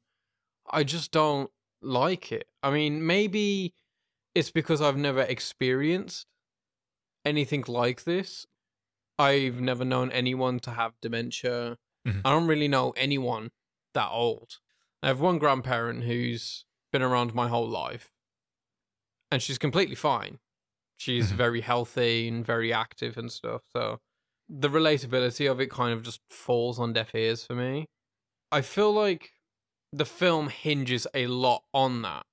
I 0.71 0.85
just 0.85 1.11
don't 1.11 1.51
like 1.81 2.33
it. 2.33 2.49
I 2.63 2.71
mean, 2.71 3.07
maybe 3.07 3.75
it's 4.35 4.51
because 4.51 4.81
I've 4.83 4.97
never 4.97 5.23
experienced 5.23 6.27
anything 7.25 7.65
like 7.69 8.05
this. 8.05 8.47
I've 9.19 9.61
never 9.61 9.85
known 9.85 10.13
anyone 10.13 10.61
to 10.61 10.73
have 10.73 11.01
dementia. 11.01 11.79
Mhm. 12.07 12.23
I 12.25 12.31
don't 12.31 12.47
really 12.49 12.69
know 12.69 12.93
anyone 12.93 13.53
that 13.95 14.11
old. 14.11 14.61
I 15.03 15.09
have 15.09 15.21
one 15.21 15.39
grandparent 15.39 16.05
who's 16.05 16.65
been 16.93 17.03
around 17.03 17.35
my 17.35 17.49
whole 17.49 17.69
life, 17.69 18.13
and 19.31 19.43
she's 19.43 19.59
completely 19.59 19.95
fine. 19.95 20.39
She's 20.99 21.33
Mhm. 21.33 21.37
very 21.37 21.61
healthy 21.63 22.29
and 22.29 22.47
very 22.47 22.73
active 22.73 23.19
and 23.19 23.33
stuff. 23.33 23.63
So 23.73 24.01
the 24.49 24.69
relatability 24.71 25.51
of 25.51 25.61
it 25.61 25.71
kind 25.71 25.93
of 25.95 26.03
just 26.03 26.23
falls 26.31 26.79
on 26.79 26.93
deaf 26.95 27.15
ears 27.15 27.47
for 27.47 27.55
me. 27.55 27.89
I 28.53 28.63
feel 28.63 28.93
like 28.93 29.35
the 29.93 30.05
film 30.07 30.49
hinges 30.49 31.07
a 31.15 31.27
lot 31.27 31.65
on 31.75 32.03
that 32.03 32.25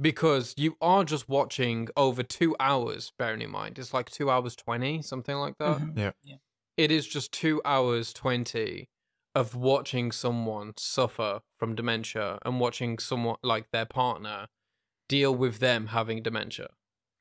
because 0.00 0.54
you 0.56 0.76
are 0.80 1.04
just 1.04 1.28
watching 1.28 1.88
over 1.96 2.22
two 2.22 2.54
hours, 2.60 3.12
bearing 3.18 3.42
in 3.42 3.50
mind 3.50 3.78
it's 3.78 3.94
like 3.94 4.10
two 4.10 4.30
hours 4.30 4.54
20, 4.56 5.02
something 5.02 5.36
like 5.36 5.56
that 5.58 5.80
Mhm. 5.80 6.14
it 6.76 6.90
is 6.90 7.06
just 7.06 7.32
two 7.32 7.62
hours 7.64 8.12
20 8.12 8.88
of 9.34 9.54
watching 9.54 10.12
someone 10.12 10.74
suffer 10.78 11.42
from 11.58 11.74
dementia 11.74 12.38
and 12.44 12.60
watching 12.60 12.98
someone 12.98 13.36
like 13.42 13.70
their 13.70 13.86
partner 13.86 14.48
deal 15.08 15.34
with 15.34 15.58
them 15.58 15.88
having 15.88 16.22
dementia. 16.22 16.70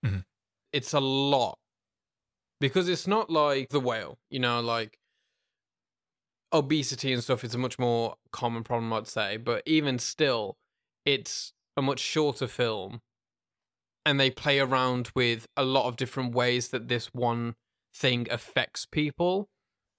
Mhm. 0.04 0.26
It's 0.72 0.94
a 0.94 1.00
lot 1.00 1.60
because 2.60 2.90
it's 2.90 3.08
not 3.08 3.30
like 3.30 3.70
the 3.70 3.80
whale, 3.80 4.20
you 4.30 4.40
know, 4.40 4.62
like 4.62 4.98
obesity 6.56 7.14
and 7.14 7.24
stuff 7.24 7.44
is 7.44 7.54
a 7.54 7.58
much 7.58 7.78
more 7.78 8.16
common 8.32 8.64
problem, 8.64 8.92
I'd 8.94 9.08
say. 9.08 9.38
But 9.38 9.64
even 9.66 10.00
still, 10.00 10.58
it's 11.06 11.54
a 11.78 11.82
much 11.82 12.00
shorter 12.00 12.48
film 12.48 13.02
and 14.06 14.20
they 14.20 14.30
play 14.30 14.60
around 14.60 15.10
with 15.16 15.48
a 15.58 15.64
lot 15.64 15.88
of 15.88 15.98
different 15.98 16.34
ways 16.34 16.70
that 16.70 16.88
this 16.88 17.14
one 17.14 17.56
thing 17.94 18.28
affects 18.30 18.86
people. 18.86 19.50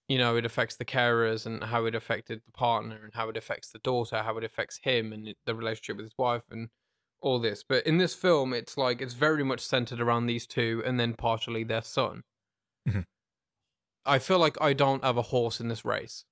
You 0.08 0.18
know, 0.18 0.36
it 0.36 0.46
affects 0.46 0.76
the 0.76 0.84
carers 0.84 1.44
and 1.44 1.64
how 1.64 1.84
it 1.84 1.94
affected 1.94 2.42
the 2.46 2.52
partner 2.52 3.00
and 3.02 3.12
how 3.14 3.28
it 3.28 3.36
affects 3.36 3.70
the 3.70 3.80
daughter, 3.80 4.22
how 4.22 4.38
it 4.38 4.44
affects 4.44 4.78
him 4.82 5.12
and 5.12 5.34
the 5.44 5.54
relationship 5.54 5.96
with 5.96 6.06
his 6.06 6.16
wife 6.16 6.44
and 6.50 6.68
all 7.20 7.40
this. 7.40 7.64
But 7.68 7.84
in 7.84 7.98
this 7.98 8.14
film, 8.14 8.54
it's 8.54 8.76
like 8.76 9.02
it's 9.02 9.14
very 9.14 9.42
much 9.42 9.60
centered 9.60 10.00
around 10.00 10.26
these 10.26 10.46
two 10.46 10.82
and 10.86 11.00
then 11.00 11.14
partially 11.14 11.64
their 11.64 11.82
son. 11.82 12.22
Mhm. 12.88 13.04
I 14.04 14.20
feel 14.20 14.38
like 14.38 14.60
I 14.60 14.72
don't 14.72 15.02
have 15.02 15.16
a 15.16 15.22
horse 15.22 15.58
in 15.60 15.66
this 15.66 15.84
race. 15.84 16.24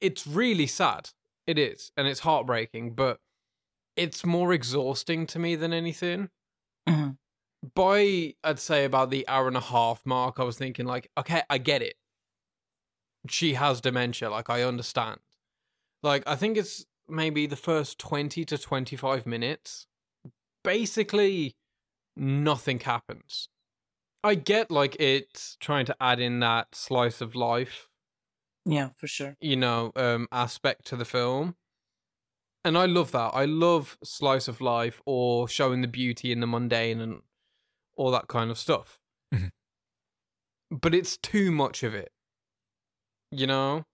It's 0.00 0.26
really 0.26 0.66
sad. 0.66 1.10
It 1.46 1.58
is. 1.58 1.92
And 1.96 2.06
it's 2.06 2.20
heartbreaking, 2.20 2.94
but 2.94 3.20
it's 3.96 4.24
more 4.24 4.52
exhausting 4.52 5.26
to 5.28 5.38
me 5.38 5.56
than 5.56 5.72
anything 5.72 6.30
Mhm. 6.88 7.18
by 7.74 8.34
I'd 8.42 8.58
say 8.58 8.84
about 8.84 9.10
the 9.10 9.28
hour 9.28 9.46
and 9.46 9.56
a 9.56 9.60
half 9.60 10.06
mark, 10.06 10.40
I 10.40 10.44
was 10.44 10.56
thinking 10.56 10.86
like, 10.86 11.10
okay, 11.18 11.42
I 11.50 11.58
get 11.58 11.82
it. 11.82 11.96
She 13.28 13.54
has 13.54 13.80
dementia, 13.82 14.30
like 14.30 14.48
I 14.48 14.62
understand. 14.62 15.20
Like 16.02 16.22
I 16.26 16.36
think 16.36 16.56
it's 16.56 16.86
maybe 17.06 17.46
the 17.46 17.56
first 17.56 17.98
twenty 17.98 18.44
to 18.46 18.56
twenty 18.56 18.96
five 18.96 19.26
minutes. 19.26 19.86
Basically, 20.64 21.56
nothing 22.16 22.80
happens. 22.80 23.48
I 24.24 24.36
get 24.36 24.70
like 24.70 24.96
it's 24.98 25.56
trying 25.60 25.84
to 25.86 25.96
add 26.00 26.20
in 26.20 26.40
that 26.40 26.74
slice 26.74 27.20
of 27.20 27.34
life 27.34 27.89
Yeah, 28.70 28.90
for 28.96 29.06
sure. 29.06 29.36
you 29.40 29.56
know, 29.56 29.92
um, 29.96 30.28
aspect 30.32 30.86
to 30.86 30.96
the 30.96 31.04
film. 31.04 31.56
And 32.64 32.76
I 32.76 32.84
love 32.86 33.10
that. 33.12 33.30
I 33.34 33.46
love 33.46 33.96
slice 34.04 34.46
of 34.46 34.60
life 34.60 35.00
or 35.06 35.48
showing 35.48 35.80
the 35.80 35.88
beauty 35.88 36.30
in 36.30 36.40
the 36.40 36.46
mundane 36.46 37.00
and 37.00 37.22
all 37.96 38.10
that 38.10 38.28
kind 38.28 38.50
of 38.50 38.58
stuff. 38.58 39.00
Mhm. 39.34 39.50
But 40.70 40.94
it's 40.94 41.16
too 41.16 41.50
much 41.50 41.82
of 41.82 41.94
it. 41.94 42.12
You 43.30 43.46
know? 43.46 43.86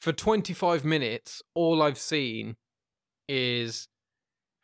For 0.00 0.12
25 0.12 0.84
minutes, 0.84 1.42
all 1.54 1.80
I've 1.82 1.98
seen 1.98 2.56
is 3.28 3.88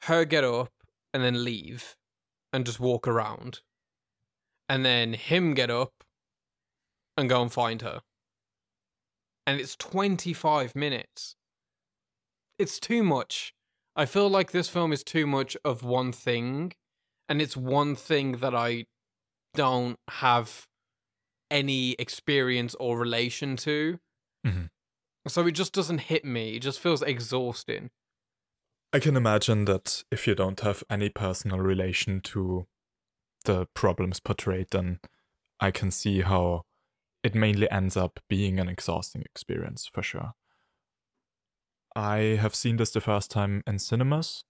her 0.03 0.25
get 0.25 0.45
up 0.45 0.73
and 1.15 1.23
then 1.23 1.45
leave 1.45 1.97
and 2.53 2.65
just 2.67 2.81
walk 2.81 3.07
around. 3.07 3.61
And 4.69 4.85
then 4.85 5.15
him 5.15 5.55
get 5.55 5.71
up 5.71 6.05
and 7.17 7.29
go 7.29 7.43
and 7.43 7.53
find 7.53 7.83
her 7.83 8.03
and 9.47 9.61
it's 9.61 9.77
25 9.77 10.75
minutes. 10.77 11.37
It's 12.59 12.79
too 12.79 13.03
much. 13.03 13.55
I 13.97 14.07
feel 14.07 14.29
like 14.29 14.53
this 14.53 14.69
film 14.69 14.93
is 14.93 15.03
too 15.03 15.27
much 15.27 15.57
of 15.65 15.83
one 15.83 16.13
thing, 16.13 16.73
and 17.29 17.41
it's 17.43 17.57
one 17.57 17.97
thing 17.97 18.39
that 18.39 18.55
I 18.55 18.87
don't 19.55 19.99
have 20.09 20.67
any 21.51 21.93
experience 21.99 22.75
or 22.77 22.99
relation 22.99 23.57
to. 23.57 23.99
Mhm. 24.47 24.71
So 25.27 25.47
it 25.47 25.53
just 25.53 25.73
doesn't 25.73 25.99
hit 25.99 26.25
me. 26.25 26.57
It 26.57 26.61
just 26.61 26.81
feels 26.81 27.03
exhausting. 27.03 27.91
I 28.93 29.01
can 29.01 29.17
imagine 29.17 29.67
that 29.67 30.05
if 30.11 30.27
you 30.27 30.35
don't 30.35 30.61
have 30.61 30.83
any 30.91 31.11
personal 31.11 31.59
relation 31.59 32.21
to 32.23 32.67
the 33.45 33.67
problems 33.75 34.21
portrayed, 34.21 34.71
then 34.71 35.01
I 35.61 35.71
can 35.71 35.91
see 35.91 36.23
how 36.23 36.65
it 37.23 37.35
mainly 37.35 37.71
ends 37.71 37.97
up 37.97 38.21
being 38.29 38.59
an 38.59 38.69
exhausting 38.69 39.23
experience 39.23 39.89
for 39.93 40.03
sure. 40.03 40.33
I 41.95 42.39
have 42.41 42.55
seen 42.55 42.77
this 42.77 42.93
the 42.93 43.01
first 43.01 43.31
time 43.31 43.63
in 43.67 43.79
cinemas, 43.79 44.45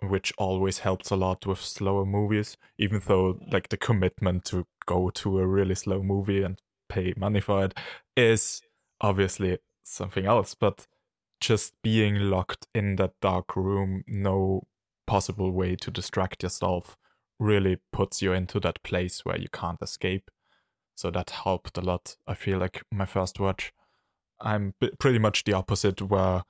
which 0.00 0.32
always 0.38 0.80
helps 0.80 1.10
a 1.10 1.16
lot 1.16 1.46
with 1.46 1.60
slower 1.60 2.04
movies, 2.06 2.56
even 2.78 3.02
though 3.06 3.38
like 3.52 3.68
the 3.68 3.76
commitment 3.76 4.44
to 4.46 4.66
go 4.86 5.10
to 5.10 5.38
a 5.38 5.46
really 5.46 5.74
slow 5.74 6.02
movie 6.02 6.42
and 6.42 6.58
pay 6.88 7.12
money 7.16 7.40
for 7.40 7.64
it 7.64 7.74
is 8.16 8.62
obviously 9.00 9.58
something 9.82 10.26
else. 10.26 10.54
But 10.54 10.86
just 11.40 11.74
being 11.82 12.16
locked 12.30 12.66
in 12.74 12.96
that 12.96 13.12
dark 13.20 13.56
room, 13.56 14.04
no 14.06 14.66
possible 15.06 15.50
way 15.52 15.76
to 15.76 15.90
distract 15.90 16.42
yourself, 16.42 16.96
really 17.38 17.78
puts 17.92 18.22
you 18.22 18.32
into 18.32 18.58
that 18.60 18.82
place 18.82 19.24
where 19.24 19.38
you 19.38 19.48
can't 19.52 19.80
escape. 19.82 20.30
So 20.96 21.10
that 21.10 21.30
helped 21.30 21.78
a 21.78 21.82
lot. 21.82 22.16
I 22.26 22.34
feel 22.34 22.58
like 22.58 22.82
my 22.90 23.06
first 23.06 23.38
watch. 23.38 23.72
I'm 24.40 24.74
b- 24.80 24.90
pretty 24.98 25.18
much 25.18 25.44
the 25.44 25.52
opposite, 25.52 26.02
where 26.02 26.42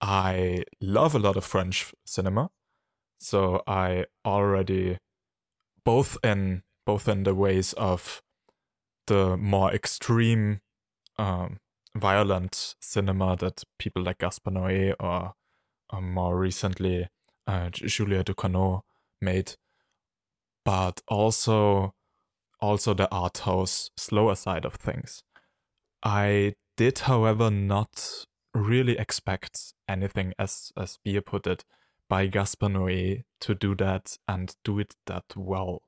I 0.00 0.64
love 0.80 1.14
a 1.14 1.18
lot 1.18 1.36
of 1.36 1.44
French 1.44 1.94
cinema. 2.04 2.50
So 3.18 3.62
I 3.66 4.06
already 4.24 4.98
both 5.84 6.18
in 6.22 6.62
both 6.86 7.08
in 7.08 7.22
the 7.22 7.34
ways 7.34 7.72
of 7.74 8.22
the 9.06 9.36
more 9.36 9.72
extreme 9.72 10.60
um, 11.18 11.58
violent 11.96 12.74
cinema 12.80 13.36
that 13.36 13.62
people 13.78 14.02
like 14.02 14.18
Gaspar 14.18 14.50
Noé 14.50 14.94
or, 14.98 15.34
or 15.92 16.00
more 16.00 16.38
recently 16.38 17.08
uh, 17.46 17.68
Julia 17.70 18.24
Ducournau 18.24 18.82
made, 19.20 19.56
but 20.64 21.00
also 21.08 21.94
also 22.60 22.94
the 22.94 23.10
art 23.10 23.38
house 23.38 23.90
slower 23.96 24.34
side 24.34 24.64
of 24.64 24.74
things. 24.74 25.22
I 26.02 26.54
did, 26.76 27.00
however, 27.00 27.50
not 27.50 28.26
really 28.54 28.98
expect 28.98 29.74
anything, 29.88 30.32
as 30.38 30.72
as 30.76 30.98
Bia 31.04 31.22
put 31.22 31.46
it, 31.46 31.64
by 32.08 32.26
Gaspar 32.26 32.68
Noé 32.68 33.24
to 33.40 33.54
do 33.54 33.74
that 33.76 34.16
and 34.26 34.54
do 34.64 34.78
it 34.78 34.94
that 35.06 35.24
well. 35.36 35.82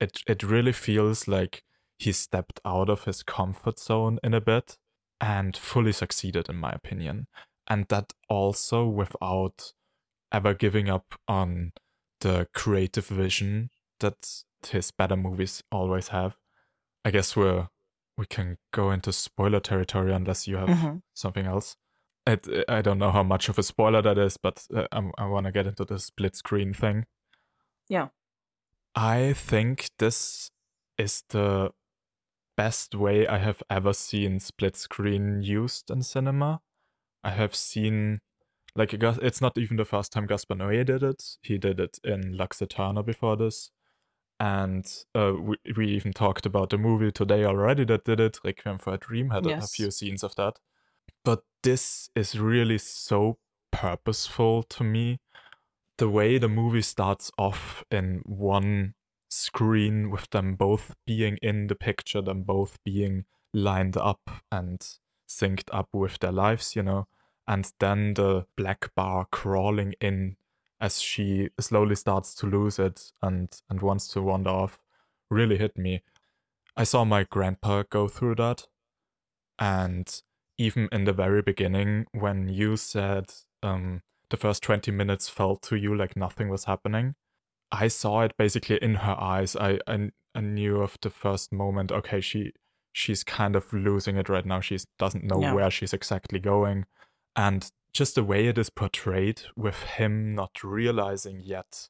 It 0.00 0.22
it 0.26 0.42
really 0.42 0.72
feels 0.72 1.28
like 1.28 1.62
he 1.98 2.12
stepped 2.12 2.60
out 2.64 2.88
of 2.88 3.04
his 3.04 3.22
comfort 3.22 3.78
zone 3.78 4.18
in 4.22 4.32
a 4.34 4.40
bit 4.40 4.76
and 5.20 5.56
fully 5.56 5.92
succeeded, 5.92 6.48
in 6.48 6.56
my 6.56 6.70
opinion. 6.70 7.26
And 7.66 7.86
that 7.88 8.12
also 8.28 8.86
without 8.86 9.72
ever 10.32 10.54
giving 10.54 10.88
up 10.88 11.14
on 11.26 11.72
the 12.20 12.46
creative 12.54 13.06
vision 13.06 13.70
that 14.00 14.44
his 14.66 14.90
better 14.90 15.16
movies 15.16 15.62
always 15.70 16.08
have. 16.08 16.36
I 17.04 17.10
guess 17.10 17.36
we're 17.36 17.68
we 18.16 18.26
can 18.26 18.58
go 18.72 18.90
into 18.90 19.12
spoiler 19.12 19.60
territory 19.60 20.12
unless 20.12 20.48
you 20.48 20.56
have 20.56 20.68
Mhm. 20.68 21.02
something 21.14 21.46
else. 21.46 21.76
It, 22.26 22.48
I 22.68 22.82
don't 22.82 22.98
know 22.98 23.12
how 23.12 23.22
much 23.22 23.48
of 23.48 23.58
a 23.58 23.62
spoiler 23.62 24.02
that 24.02 24.18
is, 24.18 24.36
but 24.36 24.66
uh, 24.74 24.88
I 25.16 25.26
want 25.26 25.46
to 25.46 25.52
get 25.52 25.66
into 25.68 25.84
the 25.84 25.98
split 26.00 26.34
screen 26.34 26.74
thing. 26.74 27.06
Yeah. 27.88 28.08
I 28.94 29.32
think 29.34 29.90
this 29.98 30.50
is 30.98 31.22
the 31.28 31.70
best 32.56 32.94
way 32.96 33.26
I 33.28 33.38
have 33.38 33.62
ever 33.70 33.92
seen 33.92 34.40
split 34.40 34.74
screen 34.76 35.42
used 35.42 35.88
in 35.90 36.02
cinema. 36.02 36.60
I 37.22 37.30
have 37.30 37.54
seen, 37.54 38.20
like, 38.74 38.92
it's 38.92 39.40
not 39.40 39.56
even 39.56 39.76
the 39.76 39.84
first 39.84 40.10
time 40.12 40.26
Gaspar 40.26 40.56
Noé 40.56 40.84
did 40.84 41.04
it. 41.04 41.22
He 41.42 41.56
did 41.56 41.78
it 41.78 41.98
in 42.02 42.36
Lux 42.36 42.60
Eterna 42.60 43.04
before 43.04 43.36
this. 43.36 43.70
And 44.40 44.86
uh, 45.14 45.32
we, 45.38 45.56
we 45.76 45.88
even 45.88 46.12
talked 46.12 46.46
about 46.46 46.70
the 46.70 46.78
movie 46.78 47.10
today 47.10 47.44
already 47.44 47.84
that 47.86 48.04
did 48.04 48.20
it. 48.20 48.38
Requiem 48.44 48.78
for 48.78 48.94
a 48.94 48.98
Dream 48.98 49.30
had 49.30 49.44
a- 49.46 49.50
a 49.64 49.68
few 49.68 49.90
scenes 49.90 50.22
of 50.22 50.34
that. 50.36 50.58
But 51.24 51.42
this 51.62 52.08
is 52.14 52.38
really 52.38 52.78
so 52.78 53.38
purposeful 53.72 54.62
to 54.64 54.84
me. 54.84 55.18
The 55.96 56.08
way 56.08 56.38
the 56.38 56.48
movie 56.48 56.82
starts 56.82 57.30
off 57.36 57.84
in 57.90 58.22
one 58.24 58.94
screen 59.28 60.10
with 60.10 60.30
them 60.30 60.54
both 60.54 60.94
being 61.06 61.38
in 61.42 61.66
the 61.66 61.74
picture, 61.74 62.22
them 62.22 62.44
both 62.44 62.78
being 62.84 63.24
lined 63.52 63.96
up 63.96 64.30
and 64.52 64.80
synced 65.28 65.68
up 65.72 65.88
with 65.92 66.20
their 66.20 66.32
lives, 66.32 66.76
you 66.76 66.82
know, 66.82 67.08
and 67.46 67.72
then 67.80 68.14
the 68.14 68.46
black 68.56 68.94
bar 68.94 69.26
crawling 69.30 69.94
in 70.00 70.36
as 70.80 71.00
she 71.02 71.50
slowly 71.60 71.94
starts 71.96 72.34
to 72.36 72.46
lose 72.46 72.78
it 72.78 73.12
and 73.22 73.60
and 73.68 73.80
wants 73.82 74.08
to 74.08 74.22
wander 74.22 74.50
off 74.50 74.78
really 75.30 75.58
hit 75.58 75.76
me. 75.76 76.02
I 76.76 76.84
saw 76.84 77.04
my 77.04 77.24
grandpa 77.24 77.82
go 77.90 78.08
through 78.08 78.36
that 78.36 78.66
and 79.58 80.22
even 80.56 80.88
in 80.92 81.04
the 81.04 81.12
very 81.12 81.42
beginning 81.42 82.06
when 82.12 82.48
you 82.48 82.76
said 82.76 83.32
um 83.62 84.02
the 84.30 84.36
first 84.36 84.62
20 84.62 84.90
minutes 84.90 85.28
felt 85.28 85.62
to 85.62 85.76
you 85.76 85.94
like 85.94 86.16
nothing 86.16 86.48
was 86.48 86.64
happening 86.64 87.14
i 87.72 87.88
saw 87.88 88.20
it 88.22 88.36
basically 88.36 88.76
in 88.82 88.96
her 88.96 89.16
eyes 89.18 89.56
i 89.56 89.78
i, 89.86 90.10
I 90.34 90.40
knew 90.40 90.80
of 90.82 90.96
the 91.02 91.10
first 91.10 91.52
moment 91.52 91.90
okay 91.90 92.20
she 92.20 92.52
she's 92.92 93.24
kind 93.24 93.56
of 93.56 93.72
losing 93.72 94.16
it 94.16 94.28
right 94.28 94.46
now 94.46 94.60
she 94.60 94.78
doesn't 94.98 95.24
know 95.24 95.40
Yeah. 95.40 95.52
where 95.54 95.70
she's 95.70 95.92
exactly 95.92 96.38
going 96.38 96.86
and 97.36 97.70
just 97.92 98.14
the 98.14 98.24
way 98.24 98.46
it 98.46 98.58
is 98.58 98.70
portrayed 98.70 99.42
with 99.56 99.82
him 99.82 100.34
not 100.34 100.62
realizing 100.62 101.40
yet 101.40 101.88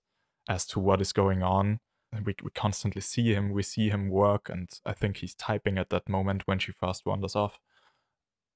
as 0.48 0.66
to 0.66 0.80
what 0.80 1.00
is 1.00 1.12
going 1.12 1.42
on. 1.42 1.80
We, 2.24 2.34
we 2.42 2.50
constantly 2.54 3.02
see 3.02 3.34
him 3.34 3.52
we 3.52 3.62
see 3.62 3.90
him 3.90 4.08
work 4.08 4.48
and 4.48 4.66
i 4.86 4.94
think 4.94 5.18
he's 5.18 5.34
typing 5.34 5.76
at 5.76 5.90
that 5.90 6.08
moment 6.08 6.44
when 6.46 6.58
she 6.58 6.72
first 6.72 7.04
wanders 7.04 7.36
off. 7.36 7.58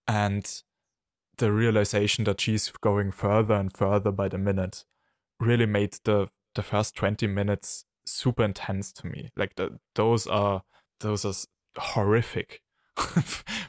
And 0.09 0.63
the 1.37 1.53
realization 1.53 2.25
that 2.25 2.41
she's 2.41 2.71
going 2.81 3.13
further 3.13 3.55
and 3.55 3.77
further 3.77 4.11
by 4.11 4.29
the 4.29 4.39
minute 4.39 4.85
really 5.39 5.67
made 5.67 5.99
the 6.05 6.29
the 6.55 6.63
first 6.63 6.95
20 6.97 7.27
minutes 7.27 7.85
super 8.07 8.43
intense 8.43 8.93
to 8.93 9.07
me. 9.07 9.31
Like 9.37 9.57
the, 9.57 9.79
those 9.95 10.27
are 10.27 10.63
those 11.01 11.25
are 11.25 11.35
horrific 11.77 12.63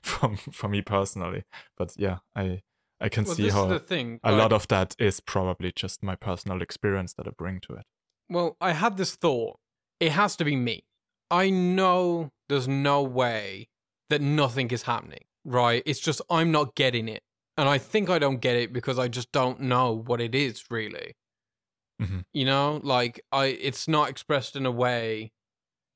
from 0.01 0.37
for 0.37 0.69
me 0.69 0.81
personally. 0.81 1.43
But 1.77 1.93
yeah 1.97 2.19
i 2.35 2.61
i 3.03 3.09
can 3.09 3.23
Well, 3.25 3.35
see 3.35 3.49
how 3.49 3.65
is 3.65 3.69
the 3.69 3.79
thing. 3.79 4.19
a 4.23 4.31
like- 4.31 4.41
lot 4.41 4.53
of 4.53 4.67
that 4.69 4.95
is 4.97 5.19
probably 5.19 5.71
just 5.83 6.01
my 6.09 6.15
personal 6.15 6.61
experience 6.67 7.13
that 7.15 7.27
i 7.27 7.31
bring 7.43 7.59
to 7.67 7.73
it 7.79 7.85
Well, 8.29 8.49
I 8.61 8.71
had 8.83 8.97
this 8.97 9.13
thought. 9.23 9.55
It 9.99 10.11
has 10.13 10.35
to 10.37 10.45
be 10.45 10.55
me. 10.55 10.77
I 11.29 11.49
know 11.49 12.31
there's 12.49 12.67
no 12.67 12.97
way 13.21 13.67
that 14.09 14.21
nothing 14.21 14.71
is 14.71 14.83
happening, 14.83 15.25
right? 15.59 15.83
It's 15.85 15.99
just 15.99 16.19
I'm 16.37 16.49
not 16.51 16.67
getting 16.75 17.07
it. 17.15 17.21
And 17.57 17.67
I 17.75 17.77
think 17.91 18.09
I 18.09 18.19
don't 18.19 18.41
get 18.47 18.55
it 18.63 18.69
because 18.77 18.97
I 19.05 19.07
just 19.19 19.29
don't 19.31 19.59
know 19.73 19.87
what 20.09 20.19
it 20.27 20.33
is 20.47 20.55
really. 20.71 21.09
Mhm. 22.01 22.23
You 22.33 22.45
know, 22.51 22.79
like 22.95 23.15
I 23.31 23.45
it's 23.69 23.87
not 23.87 24.09
expressed 24.09 24.55
in 24.55 24.65
a 24.65 24.71
way 24.85 25.31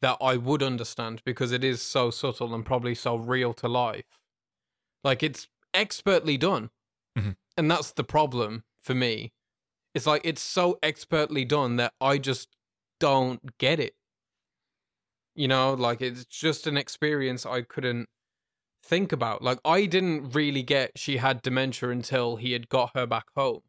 that 0.02 0.18
I 0.22 0.34
would 0.38 0.62
understand 0.62 1.22
because 1.26 1.52
it 1.58 1.64
is 1.64 1.82
so 1.82 2.12
subtle 2.12 2.54
and 2.56 2.64
probably 2.66 2.96
so 2.96 3.16
real 3.16 3.54
to 3.62 3.68
life. 3.68 4.12
Like 5.04 5.24
it's 5.24 5.48
expertly 5.74 6.38
done. 6.38 6.70
Mhm. 7.18 7.36
And 7.58 7.72
that's 7.72 7.92
the 7.92 8.04
problem 8.04 8.64
for 8.82 8.94
me. 8.94 9.32
It's 9.94 10.06
like 10.06 10.22
it's 10.24 10.42
so 10.42 10.78
expertly 10.84 11.44
done 11.46 11.78
that 11.78 11.94
I 12.00 12.18
just 12.20 12.50
don't 13.00 13.58
get 13.58 13.80
it. 13.80 13.96
You 15.36 15.48
know, 15.48 15.74
like 15.74 16.02
it's 16.02 16.26
just 16.26 16.68
an 16.68 16.78
experience 16.78 17.46
I 17.46 17.62
couldn't 17.62 18.10
think 18.84 19.12
about. 19.12 19.42
Like 19.42 19.60
I 19.66 19.86
didn't 19.86 20.32
really 20.32 20.64
get 20.64 20.98
she 20.98 21.18
had 21.18 21.42
dementia 21.42 21.90
until 21.90 22.36
he 22.38 22.52
had 22.54 22.70
got 22.70 22.92
her 22.96 23.06
back 23.06 23.26
home. 23.36 23.62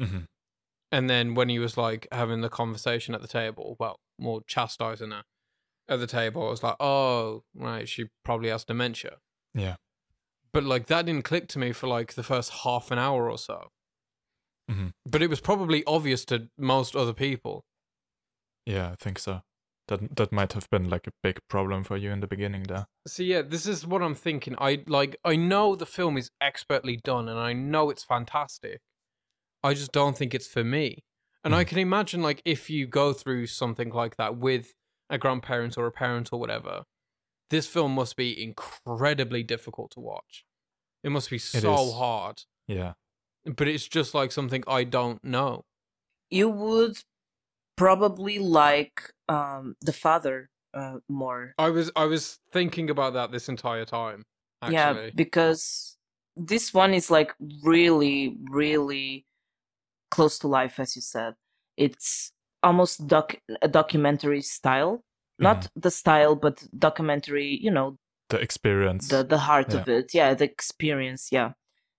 Mhm. 0.00 0.26
And 0.92 1.08
then 1.08 1.34
when 1.34 1.48
he 1.48 1.58
was 1.58 1.76
like 1.76 2.08
having 2.12 2.40
the 2.40 2.48
conversation 2.48 3.14
at 3.14 3.22
the 3.22 3.28
table, 3.28 3.76
well, 3.78 4.00
more 4.18 4.42
chastising 4.46 5.12
her 5.12 5.24
at 5.88 6.00
the 6.00 6.06
table, 6.06 6.46
I 6.46 6.50
was 6.50 6.62
like, 6.62 6.76
oh, 6.80 7.44
right, 7.54 7.88
she 7.88 8.06
probably 8.24 8.48
has 8.50 8.64
dementia. 8.64 9.18
yeah 9.54 9.76
But 10.52 10.64
like 10.64 10.86
that 10.86 11.06
didn't 11.06 11.24
click 11.24 11.48
to 11.48 11.58
me 11.58 11.72
for 11.72 11.86
like 11.86 12.14
the 12.14 12.22
first 12.22 12.50
half 12.64 12.90
an 12.90 12.98
hour 12.98 13.30
or 13.30 13.38
so. 13.38 13.70
Mhm. 14.70 14.92
But 15.04 15.22
it 15.22 15.28
was 15.30 15.40
probably 15.40 15.84
obvious 15.84 16.24
to 16.26 16.50
most 16.56 16.94
other 16.96 17.12
people. 17.14 17.64
yeah 18.66 18.90
i 18.90 18.94
think 18.96 19.18
so 19.18 19.40
that 19.88 20.16
that 20.16 20.30
might 20.32 20.52
have 20.52 20.68
been 20.70 20.88
like 20.88 21.06
a 21.06 21.12
big 21.22 21.38
problem 21.48 21.82
for 21.82 21.96
you 21.96 22.10
in 22.10 22.20
the 22.20 22.26
beginning 22.26 22.62
there 22.64 22.86
So 23.08 23.22
yeah, 23.22 23.42
this 23.42 23.66
is 23.66 23.86
what 23.86 24.02
I'm 24.02 24.14
thinking. 24.14 24.54
I 24.58 24.84
like 24.86 25.16
I 25.24 25.34
know 25.36 25.74
the 25.74 25.86
film 25.86 26.18
is 26.18 26.30
expertly 26.40 26.96
done 27.02 27.28
and 27.30 27.38
I 27.38 27.52
know 27.54 27.90
it's 27.90 28.04
fantastic. 28.04 28.80
I 29.62 29.74
just 29.74 29.92
don't 29.92 30.16
think 30.18 30.34
it's 30.34 30.46
for 30.48 30.62
me. 30.64 30.86
And 31.44 31.54
I 31.54 31.64
Mhm. 31.64 31.68
can 31.68 31.78
imagine 31.78 32.22
like 32.22 32.42
if 32.44 32.68
you 32.70 32.86
go 32.86 33.12
through 33.14 33.46
something 33.48 33.90
like 33.90 34.16
that 34.16 34.36
with 34.36 34.74
a 35.08 35.18
grandparent 35.18 35.78
or 35.78 35.86
a 35.86 35.92
parent 35.92 36.28
or 36.32 36.38
whatever, 36.40 36.84
this 37.50 37.66
film 37.66 37.94
must 37.94 38.16
be 38.16 38.42
incredibly 38.42 39.42
difficult 39.42 39.90
to 39.92 40.00
watch. 40.00 40.44
It 41.02 41.10
must 41.10 41.30
be 41.30 41.38
so 41.38 41.92
hard. 41.92 42.42
yeah 42.66 42.92
But 43.44 43.68
it's 43.68 43.88
just 43.88 44.14
like 44.14 44.32
something 44.32 44.62
I 44.66 44.84
don't 44.84 45.22
know. 45.24 45.64
You 46.30 46.48
would 46.48 46.98
probably 47.76 48.38
like 48.38 49.12
um 49.28 49.76
the 49.80 49.92
father 49.92 50.50
uh, 50.74 50.98
more. 51.08 51.54
I 51.58 51.70
was 51.70 51.90
I 51.96 52.04
was 52.04 52.38
thinking 52.52 52.90
about 52.90 53.14
that 53.14 53.32
this 53.32 53.48
entire 53.48 53.84
time. 53.84 54.24
Actually. 54.62 55.04
Yeah, 55.06 55.10
because 55.14 55.96
this 56.36 56.72
one 56.74 56.94
is 56.94 57.10
like 57.10 57.32
really, 57.62 58.36
really 58.50 59.26
close 60.10 60.38
to 60.40 60.48
life, 60.48 60.78
as 60.78 60.96
you 60.96 61.02
said. 61.02 61.34
It's 61.76 62.32
almost 62.62 63.06
doc 63.06 63.36
a 63.62 63.68
documentary 63.68 64.42
style, 64.42 65.02
not 65.40 65.68
the 65.76 65.90
style, 65.90 66.34
but 66.36 66.62
documentary. 66.78 67.58
You 67.60 67.70
know, 67.70 67.98
the 68.30 68.40
experience. 68.40 69.08
the 69.08 69.22
the 69.22 69.38
heart 69.38 69.74
of 69.74 69.88
it 69.88 70.14
yeah 70.14 70.32
the 70.34 70.44
experience 70.44 71.28
yeah 71.30 71.52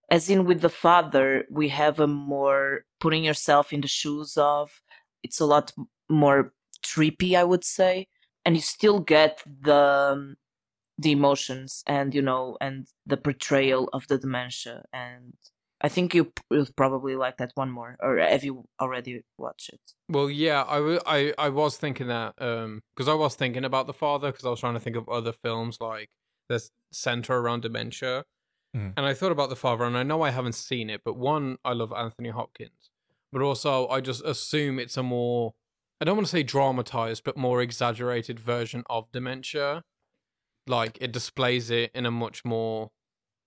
as 0.10 0.30
in 0.30 0.46
with 0.46 0.62
the 0.62 0.70
father 0.70 1.46
we 1.52 1.68
have 1.68 2.00
a 2.00 2.08
more 2.08 2.86
putting 3.00 3.24
yourself 3.24 3.72
in 3.72 3.82
the 3.82 3.88
shoes 3.88 4.38
of 4.38 4.82
it's 5.24 5.40
a 5.40 5.46
lot 5.46 5.72
more 6.10 6.54
trippy 6.84 7.36
i 7.36 7.44
would 7.44 7.64
say 7.64 8.08
and 8.46 8.56
you 8.56 8.62
still 8.62 9.00
get 9.00 9.44
the 9.62 10.12
um, 10.14 10.36
the 10.98 11.12
emotions 11.12 11.84
and 11.86 12.16
you 12.16 12.22
know 12.22 12.58
and 12.62 12.88
the 13.06 13.18
portrayal 13.18 13.90
of 13.94 14.08
the 14.08 14.18
dementia 14.18 14.84
and 14.94 15.34
i 15.82 15.90
think 15.90 16.14
you 16.16 16.32
will 16.50 16.68
probably 16.76 17.16
like 17.16 17.38
that 17.38 17.52
one 17.56 17.70
more 17.72 17.96
or 18.02 18.18
have 18.18 18.44
you 18.44 18.66
already 18.80 19.22
watched 19.38 19.70
it 19.70 19.82
Well, 20.10 20.30
yeah, 20.30 20.64
I, 20.68 20.76
w- 20.78 21.00
I, 21.06 21.34
I 21.38 21.50
was 21.50 21.78
thinking 21.78 22.08
that 22.08 22.34
um 22.50 22.82
because 22.96 23.08
I 23.08 23.14
was 23.26 23.36
thinking 23.36 23.66
about 23.66 23.88
the 23.88 23.94
father 24.06 24.32
because 24.32 24.46
I 24.46 24.50
was 24.50 24.60
trying 24.60 24.74
to 24.80 24.80
think 24.80 24.96
of 24.96 25.08
other 25.10 25.34
films 25.46 25.78
like 25.80 26.10
that 26.50 26.62
center 26.92 27.34
around 27.38 27.62
dementia, 27.62 28.24
Mm. 28.76 28.94
and 28.96 29.06
I 29.06 29.14
thought 29.14 29.34
about 29.34 29.50
the 29.50 29.58
father, 29.58 29.84
and 29.84 29.98
I 29.98 30.04
know 30.04 30.22
I 30.22 30.30
haven't 30.32 30.56
seen 30.56 30.90
it, 30.90 31.02
but 31.04 31.18
one, 31.18 31.58
I 31.66 31.74
love 31.74 31.92
Anthony 31.92 32.30
Hopkins, 32.30 32.90
but 33.34 33.42
also 33.42 33.72
I 33.90 34.00
just 34.00 34.24
assume 34.24 34.80
it's 34.80 34.96
a 34.96 35.04
more 35.04 35.54
I 36.00 36.06
don't 36.06 36.16
want 36.18 36.28
to 36.28 36.32
say 36.38 36.44
dramatized, 36.44 37.24
but 37.26 37.36
more 37.38 37.62
exaggerated 37.62 38.40
version 38.40 38.84
of 38.90 39.12
dementia. 39.12 39.84
Like 40.68 40.98
it 41.02 41.12
displays 41.12 41.70
it 41.70 41.92
in 41.94 42.06
a 42.06 42.12
much 42.12 42.46
more, 42.46 42.92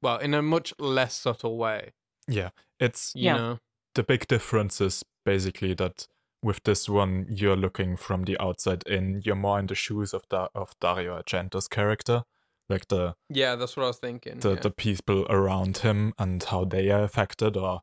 well, 0.02 0.19
in 0.19 0.35
a 0.35 0.43
much 0.43 0.74
less 0.78 1.15
subtle 1.15 1.56
way. 1.56 1.93
Yeah, 2.28 2.51
it's 2.80 3.12
You 3.14 3.24
Yeah. 3.24 3.36
know, 3.36 3.59
the 3.94 4.02
big 4.02 4.26
difference 4.28 4.80
is 4.80 5.05
basically 5.24 5.74
that 5.74 6.06
with 6.42 6.62
this 6.64 6.88
one 6.88 7.26
you're 7.30 7.56
looking 7.56 7.96
from 7.96 8.24
the 8.24 8.36
outside 8.42 8.82
in 8.86 9.22
you're 9.24 9.34
more 9.36 9.59
in 9.59 9.66
the 9.66 9.74
shoes 9.74 10.12
of 10.12 10.28
da- 10.28 10.48
of 10.55 10.74
Dario 10.80 11.16
Argento's 11.20 11.68
character 11.68 12.24
like 12.68 12.88
the 12.88 13.14
yeah, 13.30 13.56
that's 13.56 13.76
what 13.76 13.84
I 13.84 13.86
was 13.88 13.98
thinking. 13.98 14.40
the, 14.40 14.55
yeah. 14.55 14.60
the 14.60 14.70
people 14.70 15.26
around 15.30 15.78
him 15.78 16.12
and 16.18 16.42
how 16.42 16.64
they 16.64 16.90
are 16.90 17.02
affected 17.05 17.56
or 17.56 17.80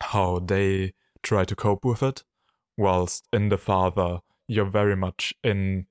how 0.00 0.38
they 0.38 0.92
try 1.22 1.44
to 1.44 1.56
cope 1.56 1.84
with 1.84 2.02
it 2.02 2.22
whilst 2.76 3.26
in 3.32 3.48
the 3.48 3.58
father 3.58 4.20
you're 4.46 4.70
very 4.70 4.96
much 4.96 5.32
in 5.42 5.86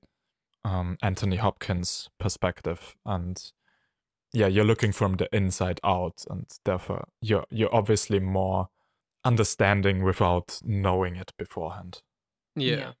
um, 0.64 0.96
Anthony 1.02 1.36
Hopkins 1.36 2.08
perspective 2.18 2.94
and 3.04 3.52
yeah 4.34 4.46
you're 4.48 4.64
looking 4.66 4.92
from 4.92 5.16
the 5.16 5.28
inside 5.34 5.80
out 5.82 6.24
and 6.28 6.44
therefore 6.64 7.04
you're 7.22 7.46
you're 7.50 7.74
obviously 7.74 8.18
more 8.20 8.68
understanding 9.24 10.02
without 10.04 10.60
knowing 10.64 11.16
it 11.16 11.32
beforehand 11.38 12.02
Yeah. 12.56 12.76
Yeah. 12.76 12.92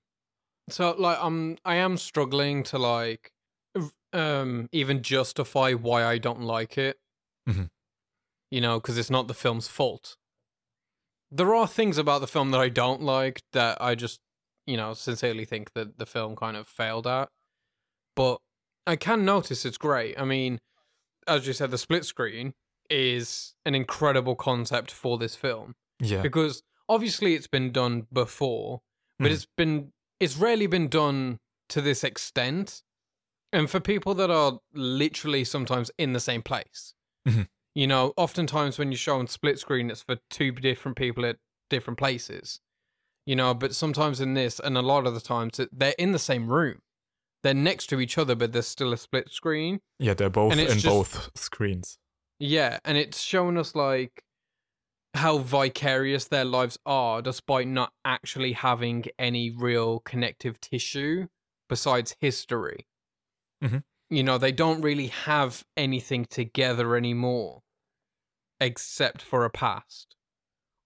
So 0.70 0.94
like 0.98 1.18
I'm 1.20 1.58
I 1.64 1.74
am 1.76 1.98
struggling 1.98 2.62
to 2.64 2.78
like 2.78 3.30
um 4.12 4.68
even 4.72 5.02
justify 5.02 5.72
why 5.74 6.04
I 6.04 6.18
don't 6.18 6.40
like 6.40 6.78
it. 6.78 6.96
Mhm. 7.48 7.68
You 8.50 8.60
know, 8.62 8.80
because 8.80 8.96
it's 8.96 9.10
not 9.10 9.28
the 9.28 9.34
film's 9.34 9.68
fault. 9.68 10.16
There 11.30 11.54
are 11.54 11.66
things 11.66 11.98
about 11.98 12.20
the 12.20 12.26
film 12.28 12.50
that 12.52 12.60
I 12.60 12.68
don't 12.68 13.02
like 13.02 13.42
that 13.52 13.76
I 13.80 13.94
just, 13.96 14.20
you 14.66 14.76
know, 14.76 14.94
sincerely 14.94 15.44
think 15.44 15.72
that 15.74 15.98
the 15.98 16.06
film 16.06 16.36
kind 16.36 16.56
of 16.56 16.68
failed 16.68 17.06
at. 17.06 17.28
But 18.14 18.38
I 18.86 18.96
can 18.96 19.24
notice 19.24 19.64
it's 19.64 19.78
great. 19.78 20.18
I 20.18 20.24
mean, 20.24 20.60
as 21.26 21.46
you 21.46 21.52
said, 21.52 21.70
the 21.70 21.78
split 21.78 22.04
screen 22.04 22.54
is 22.90 23.54
an 23.64 23.74
incredible 23.74 24.34
concept 24.36 24.90
for 24.90 25.16
this 25.18 25.34
film 25.34 25.74
yeah 26.00 26.20
because 26.22 26.62
obviously 26.88 27.34
it's 27.34 27.46
been 27.46 27.72
done 27.72 28.06
before, 28.12 28.82
but 29.18 29.30
Mhm. 29.30 29.34
it's 29.34 29.46
been 29.56 29.92
it's 30.20 30.36
rarely 30.36 30.66
been 30.66 30.88
done 30.88 31.38
to 31.70 31.80
this 31.80 32.04
extent, 32.04 32.82
and 33.52 33.70
for 33.70 33.80
people 33.80 34.14
that 34.14 34.30
are 34.30 34.60
literally 34.72 35.44
sometimes 35.44 35.90
in 35.98 36.12
the 36.12 36.20
same 36.20 36.42
place. 36.42 36.94
Mhm. 37.26 37.48
You 37.74 37.86
know, 37.88 38.12
oftentimes 38.16 38.78
when 38.78 38.92
you 38.92 38.96
show 38.96 39.18
on 39.18 39.26
split 39.26 39.58
screen, 39.58 39.90
it's 39.90 40.02
for 40.02 40.18
two 40.30 40.52
different 40.52 40.96
people 40.96 41.24
at 41.26 41.38
different 41.70 41.98
places. 41.98 42.60
You 43.26 43.34
know, 43.36 43.54
but 43.54 43.74
sometimes 43.74 44.20
in 44.20 44.34
this, 44.34 44.60
and 44.60 44.76
a 44.78 44.82
lot 44.82 45.06
of 45.06 45.14
the 45.14 45.20
times, 45.20 45.58
they're 45.72 45.94
in 45.98 46.12
the 46.12 46.18
same 46.18 46.48
room. 46.48 46.82
They're 47.44 47.54
next 47.54 47.86
to 47.90 48.00
each 48.00 48.18
other, 48.18 48.34
but 48.34 48.52
there's 48.52 48.66
still 48.66 48.92
a 48.92 48.96
split 48.96 49.30
screen. 49.30 49.80
yeah 50.00 50.14
they're 50.14 50.30
both 50.30 50.52
in 50.54 50.66
just- 50.66 50.84
both 50.86 51.30
screens 51.36 51.98
Yeah, 52.40 52.80
and 52.84 52.98
it's 52.98 53.20
showing 53.20 53.56
us 53.58 53.76
like 53.76 54.24
how 55.14 55.38
vicarious 55.38 56.24
their 56.26 56.44
lives 56.44 56.76
are 56.84 57.22
despite 57.22 57.68
not 57.68 57.92
actually 58.04 58.52
having 58.54 59.04
any 59.18 59.50
real 59.50 60.00
connective 60.00 60.60
tissue 60.60 61.28
besides 61.68 62.16
history. 62.20 62.88
Mhm. 63.62 63.84
You 64.10 64.22
know, 64.24 64.38
they 64.38 64.50
don't 64.52 64.80
really 64.82 65.06
have 65.08 65.64
anything 65.76 66.24
together 66.24 66.96
anymore 66.96 67.62
except 68.60 69.22
for 69.22 69.44
a 69.44 69.50
past. 69.50 70.16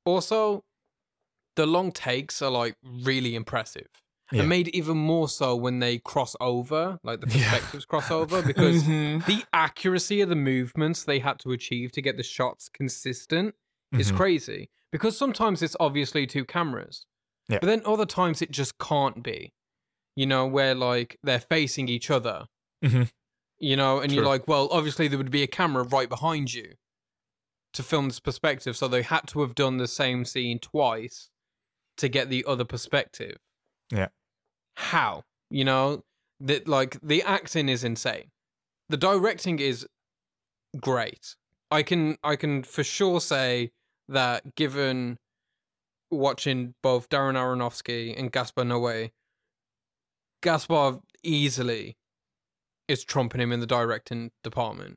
Also, 0.04 0.64
the 1.56 1.66
long 1.66 1.90
takes 1.92 2.42
are 2.42 2.50
like 2.50 2.76
really 2.82 3.34
impressive. 3.34 3.88
Yeah. 4.30 4.40
And 4.40 4.48
made 4.50 4.68
even 4.68 4.96
more 4.98 5.28
so 5.28 5.56
when 5.56 5.78
they 5.78 5.98
cross 5.98 6.36
over, 6.40 6.98
like 7.02 7.20
the 7.20 7.26
Yeah. 7.38 7.50
perspectives 7.50 7.84
cross 7.86 8.10
over, 8.10 8.42
because 8.42 8.82
Mhm. 8.84 9.24
the 9.26 9.44
accuracy 9.54 10.20
of 10.20 10.28
the 10.28 10.36
movements 10.36 11.04
they 11.04 11.18
had 11.20 11.38
to 11.40 11.52
achieve 11.52 11.92
to 11.92 12.02
get 12.02 12.16
the 12.18 12.22
shots 12.22 12.68
consistent 12.68 13.54
is 13.92 14.12
Mhm. 14.12 14.16
crazy. 14.16 14.70
Because 14.92 15.16
sometimes 15.16 15.62
it's 15.62 15.76
obviously 15.80 16.26
two 16.26 16.44
cameras. 16.44 17.06
Yeah. 17.48 17.58
But 17.60 17.68
then 17.68 17.82
other 17.86 18.04
times 18.06 18.42
it 18.42 18.50
just 18.50 18.76
can't 18.78 19.22
be. 19.22 19.54
You 20.14 20.26
know, 20.26 20.46
where 20.46 20.74
like 20.74 21.18
they're 21.22 21.40
facing 21.40 21.88
each 21.88 22.10
other. 22.10 22.48
Mhm. 22.84 23.10
You 23.60 23.76
know, 23.76 23.98
and 24.00 24.12
you're 24.12 24.24
like, 24.26 24.46
well, 24.46 24.68
obviously 24.70 25.08
there 25.08 25.16
would 25.18 25.30
be 25.30 25.42
a 25.42 25.46
camera 25.46 25.84
right 25.84 26.08
behind 26.08 26.52
you 26.52 26.74
to 27.72 27.82
film 27.82 28.08
this 28.08 28.20
perspective. 28.20 28.76
So 28.76 28.88
they 28.88 29.02
had 29.02 29.26
to 29.28 29.40
have 29.40 29.54
done 29.54 29.78
the 29.78 29.88
same 29.88 30.24
scene 30.24 30.58
twice 30.58 31.30
to 31.96 32.08
get 32.08 32.28
the 32.28 32.44
other 32.46 32.64
perspective. 32.64 33.38
Yeah. 33.90 34.08
How? 34.78 35.24
You 35.50 35.64
know, 35.64 36.04
that 36.40 36.68
like 36.68 36.98
the 37.02 37.22
acting 37.22 37.68
is 37.68 37.82
insane. 37.82 38.30
The 38.88 38.96
directing 38.96 39.58
is 39.58 39.86
great. 40.80 41.34
I 41.70 41.82
can 41.82 42.16
I 42.22 42.36
can 42.36 42.62
for 42.62 42.84
sure 42.84 43.20
say 43.20 43.72
that 44.08 44.54
given 44.54 45.18
watching 46.12 46.74
both 46.82 47.08
Darren 47.08 47.34
Aronofsky 47.34 48.16
and 48.16 48.30
Gaspar 48.30 48.62
Noé, 48.62 49.10
Gaspar 50.42 51.00
easily 51.24 51.96
is 52.86 53.02
trumping 53.02 53.40
him 53.40 53.52
in 53.52 53.58
the 53.58 53.66
directing 53.66 54.30
department. 54.44 54.94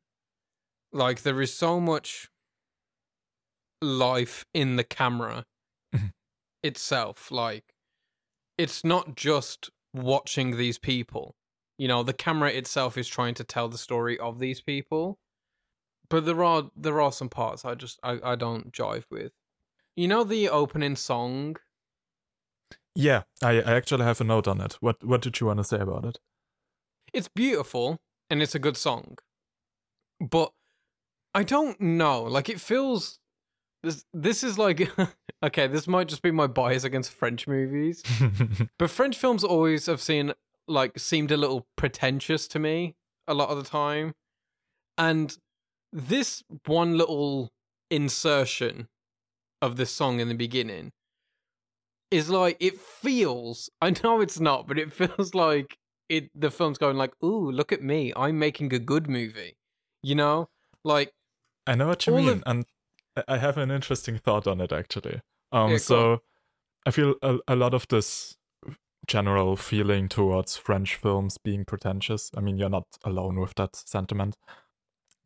Like 0.94 1.24
there 1.24 1.42
is 1.42 1.54
so 1.54 1.80
much 1.80 2.30
life 3.82 4.46
in 4.54 4.76
the 4.76 4.84
camera 4.84 5.46
itself. 6.64 7.32
Like 7.32 7.74
it's 8.62 8.84
not 8.84 9.16
just 9.16 9.70
watching 9.94 10.58
these 10.58 10.78
people. 10.78 11.36
You 11.78 11.88
know, 11.88 12.04
the 12.04 12.14
camera 12.14 12.50
itself 12.50 12.98
is 12.98 13.08
trying 13.08 13.34
to 13.36 13.44
tell 13.44 13.68
the 13.70 13.78
story 13.78 14.20
of 14.20 14.38
these 14.38 14.62
people. 14.62 15.18
But 16.10 16.26
there 16.26 16.44
are 16.44 16.70
there 16.76 17.02
are 17.02 17.12
some 17.12 17.30
parts 17.30 17.66
I 17.66 17.74
just 17.76 18.00
I, 18.04 18.20
I 18.24 18.36
don't 18.36 18.72
jive 18.72 19.06
with. 19.10 19.32
You 19.96 20.08
know 20.08 20.24
the 20.24 20.50
opening 20.50 20.96
song? 20.96 21.58
yeah 22.94 23.22
I, 23.42 23.62
I 23.62 23.74
actually 23.76 24.04
have 24.04 24.20
a 24.20 24.26
note 24.26 24.50
on 24.50 24.60
it 24.60 24.74
what 24.82 25.02
what 25.02 25.22
did 25.22 25.40
you 25.40 25.48
want 25.48 25.60
to 25.60 25.64
say 25.64 25.80
about 25.80 26.04
it 26.04 26.20
It's 27.14 27.30
beautiful 27.30 28.02
and 28.30 28.42
it's 28.44 28.54
a 28.56 28.60
good 28.60 28.76
song. 28.76 29.18
But 30.20 30.52
I 31.34 31.44
don't 31.44 31.80
know. 31.80 32.24
Like 32.24 32.50
it 32.50 32.60
feels 32.60 33.21
this 33.84 34.06
this 34.14 34.44
is 34.44 34.58
like 34.58 34.90
okay, 35.44 35.68
this 35.68 35.88
might 35.88 36.08
just 36.08 36.22
be 36.22 36.32
my 36.32 36.48
bias 36.48 36.84
against 36.84 37.12
French 37.12 37.48
movies. 37.48 38.04
But 38.78 38.90
French 38.90 39.18
films 39.18 39.44
always 39.44 39.86
have 39.88 40.02
seen 40.02 40.34
like 40.68 40.98
seemed 40.98 41.32
a 41.32 41.38
little 41.38 41.68
pretentious 41.76 42.48
to 42.50 42.60
me 42.60 42.96
a 43.28 43.34
lot 43.34 43.50
of 43.50 43.58
the 43.58 43.70
time. 43.70 44.14
And 44.98 45.36
this 45.92 46.44
one 46.66 46.98
little 46.98 47.50
insertion 47.90 48.88
of 49.62 49.76
this 49.76 49.92
song 49.92 50.20
in 50.20 50.28
the 50.30 50.36
beginning 50.36 50.92
is 52.10 52.30
like 52.30 52.58
it 52.60 52.80
feels 52.80 53.70
I 53.82 53.92
know 54.04 54.22
it's 54.22 54.40
not, 54.40 54.68
but 54.68 54.78
it 54.78 54.92
feels 54.94 55.34
like 55.46 55.78
it 56.10 56.30
the 56.36 56.52
film's 56.52 56.78
going 56.78 56.98
like, 56.98 57.14
"Ooh, 57.24 57.52
look 57.52 57.72
at 57.72 57.82
me. 57.82 58.12
I'm 58.16 58.38
making 58.38 58.74
a 58.74 58.80
good 58.80 59.10
movie." 59.10 59.56
You 60.04 60.16
know? 60.16 60.50
Like 60.84 61.14
I 61.68 61.76
know 61.76 61.88
what 61.88 62.06
you 62.08 62.14
mean, 62.14 62.30
of- 62.30 62.44
and 62.46 62.66
I- 63.28 63.38
have 63.38 63.58
an 63.58 63.72
interesting 63.72 64.18
thought 64.18 64.48
on 64.48 64.62
it 64.62 64.72
actually. 64.72 65.22
Um, 65.52 65.72
Yeah, 65.72 65.78
so 65.78 66.22
I 66.86 66.92
feel 66.92 67.16
a, 67.22 67.38
a 67.48 67.56
lot 67.56 67.74
of 67.74 67.88
this 67.88 68.38
general 69.08 69.56
feeling 69.56 70.08
towards 70.08 70.58
French 70.58 70.96
films 70.96 71.38
being 71.38 71.66
pretentious. 71.66 72.32
I 72.36 72.42
mean, 72.42 72.58
you're 72.58 72.70
not 72.70 72.88
alone 73.04 73.40
with 73.40 73.56
that 73.56 73.76
sentiment. 73.76 74.38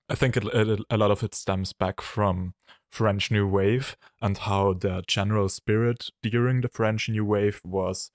I 0.10 0.16
think 0.16 0.38
it, 0.38 0.46
it, 0.46 0.80
a 0.90 0.98
lot 0.98 1.12
of 1.12 1.24
it 1.24 1.34
stems 1.36 1.74
back 1.74 2.00
from 2.02 2.54
French 2.92 3.32
New 3.32 3.48
Wave 3.48 3.98
and 4.22 4.38
how 4.38 4.74
the 4.74 5.04
general 5.08 5.50
spirit 5.50 6.10
during 6.22 6.62
the 6.62 6.70
French 6.70 7.10
New 7.10 7.26
Wave 7.26 7.60
was 7.66 8.12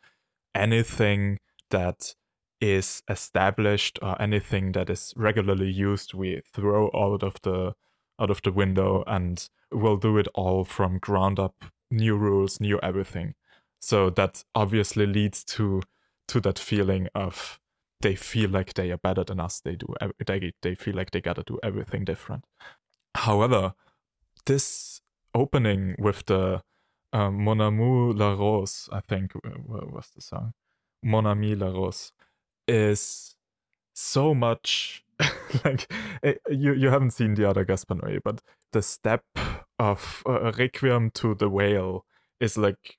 anything 0.54 1.38
that 1.70 2.14
is 2.60 3.02
established 3.08 3.98
or 4.02 4.20
anything 4.20 4.72
that 4.72 4.90
is 4.90 5.12
regularly 5.16 5.70
used 5.70 6.14
we 6.14 6.42
throw 6.52 6.90
out 6.94 7.22
of 7.22 7.40
the 7.42 7.74
out 8.20 8.30
of 8.30 8.42
the 8.42 8.52
window 8.52 9.02
and 9.06 9.48
we'll 9.72 9.96
do 9.96 10.18
it 10.18 10.28
all 10.34 10.64
from 10.64 10.98
ground 10.98 11.38
up 11.38 11.64
new 11.90 12.16
rules 12.16 12.60
new 12.60 12.78
everything. 12.82 13.34
So 13.80 14.10
that 14.10 14.44
obviously 14.54 15.06
leads 15.06 15.44
to 15.44 15.82
to 16.28 16.40
that 16.40 16.58
feeling 16.58 17.08
of 17.14 17.58
they 18.00 18.14
feel 18.14 18.50
like 18.50 18.74
they 18.74 18.90
are 18.90 18.98
better 18.98 19.24
than 19.24 19.40
us. 19.40 19.60
They 19.60 19.76
do 19.76 19.94
they, 20.26 20.52
they 20.62 20.74
feel 20.74 20.94
like 20.94 21.10
they 21.10 21.20
gotta 21.20 21.42
do 21.42 21.58
everything 21.62 22.04
different. 22.04 22.44
However 23.14 23.74
this 24.46 25.00
opening 25.34 25.94
with 25.98 26.26
the 26.26 26.62
uh, 27.12 27.30
Mon 27.30 27.60
Amour 27.60 28.14
La 28.14 28.32
Rose, 28.32 28.88
I 28.92 29.00
think 29.00 29.32
was 29.44 30.10
the 30.14 30.22
song. 30.22 30.52
Mon 31.02 31.26
Amie 31.26 31.54
La 31.54 31.68
Rose 31.68 32.12
is 32.68 33.36
so 33.94 34.34
much 34.34 35.04
like 35.64 35.92
eh, 36.22 36.34
you 36.50 36.72
you 36.72 36.88
haven't 36.88 37.12
seen 37.12 37.34
the 37.34 37.48
other 37.48 37.64
Gaspar 37.64 37.96
Noé, 37.96 38.20
but 38.24 38.40
the 38.72 38.82
step 38.82 39.24
of 39.78 40.22
uh, 40.26 40.52
Requiem 40.52 41.10
to 41.14 41.34
the 41.34 41.48
Whale 41.48 42.04
is 42.40 42.56
like 42.56 42.98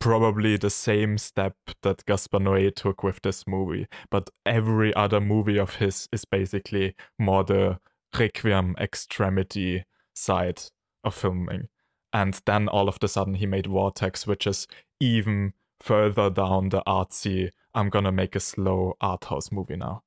probably 0.00 0.56
the 0.56 0.70
same 0.70 1.18
step 1.18 1.56
that 1.82 2.04
Gaspar 2.06 2.38
Noé 2.38 2.74
took 2.74 3.02
with 3.02 3.20
this 3.22 3.46
movie. 3.46 3.86
But 4.10 4.30
every 4.46 4.94
other 4.94 5.20
movie 5.20 5.58
of 5.58 5.76
his 5.76 6.08
is 6.12 6.24
basically 6.24 6.94
more 7.18 7.44
the 7.44 7.78
Requiem 8.16 8.74
extremity 8.80 9.84
side 10.14 10.62
of 11.04 11.14
filming. 11.14 11.68
And 12.12 12.40
then 12.46 12.68
all 12.68 12.88
of 12.88 12.98
a 13.02 13.08
sudden 13.08 13.34
he 13.34 13.46
made 13.46 13.66
Vortex, 13.66 14.26
which 14.26 14.46
is 14.46 14.66
even 15.00 15.52
further 15.80 16.30
down 16.30 16.70
the 16.70 16.82
artsy, 16.86 17.50
I'm 17.74 17.90
gonna 17.90 18.12
make 18.12 18.34
a 18.34 18.40
slow 18.40 18.94
art 19.00 19.26
house 19.26 19.52
movie 19.52 19.76
now. 19.76 20.02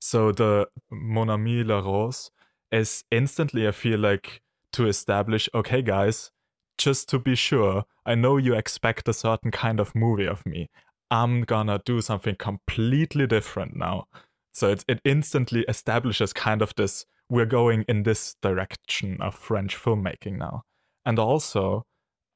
So 0.00 0.32
the 0.32 0.68
Mon 0.90 1.30
Amie 1.30 1.64
La 1.64 1.80
Rose 1.80 2.30
is 2.70 3.04
instantly, 3.10 3.66
I 3.66 3.72
feel 3.72 3.98
like, 3.98 4.42
to 4.72 4.86
establish, 4.86 5.48
okay, 5.54 5.82
guys, 5.82 6.30
just 6.78 7.08
to 7.10 7.18
be 7.18 7.34
sure, 7.34 7.84
I 8.04 8.14
know 8.14 8.36
you 8.36 8.54
expect 8.54 9.08
a 9.08 9.14
certain 9.14 9.50
kind 9.50 9.80
of 9.80 9.94
movie 9.94 10.26
of 10.26 10.44
me. 10.44 10.68
I'm 11.10 11.42
gonna 11.42 11.80
do 11.84 12.00
something 12.00 12.36
completely 12.36 13.26
different 13.26 13.76
now. 13.76 14.06
So 14.52 14.70
it, 14.70 14.84
it 14.88 15.00
instantly 15.04 15.64
establishes 15.68 16.32
kind 16.32 16.62
of 16.62 16.74
this 16.76 17.06
we're 17.28 17.46
going 17.46 17.84
in 17.88 18.04
this 18.04 18.36
direction 18.40 19.18
of 19.20 19.34
French 19.34 19.76
filmmaking 19.76 20.38
now. 20.38 20.62
And 21.04 21.18
also, 21.18 21.84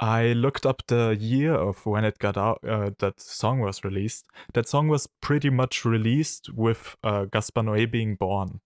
I 0.01 0.32
looked 0.32 0.64
up 0.64 0.82
the 0.86 1.14
year 1.20 1.52
of 1.52 1.85
when 1.85 2.06
it 2.06 2.18
got 2.18 2.39
out, 2.39 2.60
uh, 2.66 2.90
that 3.01 3.20
song 3.20 3.60
was 3.60 3.85
released. 3.85 4.24
That 4.55 4.66
song 4.66 4.89
was 4.89 5.06
pretty 5.20 5.51
much 5.51 5.85
released 5.85 6.48
with 6.55 6.97
uh, 7.05 7.27
Gaspar 7.27 7.60
Noé 7.60 7.90
being 7.90 8.14
born. 8.14 8.60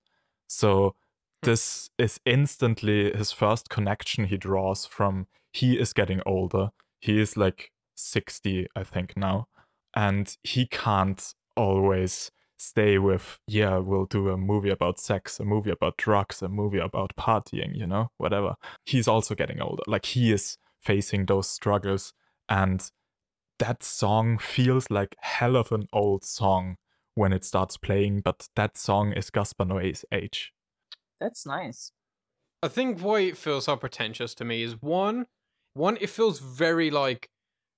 So 0.46 0.94
this 1.42 1.90
is 1.98 2.20
instantly 2.24 3.12
his 3.12 3.32
first 3.32 3.68
connection 3.68 4.26
he 4.26 4.36
draws 4.36 4.86
from 4.86 5.26
he 5.52 5.76
is 5.76 5.92
getting 5.92 6.20
older. 6.24 6.70
He 7.00 7.20
is 7.20 7.36
like 7.36 7.72
60, 7.96 8.68
I 8.76 8.84
think, 8.84 9.16
now. 9.16 9.48
And 9.96 10.36
he 10.44 10.66
can't 10.66 11.34
always 11.56 12.30
stay 12.58 12.98
with, 12.98 13.40
yeah, 13.48 13.78
we'll 13.78 14.06
do 14.06 14.28
a 14.28 14.36
movie 14.36 14.70
about 14.70 15.00
sex, 15.00 15.40
a 15.40 15.44
movie 15.44 15.70
about 15.70 15.96
drugs, 15.96 16.42
a 16.42 16.48
movie 16.48 16.78
about 16.78 17.12
partying, 17.18 17.76
you 17.76 17.88
know, 17.88 18.10
whatever. 18.18 18.54
He's 18.86 19.08
also 19.08 19.34
getting 19.34 19.60
older. 19.60 19.82
Like 19.88 20.06
he 20.06 20.32
is 20.32 20.58
facing 20.84 21.26
those 21.26 21.48
struggles. 21.48 22.12
And 22.48 22.90
that 23.58 23.82
song 23.82 24.38
feels 24.38 24.90
like 24.90 25.16
hell 25.20 25.56
of 25.56 25.72
an 25.72 25.86
old 25.92 26.24
song 26.24 26.76
when 27.14 27.32
it 27.32 27.44
starts 27.44 27.76
playing, 27.76 28.20
but 28.20 28.48
that 28.56 28.76
song 28.76 29.12
is 29.12 29.30
Gaspar 29.30 29.64
Noé's 29.64 30.04
age. 30.12 30.52
That's 31.20 31.46
nice. 31.46 31.92
I 32.62 32.68
think 32.68 33.00
why 33.00 33.20
it 33.20 33.36
feels 33.36 33.66
so 33.66 33.76
pretentious 33.76 34.34
to 34.36 34.44
me 34.44 34.62
is 34.62 34.80
one, 34.80 35.26
one, 35.74 35.96
it 36.00 36.10
feels 36.10 36.40
very 36.40 36.90
like 36.90 37.28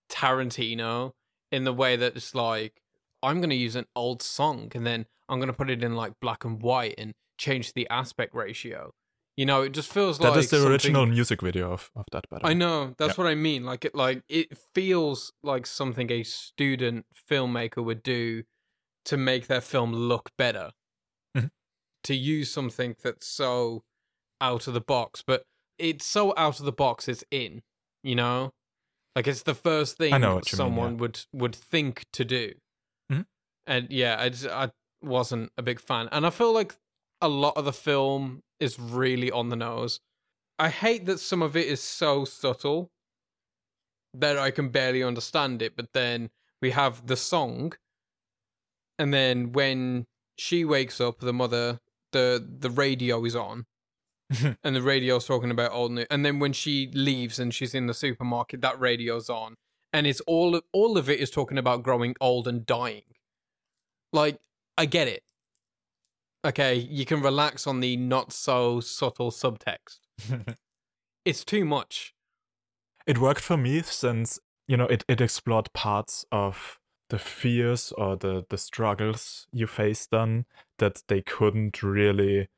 Tarantino 0.08 1.12
in 1.52 1.64
the 1.64 1.72
way 1.72 1.96
that 1.96 2.16
it's 2.16 2.34
like 2.34 2.80
I'm 3.22 3.38
going 3.38 3.50
to 3.50 3.56
use 3.56 3.76
an 3.76 3.86
old 3.94 4.22
song 4.22 4.70
and 4.74 4.86
then 4.86 5.06
I'm 5.28 5.38
going 5.38 5.48
to 5.48 5.52
put 5.52 5.70
it 5.70 5.82
in 5.82 5.96
like 5.96 6.12
black 6.20 6.44
and 6.44 6.62
white 6.62 6.94
and 6.98 7.14
change 7.38 7.72
the 7.72 7.88
aspect 7.90 8.34
ratio. 8.34 8.92
You 9.36 9.44
know, 9.44 9.62
it 9.62 9.72
just 9.72 9.92
feels 9.92 10.18
that 10.18 10.24
like 10.24 10.34
that 10.34 10.40
is 10.40 10.50
the 10.50 10.56
something... 10.56 10.72
original 10.72 11.06
music 11.06 11.42
video 11.42 11.72
of, 11.72 11.90
of 11.94 12.04
that. 12.12 12.28
Better. 12.30 12.46
I 12.46 12.54
know 12.54 12.94
that's 12.98 13.18
yeah. 13.18 13.24
what 13.24 13.30
I 13.30 13.34
mean. 13.34 13.64
Like 13.64 13.84
it, 13.84 13.94
like 13.94 14.22
it 14.28 14.56
feels 14.74 15.32
like 15.42 15.66
something 15.66 16.10
a 16.10 16.22
student 16.22 17.06
filmmaker 17.30 17.84
would 17.84 18.02
do 18.02 18.44
to 19.04 19.16
make 19.16 19.46
their 19.46 19.60
film 19.60 19.92
look 19.92 20.30
better. 20.38 20.70
Mm-hmm. 21.36 21.48
To 22.04 22.14
use 22.14 22.50
something 22.50 22.96
that's 23.02 23.26
so 23.26 23.82
out 24.40 24.66
of 24.66 24.74
the 24.74 24.80
box, 24.80 25.22
but 25.26 25.42
it's 25.78 26.06
so 26.06 26.32
out 26.36 26.58
of 26.58 26.64
the 26.64 26.72
box. 26.72 27.08
It's 27.08 27.24
in. 27.30 27.62
You 28.02 28.14
know, 28.14 28.52
like 29.14 29.26
it's 29.26 29.42
the 29.42 29.54
first 29.54 29.98
thing 29.98 30.12
someone 30.44 30.92
mean, 30.92 30.94
yeah. 30.94 31.00
would 31.00 31.20
would 31.32 31.54
think 31.54 32.04
to 32.12 32.24
do 32.24 32.52
and 33.66 33.88
yeah, 33.90 34.16
I 34.18 34.28
just, 34.28 34.46
I 34.46 34.70
wasn't 35.02 35.50
a 35.58 35.62
big 35.62 35.80
fan, 35.80 36.08
and 36.12 36.26
I 36.26 36.30
feel 36.30 36.52
like 36.52 36.74
a 37.20 37.28
lot 37.28 37.56
of 37.56 37.64
the 37.64 37.72
film 37.72 38.42
is 38.60 38.78
really 38.78 39.30
on 39.30 39.48
the 39.48 39.56
nose. 39.56 40.00
I 40.58 40.70
hate 40.70 41.06
that 41.06 41.20
some 41.20 41.42
of 41.42 41.56
it 41.56 41.66
is 41.66 41.80
so 41.80 42.24
subtle 42.24 42.90
that 44.14 44.38
I 44.38 44.50
can 44.50 44.70
barely 44.70 45.02
understand 45.02 45.62
it. 45.62 45.76
But 45.76 45.92
then 45.92 46.30
we 46.62 46.70
have 46.70 47.06
the 47.06 47.16
song, 47.16 47.74
and 48.98 49.12
then 49.12 49.52
when 49.52 50.06
she 50.38 50.64
wakes 50.64 51.00
up, 51.00 51.20
the 51.20 51.32
mother, 51.32 51.80
the 52.12 52.44
the 52.58 52.70
radio 52.70 53.24
is 53.24 53.36
on, 53.36 53.66
and 54.64 54.76
the 54.76 54.82
radio's 54.82 55.26
talking 55.26 55.50
about 55.50 55.72
old 55.72 55.92
news. 55.92 56.06
And 56.10 56.24
then 56.24 56.38
when 56.38 56.52
she 56.52 56.90
leaves 56.92 57.38
and 57.38 57.52
she's 57.52 57.74
in 57.74 57.86
the 57.86 57.94
supermarket, 57.94 58.62
that 58.62 58.80
radio's 58.80 59.28
on, 59.28 59.56
and 59.92 60.06
it's 60.06 60.20
all 60.22 60.60
all 60.72 60.96
of 60.96 61.10
it 61.10 61.20
is 61.20 61.30
talking 61.30 61.58
about 61.58 61.82
growing 61.82 62.14
old 62.20 62.48
and 62.48 62.64
dying. 62.64 63.02
Like, 64.12 64.38
I 64.78 64.86
get 64.86 65.08
it. 65.08 65.22
Okay, 66.46 66.76
you 66.76 67.04
can 67.04 67.22
relax 67.22 67.66
on 67.66 67.80
the 67.80 67.96
not 67.96 68.32
so 68.32 68.78
subtle 68.78 69.32
subtext. 69.32 69.98
it's 71.24 71.44
too 71.44 71.64
much. 71.64 72.14
It 73.04 73.18
worked 73.18 73.40
for 73.40 73.56
me 73.56 73.82
since, 73.82 74.38
you 74.68 74.76
know, 74.76 74.86
it, 74.86 75.04
it 75.08 75.20
explored 75.20 75.72
parts 75.72 76.24
of 76.30 76.78
the 77.10 77.18
fears 77.18 77.92
or 77.98 78.16
the, 78.16 78.44
the 78.48 78.58
struggles 78.58 79.48
you 79.52 79.66
faced 79.66 80.12
then 80.12 80.44
that 80.78 81.02
they 81.08 81.20
couldn't 81.20 81.82
really 81.82 82.48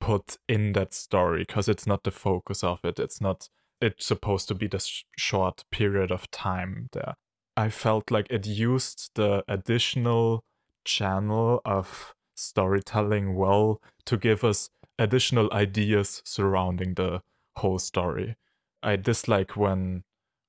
put 0.00 0.36
in 0.48 0.72
that 0.72 0.92
story 0.92 1.44
because 1.46 1.68
it's 1.68 1.86
not 1.86 2.02
the 2.02 2.10
focus 2.10 2.64
of 2.64 2.80
it. 2.84 2.98
It's 2.98 3.20
not, 3.20 3.48
it's 3.80 4.06
supposed 4.06 4.48
to 4.48 4.56
be 4.56 4.66
this 4.66 4.86
sh- 4.86 5.04
short 5.16 5.64
period 5.70 6.10
of 6.10 6.28
time 6.32 6.88
there. 6.92 7.14
I 7.56 7.68
felt 7.68 8.10
like 8.10 8.26
it 8.28 8.44
used 8.44 9.10
the 9.14 9.44
additional 9.46 10.42
channel 10.84 11.60
of 11.64 12.16
storytelling 12.40 13.34
well 13.34 13.80
to 14.06 14.16
give 14.16 14.44
us 14.44 14.70
additional 14.98 15.52
ideas 15.52 16.22
surrounding 16.24 16.94
the 16.94 17.22
whole 17.56 17.78
story. 17.78 18.36
I 18.82 18.96
dislike 18.96 19.56
when 19.56 20.04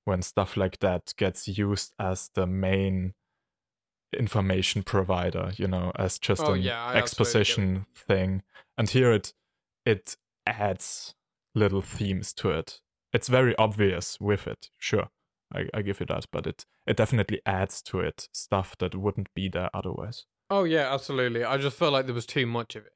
when 0.05 0.21
stuff 0.21 0.57
like 0.57 0.79
that 0.79 1.13
gets 1.17 1.47
used 1.47 1.93
as 1.99 2.31
the 2.33 2.47
main 2.47 3.13
information 4.17 4.83
provider, 4.83 5.51
you 5.55 5.67
know, 5.67 5.91
as 5.95 6.19
just 6.19 6.41
oh, 6.41 6.53
an 6.53 6.61
yeah, 6.61 6.91
exposition 6.93 7.85
thing. 7.95 8.43
And 8.77 8.89
here 8.89 9.11
it 9.11 9.33
it 9.85 10.17
adds 10.45 11.15
little 11.55 11.81
themes 11.81 12.33
to 12.33 12.49
it. 12.49 12.81
It's 13.13 13.27
very 13.27 13.55
obvious 13.57 14.19
with 14.19 14.47
it, 14.47 14.69
sure. 14.77 15.09
I, 15.53 15.67
I 15.73 15.81
give 15.81 15.99
you 15.99 16.05
that, 16.07 16.25
but 16.31 16.47
it 16.47 16.65
it 16.87 16.97
definitely 16.97 17.41
adds 17.45 17.81
to 17.83 17.99
it 17.99 18.27
stuff 18.31 18.77
that 18.79 18.95
wouldn't 18.95 19.33
be 19.33 19.49
there 19.49 19.69
otherwise. 19.73 20.25
Oh 20.51 20.65
yeah, 20.65 20.93
absolutely. 20.93 21.43
I 21.43 21.57
just 21.57 21.77
felt 21.77 21.93
like 21.93 22.05
there 22.05 22.13
was 22.13 22.25
too 22.25 22.45
much 22.45 22.75
of 22.75 22.85
it. 22.85 22.93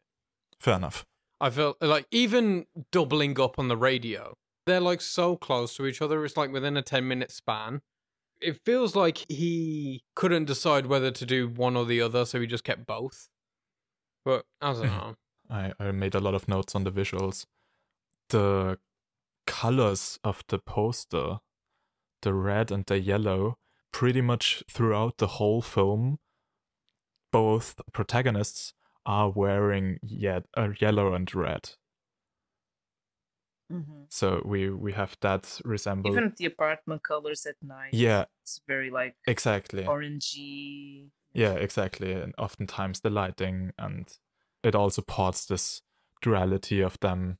Fair 0.59 0.75
enough. 0.75 1.05
I 1.39 1.49
felt 1.49 1.81
like 1.81 2.05
even 2.11 2.65
doubling 2.91 3.39
up 3.39 3.57
on 3.57 3.69
the 3.69 3.77
radio, 3.77 4.35
they're 4.65 4.81
like 4.81 5.01
so 5.01 5.37
close 5.37 5.75
to 5.77 5.85
each 5.85 6.01
other. 6.01 6.23
It's 6.25 6.37
like 6.37 6.51
within 6.51 6.75
a 6.77 6.81
ten 6.81 7.07
minute 7.07 7.31
span. 7.31 7.81
It 8.41 8.59
feels 8.65 8.95
like 8.95 9.25
he 9.29 10.03
couldn't 10.15 10.45
decide 10.45 10.87
whether 10.87 11.09
to 11.09 11.25
do 11.25 11.47
one 11.47 11.77
or 11.77 11.85
the 11.85 12.01
other, 12.01 12.25
so 12.25 12.41
he 12.41 12.45
just 12.45 12.65
kept 12.65 12.85
both. 12.85 13.29
But 14.25 14.45
I 14.61 14.73
don't 14.73 14.83
know. 14.83 15.15
I, 15.49 15.71
I 15.79 15.91
made 15.91 16.13
a 16.13 16.19
lot 16.19 16.35
of 16.35 16.47
notes 16.47 16.75
on 16.75 16.83
the 16.83 16.91
visuals. 16.91 17.45
The 18.29 18.77
colors 19.47 20.19
of 20.23 20.43
the 20.49 20.59
poster 20.59 21.37
the 22.25 22.33
red 22.33 22.71
and 22.71 22.85
the 22.87 22.99
yellow 22.99 23.57
pretty 23.93 24.19
much 24.19 24.63
throughout 24.69 25.19
the 25.19 25.27
whole 25.27 25.61
film 25.61 26.17
both 27.37 27.67
protagonists 27.93 28.73
are 29.05 29.29
wearing 29.29 29.99
yet 30.01 30.43
uh, 30.57 30.69
yellow 30.81 31.13
and 31.13 31.33
red 31.35 31.63
Mhm. 33.71 34.05
So 34.09 34.41
we 34.45 34.69
we 34.69 34.93
have 34.93 35.17
that 35.21 35.59
resemble. 35.65 36.11
Even 36.11 36.33
the 36.37 36.45
apartment 36.45 37.03
colors 37.03 37.45
at 37.45 37.55
night. 37.61 37.93
yeah, 37.93 38.25
It's 38.43 38.61
very 38.67 38.89
like 38.91 39.15
exactly. 39.27 39.83
orangey. 39.83 41.09
Yeah, 41.33 41.53
exactly. 41.53 42.13
And 42.13 42.33
oftentimes 42.37 43.01
the 43.01 43.09
lighting 43.09 43.73
and 43.77 44.07
it 44.63 44.75
all 44.75 44.89
supports 44.89 45.45
this 45.45 45.81
duality 46.21 46.81
of 46.81 46.99
them 46.99 47.37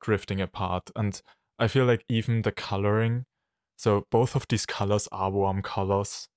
drifting 0.00 0.40
apart. 0.40 0.90
And 0.96 1.22
I 1.58 1.68
feel 1.68 1.86
like 1.86 2.04
even 2.08 2.42
the 2.42 2.52
coloring, 2.52 3.24
so 3.76 4.06
both 4.10 4.34
of 4.36 4.46
these 4.48 4.66
colors 4.66 5.08
are 5.12 5.30
warm 5.30 5.62
colors. 5.62 6.28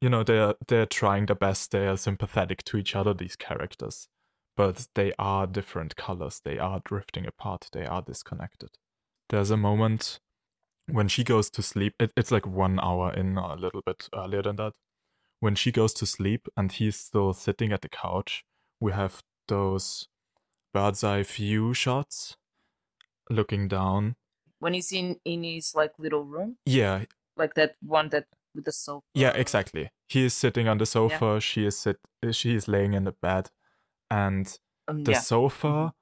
You 0.00 0.08
know, 0.08 0.22
they're 0.22 0.54
they're 0.66 0.86
trying 0.86 1.26
their 1.26 1.36
best, 1.36 1.72
they 1.72 1.86
are 1.86 1.96
sympathetic 1.96 2.64
to 2.64 2.76
each 2.76 2.96
other, 2.96 3.12
these 3.14 3.36
characters. 3.36 4.08
But 4.56 4.88
they 4.94 5.12
are 5.18 5.46
different 5.46 5.96
colors. 5.96 6.40
They 6.44 6.58
are 6.58 6.80
drifting 6.84 7.26
apart. 7.26 7.68
They 7.72 7.86
are 7.86 8.02
disconnected. 8.02 8.70
There's 9.28 9.50
a 9.50 9.56
moment 9.56 10.18
when 10.90 11.08
she 11.08 11.22
goes 11.22 11.50
to 11.50 11.62
sleep. 11.62 11.94
It, 12.00 12.12
it's 12.16 12.32
like 12.32 12.46
one 12.46 12.80
hour 12.80 13.12
in, 13.12 13.38
or 13.38 13.52
a 13.52 13.56
little 13.56 13.80
bit 13.84 14.08
earlier 14.14 14.42
than 14.42 14.56
that 14.56 14.72
when 15.40 15.54
she 15.54 15.72
goes 15.72 15.92
to 15.94 16.06
sleep 16.06 16.46
and 16.56 16.70
he's 16.70 16.96
still 16.96 17.32
sitting 17.32 17.72
at 17.72 17.80
the 17.80 17.88
couch, 17.88 18.44
we 18.78 18.92
have 18.92 19.22
those 19.48 20.06
bird's 20.72 21.02
eye 21.02 21.22
view 21.22 21.74
shots 21.74 22.36
looking 23.28 23.66
down. 23.66 24.16
When 24.58 24.74
he's 24.74 24.92
in 24.92 25.16
in 25.24 25.42
his 25.42 25.74
like 25.74 25.92
little 25.98 26.24
room, 26.24 26.58
Yeah, 26.66 27.04
like 27.36 27.54
that 27.54 27.74
one 27.80 28.10
that 28.10 28.26
with 28.54 28.64
the 28.64 28.72
sofa. 28.72 29.04
yeah, 29.14 29.30
exactly. 29.30 29.90
He 30.08 30.24
is 30.24 30.34
sitting 30.34 30.68
on 30.68 30.78
the 30.78 30.86
sofa. 30.86 31.40
She 31.40 31.64
is 31.66 31.78
sit. 31.78 31.98
She 32.32 32.54
is 32.54 32.66
laying 32.68 32.94
in 32.94 33.04
the 33.04 33.12
bed, 33.22 33.50
and 34.10 34.58
Um, 34.88 35.04
the 35.04 35.12
yeah. 35.12 35.20
sofa, 35.20 35.92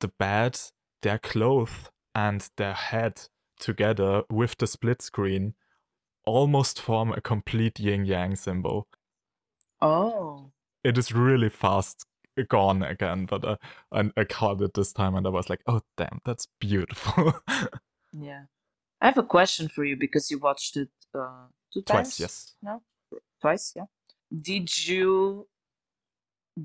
the 0.00 0.08
bed, 0.18 0.58
their 1.02 1.18
clothes, 1.18 1.90
and 2.14 2.48
their 2.56 2.74
head 2.74 3.28
together 3.60 4.22
with 4.30 4.56
the 4.58 4.66
split 4.66 5.02
screen 5.02 5.54
almost 6.24 6.80
form 6.80 7.12
a 7.12 7.20
complete 7.20 7.78
yin 7.80 8.04
yang 8.06 8.36
symbol. 8.36 8.86
Oh. 9.80 10.50
it 10.84 10.96
is 10.98 11.12
really 11.12 11.48
fast 11.50 12.04
gone 12.48 12.82
again, 12.82 13.26
but 13.26 13.44
uh, 13.44 13.56
I, 13.92 14.10
I 14.16 14.24
caught 14.24 14.60
it 14.62 14.74
this 14.74 14.92
time 14.92 15.14
and 15.16 15.26
I 15.26 15.30
was 15.30 15.50
like, 15.50 15.60
oh, 15.66 15.80
damn, 15.96 16.20
that's 16.24 16.46
beautiful. 16.60 17.34
Yeah. 18.12 18.44
I 19.00 19.06
have 19.06 19.18
a 19.18 19.22
question 19.22 19.68
for 19.68 19.84
you 19.84 19.96
because 19.96 20.30
you 20.30 20.38
watched 20.38 20.76
it 20.76 20.88
uh, 21.14 21.46
two 21.72 21.82
times. 21.82 22.16
Twice, 22.16 22.20
yes. 22.20 22.54
No, 22.62 22.82
twice. 23.40 23.72
Yeah. 23.76 23.84
Did 24.40 24.86
you 24.86 25.48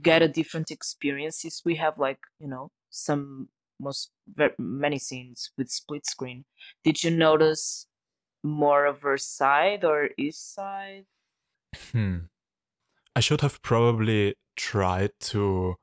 get 0.02 0.22
a 0.22 0.28
different 0.28 0.72
experiences? 0.72 1.62
We 1.66 1.76
have 1.76 1.98
like 1.98 2.20
you 2.40 2.48
know 2.48 2.72
some 2.90 3.50
most 3.80 4.12
very 4.34 4.54
many 4.58 5.00
scenes 5.00 5.52
with 5.58 5.70
split 5.70 6.06
screen. 6.06 6.46
Did 6.84 7.04
you 7.04 7.12
notice 7.12 7.88
more 8.44 8.86
of 8.86 9.02
her 9.02 9.18
side 9.18 9.84
or 9.84 10.10
his 10.18 10.38
side? 10.38 11.06
Hmm. 11.92 12.18
I 13.16 13.20
should 13.20 13.42
have 13.42 13.62
probably 13.62 14.36
tried 14.56 15.12
to 15.20 15.76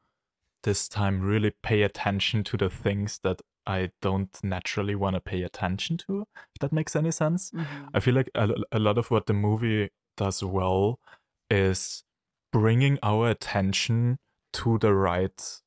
this 0.62 0.88
time 0.88 1.20
really 1.20 1.52
pay 1.62 1.82
attention 1.82 2.44
to 2.44 2.56
the 2.56 2.68
things 2.68 3.20
that 3.22 3.40
I 3.66 3.90
don't 4.00 4.36
naturally 4.42 4.94
want 4.94 5.14
to 5.14 5.20
pay 5.20 5.42
attention 5.42 5.96
to, 6.06 6.22
if 6.36 6.58
that 6.60 6.72
makes 6.72 6.96
any 6.96 7.10
sense. 7.10 7.50
Mhm. 7.52 7.90
I 7.94 8.00
feel 8.00 8.14
like 8.14 8.30
a, 8.34 8.48
a 8.72 8.78
lot 8.78 8.98
of 8.98 9.10
what 9.10 9.26
the 9.26 9.32
movie 9.34 9.90
does 10.16 10.42
well 10.42 10.98
is 11.50 12.04
bringing 12.52 12.98
our 13.02 13.28
attention 13.30 14.18
to 14.54 14.78
the 14.78 14.92
right 14.94 15.60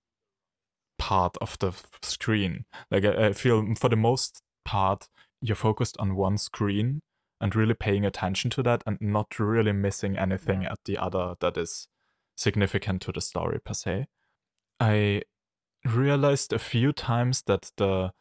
part 0.97 1.37
of 1.41 1.57
the 1.59 1.67
f- 1.67 1.99
screen. 2.01 2.65
Like 2.91 3.05
I, 3.05 3.27
I 3.27 3.33
feel 3.33 3.73
for 3.75 3.89
the 3.89 3.95
most 3.95 4.41
part, 4.65 5.07
you're 5.41 5.55
focused 5.55 5.97
on 5.99 6.15
one 6.15 6.37
screen 6.37 7.01
and 7.41 7.55
really 7.55 7.73
paying 7.73 8.05
attention 8.05 8.49
to 8.51 8.63
that 8.63 8.83
and 8.85 8.97
not 9.01 9.37
really 9.39 9.73
missing 9.73 10.17
anything 10.17 10.61
Yeah. 10.63 10.71
at 10.73 10.79
the 10.85 10.97
other 10.97 11.35
that 11.41 11.57
is 11.57 11.87
significant 12.37 13.01
to 13.03 13.11
the 13.11 13.21
story 13.21 13.59
per 13.63 13.73
se. 13.73 14.07
I 14.79 15.23
realized 15.85 16.53
a 16.53 16.59
few 16.59 16.91
times 16.93 17.43
that 17.47 17.71
the 17.77 18.11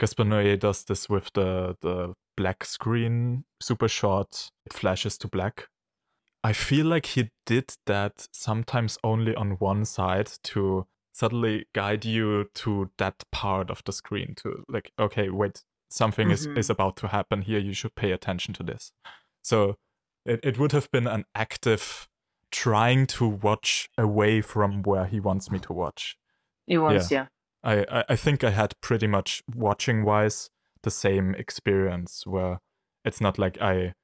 Gaspar 0.00 0.24
Noé 0.24 0.58
does 0.58 0.84
this 0.84 1.08
with 1.08 1.30
the 1.34 1.76
the 1.80 2.14
black 2.36 2.64
screen, 2.64 3.44
super 3.60 3.88
short, 3.88 4.50
it 4.66 4.72
flashes 4.72 5.16
to 5.18 5.28
black. 5.28 5.68
I 6.42 6.52
feel 6.52 6.86
like 6.86 7.06
he 7.06 7.30
did 7.46 7.74
that 7.86 8.26
sometimes 8.32 8.98
only 9.04 9.34
on 9.34 9.52
one 9.52 9.84
side 9.84 10.30
to 10.44 10.86
subtly 11.12 11.66
guide 11.74 12.04
you 12.04 12.50
to 12.54 12.90
that 12.98 13.22
part 13.30 13.70
of 13.70 13.82
the 13.84 13.92
screen 13.92 14.34
to 14.38 14.64
like, 14.68 14.90
okay, 14.98 15.30
wait, 15.30 15.62
something 15.88 16.30
is, 16.30 16.46
Mhm. 16.48 16.58
is 16.58 16.68
about 16.70 16.96
to 16.96 17.08
happen 17.08 17.42
here, 17.42 17.60
you 17.60 17.72
should 17.72 17.94
pay 17.94 18.10
attention 18.10 18.52
to 18.54 18.62
this. 18.64 18.92
So 19.42 19.76
it, 20.26 20.40
it 20.42 20.58
would 20.58 20.72
have 20.72 20.90
been 20.90 21.06
an 21.06 21.24
active 21.36 22.08
trying 22.50 23.06
to 23.06 23.26
watch 23.28 23.88
away 23.96 24.40
from 24.40 24.82
where 24.82 25.06
he 25.06 25.20
wants 25.20 25.50
me 25.52 25.60
to 25.60 25.72
watch. 25.72 26.16
It 26.66 26.78
was 26.78 27.10
yeah. 27.10 27.26
I, 27.62 27.84
I, 27.90 28.04
I 28.10 28.16
think 28.16 28.44
I 28.44 28.50
had 28.50 28.74
pretty 28.80 29.06
much 29.06 29.42
watching 29.54 30.04
wise 30.04 30.50
the 30.82 30.90
same 30.90 31.34
experience 31.34 32.26
where 32.26 32.60
it's 33.04 33.20
not 33.20 33.38
like 33.38 33.60
I 33.60 33.94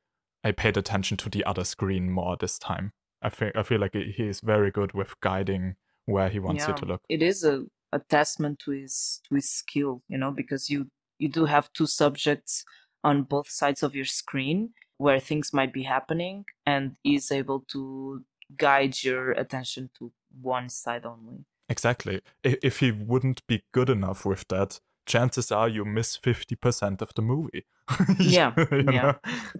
I 0.43 0.53
paid 0.53 0.77
attention 0.77 1.16
to 1.19 1.28
the 1.28 1.45
other 1.45 1.65
screen 1.65 2.11
more 2.11 2.37
this 2.37 2.59
time. 2.59 2.93
I 3.23 3.28
feel 3.28 3.53
I 3.55 3.62
feel 3.62 3.81
like 3.81 3.95
he 3.95 4.27
is 4.27 4.41
very 4.41 4.70
good 4.70 4.93
with 4.93 5.20
guiding 5.20 5.77
where 6.07 6.28
he 6.28 6.39
wants 6.39 6.66
you 6.66 6.74
to 6.74 6.85
look. 6.85 7.03
It 7.09 7.23
is 7.23 7.45
a, 7.45 7.65
a 7.93 7.99
testament 7.99 8.59
to 8.65 8.73
his 8.73 9.20
to 9.28 9.35
his 9.35 9.51
skill, 9.51 10.03
you 10.09 10.19
know, 10.19 10.31
because 10.31 10.70
you 10.70 10.89
you 11.19 11.28
do 11.28 11.45
have 11.45 11.73
two 11.73 11.87
subjects 11.87 12.65
on 13.05 13.23
both 13.23 13.49
sides 13.49 13.82
of 13.82 13.95
your 13.95 14.05
screen 14.05 14.70
where 14.97 15.20
things 15.20 15.53
might 15.53 15.73
be 15.73 15.82
happening 15.82 16.45
and 16.66 16.97
is 17.05 17.31
able 17.31 17.65
to 17.73 18.23
guide 18.57 19.03
your 19.03 19.32
attention 19.32 19.91
to 19.99 20.12
one 20.41 20.69
side 20.69 21.07
only. 21.07 21.45
Exactly. 21.71 22.21
If 22.43 22.81
he 22.81 22.91
wouldn't 22.93 23.47
be 23.47 23.63
good 23.73 23.89
enough 23.89 24.27
with 24.27 24.47
that, 24.49 24.81
chances 25.07 25.51
are 25.53 25.69
you 25.69 25.85
miss 25.85 26.17
50% 26.19 27.01
of 27.01 27.15
the 27.15 27.23
movie. 27.23 27.65
Yeah, 28.19 28.53
yeah. 28.71 29.15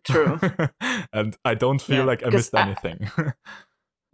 True. 0.05 0.39
and 1.13 1.37
I 1.45 1.55
don't 1.55 1.81
feel 1.81 1.99
Yeah, 1.99 2.05
like 2.05 2.27
I 2.27 2.31
missed 2.31 2.55
I- 2.55 2.63
anything. 2.63 3.09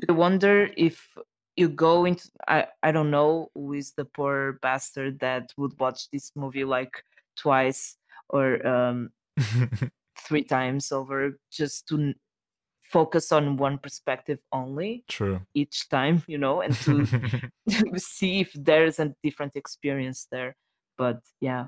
I 0.09 0.12
wonder 0.12 0.68
if 0.77 1.09
you 1.56 1.68
go 1.70 2.05
into 2.05 2.28
I, 2.47 2.66
I 2.82 2.93
don't 2.93 3.10
know 3.10 3.48
who 3.55 3.73
is 3.73 3.93
the 3.97 4.05
poor 4.05 4.59
bastard 4.60 5.20
that 5.20 5.52
would 5.56 5.73
watch 5.81 6.10
this 6.10 6.31
movie 6.36 6.64
like 6.64 7.02
twice 7.35 7.97
or 8.28 8.66
um 8.66 9.09
three 10.20 10.44
times 10.44 10.93
over 10.93 11.39
just 11.51 11.89
to 11.89 12.12
focus 12.90 13.32
on 13.32 13.56
one 13.56 13.78
perspective 13.78 14.38
only 14.52 15.04
True. 15.08 15.40
each 15.54 15.88
time 15.88 16.22
you 16.26 16.38
know 16.38 16.60
and 16.60 16.74
to 16.74 17.06
see 17.96 18.40
if 18.40 18.52
there's 18.54 18.98
a 18.98 19.14
different 19.22 19.56
experience 19.56 20.26
there 20.30 20.56
but 20.96 21.20
yeah 21.40 21.66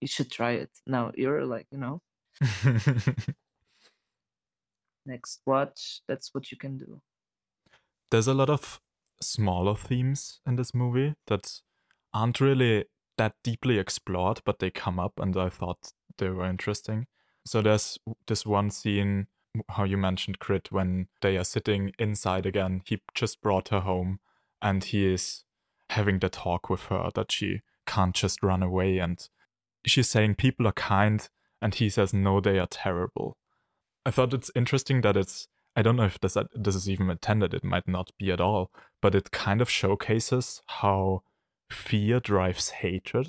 you 0.00 0.08
should 0.08 0.30
try 0.30 0.52
it 0.52 0.70
now 0.86 1.12
you're 1.14 1.44
like 1.44 1.66
you 1.70 1.78
know 1.78 2.00
next 5.06 5.40
watch 5.46 6.02
that's 6.08 6.34
what 6.34 6.50
you 6.50 6.58
can 6.58 6.78
do 6.78 7.00
There's 8.10 8.28
a 8.28 8.34
lot 8.34 8.50
of 8.50 8.80
smaller 9.22 9.76
themes 9.76 10.40
in 10.46 10.56
this 10.56 10.74
movie 10.74 11.14
that 11.26 11.60
aren't 12.12 12.40
really 12.40 12.86
that 13.20 13.34
deeply 13.44 13.78
explored, 13.78 14.40
but 14.44 14.60
they 14.60 14.70
come 14.70 14.98
up 14.98 15.12
and 15.18 15.36
I 15.36 15.50
thought 15.50 15.92
they 16.16 16.30
were 16.30 16.46
interesting. 16.46 17.06
So 17.46 17.60
there's 17.60 17.98
this 18.26 18.46
one 18.46 18.70
scene, 18.70 19.26
how 19.70 19.84
you 19.84 19.96
mentioned 19.96 20.38
Crit, 20.38 20.70
when 20.70 21.08
they 21.20 21.36
are 21.36 21.44
sitting 21.44 21.92
inside 21.98 22.46
again. 22.46 22.82
He 22.86 23.02
just 23.14 23.40
brought 23.40 23.68
her 23.68 23.80
home 23.80 24.20
and 24.62 24.84
he 24.84 25.12
is 25.12 25.44
having 25.90 26.18
the 26.18 26.28
talk 26.28 26.70
with 26.70 26.84
her 26.84 27.10
that 27.14 27.32
she 27.32 27.60
can't 27.86 28.14
just 28.14 28.42
run 28.42 28.62
away. 28.62 28.98
And 28.98 29.18
she's 29.86 30.08
saying 30.08 30.36
people 30.36 30.66
are 30.66 30.72
kind, 30.72 31.28
and 31.60 31.74
he 31.74 31.88
says, 31.88 32.14
no, 32.14 32.40
they 32.40 32.58
are 32.58 32.68
terrible. 32.68 33.36
I 34.06 34.10
thought 34.10 34.34
it's 34.34 34.50
interesting 34.54 35.02
that 35.02 35.16
it's 35.16 35.48
I 35.76 35.82
don't 35.82 35.96
know 35.96 36.04
if 36.04 36.18
this 36.20 36.36
this 36.54 36.74
is 36.74 36.88
even 36.88 37.10
intended. 37.10 37.54
It 37.54 37.64
might 37.64 37.86
not 37.86 38.10
be 38.18 38.32
at 38.32 38.40
all, 38.40 38.70
but 39.00 39.14
it 39.14 39.30
kind 39.30 39.60
of 39.60 39.70
showcases 39.70 40.62
how 40.66 41.22
fear 41.70 42.18
drives 42.20 42.70
hatred. 42.70 43.28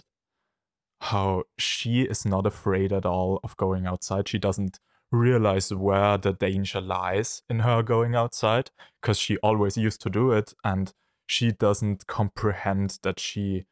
How 1.02 1.44
she 1.58 2.02
is 2.04 2.26
not 2.26 2.46
afraid 2.46 2.94
at 2.94 3.06
all 3.06 3.40
of 3.44 3.58
going 3.58 3.86
outside. 3.86 4.28
She 4.28 4.40
doesn't 4.40 4.80
realize 5.12 5.74
where 5.74 6.18
the 6.18 6.34
danger 6.34 6.82
lies 6.82 7.44
in 7.50 7.60
her 7.60 7.84
going 7.84 8.16
outside 8.16 8.72
because 9.02 9.18
she 9.20 9.38
always 9.40 9.78
used 9.78 10.02
to 10.02 10.10
do 10.10 10.32
it, 10.32 10.54
and 10.64 10.94
she 11.28 11.52
doesn't 11.52 12.08
comprehend 12.08 13.00
that 13.04 13.20
she 13.20 13.66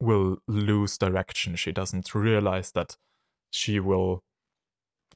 will 0.00 0.38
lose 0.48 0.98
direction. 0.98 1.56
She 1.56 1.72
doesn't 1.72 2.14
realize 2.14 2.72
that 2.72 2.96
she 3.50 3.80
will 3.80 4.22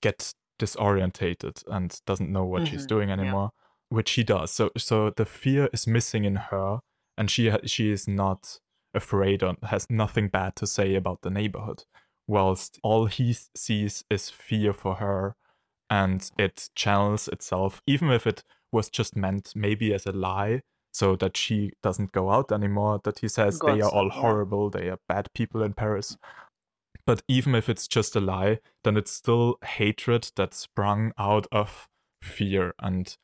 get 0.01 0.33
disorientated 0.59 1.65
and 1.67 2.01
doesn't 2.07 2.31
know 2.31 2.45
what 2.45 2.67
she's 2.69 2.85
Mhm, 2.85 2.89
doing 2.89 3.09
yeah. 3.09 3.15
anymore 3.15 3.51
which 3.89 4.09
she 4.09 4.25
does 4.25 4.51
so 4.51 4.71
so 4.77 5.11
the 5.11 5.25
fear 5.25 5.69
is 5.73 5.87
missing 5.87 6.25
in 6.25 6.37
her 6.37 6.81
and 7.19 7.31
she 7.31 7.49
ha- 7.51 7.59
she 7.67 7.91
is 7.91 8.09
not 8.09 8.59
afraid 8.95 9.43
or 9.43 9.55
has 9.65 9.87
nothing 9.91 10.29
bad 10.29 10.55
to 10.57 10.67
say 10.67 10.95
about 10.95 11.21
the 11.23 11.31
neighborhood 11.31 11.85
whilst 12.27 12.79
all 12.83 13.07
he 13.07 13.33
sees 13.57 14.05
is 14.11 14.31
fear 14.31 14.73
for 14.73 14.97
her 14.97 15.35
and 15.91 16.31
it 16.39 16.69
channels 16.75 17.29
itself, 17.29 17.81
even 17.87 18.11
if 18.11 18.27
it 18.27 18.43
was 18.73 18.89
just 18.89 19.17
meant 19.17 19.53
maybe 19.55 19.95
as 19.95 20.07
a 20.07 20.13
lie, 20.13 20.63
so 20.93 21.17
that 21.17 21.37
she 21.37 21.73
doesn't 21.83 22.13
go 22.13 22.31
out 22.31 22.53
anymore, 22.53 23.01
that 23.05 23.19
he 23.19 23.29
says 23.29 23.59
they 23.59 23.81
are 23.81 23.91
all 23.91 24.11
horrible, 24.11 24.71
they 24.71 24.89
are 24.89 24.99
bad 25.09 25.29
people 25.35 25.63
in 25.63 25.73
Paris. 25.75 26.17
But 27.07 27.23
even 27.29 27.55
if 27.55 27.69
it's 27.69 27.87
just 27.89 28.17
a 28.17 28.21
lie, 28.21 28.61
then 28.83 28.97
it's 28.97 29.11
still 29.11 29.59
hatred 29.65 30.31
that 30.37 30.55
sprung 30.55 31.13
out 31.19 31.47
of 31.53 31.89
fear. 32.23 32.75
And 32.79 33.15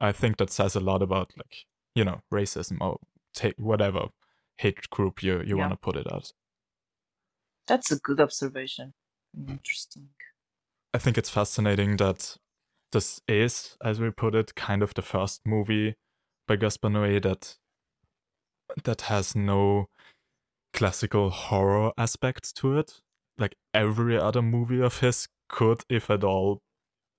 I 0.00 0.12
think 0.12 0.38
that 0.38 0.50
says 0.50 0.74
a 0.74 0.80
lot 0.80 1.02
about, 1.02 1.32
like, 1.36 1.66
you 1.94 2.04
know, 2.04 2.20
racism 2.32 2.78
or 2.80 2.98
take 3.34 3.54
whatever 3.58 4.08
hate 4.56 4.90
group 4.90 5.22
you, 5.22 5.40
you 5.42 5.56
Yeah. 5.56 5.68
want 5.68 5.72
to 5.72 5.76
put 5.76 5.96
it 5.96 6.06
as. 6.12 6.32
That's 7.66 7.92
a 7.92 7.98
good 7.98 8.20
observation. 8.20 8.94
Interesting. 9.36 10.08
I 10.94 10.98
think 10.98 11.18
it's 11.18 11.30
fascinating 11.30 11.96
that 11.98 12.36
this 12.92 13.20
is, 13.28 13.76
as 13.84 14.00
we 14.00 14.10
put 14.10 14.34
it, 14.34 14.54
kind 14.54 14.82
of 14.82 14.94
the 14.94 15.02
first 15.02 15.42
movie 15.44 15.94
by 16.46 16.56
Gaspar 16.56 16.88
Noé 16.88 17.22
that 17.22 17.56
that 18.84 19.02
has 19.02 19.34
no 19.34 19.86
classical 20.72 21.30
horror 21.30 21.92
aspects 21.98 22.52
to 22.54 22.78
it. 22.78 23.00
Like 23.36 23.56
every 23.74 24.18
other 24.18 24.42
movie 24.42 24.80
of 24.80 25.00
his 25.00 25.28
could, 25.48 25.82
if 25.88 26.10
at 26.10 26.24
all, 26.24 26.60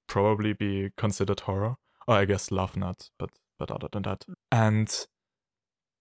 probably 0.07 0.53
be 0.53 0.89
considered 0.97 1.41
horror. 1.41 1.75
Or 2.07 2.15
I 2.15 2.25
guess 2.25 2.51
Love 2.51 2.75
Not, 2.75 3.09
but 3.19 3.29
but 3.59 3.71
other 3.71 3.87
than 3.91 4.03
that. 4.03 4.25
And 4.51 5.05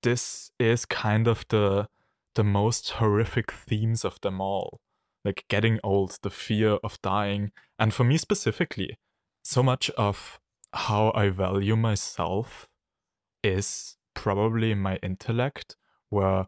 this 0.03 0.51
is 0.59 0.87
kind 0.87 1.29
of 1.29 1.45
the 1.49 1.89
the 2.35 2.45
most 2.45 2.91
horrific 2.93 3.53
themes 3.53 4.05
of 4.05 4.21
them 4.23 4.41
all 4.41 4.81
like 5.25 5.45
getting 5.49 5.79
old, 5.83 6.19
the 6.23 6.31
fear 6.31 6.79
of 6.85 7.01
dying, 7.03 7.53
and 7.79 7.93
for 7.93 8.05
me 8.05 8.17
specifically, 8.17 8.99
so 9.43 9.63
much 9.63 9.91
of 9.91 10.41
how 10.73 11.13
I 11.15 11.31
value 11.31 11.77
myself 11.77 12.69
is 13.43 13.97
probably 14.15 14.75
my 14.75 14.97
intellect, 14.97 15.77
where 16.11 16.47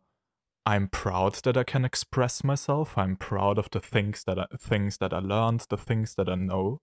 I'm 0.67 0.89
proud 0.89 1.35
that 1.45 1.57
I 1.57 1.65
can 1.65 1.85
express 1.85 2.45
myself. 2.45 2.99
I'm 2.99 3.17
proud 3.17 3.59
of 3.59 3.71
the 3.71 3.81
things 3.81 4.25
that 4.25 4.39
I, 4.39 4.47
things 4.59 4.99
that 4.99 5.13
I 5.13 5.19
learned, 5.19 5.67
the 5.71 5.77
things 5.77 6.15
that 6.17 6.29
I 6.29 6.35
know, 6.35 6.81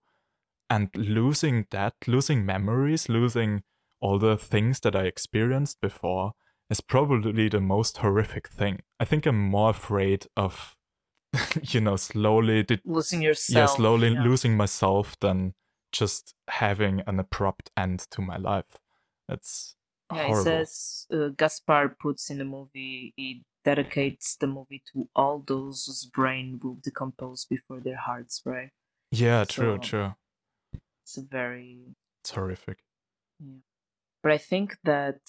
and 0.69 0.89
losing 0.95 1.65
that, 1.71 1.93
losing 2.07 2.45
memories, 2.45 3.09
losing 3.09 3.63
all 3.99 4.19
the 4.19 4.37
things 4.37 4.79
that 4.81 4.95
I 4.95 5.03
experienced 5.03 5.79
before 5.81 6.33
is 6.69 6.81
probably 6.81 7.49
the 7.49 7.61
most 7.61 7.97
horrific 7.97 8.47
thing. 8.49 8.79
I 8.99 9.05
think 9.05 9.25
I'm 9.25 9.39
more 9.39 9.69
afraid 9.71 10.27
of 10.35 10.75
you 11.61 11.81
know 11.81 11.95
slowly 11.95 12.65
Losing 12.85 13.21
yourself. 13.21 13.55
yeah 13.57 13.65
slowly 13.75 14.09
yeah. 14.09 14.23
losing 14.23 14.55
myself 14.57 15.17
than 15.19 15.53
just 15.91 16.33
having 16.49 17.01
an 17.07 17.19
abrupt 17.19 17.71
end 17.77 17.99
to 18.11 18.21
my 18.21 18.37
life 18.37 18.77
That's 19.27 19.75
Yeah, 20.13 20.27
horrible 20.27 20.39
it 20.61 20.67
says 20.67 21.07
uh, 21.13 21.29
Gaspar 21.29 21.95
puts 21.99 22.29
in 22.29 22.37
the 22.37 22.45
movie, 22.45 23.13
he 23.17 23.43
dedicates 23.65 24.37
the 24.37 24.47
movie 24.47 24.81
to 24.93 25.09
all 25.15 25.43
those 25.45 25.85
whose 25.85 26.05
brain 26.05 26.59
will 26.63 26.77
decompose 26.81 27.45
before 27.45 27.79
their 27.81 27.97
hearts, 27.97 28.41
right? 28.45 28.71
yeah 29.11 29.43
true 29.45 29.75
so- 29.75 29.81
true 29.89 30.15
It's 31.03 31.17
a 31.17 31.21
very. 31.23 31.95
it's 32.21 32.31
horrific 32.31 32.79
Yeah. 33.39 33.61
But 34.23 34.31
I 34.33 34.37
think 34.39 34.77
that 34.83 35.19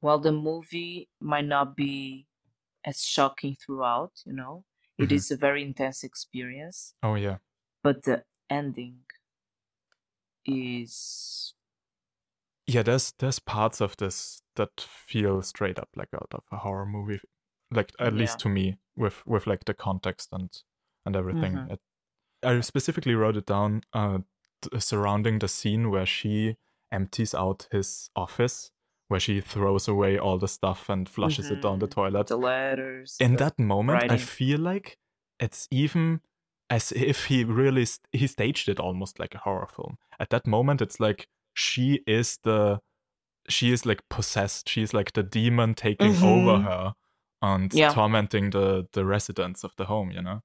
while 0.00 0.18
the 0.18 0.32
movie 0.32 1.08
might 1.20 1.46
not 1.46 1.74
be 1.76 2.26
as 2.84 3.02
shocking 3.02 3.56
throughout, 3.56 4.12
you 4.26 4.32
know, 4.32 4.64
it 4.98 5.10
Mhm. 5.10 5.12
is 5.12 5.30
a 5.30 5.36
very 5.36 5.62
intense 5.62 6.04
experience, 6.04 6.94
oh 7.02 7.14
yeah 7.14 7.38
but 7.82 8.02
the 8.04 8.24
ending 8.50 9.04
is. 10.46 11.54
yeah 12.66 12.82
there's 12.82 13.12
there's 13.18 13.38
parts 13.38 13.80
of 13.80 13.96
this 13.96 14.42
that 14.56 14.80
feel 14.80 15.42
straight 15.42 15.78
up 15.78 15.88
like 15.96 16.08
out 16.14 16.28
of 16.32 16.42
a 16.52 16.56
horror 16.58 16.86
movie 16.86 17.20
like 17.70 17.92
at 17.98 18.12
Yeah. 18.12 18.18
least 18.18 18.40
to 18.40 18.48
me 18.48 18.78
with 18.96 19.26
with 19.26 19.46
like 19.46 19.64
the 19.64 19.74
context 19.74 20.28
and 20.32 20.50
and 21.06 21.16
everything 21.16 21.54
Mhm. 21.54 21.72
it, 21.72 21.80
i 22.44 22.60
specifically 22.60 23.14
wrote 23.14 23.36
it 23.36 23.46
down 23.46 23.82
uh 23.92 24.18
t- 24.62 24.80
surrounding 24.80 25.38
the 25.40 25.48
scene 25.48 25.90
where 25.90 26.06
she 26.06 26.56
empties 26.92 27.34
out 27.34 27.68
his 27.72 28.10
office 28.16 28.70
where 29.08 29.20
she 29.20 29.40
throws 29.40 29.88
away 29.88 30.18
all 30.18 30.38
the 30.38 30.48
stuff 30.48 30.88
and 30.88 31.08
flushes 31.08 31.50
it 31.50 31.60
down 31.62 31.78
the 31.78 31.86
Mhm. 31.88 31.90
toilet 31.94 32.26
The 32.28 32.36
letters. 32.36 33.16
in 33.20 33.32
the- 33.32 33.44
that 33.44 33.58
moment 33.58 34.10
i 34.12 34.16
feel 34.16 34.60
like 34.60 34.98
it's 35.40 35.66
even 35.70 36.20
as 36.70 36.92
if 36.92 37.26
he 37.26 37.44
really 37.44 37.84
st- 37.86 38.06
he 38.12 38.26
staged 38.26 38.68
it 38.68 38.78
almost 38.80 39.18
like 39.18 39.34
a 39.34 39.38
horror 39.38 39.66
film 39.66 39.96
at 40.20 40.28
that 40.30 40.46
moment 40.46 40.80
it's 40.82 41.00
like 41.00 41.26
she 41.54 42.02
is 42.06 42.38
the 42.44 42.78
she 43.48 43.72
is 43.72 43.86
like 43.86 44.02
possessed 44.10 44.68
she's 44.68 44.92
like 44.92 45.12
the 45.12 45.22
demon 45.22 45.74
taking 45.74 46.10
over 46.22 46.58
Mhm. 46.58 46.64
her 46.64 46.94
and 47.40 47.72
Yeah. 47.72 47.92
tormenting 47.94 48.50
the 48.50 48.86
the 48.92 49.04
residents 49.06 49.64
of 49.64 49.72
the 49.76 49.86
home 49.86 50.10
you 50.10 50.22
know 50.22 50.40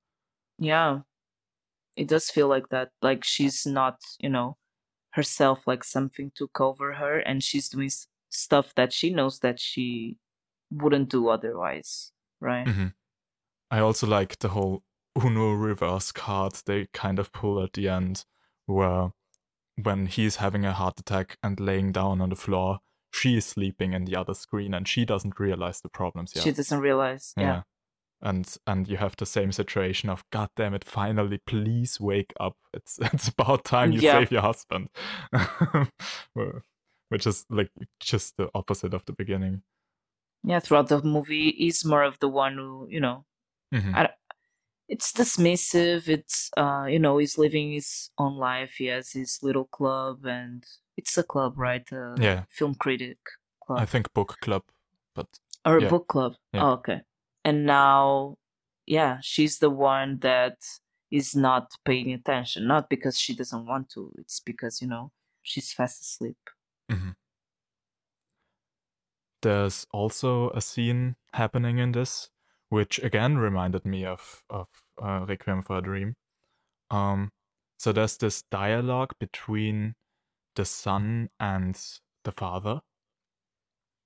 Yeah. 0.60 1.02
It 1.96 2.08
does 2.08 2.30
feel 2.32 2.48
like 2.48 2.70
that. 2.70 2.90
Like 3.02 3.24
she's 3.24 3.66
not, 3.66 3.98
you 4.20 4.30
know, 4.30 4.58
herself, 5.12 5.68
like 5.68 5.84
something 5.84 6.32
took 6.36 6.60
over 6.62 6.94
her 6.94 7.20
and 7.20 7.44
she's 7.44 7.70
doing 7.70 7.90
stuff 8.34 8.74
that 8.76 8.92
she 8.92 9.12
knows 9.12 9.40
that 9.40 9.60
she 9.60 10.18
wouldn't 10.72 11.10
do 11.10 11.28
otherwise, 11.30 12.12
right? 12.42 12.66
Mhm. 12.68 12.94
I 13.72 13.80
also 13.80 14.08
like 14.08 14.40
the 14.40 14.50
whole 14.50 14.84
Uno 15.24 15.52
reverse 15.54 16.12
card 16.12 16.54
they 16.66 16.88
kind 16.94 17.20
of 17.20 17.32
pull 17.32 17.62
at 17.64 17.74
the 17.74 17.88
end, 17.88 18.26
where 18.66 19.12
when 19.82 20.08
he's 20.08 20.38
having 20.38 20.66
a 20.66 20.74
heart 20.74 21.00
attack 21.00 21.38
and 21.44 21.60
laying 21.60 21.92
down 21.92 22.22
on 22.22 22.30
the 22.30 22.36
floor, 22.36 22.80
she 23.12 23.38
is 23.38 23.46
sleeping 23.46 23.94
in 23.94 24.06
the 24.06 24.16
other 24.16 24.34
screen 24.34 24.74
and 24.74 24.88
she 24.88 25.06
doesn't 25.06 25.40
realize 25.40 25.82
the 25.82 25.90
problems 25.90 26.34
yet. 26.36 26.44
She 26.44 26.52
doesn't 26.52 26.80
realize. 26.80 27.34
Yeah. 27.38 27.64
And 28.22 28.56
and 28.66 28.88
you 28.88 28.98
have 28.98 29.16
the 29.18 29.26
same 29.26 29.52
situation 29.52 30.10
of 30.10 30.24
God 30.32 30.50
damn 30.56 30.74
it, 30.74 30.84
finally, 30.86 31.40
please 31.46 32.00
wake 32.00 32.34
up. 32.40 32.56
It's 32.74 32.98
it's 33.14 33.28
about 33.28 33.66
time 33.66 33.92
you 33.92 34.00
Yeah. 34.02 34.20
save 34.20 34.32
your 34.32 34.42
husband. 34.42 34.90
Well, 36.36 36.62
Which 37.14 37.28
is 37.28 37.46
like 37.50 37.70
just 38.00 38.38
the 38.38 38.50
opposite 38.56 38.94
of 38.94 39.06
the 39.06 39.14
beginning. 39.14 39.62
Yeah, 40.44 40.60
throughout 40.60 40.88
the 40.90 41.02
movie, 41.02 41.52
he's 41.52 41.86
more 41.86 42.04
of 42.04 42.18
the 42.20 42.28
one 42.28 42.56
who, 42.58 42.88
you 42.90 43.00
know, 43.00 43.26
Mhm. 43.72 43.96
I, 43.96 44.10
it's 44.90 45.12
dismissive. 45.14 46.08
It's, 46.08 46.50
uh, 46.58 46.86
you 46.90 47.00
know, 47.00 47.20
he's 47.20 47.38
living 47.38 47.72
his 47.74 48.10
own 48.18 48.36
life. 48.38 48.74
He 48.78 48.88
has 48.88 49.12
his 49.12 49.40
little 49.44 49.66
club, 49.66 50.26
and 50.26 50.66
it's 50.98 51.18
a 51.18 51.24
club, 51.24 51.58
right? 51.58 51.90
A 51.92 52.16
Yeah. 52.20 52.46
film 52.50 52.76
critic 52.76 53.20
club. 53.66 53.80
I 53.80 53.86
think 53.86 54.12
book 54.14 54.38
club, 54.42 54.64
but 55.16 55.28
or 55.66 55.78
a 55.78 55.82
Yeah. 55.82 55.90
book 55.90 56.08
club. 56.08 56.36
Yeah. 56.52 56.64
Oh, 56.64 56.72
okay. 56.74 57.02
And 57.46 57.66
now, 57.66 58.38
yeah, 58.86 59.20
she's 59.22 59.60
the 59.60 59.70
one 59.70 60.20
that 60.20 60.58
is 61.12 61.36
not 61.36 61.72
paying 61.86 62.12
attention. 62.12 62.68
Not 62.68 62.90
because 62.90 63.20
she 63.20 63.36
doesn't 63.36 63.66
want 63.66 63.90
to. 63.92 64.12
It's 64.18 64.40
because 64.40 64.82
you 64.82 64.88
know 64.88 65.12
she's 65.44 65.72
fast 65.74 66.02
asleep. 66.02 66.38
Mhm. 66.90 67.14
There's 69.44 69.86
also 69.92 70.50
a 70.52 70.62
scene 70.62 71.18
happening 71.34 71.78
in 71.78 71.92
this, 71.92 72.32
which 72.70 72.98
again 72.98 73.38
reminded 73.38 73.86
me 73.86 74.06
of 74.06 74.44
of 74.50 74.68
uh, 75.00 75.26
Requiem 75.28 75.62
for 75.62 75.78
a 75.78 75.82
Dream. 75.84 76.16
Um, 76.92 77.32
so 77.80 77.92
there's 77.94 78.18
this 78.18 78.44
dialogue 78.44 79.14
between 79.20 79.96
the 80.56 80.66
son 80.66 81.30
and 81.40 81.80
the 82.24 82.32
father. 82.34 82.82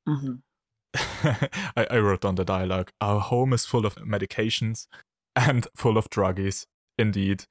hmm 0.06 0.36
I, 0.96 1.88
I 1.92 2.00
wrote 2.00 2.26
on 2.26 2.36
the 2.36 2.46
dialogue. 2.46 2.92
Our 3.02 3.20
home 3.20 3.54
is 3.54 3.66
full 3.66 3.86
of 3.86 3.96
medications 3.96 4.88
and 5.36 5.68
full 5.76 5.98
of 5.98 6.10
druggies. 6.10 6.66
Indeed, 6.98 7.46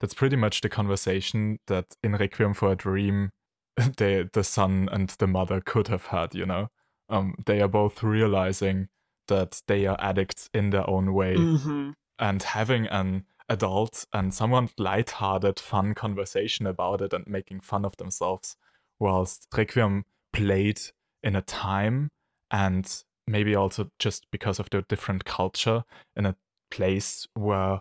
that's 0.00 0.14
pretty 0.14 0.36
much 0.36 0.62
the 0.62 0.68
conversation 0.70 1.58
that 1.68 1.86
in 2.02 2.12
Requiem 2.14 2.54
for 2.54 2.72
a 2.72 2.76
Dream, 2.76 3.30
the 3.96 4.28
the 4.32 4.44
son 4.44 4.88
and 4.90 5.10
the 5.10 5.26
mother 5.26 5.60
could 5.60 5.88
have 5.88 6.06
had. 6.06 6.34
You 6.34 6.46
know, 6.46 6.68
um, 7.08 7.34
they 7.46 7.60
are 7.60 7.68
both 7.68 8.02
realizing 8.02 8.88
that 9.28 9.60
they 9.66 9.86
are 9.86 9.96
addicts 10.00 10.48
in 10.54 10.70
their 10.70 10.88
own 10.88 11.12
way, 11.14 11.34
hmm 11.36 11.90
and 12.18 12.42
having 12.42 12.86
an 12.86 13.24
adult 13.48 14.06
and 14.12 14.32
somewhat 14.32 14.72
light-hearted, 14.78 15.60
fun 15.60 15.94
conversation 15.94 16.66
about 16.66 17.02
it 17.02 17.12
and 17.12 17.26
making 17.26 17.60
fun 17.60 17.84
of 17.84 17.96
themselves, 17.98 18.56
whilst 18.98 19.46
Requiem 19.54 20.04
played 20.32 20.80
in 21.22 21.36
a 21.36 21.42
time 21.42 22.08
and 22.50 23.04
maybe 23.26 23.54
also 23.54 23.90
just 23.98 24.26
because 24.30 24.58
of 24.58 24.70
the 24.70 24.82
different 24.88 25.24
culture 25.24 25.84
in 26.16 26.26
a 26.26 26.36
place 26.70 27.26
where 27.34 27.80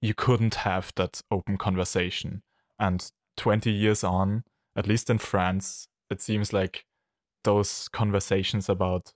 you 0.00 0.14
couldn't 0.14 0.56
have 0.56 0.92
that 0.96 1.20
open 1.30 1.56
conversation. 1.56 2.42
And 2.78 3.10
20 3.36 3.70
years 3.70 4.04
on, 4.04 4.44
at 4.76 4.86
least 4.86 5.10
in 5.10 5.18
France, 5.18 5.88
it 6.10 6.20
seems 6.20 6.52
like 6.52 6.84
those 7.44 7.88
conversations 7.88 8.68
about 8.68 9.12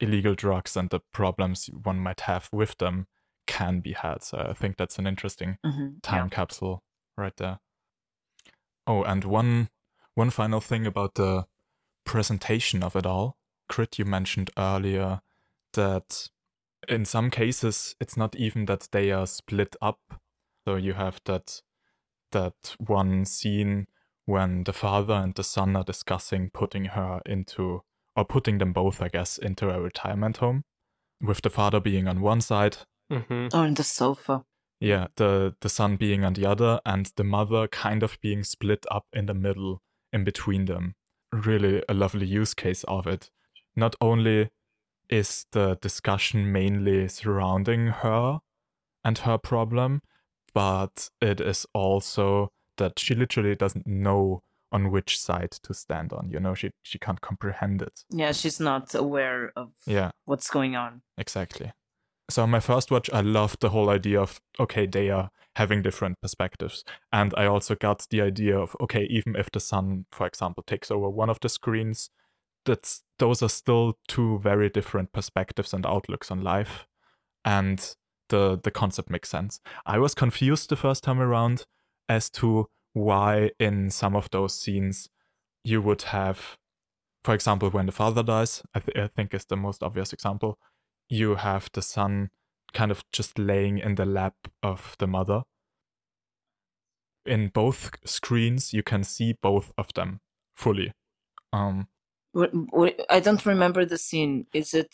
illegal 0.00 0.34
drugs 0.34 0.76
and 0.76 0.90
the 0.90 1.00
problems 1.12 1.68
one 1.82 1.98
might 1.98 2.20
have 2.20 2.48
with 2.52 2.76
them 2.78 3.06
can 3.46 3.80
be 3.80 3.92
had. 3.92 4.22
So 4.22 4.38
I 4.38 4.54
think 4.54 4.76
that's 4.76 4.98
an 4.98 5.06
interesting 5.06 5.58
hmm 5.64 5.88
time 6.02 6.30
capsule 6.30 6.82
right 7.16 7.36
there. 7.36 7.60
Oh, 8.86 9.02
and 9.02 9.24
one 9.24 9.68
one 10.14 10.30
final 10.30 10.60
thing 10.60 10.86
about 10.86 11.14
the 11.14 11.46
presentation 12.04 12.82
of 12.82 12.96
it 12.96 13.06
all. 13.06 13.36
Crit, 13.68 13.98
you 13.98 14.04
mentioned 14.04 14.50
earlier 14.56 15.20
that 15.74 16.28
in 16.88 17.04
some 17.04 17.30
cases 17.30 17.94
it's 18.00 18.16
not 18.16 18.34
even 18.34 18.64
that 18.64 18.88
they 18.92 19.12
are 19.12 19.26
split 19.26 19.76
up. 19.80 20.00
So 20.66 20.76
you 20.76 20.94
have 20.94 21.20
that 21.24 21.62
that 22.32 22.76
one 22.78 23.24
scene 23.24 23.86
when 24.30 24.64
the 24.64 24.72
father 24.72 25.14
and 25.14 25.34
the 25.34 25.42
son 25.44 25.76
are 25.76 25.84
discussing 25.84 26.50
putting 26.50 26.84
her 26.96 27.20
into 27.26 27.82
or 28.16 28.24
putting 28.24 28.58
them 28.58 28.72
both, 28.72 29.02
I 29.02 29.08
guess, 29.08 29.38
into 29.38 29.70
a 29.70 29.80
retirement 29.80 30.38
home. 30.38 30.62
With 31.20 31.42
the 31.42 31.50
father 31.50 31.80
being 31.80 32.08
on 32.08 32.20
one 32.20 32.40
side 32.40 32.76
hmm 33.10 33.48
Or 33.52 33.66
in 33.66 33.74
the 33.74 33.82
sofa. 33.84 34.44
yeah, 34.80 35.08
the 35.16 35.54
the 35.60 35.68
son 35.68 35.96
being 35.96 36.24
on 36.24 36.34
the 36.34 36.46
other, 36.46 36.80
and 36.84 37.12
the 37.16 37.24
mother 37.24 37.68
kind 37.68 38.02
of 38.02 38.18
being 38.20 38.44
split 38.44 38.86
up 38.90 39.06
in 39.12 39.26
the 39.26 39.34
middle, 39.34 39.82
in 40.12 40.24
between 40.24 40.64
them. 40.66 40.94
Really, 41.32 41.82
a 41.88 41.94
lovely 41.94 42.26
use 42.26 42.54
case 42.54 42.84
of 42.84 43.06
it. 43.06 43.30
Not 43.76 43.94
only 44.00 44.50
is 45.08 45.46
the 45.52 45.76
discussion 45.82 46.52
mainly 46.52 47.08
surrounding 47.08 47.88
her 47.88 48.40
and 49.04 49.18
her 49.18 49.38
problem, 49.38 50.00
but 50.54 51.10
it 51.20 51.40
is 51.40 51.66
also 51.74 52.50
that 52.80 52.98
she 52.98 53.14
literally 53.14 53.54
doesn't 53.54 53.86
know 53.86 54.42
on 54.72 54.90
which 54.90 55.18
side 55.18 55.50
to 55.62 55.74
stand 55.74 56.12
on. 56.12 56.30
You 56.30 56.40
know, 56.40 56.54
she 56.54 56.70
she 56.82 56.98
can't 56.98 57.20
comprehend 57.20 57.82
it. 57.82 58.04
Yeah, 58.10 58.32
she's 58.32 58.60
not 58.60 58.94
aware 58.94 59.52
of 59.56 59.70
Yeah. 59.86 60.10
what's 60.24 60.50
going 60.50 60.74
on. 60.76 61.02
Exactly. 61.18 61.72
So 62.30 62.42
on 62.44 62.50
my 62.50 62.60
first 62.60 62.90
watch, 62.90 63.10
I 63.12 63.20
loved 63.22 63.60
the 63.60 63.70
whole 63.70 63.90
idea 63.90 64.20
of 64.20 64.40
okay, 64.58 64.86
they 64.86 65.10
are 65.10 65.30
having 65.56 65.82
different 65.82 66.16
perspectives, 66.22 66.84
and 67.12 67.34
I 67.36 67.46
also 67.46 67.74
got 67.74 68.06
the 68.10 68.20
idea 68.22 68.56
of 68.58 68.76
okay, 68.80 69.04
even 69.10 69.36
if 69.36 69.50
the 69.50 69.60
son, 69.60 70.06
for 70.12 70.26
example, 70.26 70.62
takes 70.66 70.90
over 70.90 71.08
one 71.10 71.30
of 71.30 71.40
the 71.40 71.48
screens, 71.48 72.10
that's 72.64 73.02
those 73.18 73.42
are 73.42 73.48
still 73.48 73.98
two 74.06 74.38
very 74.38 74.68
different 74.70 75.12
perspectives 75.12 75.74
and 75.74 75.84
outlooks 75.84 76.30
on 76.30 76.42
life, 76.42 76.86
and 77.44 77.96
the 78.28 78.60
the 78.62 78.70
concept 78.70 79.10
makes 79.10 79.28
sense. 79.28 79.60
I 79.84 79.98
was 79.98 80.14
confused 80.14 80.68
the 80.70 80.76
first 80.76 81.02
time 81.02 81.20
around 81.20 81.66
as 82.10 82.28
to 82.28 82.66
why 82.92 83.50
in 83.60 83.88
some 83.90 84.16
of 84.16 84.28
those 84.30 84.58
scenes 84.60 85.08
you 85.64 85.80
would 85.80 86.02
have, 86.02 86.58
for 87.24 87.34
example, 87.34 87.70
when 87.70 87.86
the 87.86 87.92
father 87.92 88.22
dies, 88.22 88.62
I, 88.74 88.80
th- 88.80 88.96
I 88.98 89.06
think 89.06 89.32
is 89.32 89.44
the 89.44 89.56
most 89.56 89.82
obvious 89.82 90.12
example 90.12 90.58
you 91.12 91.34
have 91.36 91.68
the 91.72 91.82
son 91.82 92.30
kind 92.72 92.90
of 92.90 93.02
just 93.12 93.38
laying 93.38 93.78
in 93.78 93.94
the 93.96 94.04
lap 94.06 94.34
of 94.62 94.94
the 94.98 95.06
mother. 95.06 95.42
In 97.26 97.48
both 97.48 97.90
screens, 98.04 98.72
you 98.72 98.82
can 98.82 99.04
see 99.04 99.34
both 99.42 99.72
of 99.76 99.92
them 99.94 100.20
fully. 100.54 100.92
Um, 101.52 101.88
I 103.10 103.20
don't 103.20 103.44
remember 103.44 103.84
the 103.84 103.98
scene. 103.98 104.46
Is 104.54 104.72
it? 104.74 104.90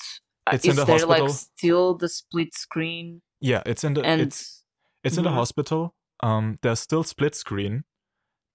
uh, 0.47 0.53
It's 0.55 0.65
in 0.65 0.77
the 0.77 0.85
there 0.87 1.07
like 1.07 1.21
hospital. 1.21 1.29
still 1.35 1.95
the 1.95 2.09
split 2.09 2.55
screen? 2.55 3.21
yeah, 3.41 3.63
it's 3.67 3.85
in 3.85 3.95
the 3.95 4.03
And 4.05 4.21
it's 4.23 4.65
it's 5.05 5.17
in 5.19 5.25
the 5.25 5.31
Mhm. 5.31 5.35
hospital. 5.35 5.95
Um, 6.23 6.59
there's 6.63 6.81
still 6.81 7.05
split 7.05 7.35
screen. 7.35 7.85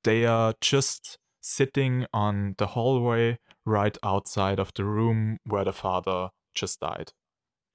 They 0.03 0.25
are 0.25 0.53
just 0.61 1.17
sitting 1.41 2.05
on 2.13 2.55
the 2.57 2.67
hallway 2.67 3.39
right 3.65 3.97
outside 4.03 4.59
of 4.59 4.71
the 4.75 4.85
room 4.85 5.37
where 5.45 5.63
the 5.63 5.73
father 5.73 6.29
just 6.55 6.79
died 6.79 7.11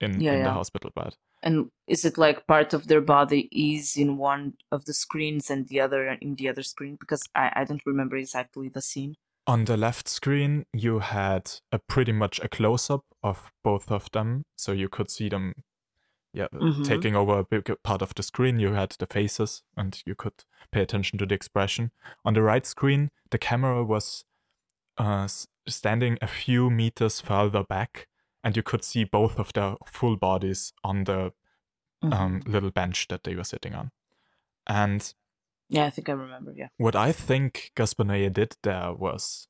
in 0.00 0.20
Yeah, 0.20 0.34
in 0.34 0.42
the 0.44 0.52
hospital 0.52 0.90
bed. 0.94 1.14
and 1.42 1.70
is 1.86 2.04
it 2.04 2.18
like 2.18 2.46
part 2.46 2.74
of 2.74 2.88
their 2.88 3.00
body 3.00 3.48
is 3.52 3.96
in 3.96 4.16
one 4.18 4.54
of 4.72 4.84
the 4.86 4.92
screens 4.94 5.50
and 5.50 5.68
the 5.68 5.80
other 5.80 6.08
in 6.20 6.34
the 6.36 6.48
other 6.48 6.62
screen? 6.62 6.96
Because 6.98 7.22
I 7.34 7.52
I 7.54 7.64
don't 7.64 7.86
remember 7.86 8.16
exactly 8.16 8.68
the 8.68 8.82
scene. 8.82 9.14
On 9.46 9.64
the 9.64 9.76
left 9.76 10.08
screen, 10.08 10.64
you 10.72 10.98
had 10.98 11.50
a 11.70 11.78
pretty 11.78 12.12
much 12.12 12.40
a 12.40 12.48
close 12.48 12.90
up 12.90 13.04
of 13.22 13.52
both 13.62 13.90
of 13.92 14.10
them, 14.12 14.42
so 14.56 14.72
you 14.72 14.88
could 14.88 15.10
see 15.10 15.28
them, 15.28 15.52
yeah, 16.36 16.48
Mhm. 16.52 16.84
taking 16.84 17.16
over 17.16 17.38
a 17.38 17.44
big 17.44 17.70
part 17.82 18.02
of 18.02 18.14
the 18.14 18.22
screen. 18.22 18.60
You 18.60 18.72
had 18.74 18.90
the 18.98 19.06
faces, 19.06 19.62
and 19.76 20.00
you 20.06 20.14
could 20.14 20.44
pay 20.70 20.82
attention 20.82 21.18
to 21.18 21.26
the 21.26 21.34
expression. 21.34 21.90
On 22.24 22.34
the 22.34 22.42
right 22.42 22.66
screen, 22.66 23.10
the 23.30 23.38
camera 23.38 23.82
was 23.84 24.24
uh, 24.98 25.28
standing 25.68 26.16
a 26.22 26.26
few 26.26 26.70
meters 26.70 27.20
further 27.20 27.62
back, 27.64 28.08
and 28.42 28.56
you 28.56 28.62
could 28.62 28.82
see 28.84 29.04
both 29.04 29.38
of 29.38 29.52
their 29.52 29.76
full 29.86 30.16
bodies 30.16 30.72
on 30.84 31.04
the 31.04 31.32
um, 32.02 32.40
Mhm. 32.40 32.48
little 32.48 32.70
bench 32.70 33.08
that 33.08 33.24
they 33.24 33.34
were 33.34 33.44
sitting 33.44 33.74
on. 33.74 33.90
And 34.66 35.14
Yeah, 35.68 35.86
I 35.86 35.90
think 35.90 36.08
I 36.08 36.12
remember. 36.12 36.52
Yeah. 36.56 36.68
what 36.76 36.94
I 36.94 37.12
think 37.12 37.72
Gaspar 37.74 38.04
did 38.30 38.56
there 38.62 38.92
was 38.94 39.48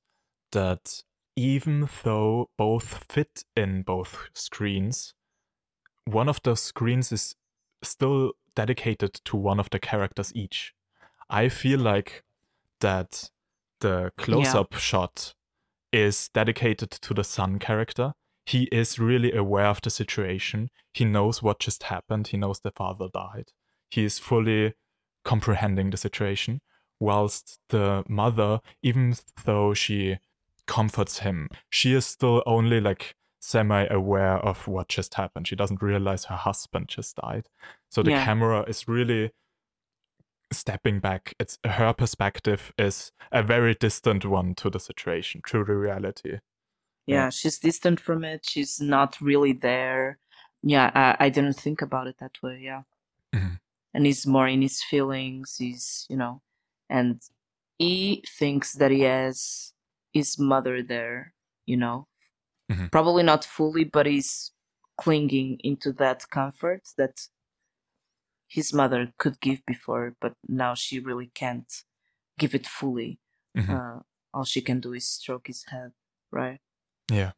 that 0.53 1.03
even 1.37 1.89
though 2.03 2.51
both 2.57 3.05
fit 3.13 3.45
in 3.55 3.83
both 3.83 4.31
screens, 4.35 5.15
one 6.07 6.29
of 6.29 6.41
the 6.43 6.57
screens 6.57 7.13
is 7.13 7.35
still 7.83 8.33
dedicated 8.55 9.15
to 9.25 9.37
one 9.37 9.61
of 9.61 9.69
the 9.71 9.79
characters 9.79 10.33
each. 10.35 10.73
I 11.29 11.49
feel 11.49 11.81
like 11.81 12.25
that 12.81 13.31
the 13.81 14.13
close 14.17 14.55
up 14.55 14.75
shot 14.75 15.35
is 15.93 16.31
dedicated 16.33 16.91
to 16.91 17.15
the 17.15 17.25
son 17.25 17.59
character. 17.59 18.13
He 18.45 18.65
is 18.73 18.99
really 18.99 19.33
aware 19.33 19.67
of 19.67 19.81
the 19.83 19.91
situation. 19.91 20.71
He 20.95 21.05
knows 21.05 21.43
what 21.43 21.59
just 21.59 21.85
happened. 21.85 22.29
He 22.29 22.37
knows 22.37 22.61
the 22.61 22.71
father 22.71 23.09
died. 23.13 23.51
He 23.91 24.05
is 24.05 24.19
fully 24.19 24.75
comprehending 25.25 25.91
the 25.91 25.97
situation, 25.97 26.61
whilst 27.01 27.59
the 27.71 28.05
mother, 28.09 28.61
even 28.83 29.17
though 29.45 29.75
she 29.75 30.19
comforts 30.67 31.21
him, 31.21 31.49
she 31.69 31.93
is 31.93 32.07
still 32.07 32.43
only 32.47 32.81
like 32.81 33.17
semi 33.47 33.87
aware 33.91 34.39
of 34.39 34.67
what 34.67 34.89
just 34.89 35.15
happened. 35.15 35.47
She 35.47 35.55
doesn't 35.57 35.81
realize 35.83 36.25
her 36.27 36.37
husband 36.37 36.89
just 36.89 37.17
died. 37.17 37.47
So 37.91 38.03
the 38.03 38.11
Yeah. 38.11 38.25
camera 38.25 38.63
is 38.69 38.89
really 38.89 39.31
stepping 40.53 41.01
back. 41.01 41.35
It's 41.39 41.59
her 41.65 41.93
perspective 41.93 42.73
is 42.79 43.13
a 43.33 43.43
very 43.43 43.75
distant 43.75 44.25
one 44.25 44.55
to 44.57 44.71
the 44.71 44.81
situation, 44.81 45.43
to 45.49 45.65
the 45.65 45.75
reality. 45.77 46.39
yeah 47.09 47.25
Yeah. 47.25 47.31
she's 47.31 47.59
distant 47.61 48.01
from 48.01 48.25
it 48.25 48.41
she's 48.53 48.81
not 48.81 49.11
really 49.21 49.53
there 49.53 50.19
yeah 50.75 50.91
i, 51.03 51.27
I 51.27 51.29
didn't 51.31 51.57
think 51.65 51.81
about 51.81 52.09
it 52.11 52.17
that 52.19 52.37
way 52.43 52.59
yeah 52.71 52.83
Mhm. 53.33 53.61
and 53.95 54.07
he's 54.07 54.27
more 54.27 54.49
in 54.55 54.61
his 54.63 54.83
feelings 54.83 55.55
he's 55.57 56.05
you 56.11 56.17
know 56.17 56.43
and 56.91 57.21
he 57.79 58.25
thinks 58.39 58.69
that 58.81 58.91
he 58.91 59.03
has 59.03 59.73
his 60.13 60.37
mother 60.37 60.83
there 60.83 61.33
you 61.65 61.77
know 61.77 62.09
Mhm. 62.71 62.91
probably 62.91 63.23
not 63.23 63.45
fully 63.45 63.85
but 63.85 64.07
he's 64.07 64.53
clinging 64.99 65.59
into 65.63 65.93
that 65.93 66.29
comfort 66.31 66.83
that 66.97 67.29
his 68.49 68.73
mother 68.73 69.13
could 69.19 69.41
give 69.41 69.65
before 69.67 70.17
but 70.21 70.35
now 70.49 70.75
she 70.75 70.99
really 71.01 71.31
can't 71.35 71.85
give 72.39 72.55
it 72.55 72.67
fully 72.67 73.19
Mhm. 73.57 73.71
uh, 73.71 74.01
all 74.35 74.45
she 74.45 74.61
can 74.61 74.81
do 74.81 74.93
is 74.93 75.07
stroke 75.09 75.47
his 75.47 75.65
head 75.65 75.93
right 76.31 76.61
Yeah. 77.11 77.33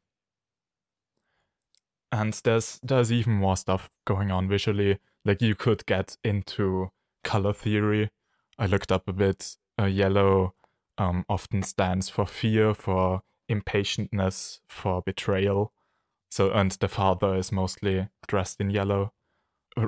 And 2.10 2.32
there's 2.44 2.80
there's 2.82 3.12
even 3.12 3.34
more 3.34 3.56
stuff 3.56 3.90
going 4.06 4.30
on 4.30 4.48
visually. 4.48 4.98
Like 5.24 5.42
you 5.42 5.54
could 5.54 5.84
get 5.86 6.16
into 6.24 6.90
color 7.22 7.52
theory. 7.52 8.10
I 8.58 8.66
looked 8.66 8.90
up 8.90 9.08
a 9.08 9.12
bit. 9.12 9.56
Uh, 9.78 9.84
yellow 9.84 10.54
um, 10.96 11.24
often 11.28 11.62
stands 11.62 12.08
for 12.08 12.26
fear, 12.26 12.74
for 12.74 13.22
impatientness, 13.50 14.60
for 14.68 15.02
betrayal. 15.02 15.72
So 16.30 16.50
and 16.50 16.72
the 16.72 16.88
father 16.88 17.34
is 17.36 17.50
mostly 17.52 18.08
dressed 18.26 18.60
in 18.60 18.70
yellow. 18.70 19.12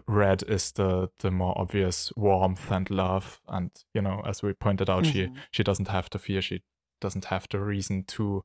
Red 0.07 0.43
is 0.49 0.73
the 0.73 1.11
the 1.19 1.31
more 1.31 1.59
obvious 1.59 2.13
warmth 2.17 2.71
and 2.71 2.89
love. 2.91 3.41
And 3.49 3.71
you 3.95 4.03
know, 4.03 4.23
as 4.27 4.43
we 4.43 4.53
pointed 4.53 4.89
out, 4.89 5.07
she 5.07 5.27
Mhm. 5.27 5.37
she 5.51 5.63
doesn't 5.63 5.89
have 5.89 6.09
the 6.11 6.19
fear. 6.19 6.41
She 6.43 6.63
doesn't 7.01 7.27
have 7.27 7.47
the 7.51 7.59
reason 7.61 8.05
to 8.05 8.45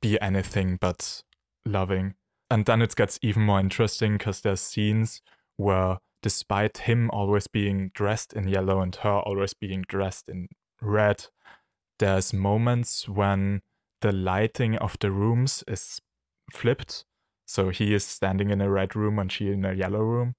be 0.00 0.20
anything 0.20 0.76
but 0.76 1.22
loving. 1.64 2.14
And 2.50 2.66
then 2.66 2.82
it 2.82 2.94
gets 2.94 3.18
even 3.22 3.42
more 3.42 3.60
interesting 3.60 4.18
because 4.18 4.42
there's 4.42 4.60
scenes 4.60 5.22
where, 5.56 5.98
despite 6.22 6.78
him 6.78 7.10
always 7.10 7.46
being 7.46 7.90
dressed 7.94 8.32
in 8.34 8.46
yellow 8.48 8.80
and 8.80 8.94
her 8.96 9.20
always 9.20 9.54
being 9.54 9.82
dressed 9.88 10.28
in 10.28 10.48
red, 10.80 11.26
there's 11.98 12.32
moments 12.34 13.08
when 13.08 13.62
the 14.04 14.12
lighting 14.12 14.76
of 14.76 14.98
the 15.00 15.10
rooms 15.10 15.64
is 15.66 15.98
flipped. 16.52 17.06
So 17.46 17.70
he 17.70 17.94
is 17.94 18.04
standing 18.04 18.50
in 18.50 18.60
a 18.60 18.70
red 18.70 18.94
room 18.94 19.18
and 19.18 19.32
she 19.32 19.50
in 19.50 19.64
a 19.64 19.72
yellow 19.72 20.00
room. 20.02 20.34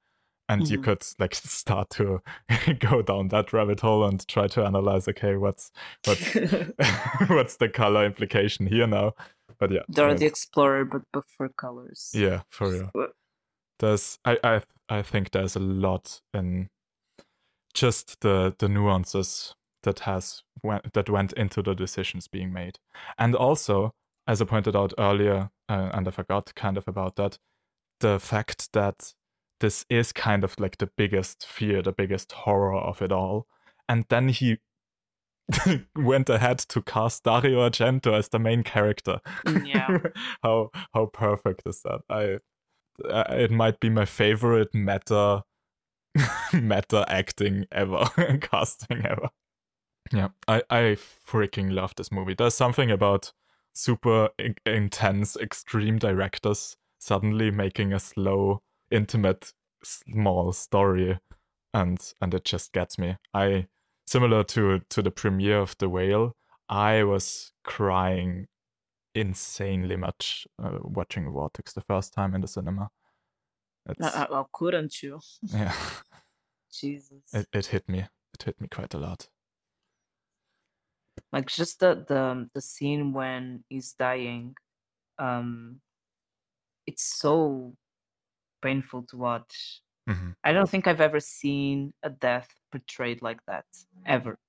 And 0.47 0.69
you 0.69 0.77
Mhm. 0.77 0.83
could 0.83 1.03
like 1.17 1.33
start 1.63 1.89
to 1.91 2.21
go 2.79 3.01
down 3.01 3.29
that 3.29 3.51
rabbit 3.53 3.79
hole 3.81 4.05
and 4.05 4.25
try 4.27 4.47
to 4.49 4.63
analyze, 4.63 5.07
okay, 5.07 5.35
what's 5.35 5.71
what's 6.05 6.35
what's 7.27 7.57
the 7.57 7.69
color 7.69 8.05
implication 8.05 8.67
here 8.67 8.85
now? 8.87 9.13
But 9.59 9.71
yeah, 9.71 9.81
Dora 9.91 10.13
uh, 10.13 10.19
the 10.19 10.27
Explorer, 10.27 10.85
but 10.85 11.01
for 11.37 11.49
colors. 11.57 12.11
yeah, 12.13 12.41
for 12.49 12.69
real. 12.69 12.91
There's 13.79 14.19
I, 14.25 14.37
I 14.43 14.61
I 14.89 15.01
think 15.01 15.31
there's 15.31 15.55
a 15.55 15.59
lot 15.59 16.21
in 16.35 16.69
just 17.73 18.21
the 18.21 18.53
the 18.59 18.69
nuances 18.69 19.55
that 19.85 19.99
has 20.01 20.43
went, 20.61 20.93
that 20.93 21.09
went 21.09 21.31
into 21.33 21.61
the 21.63 21.73
decisions 21.73 22.27
being 22.27 22.51
made, 22.53 22.77
and 23.17 23.33
also 23.33 23.93
as 24.27 24.41
I 24.41 24.45
pointed 24.45 24.75
out 24.75 24.93
earlier, 24.97 25.49
uh, 25.69 25.89
and 25.93 26.07
I 26.07 26.11
forgot 26.11 26.53
kind 26.55 26.77
of 26.77 26.87
about 26.87 27.15
that, 27.15 27.37
the 27.99 28.19
fact 28.19 28.73
that 28.73 29.13
this 29.59 29.85
is 29.89 30.11
kind 30.11 30.43
of 30.43 30.59
like 30.59 30.77
the 30.77 30.89
biggest 30.97 31.45
fear, 31.45 31.81
the 31.81 31.91
biggest 31.91 32.31
horror 32.31 32.75
of 32.75 33.01
it 33.01 33.11
all, 33.11 33.47
and 33.87 34.03
then 34.09 34.29
he 34.29 34.57
went 35.95 36.29
ahead 36.29 36.57
to 36.57 36.81
cast 36.81 37.23
Dario 37.23 37.69
Argento 37.69 38.13
as 38.17 38.29
the 38.29 38.39
main 38.39 38.63
character. 38.63 39.19
Mm, 39.45 39.67
Yeah. 39.67 39.97
how 40.43 40.69
how 40.93 41.05
perfect 41.07 41.61
is 41.65 41.81
that? 41.83 42.01
I 42.09 42.39
uh, 43.07 43.25
it 43.29 43.51
might 43.51 43.79
be 43.79 43.89
my 43.89 44.05
favorite 44.05 44.73
meta 44.73 45.43
meta 46.53 47.05
acting 47.07 47.65
ever 47.71 48.05
casting 48.41 49.05
ever. 49.05 49.29
Yeah, 50.11 50.29
I 50.47 50.61
I 50.69 50.97
freaking 51.27 51.71
love 51.71 51.93
this 51.95 52.11
movie. 52.11 52.35
There's 52.35 52.53
something 52.55 52.91
about 52.91 53.33
super 53.73 54.29
in- 54.39 54.55
intense 54.65 55.35
extreme 55.35 55.97
directors 55.99 56.77
suddenly 56.99 57.51
making 57.51 57.91
a 57.93 57.99
slow 57.99 58.61
intimate 58.91 59.53
small 59.83 60.51
story 60.53 61.19
and 61.73 62.13
and 62.21 62.33
it 62.33 62.45
just 62.45 62.71
gets 62.73 62.97
me. 62.97 63.17
I 63.33 63.67
similar 64.07 64.43
to 64.43 64.79
to 64.89 65.01
the 65.01 65.11
premiere 65.11 65.59
of 65.59 65.75
The 65.77 65.89
Whale, 65.89 66.35
I 66.69 67.03
was 67.03 67.51
crying 67.63 68.47
insanely 69.13 69.95
much 69.95 70.47
uh, 70.61 70.79
watching 70.81 71.31
Vortex 71.31 71.73
the 71.73 71.81
first 71.81 72.13
time 72.13 72.35
in 72.35 72.41
the 72.41 72.47
cinema. 72.47 72.89
It's, 73.87 74.01
Uh, 74.01 74.27
uh, 74.29 74.43
couldn't 74.51 75.01
you? 75.03 75.19
yeah, 75.43 75.73
Jesus. 76.71 77.33
it, 77.33 77.47
it 77.53 77.65
hit 77.67 77.87
me. 77.89 77.99
It 78.33 78.43
hit 78.43 78.59
me 78.61 78.67
quite 78.67 78.93
a 78.93 78.97
lot. 78.97 79.29
Like 81.31 81.47
just 81.47 81.79
the 81.79 82.05
the 82.07 82.49
the 82.53 82.61
scene 82.61 83.13
when 83.13 83.63
he's 83.69 83.93
dying 83.93 84.55
um 85.19 85.81
it's 86.85 87.03
so 87.03 87.75
painful 88.63 89.03
to 89.03 89.17
watch 89.17 89.81
hmm 90.07 90.31
i 90.43 90.53
don't 90.53 90.69
think 90.69 90.87
i've 90.87 91.01
ever 91.01 91.19
seen 91.21 91.93
a 92.03 92.11
death 92.11 92.49
portrayed 92.71 93.21
like 93.21 93.39
that 93.47 93.65
ever 94.05 94.39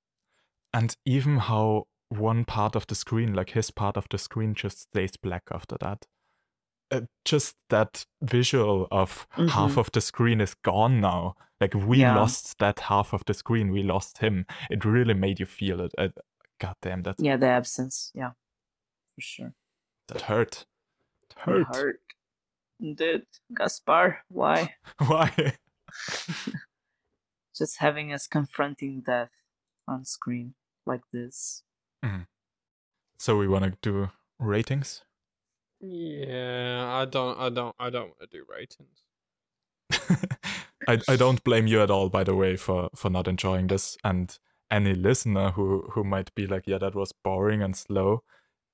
And 0.73 0.97
even 1.05 1.39
how 1.39 1.87
one 2.09 2.45
part 2.45 2.77
of 2.77 2.87
the 2.87 2.95
screen, 2.95 3.35
like 3.35 3.51
his 3.51 3.71
part 3.71 3.97
of 3.97 4.09
the 4.11 4.19
screen, 4.19 4.55
just 4.55 4.79
stays 4.79 5.17
black 5.17 5.45
after 5.51 5.77
that. 5.81 6.07
Uh, 6.91 7.03
just 7.25 7.57
that 7.71 8.07
visual 8.23 8.89
of 8.93 9.27
half 9.49 9.77
Mhm. 9.77 9.79
of 9.79 9.91
the 9.93 10.01
screen 10.01 10.41
is 10.41 10.55
gone 10.55 11.01
now. 11.01 11.37
Like 11.61 11.75
we 11.75 12.05
Yeah. 12.05 12.07
lost 12.07 12.59
that 12.59 12.81
half 12.81 13.13
of 13.15 13.25
the 13.27 13.35
screen. 13.35 13.73
We 13.73 13.83
lost 13.83 14.19
him. 14.19 14.47
It 14.71 14.85
really 14.85 15.15
made 15.15 15.41
you 15.41 15.47
feel 15.47 15.81
it. 15.81 15.93
God 16.59 16.75
damn, 16.83 17.03
that 17.03 17.17
yeah 17.19 17.37
the 17.37 17.47
absence 17.47 18.11
yeah 18.15 18.31
for 19.15 19.21
sure 19.21 19.53
that 20.09 20.23
hurt. 20.23 20.67
It 21.23 21.35
It 21.37 21.43
hurt. 21.43 21.77
hurt 21.77 22.01
Dude, 22.81 23.27
gaspar 23.57 24.19
why 24.29 24.75
Why? 25.07 25.57
just 27.57 27.79
having 27.79 28.13
us 28.13 28.27
confronting 28.27 29.03
death 29.07 29.31
on 29.89 30.05
screen 30.05 30.55
like 30.85 31.03
this 31.13 31.63
mm-hmm. 32.05 32.23
So 33.19 33.37
we 33.37 33.49
want 33.49 33.65
to 33.65 33.73
do 33.83 34.11
ratings. 34.39 35.03
Yeah, 35.81 36.87
I 36.89 37.05
don't, 37.05 37.39
I 37.39 37.49
don't, 37.49 37.75
I 37.79 37.91
don't 37.91 38.09
want 38.09 38.21
to 38.21 38.27
do 38.27 38.45
ratings. 38.49 39.03
I 40.89 41.01
I 41.09 41.17
don't 41.17 41.43
blame 41.43 41.67
you 41.67 41.81
at 41.83 41.91
all, 41.91 42.09
by 42.09 42.25
the 42.25 42.35
way, 42.35 42.57
for 42.57 42.91
for 42.95 43.11
not 43.11 43.29
enjoying 43.29 43.69
this. 43.69 43.97
And 44.05 44.39
any 44.71 44.95
listener 44.95 45.51
who 45.53 45.83
who 45.93 46.05
might 46.05 46.35
be 46.35 46.47
like, 46.47 46.65
yeah, 46.67 46.79
that 46.79 46.95
was 46.95 47.13
boring 47.25 47.63
and 47.63 47.77
slow. 47.77 48.23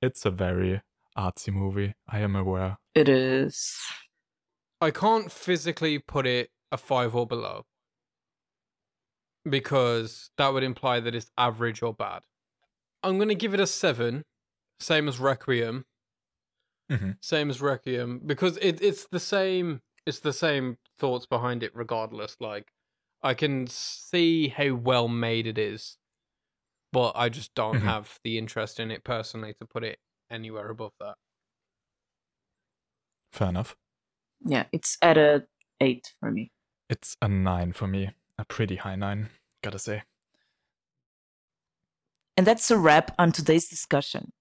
It's 0.01 0.25
a 0.27 0.31
very 0.31 0.83
artsy 1.17 1.53
movie. 1.53 1.95
I 2.09 2.21
am 2.21 2.37
aware. 2.37 2.79
it 2.95 3.09
is 3.09 3.79
I 4.81 4.91
can't 4.91 5.31
physically 5.33 5.99
put 5.99 6.27
it 6.27 6.51
a 6.73 6.77
five 6.77 7.15
or 7.15 7.27
below 7.27 7.65
because 9.49 10.31
that 10.39 10.49
would 10.53 10.63
imply 10.63 11.01
that 11.01 11.15
it's 11.15 11.31
average 11.37 11.83
or 11.83 11.95
bad. 11.95 12.23
I'm 13.03 13.19
gonna 13.19 13.35
give 13.35 13.55
it 13.55 13.61
a 13.61 13.67
seven, 13.67 14.25
same 14.81 15.09
as 15.09 15.19
Requiem, 15.19 15.85
Mhm. 16.91 17.17
same 17.23 17.51
as 17.51 17.61
Requiem, 17.61 18.21
because 18.27 18.57
it 18.59 18.81
it's 18.83 19.07
the 19.09 19.21
same. 19.21 19.83
It's 20.07 20.21
the 20.21 20.33
same 20.33 20.79
thoughts 20.99 21.27
behind 21.27 21.63
it, 21.63 21.75
regardless. 21.75 22.37
Like 22.41 22.73
I 23.23 23.35
can 23.35 23.67
see 23.69 24.49
how 24.49 24.75
well 24.75 25.09
made 25.09 25.47
it 25.47 25.59
is, 25.59 25.97
but 26.93 27.13
I 27.15 27.29
just 27.29 27.55
don't 27.55 27.77
Mhm. 27.77 27.83
have 27.85 28.19
the 28.25 28.37
interest 28.39 28.81
in 28.81 28.91
it 28.91 29.05
personally 29.05 29.55
to 29.55 29.67
put 29.67 29.85
it 29.85 30.01
anywhere 30.31 30.69
above 30.71 30.93
that. 31.01 31.17
Fair 33.33 33.49
enough. 33.49 33.77
yeah 34.45 34.67
it's 34.73 34.99
at 35.03 35.17
a 35.17 35.47
eight 35.81 36.15
for 36.19 36.31
me 36.33 36.51
It's 36.91 37.17
a 37.23 37.29
nine 37.29 37.73
for 37.73 37.87
me. 37.87 38.11
A 38.39 38.45
pretty 38.45 38.77
high 38.77 38.97
nine, 38.97 39.31
gotta 39.63 39.79
say. 39.79 40.03
And 42.37 42.47
that's 42.47 42.71
a 42.71 42.77
wrap 42.77 43.15
on 43.19 43.31
today's 43.33 43.69
discussion. 43.69 44.33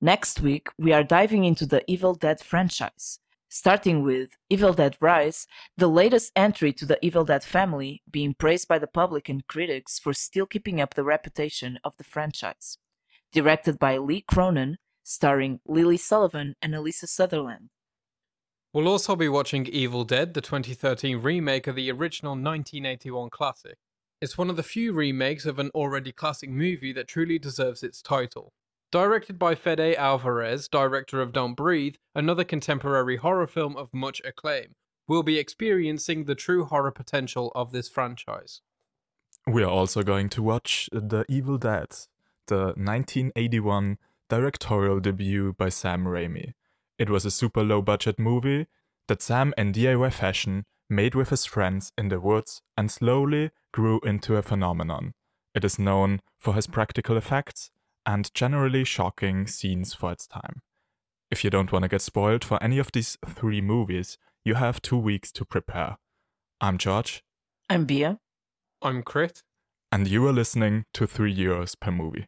Next 0.00 0.40
week, 0.40 0.68
we 0.78 0.92
are 0.92 1.04
diving 1.04 1.44
into 1.44 1.66
the 1.66 1.84
Evil 1.86 2.14
Dead 2.14 2.40
franchise, 2.40 3.18
starting 3.54 4.02
with 4.02 4.30
Evil 4.48 4.72
Dead 4.72 4.96
Rise, 4.98 5.46
the 5.76 5.86
latest 5.86 6.32
entry 6.34 6.72
to 6.72 6.86
the 6.86 6.98
Evil 7.04 7.22
Dead 7.22 7.44
family, 7.44 8.00
being 8.10 8.32
praised 8.32 8.66
by 8.66 8.78
the 8.78 8.86
public 8.86 9.28
and 9.28 9.46
critics 9.46 9.98
for 9.98 10.14
still 10.14 10.46
keeping 10.46 10.80
up 10.80 10.94
the 10.94 11.04
reputation 11.04 11.78
of 11.84 11.94
the 11.98 12.04
franchise. 12.04 12.78
Directed 13.30 13.78
by 13.78 13.98
Lee 13.98 14.22
Cronin, 14.22 14.78
starring 15.02 15.60
Lily 15.66 15.98
Sullivan 15.98 16.54
and 16.62 16.72
Alyssa 16.72 17.06
Sutherland. 17.06 17.68
We'll 18.72 18.88
also 18.88 19.16
be 19.16 19.28
watching 19.28 19.66
Evil 19.66 20.04
Dead, 20.04 20.32
the 20.32 20.40
2013 20.40 21.18
remake 21.18 21.66
of 21.66 21.76
the 21.76 21.90
original 21.90 22.32
1981 22.32 23.28
classic. 23.28 23.76
It's 24.22 24.38
one 24.38 24.48
of 24.48 24.56
the 24.56 24.62
few 24.62 24.94
remakes 24.94 25.44
of 25.44 25.58
an 25.58 25.68
already 25.74 26.10
classic 26.10 26.48
movie 26.48 26.94
that 26.94 27.06
truly 27.06 27.38
deserves 27.38 27.82
its 27.82 28.00
title. 28.00 28.54
Directed 28.92 29.38
by 29.38 29.54
Fede 29.54 29.96
Alvarez, 29.96 30.68
director 30.68 31.22
of 31.22 31.32
Don't 31.32 31.54
Breathe, 31.54 31.94
another 32.14 32.44
contemporary 32.44 33.16
horror 33.16 33.46
film 33.46 33.74
of 33.74 33.88
much 33.94 34.20
acclaim, 34.22 34.74
we'll 35.08 35.22
be 35.22 35.38
experiencing 35.38 36.24
the 36.24 36.34
true 36.34 36.66
horror 36.66 36.90
potential 36.90 37.50
of 37.54 37.72
this 37.72 37.88
franchise. 37.88 38.60
We 39.46 39.62
are 39.62 39.70
also 39.70 40.02
going 40.02 40.28
to 40.28 40.42
watch 40.42 40.90
The 40.92 41.24
Evil 41.26 41.56
Dead, 41.56 41.88
the 42.48 42.74
1981 42.76 43.96
directorial 44.28 45.00
debut 45.00 45.54
by 45.54 45.70
Sam 45.70 46.04
Raimi. 46.04 46.52
It 46.98 47.08
was 47.08 47.24
a 47.24 47.30
super 47.30 47.64
low 47.64 47.80
budget 47.80 48.18
movie 48.18 48.66
that 49.08 49.22
Sam 49.22 49.54
in 49.56 49.72
DIY 49.72 50.12
fashion 50.12 50.66
made 50.90 51.14
with 51.14 51.30
his 51.30 51.46
friends 51.46 51.92
in 51.96 52.08
the 52.08 52.20
woods 52.20 52.60
and 52.76 52.90
slowly 52.90 53.52
grew 53.72 54.00
into 54.00 54.36
a 54.36 54.42
phenomenon. 54.42 55.14
It 55.54 55.64
is 55.64 55.78
known 55.78 56.20
for 56.38 56.52
his 56.52 56.66
practical 56.66 57.16
effects 57.16 57.70
and 58.06 58.32
generally 58.34 58.84
shocking 58.84 59.46
scenes 59.46 59.94
for 59.94 60.12
its 60.12 60.26
time. 60.26 60.60
If 61.30 61.44
you 61.44 61.50
don't 61.50 61.72
want 61.72 61.84
to 61.84 61.88
get 61.88 62.02
spoiled 62.02 62.44
for 62.44 62.62
any 62.62 62.78
of 62.78 62.92
these 62.92 63.16
three 63.26 63.60
movies, 63.60 64.18
you 64.44 64.54
have 64.54 64.82
two 64.82 64.98
weeks 64.98 65.32
to 65.32 65.44
prepare. 65.44 65.96
I'm 66.60 66.78
George, 66.78 67.22
I'm 67.70 67.84
Bia. 67.86 68.18
I'm 68.82 69.02
Crit. 69.02 69.42
and 69.90 70.08
you 70.08 70.26
are 70.26 70.32
listening 70.32 70.84
to 70.94 71.06
3 71.06 71.34
euros 71.34 71.78
per 71.78 71.90
movie. 71.90 72.26